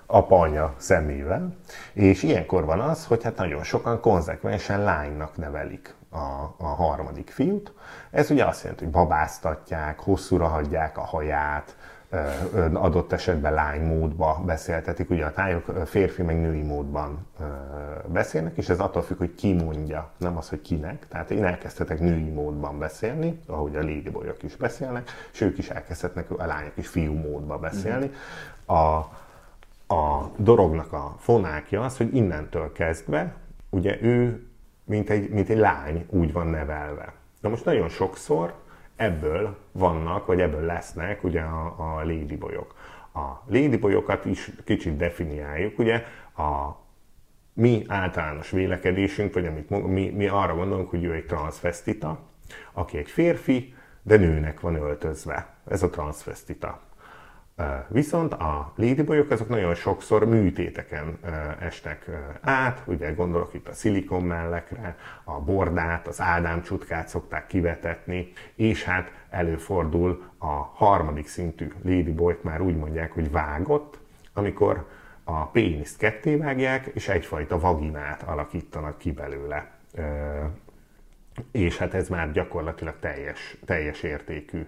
apa-anya 0.07 0.75
szemével, 0.77 1.57
és 1.93 2.23
ilyenkor 2.23 2.65
van 2.65 2.81
az, 2.81 3.07
hogy 3.07 3.23
hát 3.23 3.37
nagyon 3.37 3.62
sokan 3.62 4.01
konzekvensen 4.01 4.83
lánynak 4.83 5.37
nevelik 5.37 5.95
a, 6.15 6.55
a 6.57 6.66
harmadik 6.66 7.31
fiút. 7.31 7.73
Ez 8.11 8.31
ugye 8.31 8.45
azt 8.45 8.62
jelenti, 8.62 8.85
hogy 8.85 8.93
babáztatják, 8.93 10.01
hosszúra 10.01 10.47
hagyják 10.47 10.99
a 10.99 11.05
haját, 11.05 11.77
adott 12.73 13.12
esetben 13.12 13.55
lány 13.55 13.81
módba 13.81 14.43
beszéltetik, 14.47 15.11
ugye 15.11 15.24
a 15.24 15.32
tájok 15.32 15.86
férfi 15.86 16.23
meg 16.23 16.41
női 16.41 16.62
módban 16.62 17.27
beszélnek, 18.07 18.57
és 18.57 18.69
ez 18.69 18.78
attól 18.81 19.03
függ, 19.03 19.19
hogy 19.19 19.35
ki 19.35 19.53
mondja, 19.53 20.11
nem 20.16 20.36
az, 20.36 20.49
hogy 20.49 20.61
kinek. 20.61 21.07
Tehát 21.09 21.31
én 21.31 21.45
elkezdhetek 21.45 22.01
női 22.01 22.31
módban 22.31 22.78
beszélni, 22.78 23.41
ahogy 23.47 23.77
a 23.77 23.81
ladyboyok 23.81 24.43
is 24.43 24.57
beszélnek, 24.57 25.11
és 25.32 25.41
ők 25.41 25.59
is 25.59 25.70
elkezdhetnek, 25.70 26.31
a 26.31 26.47
lányok 26.47 26.77
is 26.77 26.89
fiú 26.89 27.12
módban 27.12 27.61
beszélni. 27.61 28.11
A, 28.66 28.74
a 29.95 30.31
dolognak 30.36 30.93
a 30.93 31.15
fonákja 31.19 31.82
az, 31.82 31.97
hogy 31.97 32.15
innentől 32.15 32.73
kezdve, 32.73 33.35
ugye 33.70 34.03
ő 34.03 34.47
mint 34.85 35.11
egy, 35.11 35.28
mint 35.28 35.48
egy 35.48 35.59
lány 35.59 36.06
úgy 36.09 36.32
van 36.32 36.47
nevelve. 36.47 37.12
Na 37.40 37.48
most 37.48 37.65
nagyon 37.65 37.89
sokszor 37.89 38.55
ebből 38.97 39.56
vannak, 39.73 40.27
vagy 40.27 40.40
ebből 40.40 40.65
lesznek 40.65 41.24
ugye 41.24 41.40
a, 41.40 41.74
a 41.78 42.05
ladyboyok. 42.05 42.74
A 43.15 43.43
ladyboyokat 43.47 44.24
is 44.24 44.51
kicsit 44.65 44.97
definiáljuk, 44.97 45.78
ugye 45.78 46.05
a 46.36 46.82
mi 47.52 47.85
általános 47.89 48.51
vélekedésünk, 48.51 49.35
vagy 49.35 49.47
amit 49.47 49.86
mi, 49.86 50.11
mi 50.11 50.27
arra 50.27 50.55
gondolunk, 50.55 50.90
hogy 50.90 51.05
ő 51.05 51.12
egy 51.12 51.27
transvestita, 51.27 52.19
aki 52.73 52.98
egy 52.98 53.11
férfi, 53.11 53.74
de 54.02 54.16
nőnek 54.16 54.61
van 54.61 54.74
öltözve. 54.74 55.55
Ez 55.69 55.82
a 55.82 55.90
transvestita. 55.90 56.81
Viszont 57.89 58.32
a 58.32 58.72
ladyboyok 58.76 59.31
azok 59.31 59.48
nagyon 59.48 59.74
sokszor 59.74 60.24
műtéteken 60.24 61.18
esnek 61.60 62.10
át, 62.40 62.82
ugye 62.85 63.12
gondolok 63.12 63.55
itt 63.55 63.68
a 63.68 63.72
szilikon 63.72 64.22
mellekre, 64.22 64.97
a 65.24 65.40
bordát, 65.40 66.06
az 66.06 66.20
ádámcsutkát 66.20 67.09
szokták 67.09 67.47
kivetetni, 67.47 68.32
és 68.55 68.85
hát 68.85 69.12
előfordul 69.31 70.22
a 70.39 70.52
harmadik 70.74 71.26
szintű 71.26 71.72
ladyboyk 71.82 72.43
már 72.43 72.60
úgy 72.60 72.76
mondják, 72.76 73.12
hogy 73.12 73.31
vágott, 73.31 73.98
amikor 74.32 74.86
a 75.24 75.47
péniszt 75.47 75.98
ketté 75.98 76.36
vágják, 76.36 76.86
és 76.86 77.09
egyfajta 77.09 77.59
vaginát 77.59 78.22
alakítanak 78.22 78.98
ki 78.98 79.12
belőle. 79.12 79.70
És 81.51 81.78
hát 81.78 81.94
ez 81.94 82.09
már 82.09 82.32
gyakorlatilag 82.32 82.94
teljes, 83.01 83.56
teljes 83.64 84.02
értékű 84.02 84.66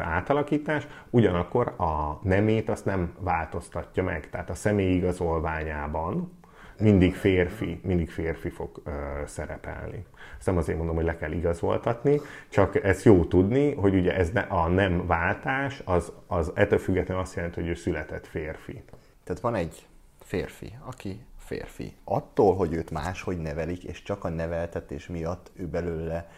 átalakítás, 0.00 0.86
ugyanakkor 1.10 1.74
a 1.76 2.20
nemét 2.22 2.68
azt 2.68 2.84
nem 2.84 3.14
változtatja 3.18 4.02
meg, 4.02 4.30
tehát 4.30 4.50
a 4.50 4.54
személyigazolványában 4.54 6.36
mindig 6.78 7.14
férfi, 7.14 7.80
mindig 7.82 8.10
férfi 8.10 8.48
fog 8.48 8.82
ö, 8.84 8.90
szerepelni. 9.26 10.06
Ezt 10.38 10.46
nem 10.46 10.56
azért 10.56 10.78
mondom, 10.78 10.96
hogy 10.96 11.04
le 11.04 11.16
kell 11.16 11.32
igazoltatni, 11.32 12.20
csak 12.48 12.84
ez 12.84 13.02
jó 13.02 13.24
tudni, 13.24 13.74
hogy 13.74 13.94
ugye 13.94 14.16
ez 14.16 14.30
ne, 14.30 14.40
a 14.40 14.68
nem 14.68 15.06
váltás, 15.06 15.82
az, 15.84 16.12
az 16.26 16.52
ettől 16.54 16.78
függetlenül 16.78 17.22
azt 17.22 17.34
jelenti, 17.34 17.60
hogy 17.60 17.68
ő 17.68 17.74
született 17.74 18.26
férfi. 18.26 18.82
Tehát 19.24 19.42
van 19.42 19.54
egy 19.54 19.86
férfi, 20.20 20.78
aki 20.84 21.20
férfi. 21.38 21.96
Attól, 22.04 22.56
hogy 22.56 22.74
őt 22.74 22.90
máshogy 22.90 23.38
nevelik, 23.38 23.84
és 23.84 24.02
csak 24.02 24.24
a 24.24 24.28
neveltetés 24.28 25.06
miatt 25.06 25.50
ő 25.54 25.66
belőle 25.66 26.28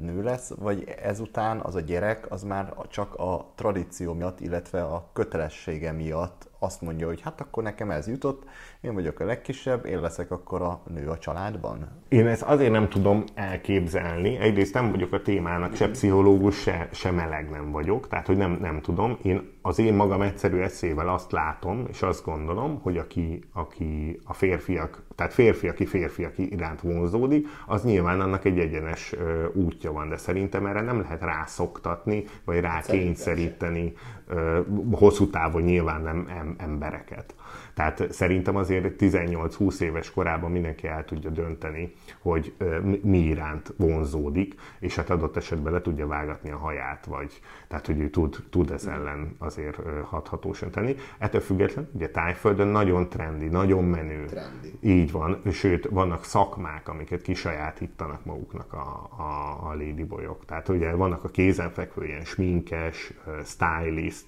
nő 0.00 0.22
lesz, 0.22 0.50
vagy 0.50 0.88
ezután 1.02 1.60
az 1.60 1.74
a 1.74 1.80
gyerek 1.80 2.30
az 2.30 2.42
már 2.42 2.74
csak 2.88 3.14
a 3.14 3.52
tradíció 3.54 4.12
miatt, 4.12 4.40
illetve 4.40 4.82
a 4.82 5.08
kötelessége 5.12 5.92
miatt 5.92 6.50
azt 6.58 6.80
mondja, 6.80 7.06
hogy 7.06 7.20
hát 7.20 7.40
akkor 7.40 7.62
nekem 7.62 7.90
ez 7.90 8.08
jutott, 8.08 8.44
én 8.84 8.94
vagyok 8.94 9.20
a 9.20 9.24
legkisebb, 9.24 9.86
én 9.86 10.00
leszek 10.00 10.30
akkor 10.30 10.62
a 10.62 10.82
nő 10.94 11.08
a 11.08 11.18
családban? 11.18 11.88
Én 12.08 12.26
ezt 12.26 12.42
azért 12.42 12.70
nem 12.70 12.88
tudom 12.88 13.24
elképzelni. 13.34 14.36
Egyrészt 14.36 14.74
nem 14.74 14.90
vagyok 14.90 15.12
a 15.12 15.22
témának 15.22 15.74
se 15.74 15.88
pszichológus, 15.88 16.60
se, 16.60 16.88
se 16.92 17.10
meleg 17.10 17.50
nem 17.50 17.70
vagyok, 17.70 18.08
tehát 18.08 18.26
hogy 18.26 18.36
nem, 18.36 18.58
nem 18.60 18.80
tudom. 18.80 19.18
Én 19.22 19.52
az 19.62 19.78
én 19.78 19.94
magam 19.94 20.22
egyszerű 20.22 20.58
eszével 20.58 21.08
azt 21.08 21.32
látom, 21.32 21.84
és 21.88 22.02
azt 22.02 22.24
gondolom, 22.24 22.80
hogy 22.82 22.96
aki, 22.96 23.40
aki 23.52 24.20
a 24.24 24.32
férfiak, 24.32 25.02
tehát 25.14 25.32
férfi, 25.32 25.68
aki 25.68 25.86
férfi, 25.86 26.24
aki 26.24 26.52
iránt 26.52 26.80
vonzódik, 26.80 27.46
az 27.66 27.84
nyilván 27.84 28.20
annak 28.20 28.44
egy 28.44 28.58
egyenes 28.58 29.14
útja 29.52 29.92
van, 29.92 30.08
de 30.08 30.16
szerintem 30.16 30.66
erre 30.66 30.80
nem 30.80 31.00
lehet 31.00 31.22
rászoktatni, 31.22 32.24
vagy 32.44 32.60
rá 32.60 32.80
kényszeríteni 32.80 33.92
ö, 34.26 34.60
hosszú 34.92 35.30
távon 35.30 35.62
nyilván 35.62 36.02
nem 36.02 36.26
em, 36.28 36.54
embereket. 36.58 37.34
Tehát 37.74 38.12
szerintem 38.12 38.56
azért 38.56 38.94
18-20 38.98 39.80
éves 39.80 40.10
korában 40.10 40.50
mindenki 40.50 40.86
el 40.86 41.04
tudja 41.04 41.30
dönteni, 41.30 41.94
hogy 42.18 42.54
mi 43.02 43.18
iránt 43.18 43.72
vonzódik, 43.76 44.54
és 44.78 44.94
hát 44.94 45.10
adott 45.10 45.36
esetben 45.36 45.72
le 45.72 45.80
tudja 45.80 46.06
vágatni 46.06 46.50
a 46.50 46.56
haját, 46.56 47.04
vagy 47.04 47.40
tehát, 47.68 47.86
hogy 47.86 48.00
ő 48.00 48.10
tud, 48.10 48.36
tud 48.50 48.70
ez 48.70 48.84
ellen 48.86 49.34
azért 49.38 49.76
hathatósan 50.02 50.70
tenni. 50.70 50.96
Ettől 51.18 51.40
függetlenül, 51.40 51.90
ugye 51.92 52.10
tájföldön 52.10 52.68
nagyon 52.68 53.08
trendi, 53.08 53.46
nagyon 53.46 53.84
menő. 53.84 54.24
Trendi. 54.24 54.72
Így 54.80 55.12
van, 55.12 55.42
sőt, 55.52 55.88
vannak 55.90 56.24
szakmák, 56.24 56.88
amiket 56.88 57.22
kisajátítanak 57.22 58.24
maguknak 58.24 58.72
a, 58.72 59.10
a, 59.16 59.58
a 59.68 59.74
ladyboyok. 59.74 60.44
Tehát 60.44 60.68
ugye 60.68 60.92
vannak 60.92 61.24
a 61.24 61.28
kézenfekvő 61.28 62.04
ilyen 62.04 62.24
sminkes, 62.24 63.12
stylist, 63.44 64.26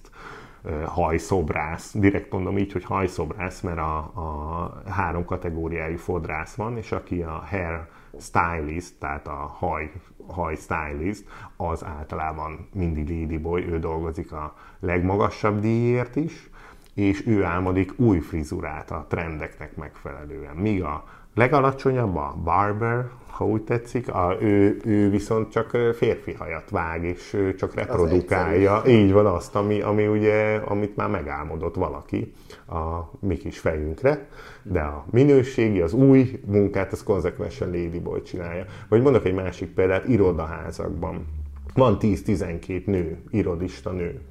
hajszobrász. 0.85 1.93
Direkt 1.93 2.31
mondom 2.31 2.57
így, 2.57 2.71
hogy 2.71 2.83
hajszobrász, 2.83 3.61
mert 3.61 3.77
a, 3.77 3.97
a 3.97 4.89
három 4.89 5.25
kategóriájú 5.25 5.97
fodrász 5.97 6.55
van, 6.55 6.77
és 6.77 6.91
aki 6.91 7.21
a 7.21 7.43
hair 7.49 7.87
stylist, 8.19 8.93
tehát 8.99 9.27
a 9.27 9.55
haj, 9.57 9.91
haj 10.27 10.55
stylist, 10.55 11.23
az 11.55 11.85
általában 11.85 12.69
mindig 12.73 13.09
ladyboy, 13.09 13.67
ő 13.69 13.79
dolgozik 13.79 14.31
a 14.31 14.55
legmagasabb 14.79 15.59
díjért 15.59 16.15
is, 16.15 16.49
és 16.93 17.27
ő 17.27 17.43
álmodik 17.43 17.99
új 17.99 18.19
frizurát 18.19 18.91
a 18.91 19.05
trendeknek 19.09 19.75
megfelelően. 19.75 20.55
Míg 20.55 20.83
a 20.83 21.03
legalacsonyabb 21.37 22.15
a 22.15 22.35
barber, 22.43 23.09
ha 23.27 23.45
úgy 23.45 23.61
tetszik, 23.61 24.13
a, 24.13 24.37
ő, 24.39 24.81
ő 24.85 25.09
viszont 25.09 25.51
csak 25.51 25.77
férfi 25.95 26.33
hajat 26.33 26.69
vág, 26.69 27.03
és 27.03 27.53
csak 27.57 27.75
reprodukálja. 27.75 28.81
Így 28.87 29.11
van 29.11 29.25
azt, 29.25 29.55
ami, 29.55 29.81
ami 29.81 30.07
ugye, 30.07 30.55
amit 30.55 30.95
már 30.95 31.09
megálmodott 31.09 31.75
valaki 31.75 32.33
a 32.67 33.09
mi 33.19 33.37
kis 33.37 33.59
fejünkre, 33.59 34.27
de 34.63 34.79
a 34.79 35.05
minőségi, 35.11 35.81
az 35.81 35.93
új 35.93 36.39
munkát, 36.45 36.91
az 36.91 37.03
konzekvensen 37.03 37.69
Ladyboy 37.69 38.21
csinálja. 38.21 38.65
Vagy 38.89 39.01
mondok 39.01 39.25
egy 39.25 39.35
másik 39.35 39.73
példát, 39.73 40.07
irodaházakban. 40.07 41.25
Van 41.73 41.97
10-12 42.01 42.85
nő, 42.85 43.17
irodista 43.29 43.91
nő, 43.91 44.21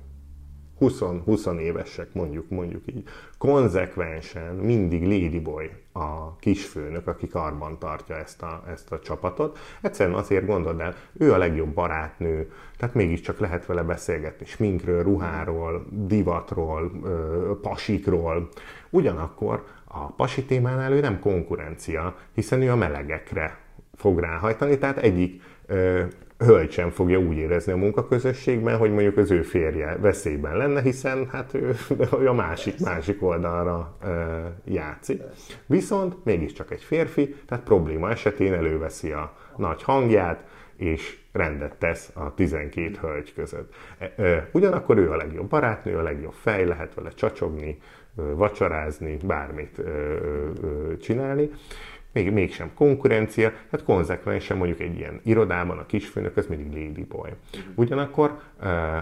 20-20 0.81 1.59
évesek, 1.59 2.13
mondjuk, 2.13 2.51
mondjuk 2.51 2.83
így, 2.87 3.03
konzekvensen 3.39 4.55
mindig 4.55 5.03
Ladyboy 5.03 5.71
a 5.93 6.37
kisfőnök, 6.37 7.07
aki 7.07 7.29
karban 7.29 7.79
tartja 7.79 8.17
ezt 8.17 8.43
a, 8.43 8.63
ezt 8.69 8.93
a 8.93 8.99
csapatot. 8.99 9.59
Egyszerűen 9.81 10.17
azért 10.17 10.47
gondold 10.47 10.81
el, 10.81 10.95
ő 11.19 11.33
a 11.33 11.37
legjobb 11.37 11.75
barátnő, 11.75 12.53
tehát 12.77 12.95
mégiscsak 12.95 13.39
lehet 13.39 13.67
vele 13.67 13.83
beszélgetni 13.83 14.47
sminkről, 14.47 15.03
ruháról, 15.03 15.87
divatról, 15.91 16.91
pasikról. 17.63 18.49
Ugyanakkor 18.91 19.65
a 19.85 20.07
pasi 20.07 20.45
témánál 20.45 20.93
ő 20.93 21.01
nem 21.01 21.21
konkurencia, 21.21 22.17
hiszen 22.33 22.63
ő 22.63 22.71
a 22.71 22.77
melegekre 22.77 23.59
fog 23.95 24.19
ráhajtani, 24.19 24.79
tehát 24.79 24.99
egyik 24.99 25.43
hölgy 26.39 26.71
sem 26.71 26.91
fogja 26.91 27.19
úgy 27.19 27.37
érezni 27.37 27.73
a 27.73 27.77
munkaközösségben, 27.77 28.77
hogy 28.77 28.91
mondjuk 28.91 29.17
az 29.17 29.31
ő 29.31 29.43
férje 29.43 29.97
veszélyben 29.97 30.57
lenne, 30.57 30.81
hiszen 30.81 31.29
hát 31.29 31.55
ő, 31.55 31.75
ő 32.21 32.29
a 32.29 32.33
másik, 32.33 32.81
másik 32.81 33.23
oldalra 33.23 33.97
e, 34.03 34.09
játszik. 34.65 35.23
Viszont 35.67 36.25
mégiscsak 36.25 36.71
egy 36.71 36.83
férfi, 36.83 37.35
tehát 37.47 37.65
probléma 37.65 38.11
esetén 38.11 38.53
előveszi 38.53 39.13
a 39.13 39.37
nagy 39.57 39.83
hangját, 39.83 40.45
és 40.77 41.19
rendet 41.33 41.77
tesz 41.77 42.11
a 42.15 42.35
12 42.35 42.97
hölgy 43.01 43.35
között. 43.35 43.75
Ugyanakkor 44.53 44.99
ő 44.99 45.11
a 45.11 45.17
legjobb 45.17 45.49
barátnő, 45.49 45.97
a 45.97 46.03
legjobb 46.03 46.33
fej, 46.33 46.65
lehet 46.65 46.95
vele 46.95 47.11
csacsogni, 47.11 47.79
vacsorázni, 48.15 49.17
bármit 49.17 49.81
csinálni 51.01 51.51
még, 52.17 52.33
mégsem 52.33 52.71
konkurencia, 52.75 53.51
tehát 53.51 53.87
konzekvensen 53.87 54.57
mondjuk 54.57 54.81
egy 54.81 54.97
ilyen 54.97 55.21
irodában 55.23 55.79
a 55.79 55.87
kisfőnök 55.87 56.37
az 56.37 56.47
mindig 56.47 56.73
ladyboy. 56.73 57.31
Ugyanakkor 57.75 58.39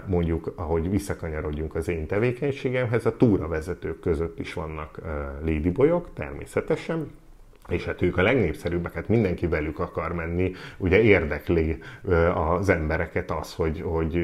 mondjuk, 0.06 0.52
ahogy 0.56 0.90
visszakanyarodjunk 0.90 1.74
az 1.74 1.88
én 1.88 2.06
tevékenységemhez, 2.06 3.06
a 3.06 3.16
túravezetők 3.16 4.00
között 4.00 4.38
is 4.38 4.54
vannak 4.54 5.00
ladyboyok, 5.44 6.08
természetesen, 6.14 7.10
és 7.68 7.84
hát 7.84 8.02
ők 8.02 8.16
a 8.16 8.22
legnépszerűbbek, 8.22 8.92
hát 8.92 9.08
mindenki 9.08 9.46
velük 9.46 9.78
akar 9.78 10.12
menni, 10.12 10.52
ugye 10.78 11.00
érdekli 11.00 11.78
az 12.34 12.68
embereket 12.68 13.30
az, 13.30 13.54
hogy, 13.54 13.80
hogy 13.80 14.14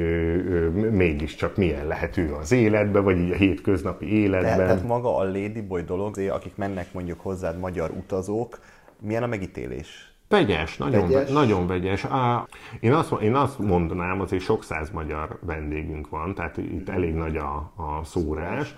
mégiscsak 0.91 1.57
milyen 1.57 1.87
lehet 1.87 2.17
ő 2.17 2.35
az 2.35 2.53
életben, 2.53 3.05
vagy 3.05 3.19
így 3.19 3.31
a 3.31 3.35
hétköznapi 3.35 4.21
életben. 4.21 4.59
De, 4.59 4.65
tehát 4.65 4.87
maga 4.87 5.17
a 5.17 5.25
Ladyboy 5.25 5.83
dolog, 5.83 6.19
akik 6.19 6.57
mennek 6.57 6.93
mondjuk 6.93 7.21
hozzád 7.21 7.59
magyar 7.59 7.91
utazók, 7.91 8.59
milyen 9.01 9.23
a 9.23 9.27
megítélés? 9.27 10.11
Vegyes, 10.29 10.77
nagyon 10.77 11.09
vegyes. 11.09 11.29
Ve, 11.29 11.33
nagyon 11.33 11.67
vegyes. 11.67 12.05
Á, 12.05 12.47
én, 12.81 12.93
azt, 12.93 13.13
én 13.21 13.35
azt 13.35 13.59
mondanám, 13.59 14.21
azért 14.21 14.43
sok 14.43 14.65
száz 14.65 14.91
magyar 14.91 15.39
vendégünk 15.43 16.09
van, 16.09 16.35
tehát 16.35 16.57
itt 16.57 16.89
elég 16.89 17.15
nagy 17.15 17.37
a, 17.37 17.73
a 17.77 18.05
szórás. 18.05 18.75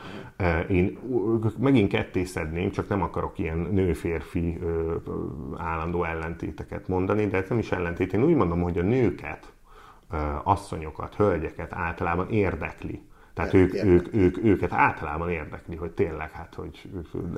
Én 0.68 0.98
megint 1.58 1.90
ketté 1.90 2.24
szednénk, 2.24 2.72
csak 2.72 2.88
nem 2.88 3.02
akarok 3.02 3.38
ilyen 3.38 3.58
nő-férfi 3.58 4.58
állandó 5.56 6.04
ellentéteket 6.04 6.88
mondani, 6.88 7.26
de 7.26 7.36
ez 7.36 7.48
nem 7.48 7.58
is 7.58 7.72
ellentét. 7.72 8.12
Én 8.12 8.24
úgy 8.24 8.34
mondom, 8.34 8.62
hogy 8.62 8.78
a 8.78 8.82
nőket, 8.82 9.52
asszonyokat, 10.42 11.14
hölgyeket 11.14 11.72
általában 11.72 12.28
érdekli 12.30 13.02
tehát 13.34 13.54
ők, 13.54 13.84
ők, 13.84 14.14
ők, 14.14 14.44
őket 14.44 14.72
általában 14.72 15.30
érdekli, 15.30 15.76
hogy 15.76 15.90
tényleg, 15.90 16.30
hát, 16.30 16.54
hogy 16.54 16.88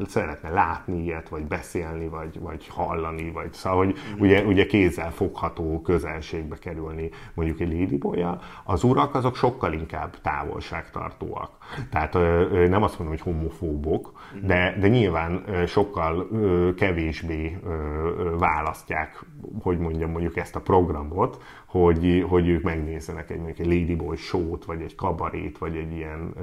szeretne 0.07 0.51
látni 0.51 1.03
ilyet, 1.03 1.29
vagy 1.29 1.45
beszélni, 1.45 2.09
vagy, 2.09 2.41
vagy 2.41 2.69
hallani, 2.69 3.31
vagy 3.31 3.53
szóval, 3.53 3.79
hogy 3.79 3.95
mm. 3.95 4.21
ugye, 4.21 4.43
ugye 4.43 4.67
kézzel 4.67 5.11
fogható 5.11 5.81
közelségbe 5.83 6.57
kerülni 6.59 7.11
mondjuk 7.35 7.61
egy 7.61 7.73
ladyboy 7.73 8.25
Az 8.65 8.85
urak 8.85 9.15
azok 9.15 9.37
sokkal 9.37 9.73
inkább 9.73 10.21
távolságtartóak. 10.21 11.51
Tehát 11.91 12.13
nem 12.69 12.83
azt 12.83 12.99
mondom, 12.99 13.17
hogy 13.17 13.21
homofóbok, 13.21 14.13
mm. 14.37 14.47
de, 14.47 14.77
de 14.81 14.89
nyilván 14.89 15.45
sokkal 15.67 16.29
kevésbé 16.77 17.59
választják, 18.39 19.25
hogy 19.63 19.79
mondjam, 19.79 20.11
mondjuk 20.11 20.37
ezt 20.37 20.57
a 20.57 20.61
programot, 20.61 21.43
hogy, 21.81 22.25
hogy 22.29 22.49
ők 22.49 22.63
megnézzenek 22.63 23.31
egy, 23.31 23.37
mondjuk 23.37 23.59
egy 23.59 23.67
Ladyboy 23.67 24.17
show-t, 24.17 24.65
vagy 24.65 24.81
egy 24.81 24.95
kabarét, 24.95 25.59
vagy 25.59 25.77
egy 25.77 25.93
ilyen 25.93 26.35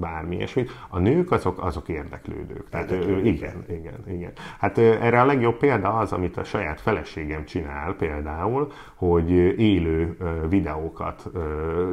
bármi 0.00 0.36
ilyesmit. 0.36 0.70
A 0.88 0.98
nők 0.98 1.30
azok, 1.30 1.64
azok 1.64 1.88
érdeklődők. 1.88 2.68
Tehát 2.68 2.90
ő, 2.90 3.20
igen, 3.24 3.64
igen, 3.68 4.04
igen. 4.08 4.32
Hát 4.58 4.78
erre 4.78 5.20
a 5.20 5.24
legjobb 5.24 5.56
példa 5.56 5.94
az, 5.94 6.12
amit 6.12 6.36
a 6.36 6.44
saját 6.44 6.80
feleségem 6.80 7.44
csinál 7.44 7.94
például, 7.94 8.72
hogy 8.94 9.30
élő 9.60 10.16
videókat, 10.48 11.30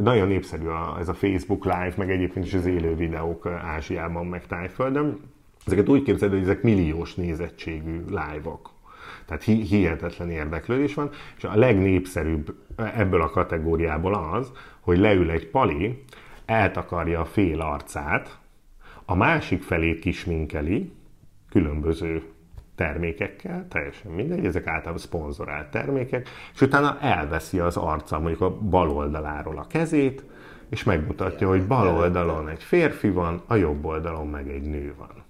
nagyon 0.01 0.27
népszerű 0.27 0.65
ez 0.99 1.09
a 1.09 1.13
Facebook 1.13 1.63
Live, 1.63 1.93
meg 1.97 2.11
egyébként 2.11 2.45
is 2.45 2.53
az 2.53 2.65
élő 2.65 2.95
videók 2.95 3.45
Ázsiában, 3.45 4.25
meg 4.25 4.45
Tájföldön. 4.47 5.19
Ezeket 5.65 5.89
úgy 5.89 6.03
képzeld, 6.03 6.31
hogy 6.31 6.41
ezek 6.41 6.61
milliós 6.61 7.15
nézettségű 7.15 8.01
live-ok. 8.07 8.73
Tehát 9.25 9.43
hihetetlen 9.43 10.29
érdeklődés 10.29 10.93
van, 10.93 11.09
és 11.37 11.43
a 11.43 11.55
legnépszerűbb 11.55 12.55
ebből 12.75 13.21
a 13.21 13.29
kategóriából 13.29 14.13
az, 14.13 14.51
hogy 14.79 14.97
leül 14.97 15.29
egy 15.29 15.47
pali, 15.47 16.03
eltakarja 16.45 17.19
a 17.19 17.25
fél 17.25 17.61
arcát, 17.61 18.37
a 19.05 19.15
másik 19.15 19.63
felét 19.63 19.99
kisminkeli, 19.99 20.91
különböző 21.49 22.23
termékekkel, 22.75 23.65
teljesen 23.69 24.11
mindegy, 24.11 24.45
ezek 24.45 24.67
általában 24.67 24.97
szponzorált 24.97 25.71
termékek, 25.71 26.29
és 26.53 26.61
utána 26.61 26.97
elveszi 26.99 27.59
az 27.59 27.77
arca 27.77 28.19
mondjuk 28.19 28.41
a 28.41 28.57
bal 28.57 28.89
oldaláról 28.89 29.57
a 29.57 29.67
kezét, 29.67 30.23
és 30.69 30.83
megmutatja, 30.83 31.47
hogy 31.47 31.67
bal 31.67 31.87
oldalon 31.87 32.49
egy 32.49 32.63
férfi 32.63 33.09
van, 33.09 33.41
a 33.47 33.55
jobb 33.55 33.85
oldalon 33.85 34.27
meg 34.27 34.49
egy 34.49 34.69
nő 34.69 34.93
van. 34.97 35.23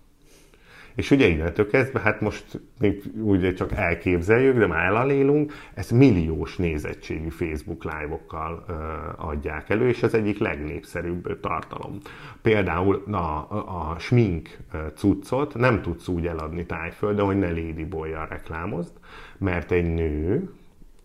És 0.96 1.12
ugye 1.12 1.28
innentől 1.28 1.68
kezdve, 1.68 2.00
hát 2.00 2.22
most 2.22 2.62
még 2.80 3.04
úgy 3.22 3.56
csak 3.56 3.72
elképzeljük, 3.72 4.58
de 4.58 4.68
már 4.68 4.86
elalélunk, 4.86 5.54
ezt 5.74 5.92
milliós 5.92 6.56
nézettségű 6.56 7.30
Facebook 7.30 7.84
live-okkal 7.84 8.66
uh, 8.68 9.30
adják 9.30 9.70
elő, 9.70 9.88
és 9.88 10.04
ez 10.04 10.14
egyik 10.14 10.40
legnépszerűbb 10.40 11.40
tartalom. 11.40 11.98
Például 12.42 13.04
na, 13.06 13.48
a, 13.48 13.92
a 13.92 14.00
smink 14.00 14.58
cuccot 14.96 15.54
nem 15.56 15.82
tudsz 15.82 16.08
úgy 16.08 16.28
eladni 16.28 16.66
tájföldön, 16.66 17.26
hogy 17.26 17.40
ne 17.40 17.48
Ladyboy-jal 17.48 18.28
reklámozd, 18.28 18.94
mert 19.38 19.72
egy 19.72 19.94
nő, 19.94 20.50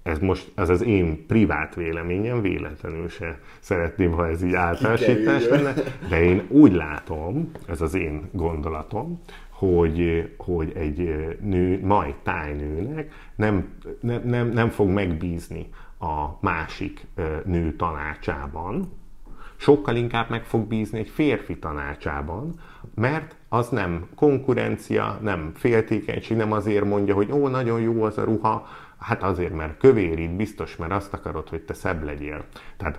ez 0.02 0.18
most 0.18 0.52
az 0.54 0.68
az 0.68 0.82
én 0.82 1.26
privát 1.26 1.74
véleményem, 1.74 2.40
véletlenül 2.40 3.08
se 3.08 3.38
szeretném, 3.60 4.12
ha 4.12 4.28
ez 4.28 4.42
így 4.42 4.54
általánosítás 4.54 5.48
lenne, 5.48 5.74
de 6.08 6.22
én 6.22 6.42
úgy 6.48 6.72
látom, 6.72 7.50
ez 7.68 7.80
az 7.80 7.94
én 7.94 8.28
gondolatom, 8.32 9.20
hogy, 9.60 10.30
hogy 10.36 10.72
egy 10.74 10.98
nő, 11.40 11.86
majd 11.86 12.14
tájnőnek 12.14 13.12
nem, 13.34 13.78
nem, 14.00 14.22
nem, 14.24 14.48
nem 14.48 14.68
fog 14.68 14.88
megbízni 14.88 15.68
a 15.98 16.26
másik 16.40 17.06
nő 17.44 17.76
tanácsában, 17.76 18.92
sokkal 19.56 19.96
inkább 19.96 20.30
meg 20.30 20.44
fog 20.44 20.66
bízni 20.66 20.98
egy 20.98 21.08
férfi 21.08 21.58
tanácsában, 21.58 22.60
mert 22.94 23.36
az 23.48 23.68
nem 23.68 24.08
konkurencia, 24.14 25.18
nem 25.22 25.52
féltékenység, 25.54 26.36
nem 26.36 26.52
azért 26.52 26.84
mondja, 26.84 27.14
hogy 27.14 27.32
ó, 27.32 27.48
nagyon 27.48 27.80
jó 27.80 28.02
az 28.02 28.18
a 28.18 28.24
ruha, 28.24 28.66
hát 28.98 29.22
azért, 29.22 29.54
mert 29.54 29.78
kövérít, 29.78 30.36
biztos, 30.36 30.76
mert 30.76 30.92
azt 30.92 31.12
akarod, 31.12 31.48
hogy 31.48 31.62
te 31.62 31.74
szebb 31.74 32.04
legyél. 32.04 32.44
Tehát 32.76 32.98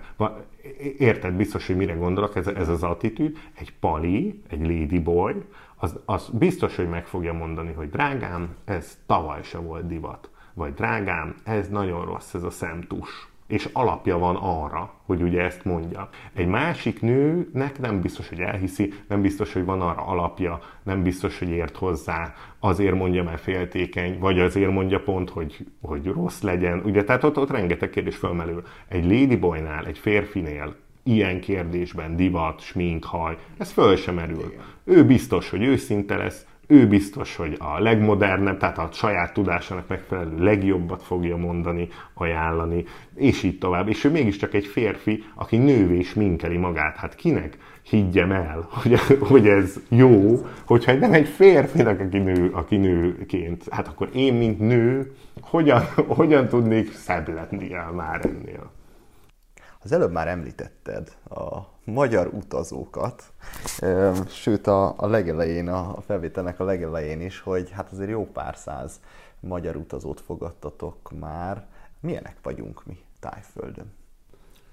érted 0.98 1.34
biztos, 1.34 1.66
hogy 1.66 1.76
mire 1.76 1.94
gondolok, 1.94 2.36
ez, 2.36 2.46
ez 2.46 2.68
az 2.68 2.82
attitűd, 2.82 3.36
egy 3.58 3.72
pali, 3.80 4.42
egy 4.48 4.60
ladyboy, 4.60 5.34
az, 5.82 6.00
az 6.04 6.28
biztos, 6.28 6.76
hogy 6.76 6.88
meg 6.88 7.06
fogja 7.06 7.32
mondani, 7.32 7.72
hogy 7.72 7.90
drágám, 7.90 8.56
ez 8.64 8.98
tavaly 9.06 9.42
se 9.42 9.58
volt 9.58 9.86
divat. 9.86 10.30
Vagy 10.54 10.74
drágám, 10.74 11.34
ez 11.44 11.68
nagyon 11.68 12.04
rossz, 12.04 12.34
ez 12.34 12.42
a 12.42 12.50
szemtus. 12.50 13.28
És 13.46 13.68
alapja 13.72 14.18
van 14.18 14.36
arra, 14.36 14.94
hogy 15.06 15.22
ugye 15.22 15.42
ezt 15.42 15.64
mondja. 15.64 16.08
Egy 16.34 16.46
másik 16.46 17.00
nőnek 17.00 17.78
nem 17.78 18.00
biztos, 18.00 18.28
hogy 18.28 18.40
elhiszi, 18.40 18.92
nem 19.08 19.20
biztos, 19.20 19.52
hogy 19.52 19.64
van 19.64 19.80
arra 19.80 20.06
alapja, 20.06 20.58
nem 20.82 21.02
biztos, 21.02 21.38
hogy 21.38 21.48
ért 21.48 21.76
hozzá, 21.76 22.34
azért 22.58 22.94
mondja, 22.94 23.22
mert 23.22 23.40
féltékeny, 23.40 24.18
vagy 24.18 24.40
azért 24.40 24.70
mondja 24.70 25.02
pont, 25.02 25.30
hogy, 25.30 25.66
hogy 25.80 26.06
rossz 26.06 26.40
legyen. 26.40 26.82
Ugye, 26.84 27.04
tehát 27.04 27.24
ott, 27.24 27.38
ott 27.38 27.50
rengeteg 27.50 27.90
kérdés 27.90 28.16
fölmerül. 28.16 28.62
Egy 28.88 29.04
ladyboynál, 29.04 29.86
egy 29.86 29.98
férfinél 29.98 30.74
ilyen 31.02 31.40
kérdésben, 31.40 32.16
divat, 32.16 32.60
smink, 32.60 33.04
haj, 33.04 33.36
ez 33.58 33.70
föl 33.70 33.96
sem 33.96 34.14
merül. 34.14 34.52
Ő 34.84 35.04
biztos, 35.04 35.50
hogy 35.50 35.62
őszinte 35.62 36.16
lesz, 36.16 36.46
ő 36.66 36.86
biztos, 36.86 37.36
hogy 37.36 37.56
a 37.58 37.80
legmodernebb, 37.80 38.58
tehát 38.58 38.78
a 38.78 38.88
saját 38.92 39.32
tudásának 39.32 39.88
megfelelő 39.88 40.44
legjobbat 40.44 41.02
fogja 41.02 41.36
mondani, 41.36 41.88
ajánlani, 42.14 42.84
és 43.14 43.42
így 43.42 43.58
tovább. 43.58 43.88
És 43.88 44.04
ő 44.04 44.10
mégiscsak 44.10 44.54
egy 44.54 44.66
férfi, 44.66 45.24
aki 45.34 45.56
nővé 45.56 46.04
minkeli 46.14 46.56
magát. 46.56 46.96
Hát 46.96 47.14
kinek 47.14 47.58
higgyem 47.82 48.32
el, 48.32 48.68
hogy, 48.82 49.00
hogy 49.20 49.48
ez 49.48 49.80
jó, 49.88 50.46
hogyha 50.64 50.92
nem 50.92 51.12
egy 51.12 51.28
férfinak, 51.28 52.00
aki, 52.00 52.18
nő, 52.18 52.50
aki 52.52 52.76
nőként, 52.76 53.64
hát 53.70 53.88
akkor 53.88 54.08
én, 54.14 54.34
mint 54.34 54.58
nő, 54.58 55.12
hogyan, 55.40 55.82
hogyan 56.06 56.48
tudnék 56.48 56.92
szebb 56.92 57.28
lenni 57.28 57.70
már 57.94 58.20
ennél? 58.24 58.70
Az 59.84 59.92
előbb 59.92 60.12
már 60.12 60.28
említetted 60.28 61.12
a 61.30 61.58
magyar 61.84 62.26
utazókat, 62.26 63.22
sőt 64.28 64.66
a, 64.66 64.94
a 64.96 65.06
legelején, 65.06 65.68
a 65.68 66.00
felvételnek 66.06 66.60
a 66.60 66.64
legelején 66.64 67.20
is, 67.20 67.40
hogy 67.40 67.70
hát 67.70 67.92
azért 67.92 68.10
jó 68.10 68.26
pár 68.26 68.56
száz 68.56 69.00
magyar 69.40 69.76
utazót 69.76 70.20
fogadtatok 70.20 70.96
már. 71.20 71.66
Milyenek 72.00 72.36
vagyunk 72.42 72.86
mi 72.86 72.98
Tájföldön? 73.20 73.92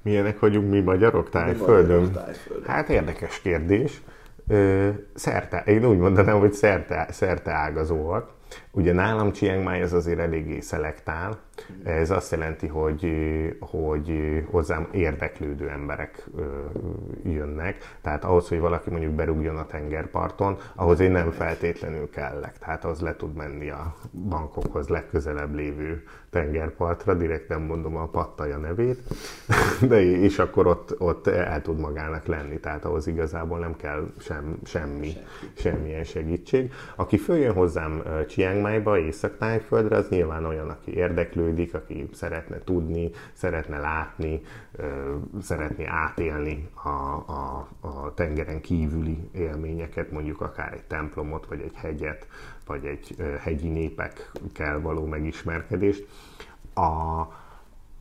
Milyenek 0.01 0.39
vagyunk 0.39 0.69
mi 0.69 0.79
magyarok 0.79 1.29
Tájföldön? 1.29 2.01
Mi 2.01 2.05
magyarok 2.05 2.25
tájföldön? 2.25 2.67
Hát 2.67 2.89
érdekes 2.89 3.41
kérdés. 3.41 4.01
Szerte, 5.13 5.63
én 5.65 5.85
úgy 5.85 5.97
mondanám, 5.97 6.39
hogy 6.39 6.53
szerte, 6.53 7.07
szerte 7.11 7.51
ágazóak. 7.51 8.33
Ugye 8.71 8.93
nálam 8.93 9.31
Chiang 9.31 9.63
Mai 9.63 9.81
az 9.81 9.93
azért 9.93 10.19
eléggé 10.19 10.59
szelektál. 10.59 11.39
Ez 11.83 12.11
azt 12.11 12.31
jelenti, 12.31 12.67
hogy, 12.67 13.11
hogy 13.59 14.11
hozzám 14.51 14.87
érdeklődő 14.91 15.69
emberek 15.69 16.25
jönnek. 17.23 17.95
Tehát 18.01 18.23
ahhoz, 18.23 18.47
hogy 18.47 18.59
valaki 18.59 18.89
mondjuk 18.89 19.13
berúgjon 19.13 19.57
a 19.57 19.65
tengerparton, 19.65 20.57
ahhoz 20.75 20.99
én 20.99 21.11
nem 21.11 21.31
feltétlenül 21.31 22.09
kellek. 22.09 22.57
Tehát 22.57 22.85
az 22.85 22.99
le 22.99 23.15
tud 23.15 23.35
menni 23.35 23.69
a 23.69 23.95
bankokhoz 24.29 24.87
legközelebb 24.87 25.55
lévő 25.55 26.03
tengerpartra, 26.29 27.13
direkt 27.13 27.47
nem 27.47 27.61
mondom 27.61 27.95
a 27.95 28.07
pattaja 28.07 28.57
nevét, 28.57 28.99
de 29.89 30.01
és 30.01 30.39
akkor 30.39 30.67
ott, 30.67 30.95
ott 30.99 31.27
el 31.27 31.61
tud 31.61 31.79
magának 31.79 32.25
lenni, 32.25 32.59
tehát 32.59 32.85
ahhoz 32.85 33.07
igazából 33.07 33.59
nem 33.59 33.75
kell 33.75 34.11
sem, 34.19 34.57
semmi, 34.65 35.13
semmilyen 35.53 36.03
segítség. 36.03 36.73
Aki 36.95 37.17
följön 37.17 37.53
hozzám 37.53 38.03
Chiang 38.27 38.58
Mai-ba, 38.59 38.97
Észak-Tájföldre, 38.97 39.95
az 39.95 40.09
nyilván 40.09 40.45
olyan, 40.45 40.69
aki 40.69 40.93
érdeklődik, 40.93 41.73
aki 41.73 42.09
szeretne 42.13 42.59
tudni, 42.63 43.09
szeretne 43.33 43.77
látni, 43.77 44.41
szeretné 45.41 45.85
átélni 45.85 46.69
a, 46.83 46.89
a, 46.89 47.67
a 47.79 48.13
tengeren 48.13 48.61
kívüli 48.61 49.29
élményeket, 49.31 50.11
mondjuk 50.11 50.41
akár 50.41 50.73
egy 50.73 50.83
templomot, 50.83 51.45
vagy 51.45 51.61
egy 51.61 51.75
hegyet, 51.75 52.27
vagy 52.65 52.85
egy 52.85 53.15
hegyi 53.39 53.69
népekkel 53.69 54.81
való 54.81 55.05
megismerkedést. 55.05 56.07
A, 56.73 57.21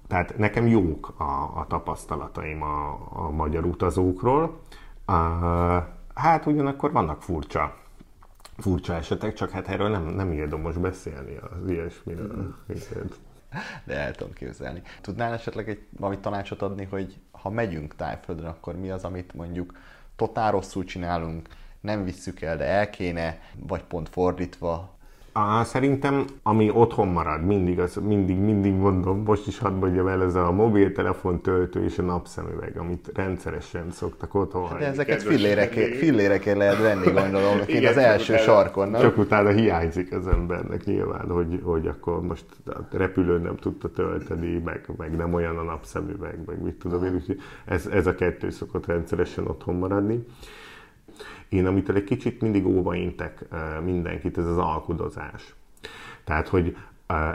tehát 0.08 0.38
nekem 0.38 0.66
jók 0.66 1.14
a, 1.16 1.58
a 1.58 1.66
tapasztalataim 1.68 2.62
a, 2.62 3.08
a 3.12 3.30
magyar 3.30 3.64
utazókról. 3.64 4.60
A, 5.04 5.12
hát 6.14 6.46
ugyanakkor 6.46 6.92
vannak 6.92 7.22
furcsa 7.22 7.77
furcsa 8.58 8.94
esetek, 8.94 9.34
csak 9.34 9.50
hát 9.50 9.68
erről 9.68 9.88
nem, 9.88 10.04
nem 10.04 10.32
érdemes 10.32 10.76
beszélni 10.76 11.36
az 11.36 11.70
ilyesmiről. 11.70 12.36
Mm. 12.36 13.00
De 13.84 13.94
el 13.94 14.14
tudom 14.14 14.32
képzelni. 14.32 14.82
Tudnál 15.00 15.32
esetleg 15.32 15.68
egy 15.68 15.86
valami 15.98 16.18
tanácsot 16.18 16.62
adni, 16.62 16.84
hogy 16.84 17.18
ha 17.30 17.50
megyünk 17.50 17.96
tájföldre, 17.96 18.48
akkor 18.48 18.76
mi 18.76 18.90
az, 18.90 19.04
amit 19.04 19.34
mondjuk 19.34 19.72
totál 20.16 20.50
rosszul 20.50 20.84
csinálunk, 20.84 21.48
nem 21.80 22.04
visszük 22.04 22.40
el, 22.40 22.56
de 22.56 22.64
el 22.64 22.90
kéne, 22.90 23.40
vagy 23.56 23.82
pont 23.82 24.08
fordítva, 24.08 24.97
Á, 25.38 25.64
szerintem, 25.64 26.24
ami 26.42 26.70
otthon 26.70 27.08
marad, 27.08 27.44
mindig, 27.44 27.78
az, 27.78 27.94
mindig, 27.94 28.36
mindig 28.36 28.74
mondom, 28.74 29.22
most 29.26 29.46
is 29.46 29.58
hadd 29.58 29.72
mondjam 29.72 30.06
el, 30.06 30.22
ez 30.22 30.34
a 30.34 30.52
mobiltelefon 30.52 31.42
töltő 31.42 31.84
és 31.84 31.98
a 31.98 32.02
napszemüveg, 32.02 32.76
amit 32.76 33.10
rendszeresen 33.14 33.90
szoktak 33.90 34.34
otthon 34.34 34.78
De 34.78 34.86
ezeket 34.86 35.22
fillérekért, 35.22 35.96
fillérekért 35.96 36.56
lehet 36.56 36.78
venni, 36.78 37.10
gondolom, 37.10 37.58
én 37.66 37.86
az 37.86 37.96
első 37.96 38.32
utána, 38.32 38.48
sarkon. 38.48 38.88
Nem? 38.88 39.00
Csak 39.00 39.18
utána 39.18 39.48
hiányzik 39.48 40.12
az 40.12 40.26
embernek 40.26 40.84
nyilván, 40.84 41.30
hogy, 41.30 41.60
hogy 41.62 41.86
akkor 41.86 42.20
most 42.20 42.44
a 42.66 42.78
repülőn 42.90 43.40
nem 43.40 43.56
tudta 43.56 43.90
tölteni, 43.90 44.62
meg, 44.64 44.88
meg 44.96 45.16
nem 45.16 45.34
olyan 45.34 45.58
a 45.58 45.62
napszemüveg, 45.62 46.38
meg 46.46 46.62
mit 46.62 46.74
tudom 46.74 47.04
én, 47.04 47.22
ez, 47.64 47.86
ez 47.86 48.06
a 48.06 48.14
kettő 48.14 48.50
szokott 48.50 48.86
rendszeresen 48.86 49.46
otthon 49.46 49.74
maradni. 49.74 50.24
Én 51.48 51.66
amitől 51.66 51.96
egy 51.96 52.04
kicsit 52.04 52.40
mindig 52.40 52.66
óva 52.66 52.94
intek 52.94 53.44
mindenkit, 53.84 54.38
ez 54.38 54.46
az 54.46 54.58
alkudozás. 54.58 55.54
Tehát, 56.24 56.48
hogy 56.48 56.76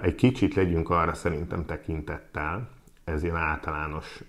egy 0.01 0.15
kicsit 0.15 0.53
legyünk 0.53 0.89
arra 0.89 1.13
szerintem 1.13 1.65
tekintettel, 1.65 2.69
ez 3.03 3.23
ilyen 3.23 3.35
általános, 3.35 4.23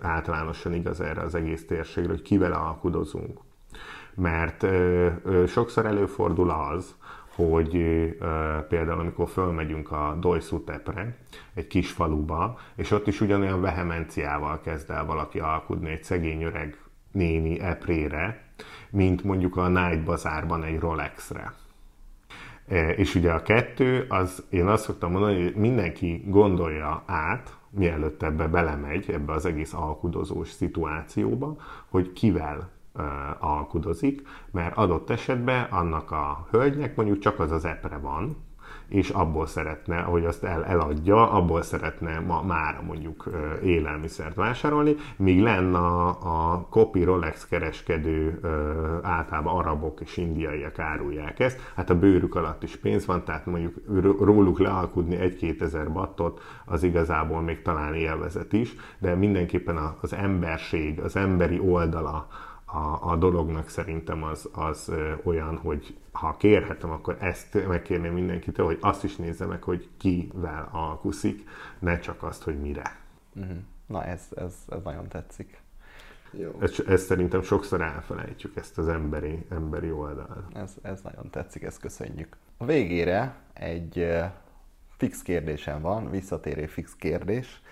általánosan 0.00 0.74
igaz 0.74 1.00
erre 1.00 1.20
az 1.20 1.34
egész 1.34 1.66
térségre, 1.66 2.10
hogy 2.10 2.22
kivel 2.22 2.52
alkudozunk. 2.52 3.40
Mert 4.14 4.66
sokszor 5.46 5.86
előfordul 5.86 6.50
az, 6.50 6.94
hogy 7.34 7.70
például 8.68 9.00
amikor 9.00 9.28
fölmegyünk 9.28 9.90
a 9.90 10.16
Dojszutepre, 10.20 11.16
egy 11.54 11.66
kis 11.66 11.90
faluba, 11.90 12.58
és 12.74 12.90
ott 12.90 13.06
is 13.06 13.20
ugyanolyan 13.20 13.60
vehemenciával 13.60 14.60
kezd 14.60 14.90
el 14.90 15.06
valaki 15.06 15.38
alkudni 15.38 15.90
egy 15.90 16.04
szegény 16.04 16.42
öreg 16.42 16.78
néni 17.12 17.60
eprére, 17.60 18.44
mint 18.96 19.24
mondjuk 19.24 19.56
a 19.56 19.68
Night 19.68 20.04
Bazárban 20.04 20.64
egy 20.64 20.78
Rolexre. 20.78 21.52
E, 22.68 22.90
és 22.90 23.14
ugye 23.14 23.32
a 23.32 23.42
kettő, 23.42 24.06
az 24.08 24.44
én 24.48 24.66
azt 24.66 24.84
szoktam 24.84 25.10
mondani, 25.10 25.42
hogy 25.42 25.54
mindenki 25.54 26.24
gondolja 26.26 27.02
át, 27.06 27.56
mielőtt 27.70 28.22
ebbe 28.22 28.46
belemegy, 28.46 29.10
ebbe 29.10 29.32
az 29.32 29.44
egész 29.44 29.72
alkudozós 29.72 30.50
szituációba, 30.50 31.56
hogy 31.88 32.12
kivel 32.12 32.70
uh, 32.94 33.04
alkudozik, 33.38 34.22
mert 34.50 34.76
adott 34.76 35.10
esetben 35.10 35.64
annak 35.64 36.10
a 36.10 36.46
hölgynek 36.50 36.96
mondjuk 36.96 37.18
csak 37.18 37.40
az 37.40 37.50
az 37.50 37.64
epre 37.64 37.96
van, 37.96 38.36
és 38.88 39.08
abból 39.10 39.46
szeretne, 39.46 40.00
hogy 40.00 40.24
azt 40.24 40.44
el, 40.44 40.64
eladja, 40.64 41.30
abból 41.30 41.62
szeretne 41.62 42.20
ma, 42.20 42.42
már 42.42 42.80
mondjuk 42.86 43.30
élelmiszert 43.62 44.34
vásárolni, 44.34 44.94
míg 45.16 45.42
lenne 45.42 45.78
a, 45.78 46.08
a 46.08 46.66
copy 46.70 47.04
Rolex 47.04 47.46
kereskedő 47.46 48.40
általában 49.02 49.56
arabok 49.56 50.00
és 50.00 50.16
indiaiak 50.16 50.78
árulják 50.78 51.40
ezt, 51.40 51.72
hát 51.74 51.90
a 51.90 51.98
bőrük 51.98 52.34
alatt 52.34 52.62
is 52.62 52.76
pénz 52.76 53.06
van, 53.06 53.24
tehát 53.24 53.46
mondjuk 53.46 53.74
róluk 54.20 54.58
lealkudni 54.58 55.16
egy-két 55.16 55.62
ezer 55.62 55.92
battot, 55.92 56.40
az 56.64 56.82
igazából 56.82 57.40
még 57.40 57.62
talán 57.62 57.94
élvezet 57.94 58.52
is, 58.52 58.74
de 58.98 59.14
mindenképpen 59.14 59.78
az 60.00 60.12
emberség, 60.12 61.00
az 61.00 61.16
emberi 61.16 61.58
oldala, 61.58 62.28
a, 62.76 63.10
a 63.10 63.16
dolognak 63.16 63.68
szerintem 63.68 64.22
az, 64.22 64.48
az 64.52 64.92
olyan, 65.22 65.56
hogy 65.56 65.96
ha 66.12 66.36
kérhetem, 66.36 66.90
akkor 66.90 67.16
ezt 67.20 67.66
megkérném 67.68 68.12
mindenkitől, 68.12 68.66
hogy 68.66 68.78
azt 68.80 69.04
is 69.04 69.16
nézze 69.16 69.46
meg, 69.46 69.62
hogy 69.62 69.88
kivel 69.96 70.68
alkuszik, 70.72 71.48
ne 71.78 71.98
csak 71.98 72.22
azt, 72.22 72.42
hogy 72.42 72.60
mire. 72.60 72.96
Uh-huh. 73.34 73.56
Na 73.86 74.04
ez, 74.04 74.22
ez, 74.36 74.54
ez 74.68 74.82
nagyon 74.84 75.08
tetszik. 75.08 75.60
Jó. 76.30 76.58
Ez, 76.60 76.82
ez 76.86 77.02
szerintem 77.02 77.42
sokszor 77.42 77.80
elfelejtjük, 77.80 78.56
ezt 78.56 78.78
az 78.78 78.88
emberi, 78.88 79.46
emberi 79.50 79.90
oldalt. 79.90 80.56
Ez, 80.56 80.74
ez 80.82 81.00
nagyon 81.00 81.30
tetszik, 81.30 81.62
ezt 81.62 81.80
köszönjük. 81.80 82.36
A 82.56 82.64
végére 82.64 83.36
egy 83.52 84.06
fix 84.96 85.22
kérdésem 85.22 85.80
van, 85.80 86.10
visszatérő 86.10 86.66
fix 86.66 86.94
kérdés. 86.96 87.62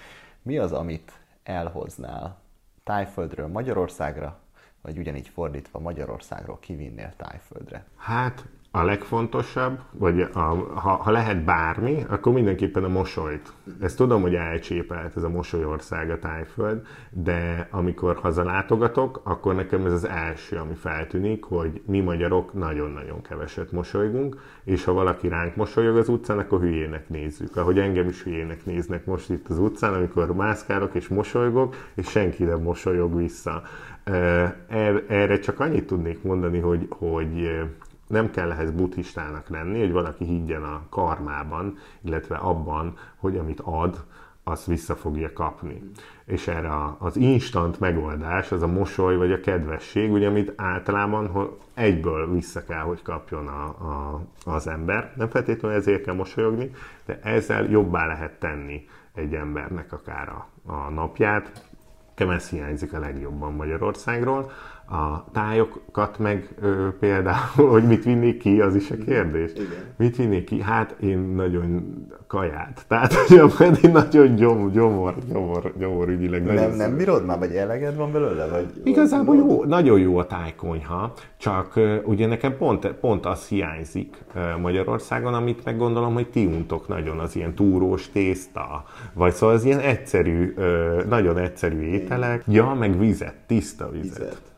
Mi 0.42 0.58
az, 0.58 0.72
amit 0.72 1.12
elhoznál 1.42 2.42
Tájföldről 2.84 3.46
Magyarországra, 3.46 4.38
vagy 4.84 4.98
ugyanígy 4.98 5.28
fordítva 5.28 5.78
Magyarországról 5.78 6.58
kivinnél 6.60 7.12
Tájföldre? 7.16 7.84
Hát 7.96 8.44
a 8.76 8.82
legfontosabb, 8.82 9.78
vagy 9.92 10.20
a, 10.20 10.38
ha, 10.74 10.90
ha 10.90 11.10
lehet 11.10 11.44
bármi, 11.44 12.04
akkor 12.08 12.32
mindenképpen 12.32 12.84
a 12.84 12.88
mosolyt. 12.88 13.52
Ezt 13.80 13.96
tudom, 13.96 14.22
hogy 14.22 14.34
elcsépelt 14.34 15.16
ez 15.16 15.22
a 15.22 15.28
mosolyország 15.28 16.10
a 16.10 16.18
tájföld, 16.18 16.86
de 17.10 17.68
amikor 17.70 18.16
hazalátogatok, 18.16 19.20
akkor 19.24 19.54
nekem 19.54 19.86
ez 19.86 19.92
az 19.92 20.08
első, 20.08 20.56
ami 20.56 20.74
feltűnik, 20.74 21.44
hogy 21.44 21.82
mi 21.86 22.00
magyarok 22.00 22.52
nagyon-nagyon 22.52 23.22
keveset 23.22 23.72
mosolygunk, 23.72 24.36
és 24.64 24.84
ha 24.84 24.92
valaki 24.92 25.28
ránk 25.28 25.56
mosolyog 25.56 25.96
az 25.96 26.08
utcán, 26.08 26.38
akkor 26.38 26.60
hülyének 26.60 27.08
nézzük. 27.08 27.56
Ahogy 27.56 27.78
engem 27.78 28.08
is 28.08 28.22
hülyének 28.22 28.64
néznek 28.64 29.06
most 29.06 29.30
itt 29.30 29.48
az 29.48 29.58
utcán, 29.58 29.94
amikor 29.94 30.34
mászkálok 30.34 30.94
és 30.94 31.08
mosolygok, 31.08 31.76
és 31.94 32.08
senki 32.08 32.44
nem 32.44 32.62
mosolyog 32.62 33.16
vissza. 33.16 33.62
Erre 35.08 35.38
csak 35.38 35.60
annyit 35.60 35.86
tudnék 35.86 36.22
mondani, 36.22 36.58
hogy, 36.58 36.86
hogy 36.90 37.64
nem 38.06 38.30
kell 38.30 38.50
ehhez 38.50 38.70
buddhistának 38.70 39.48
lenni, 39.48 39.78
hogy 39.78 39.92
valaki 39.92 40.24
higgyen 40.24 40.62
a 40.62 40.82
karmában, 40.88 41.78
illetve 42.00 42.36
abban, 42.36 42.96
hogy 43.16 43.36
amit 43.36 43.60
ad, 43.60 44.04
azt 44.46 44.66
vissza 44.66 44.96
fogja 44.96 45.32
kapni. 45.32 45.90
És 46.24 46.48
erre 46.48 46.70
az 46.98 47.16
instant 47.16 47.80
megoldás, 47.80 48.52
az 48.52 48.62
a 48.62 48.66
mosoly 48.66 49.16
vagy 49.16 49.32
a 49.32 49.40
kedvesség, 49.40 50.12
ugye, 50.12 50.28
amit 50.28 50.52
általában 50.56 51.50
egyből 51.74 52.32
vissza 52.32 52.64
kell, 52.64 52.82
hogy 52.82 53.02
kapjon 53.02 53.46
a, 53.46 53.64
a, 53.64 54.20
az 54.44 54.66
ember. 54.66 55.12
Nem 55.16 55.28
feltétlenül 55.28 55.76
ezért 55.76 56.02
kell 56.02 56.14
mosolyogni, 56.14 56.70
de 57.04 57.20
ezzel 57.22 57.64
jobbá 57.64 58.06
lehet 58.06 58.38
tenni 58.38 58.86
egy 59.14 59.34
embernek 59.34 59.92
akár 59.92 60.28
a, 60.28 60.48
a 60.72 60.90
napját, 60.90 61.72
Kemesz 62.14 62.50
hiányzik 62.50 62.92
a 62.92 62.98
legjobban 62.98 63.52
Magyarországról. 63.52 64.50
A 64.90 65.24
tájokat 65.32 66.18
meg 66.18 66.48
ö, 66.60 66.88
például, 67.00 67.70
hogy 67.70 67.84
mit 67.84 68.04
vinnék 68.04 68.38
ki, 68.38 68.60
az 68.60 68.74
is 68.74 68.90
a 68.90 68.96
kérdés. 69.06 69.52
Igen. 69.52 69.66
Mit 69.96 70.16
vinnék 70.16 70.44
ki? 70.44 70.60
Hát 70.62 70.94
én 71.00 71.18
nagyon 71.18 71.94
kaját. 72.26 72.84
Tehát, 72.88 73.12
hogy 73.12 73.84
én 73.84 73.90
nagyon 73.90 74.34
gyomor, 74.34 74.70
gyomor, 74.70 75.14
gyomor, 75.32 75.72
gyomor 75.78 76.08
ügyileg. 76.08 76.44
Nem, 76.44 76.72
nem 76.72 76.96
bírod 76.96 77.24
már, 77.24 77.38
vagy 77.38 77.54
eleged 77.54 77.96
van 77.96 78.12
belőle? 78.12 78.46
Vagy 78.48 78.66
Igazából 78.84 79.36
jó, 79.36 79.64
nagyon 79.64 79.98
jó 79.98 80.18
a 80.18 80.26
tájkonyha, 80.26 81.12
csak 81.36 81.80
ugye 82.04 82.26
nekem 82.26 82.56
pont, 82.56 82.86
pont 82.86 83.26
az 83.26 83.46
hiányzik 83.48 84.24
Magyarországon, 84.60 85.34
amit 85.34 85.64
meg 85.64 85.78
gondolom, 85.78 86.14
hogy 86.14 86.30
ti 86.30 86.46
untok 86.46 86.88
nagyon, 86.88 87.18
az 87.18 87.36
ilyen 87.36 87.54
túrós 87.54 88.10
tészta, 88.10 88.84
vagy 89.12 89.32
szóval 89.32 89.54
az 89.54 89.64
ilyen 89.64 89.80
egyszerű, 89.80 90.54
nagyon 91.08 91.38
egyszerű 91.38 91.80
ételek. 91.80 92.42
Ja, 92.48 92.74
meg 92.74 92.98
vizet, 92.98 93.34
tiszta 93.46 93.90
vizet. 93.90 94.18
Vizet. 94.18 94.52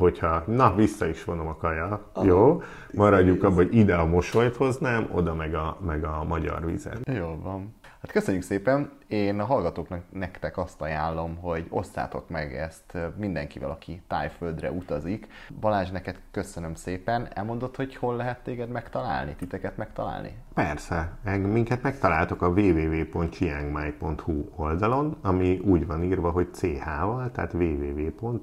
Hogyha, 0.00 0.42
na, 0.46 0.74
vissza 0.74 1.06
is 1.06 1.24
vonom 1.24 1.46
a 1.46 1.56
kaja, 1.56 2.10
Aha, 2.12 2.26
jó? 2.26 2.62
Maradjuk 2.92 3.42
abban, 3.42 3.54
hogy 3.54 3.74
ide 3.74 3.94
a 3.94 4.06
mosolyt 4.06 4.56
hoznám, 4.56 5.08
oda 5.12 5.34
meg 5.34 5.54
a, 5.54 5.78
meg 5.86 6.04
a 6.04 6.24
magyar 6.24 6.66
vizet. 6.66 6.98
Jól 7.12 7.38
van. 7.42 7.74
Hát 8.00 8.12
köszönjük 8.12 8.42
szépen. 8.42 8.90
Én 9.06 9.40
a 9.40 9.44
hallgatóknak 9.44 10.02
nektek 10.12 10.58
azt 10.58 10.80
ajánlom, 10.80 11.36
hogy 11.36 11.66
osszátok 11.68 12.28
meg 12.28 12.56
ezt 12.56 12.98
mindenkivel, 13.16 13.70
aki 13.70 14.02
tájföldre 14.06 14.70
utazik. 14.70 15.26
Balázs, 15.60 15.90
neked 15.90 16.20
köszönöm 16.30 16.74
szépen. 16.74 17.28
Elmondod, 17.34 17.76
hogy 17.76 17.96
hol 17.96 18.16
lehet 18.16 18.42
téged 18.42 18.68
megtalálni, 18.68 19.34
titeket 19.34 19.76
megtalálni? 19.76 20.34
Persze, 20.54 21.12
minket 21.42 21.82
megtaláltok 21.82 22.42
a 22.42 22.48
www.chiangmai.hu 22.48 24.48
oldalon, 24.56 25.16
ami 25.22 25.58
úgy 25.58 25.86
van 25.86 26.02
írva, 26.02 26.30
hogy 26.30 26.50
ch-val, 26.50 27.30
tehát 27.30 27.52
www.chiangmai.hu 27.52 28.40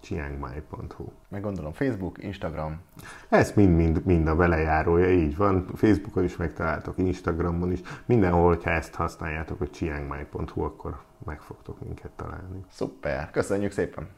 chiangmai.hu 0.00 1.04
Meg 1.28 1.42
gondolom 1.42 1.72
Facebook, 1.72 2.22
Instagram. 2.22 2.80
Ez 3.28 3.52
mind-mind 3.52 4.04
mind 4.04 4.26
a 4.26 4.36
belejárója, 4.36 5.10
így 5.10 5.36
van. 5.36 5.66
Facebookon 5.74 6.24
is 6.24 6.36
megtaláltok, 6.36 6.98
Instagramon 6.98 7.72
is. 7.72 7.80
Mindenhol, 8.06 8.46
hogyha 8.46 8.70
ezt 8.70 8.94
használjátok, 8.94 9.58
hogy 9.58 9.70
chiangmai.hu, 9.70 10.62
akkor 10.62 10.98
meg 11.24 11.40
fogtok 11.40 11.80
minket 11.80 12.10
találni. 12.16 12.64
Szuper, 12.70 13.30
köszönjük 13.30 13.72
szépen. 13.72 14.08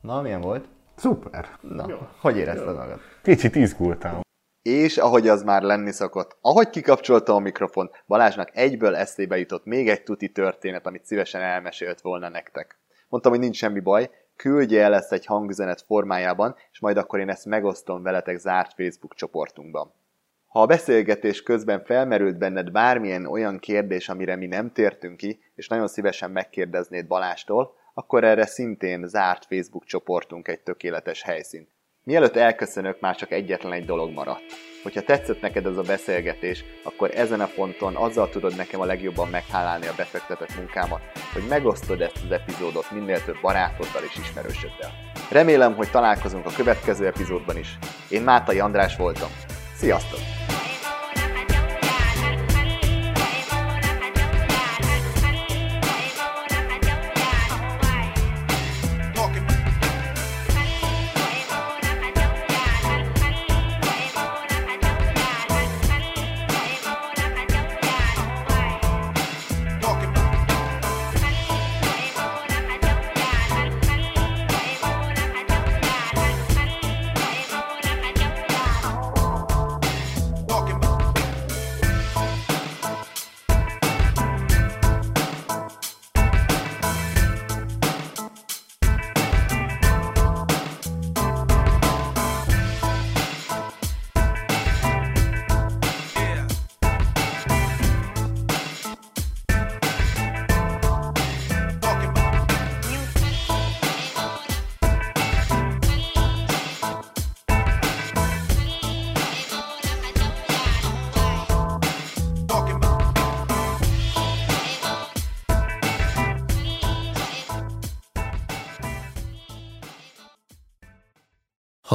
Na, 0.00 0.22
milyen 0.22 0.40
volt? 0.40 0.68
Szuper! 0.94 1.48
Na, 1.60 1.86
hogy 2.20 2.36
érezted 2.36 2.76
magad? 2.76 3.00
Kicsit 3.22 3.54
izgultam. 3.54 4.20
És 4.68 4.98
ahogy 4.98 5.28
az 5.28 5.42
már 5.42 5.62
lenni 5.62 5.92
szokott, 5.92 6.36
ahogy 6.40 6.70
kikapcsolta 6.70 7.34
a 7.34 7.38
mikrofont, 7.38 8.02
Balázsnak 8.06 8.50
egyből 8.56 8.96
eszébe 8.96 9.38
jutott 9.38 9.64
még 9.64 9.88
egy 9.88 10.02
tuti 10.02 10.32
történet, 10.32 10.86
amit 10.86 11.06
szívesen 11.06 11.40
elmesélt 11.40 12.00
volna 12.00 12.28
nektek. 12.28 12.78
Mondtam, 13.08 13.32
hogy 13.32 13.40
nincs 13.40 13.56
semmi 13.56 13.80
baj, 13.80 14.10
küldje 14.36 14.82
el 14.82 14.94
ezt 14.94 15.12
egy 15.12 15.26
hangüzenet 15.26 15.82
formájában, 15.86 16.56
és 16.72 16.80
majd 16.80 16.96
akkor 16.96 17.18
én 17.18 17.28
ezt 17.28 17.46
megosztom 17.46 18.02
veletek 18.02 18.38
zárt 18.38 18.74
Facebook 18.74 19.14
csoportunkban. 19.14 19.94
Ha 20.46 20.60
a 20.62 20.66
beszélgetés 20.66 21.42
közben 21.42 21.84
felmerült 21.84 22.38
benned 22.38 22.70
bármilyen 22.70 23.26
olyan 23.26 23.58
kérdés, 23.58 24.08
amire 24.08 24.36
mi 24.36 24.46
nem 24.46 24.72
tértünk 24.72 25.16
ki, 25.16 25.40
és 25.54 25.68
nagyon 25.68 25.88
szívesen 25.88 26.30
megkérdeznéd 26.30 27.06
Balástól, 27.06 27.74
akkor 27.94 28.24
erre 28.24 28.46
szintén 28.46 29.06
zárt 29.06 29.44
Facebook 29.44 29.84
csoportunk 29.84 30.48
egy 30.48 30.60
tökéletes 30.60 31.22
helyszín. 31.22 31.68
Mielőtt 32.08 32.36
elköszönök, 32.36 33.00
már 33.00 33.16
csak 33.16 33.32
egyetlen 33.32 33.72
egy 33.72 33.84
dolog 33.84 34.12
maradt. 34.12 34.44
Hogyha 34.82 35.02
tetszett 35.02 35.40
neked 35.40 35.66
ez 35.66 35.76
a 35.76 35.82
beszélgetés, 35.82 36.64
akkor 36.82 37.10
ezen 37.14 37.40
a 37.40 37.50
ponton 37.54 37.96
azzal 37.96 38.28
tudod 38.28 38.56
nekem 38.56 38.80
a 38.80 38.84
legjobban 38.84 39.28
meghálálni 39.28 39.86
a 39.86 39.92
befektetett 39.96 40.56
munkámat, 40.56 41.00
hogy 41.32 41.42
megosztod 41.48 42.00
ezt 42.00 42.24
az 42.24 42.30
epizódot 42.30 42.90
minél 42.90 43.24
több 43.24 43.40
barátoddal 43.40 44.02
és 44.02 44.16
ismerősöddel. 44.16 44.90
Remélem, 45.30 45.74
hogy 45.74 45.90
találkozunk 45.90 46.46
a 46.46 46.52
következő 46.56 47.06
epizódban 47.06 47.56
is. 47.56 47.78
Én 48.10 48.22
Mátai 48.22 48.58
András 48.58 48.96
voltam. 48.96 49.30
Sziasztok! 49.74 50.20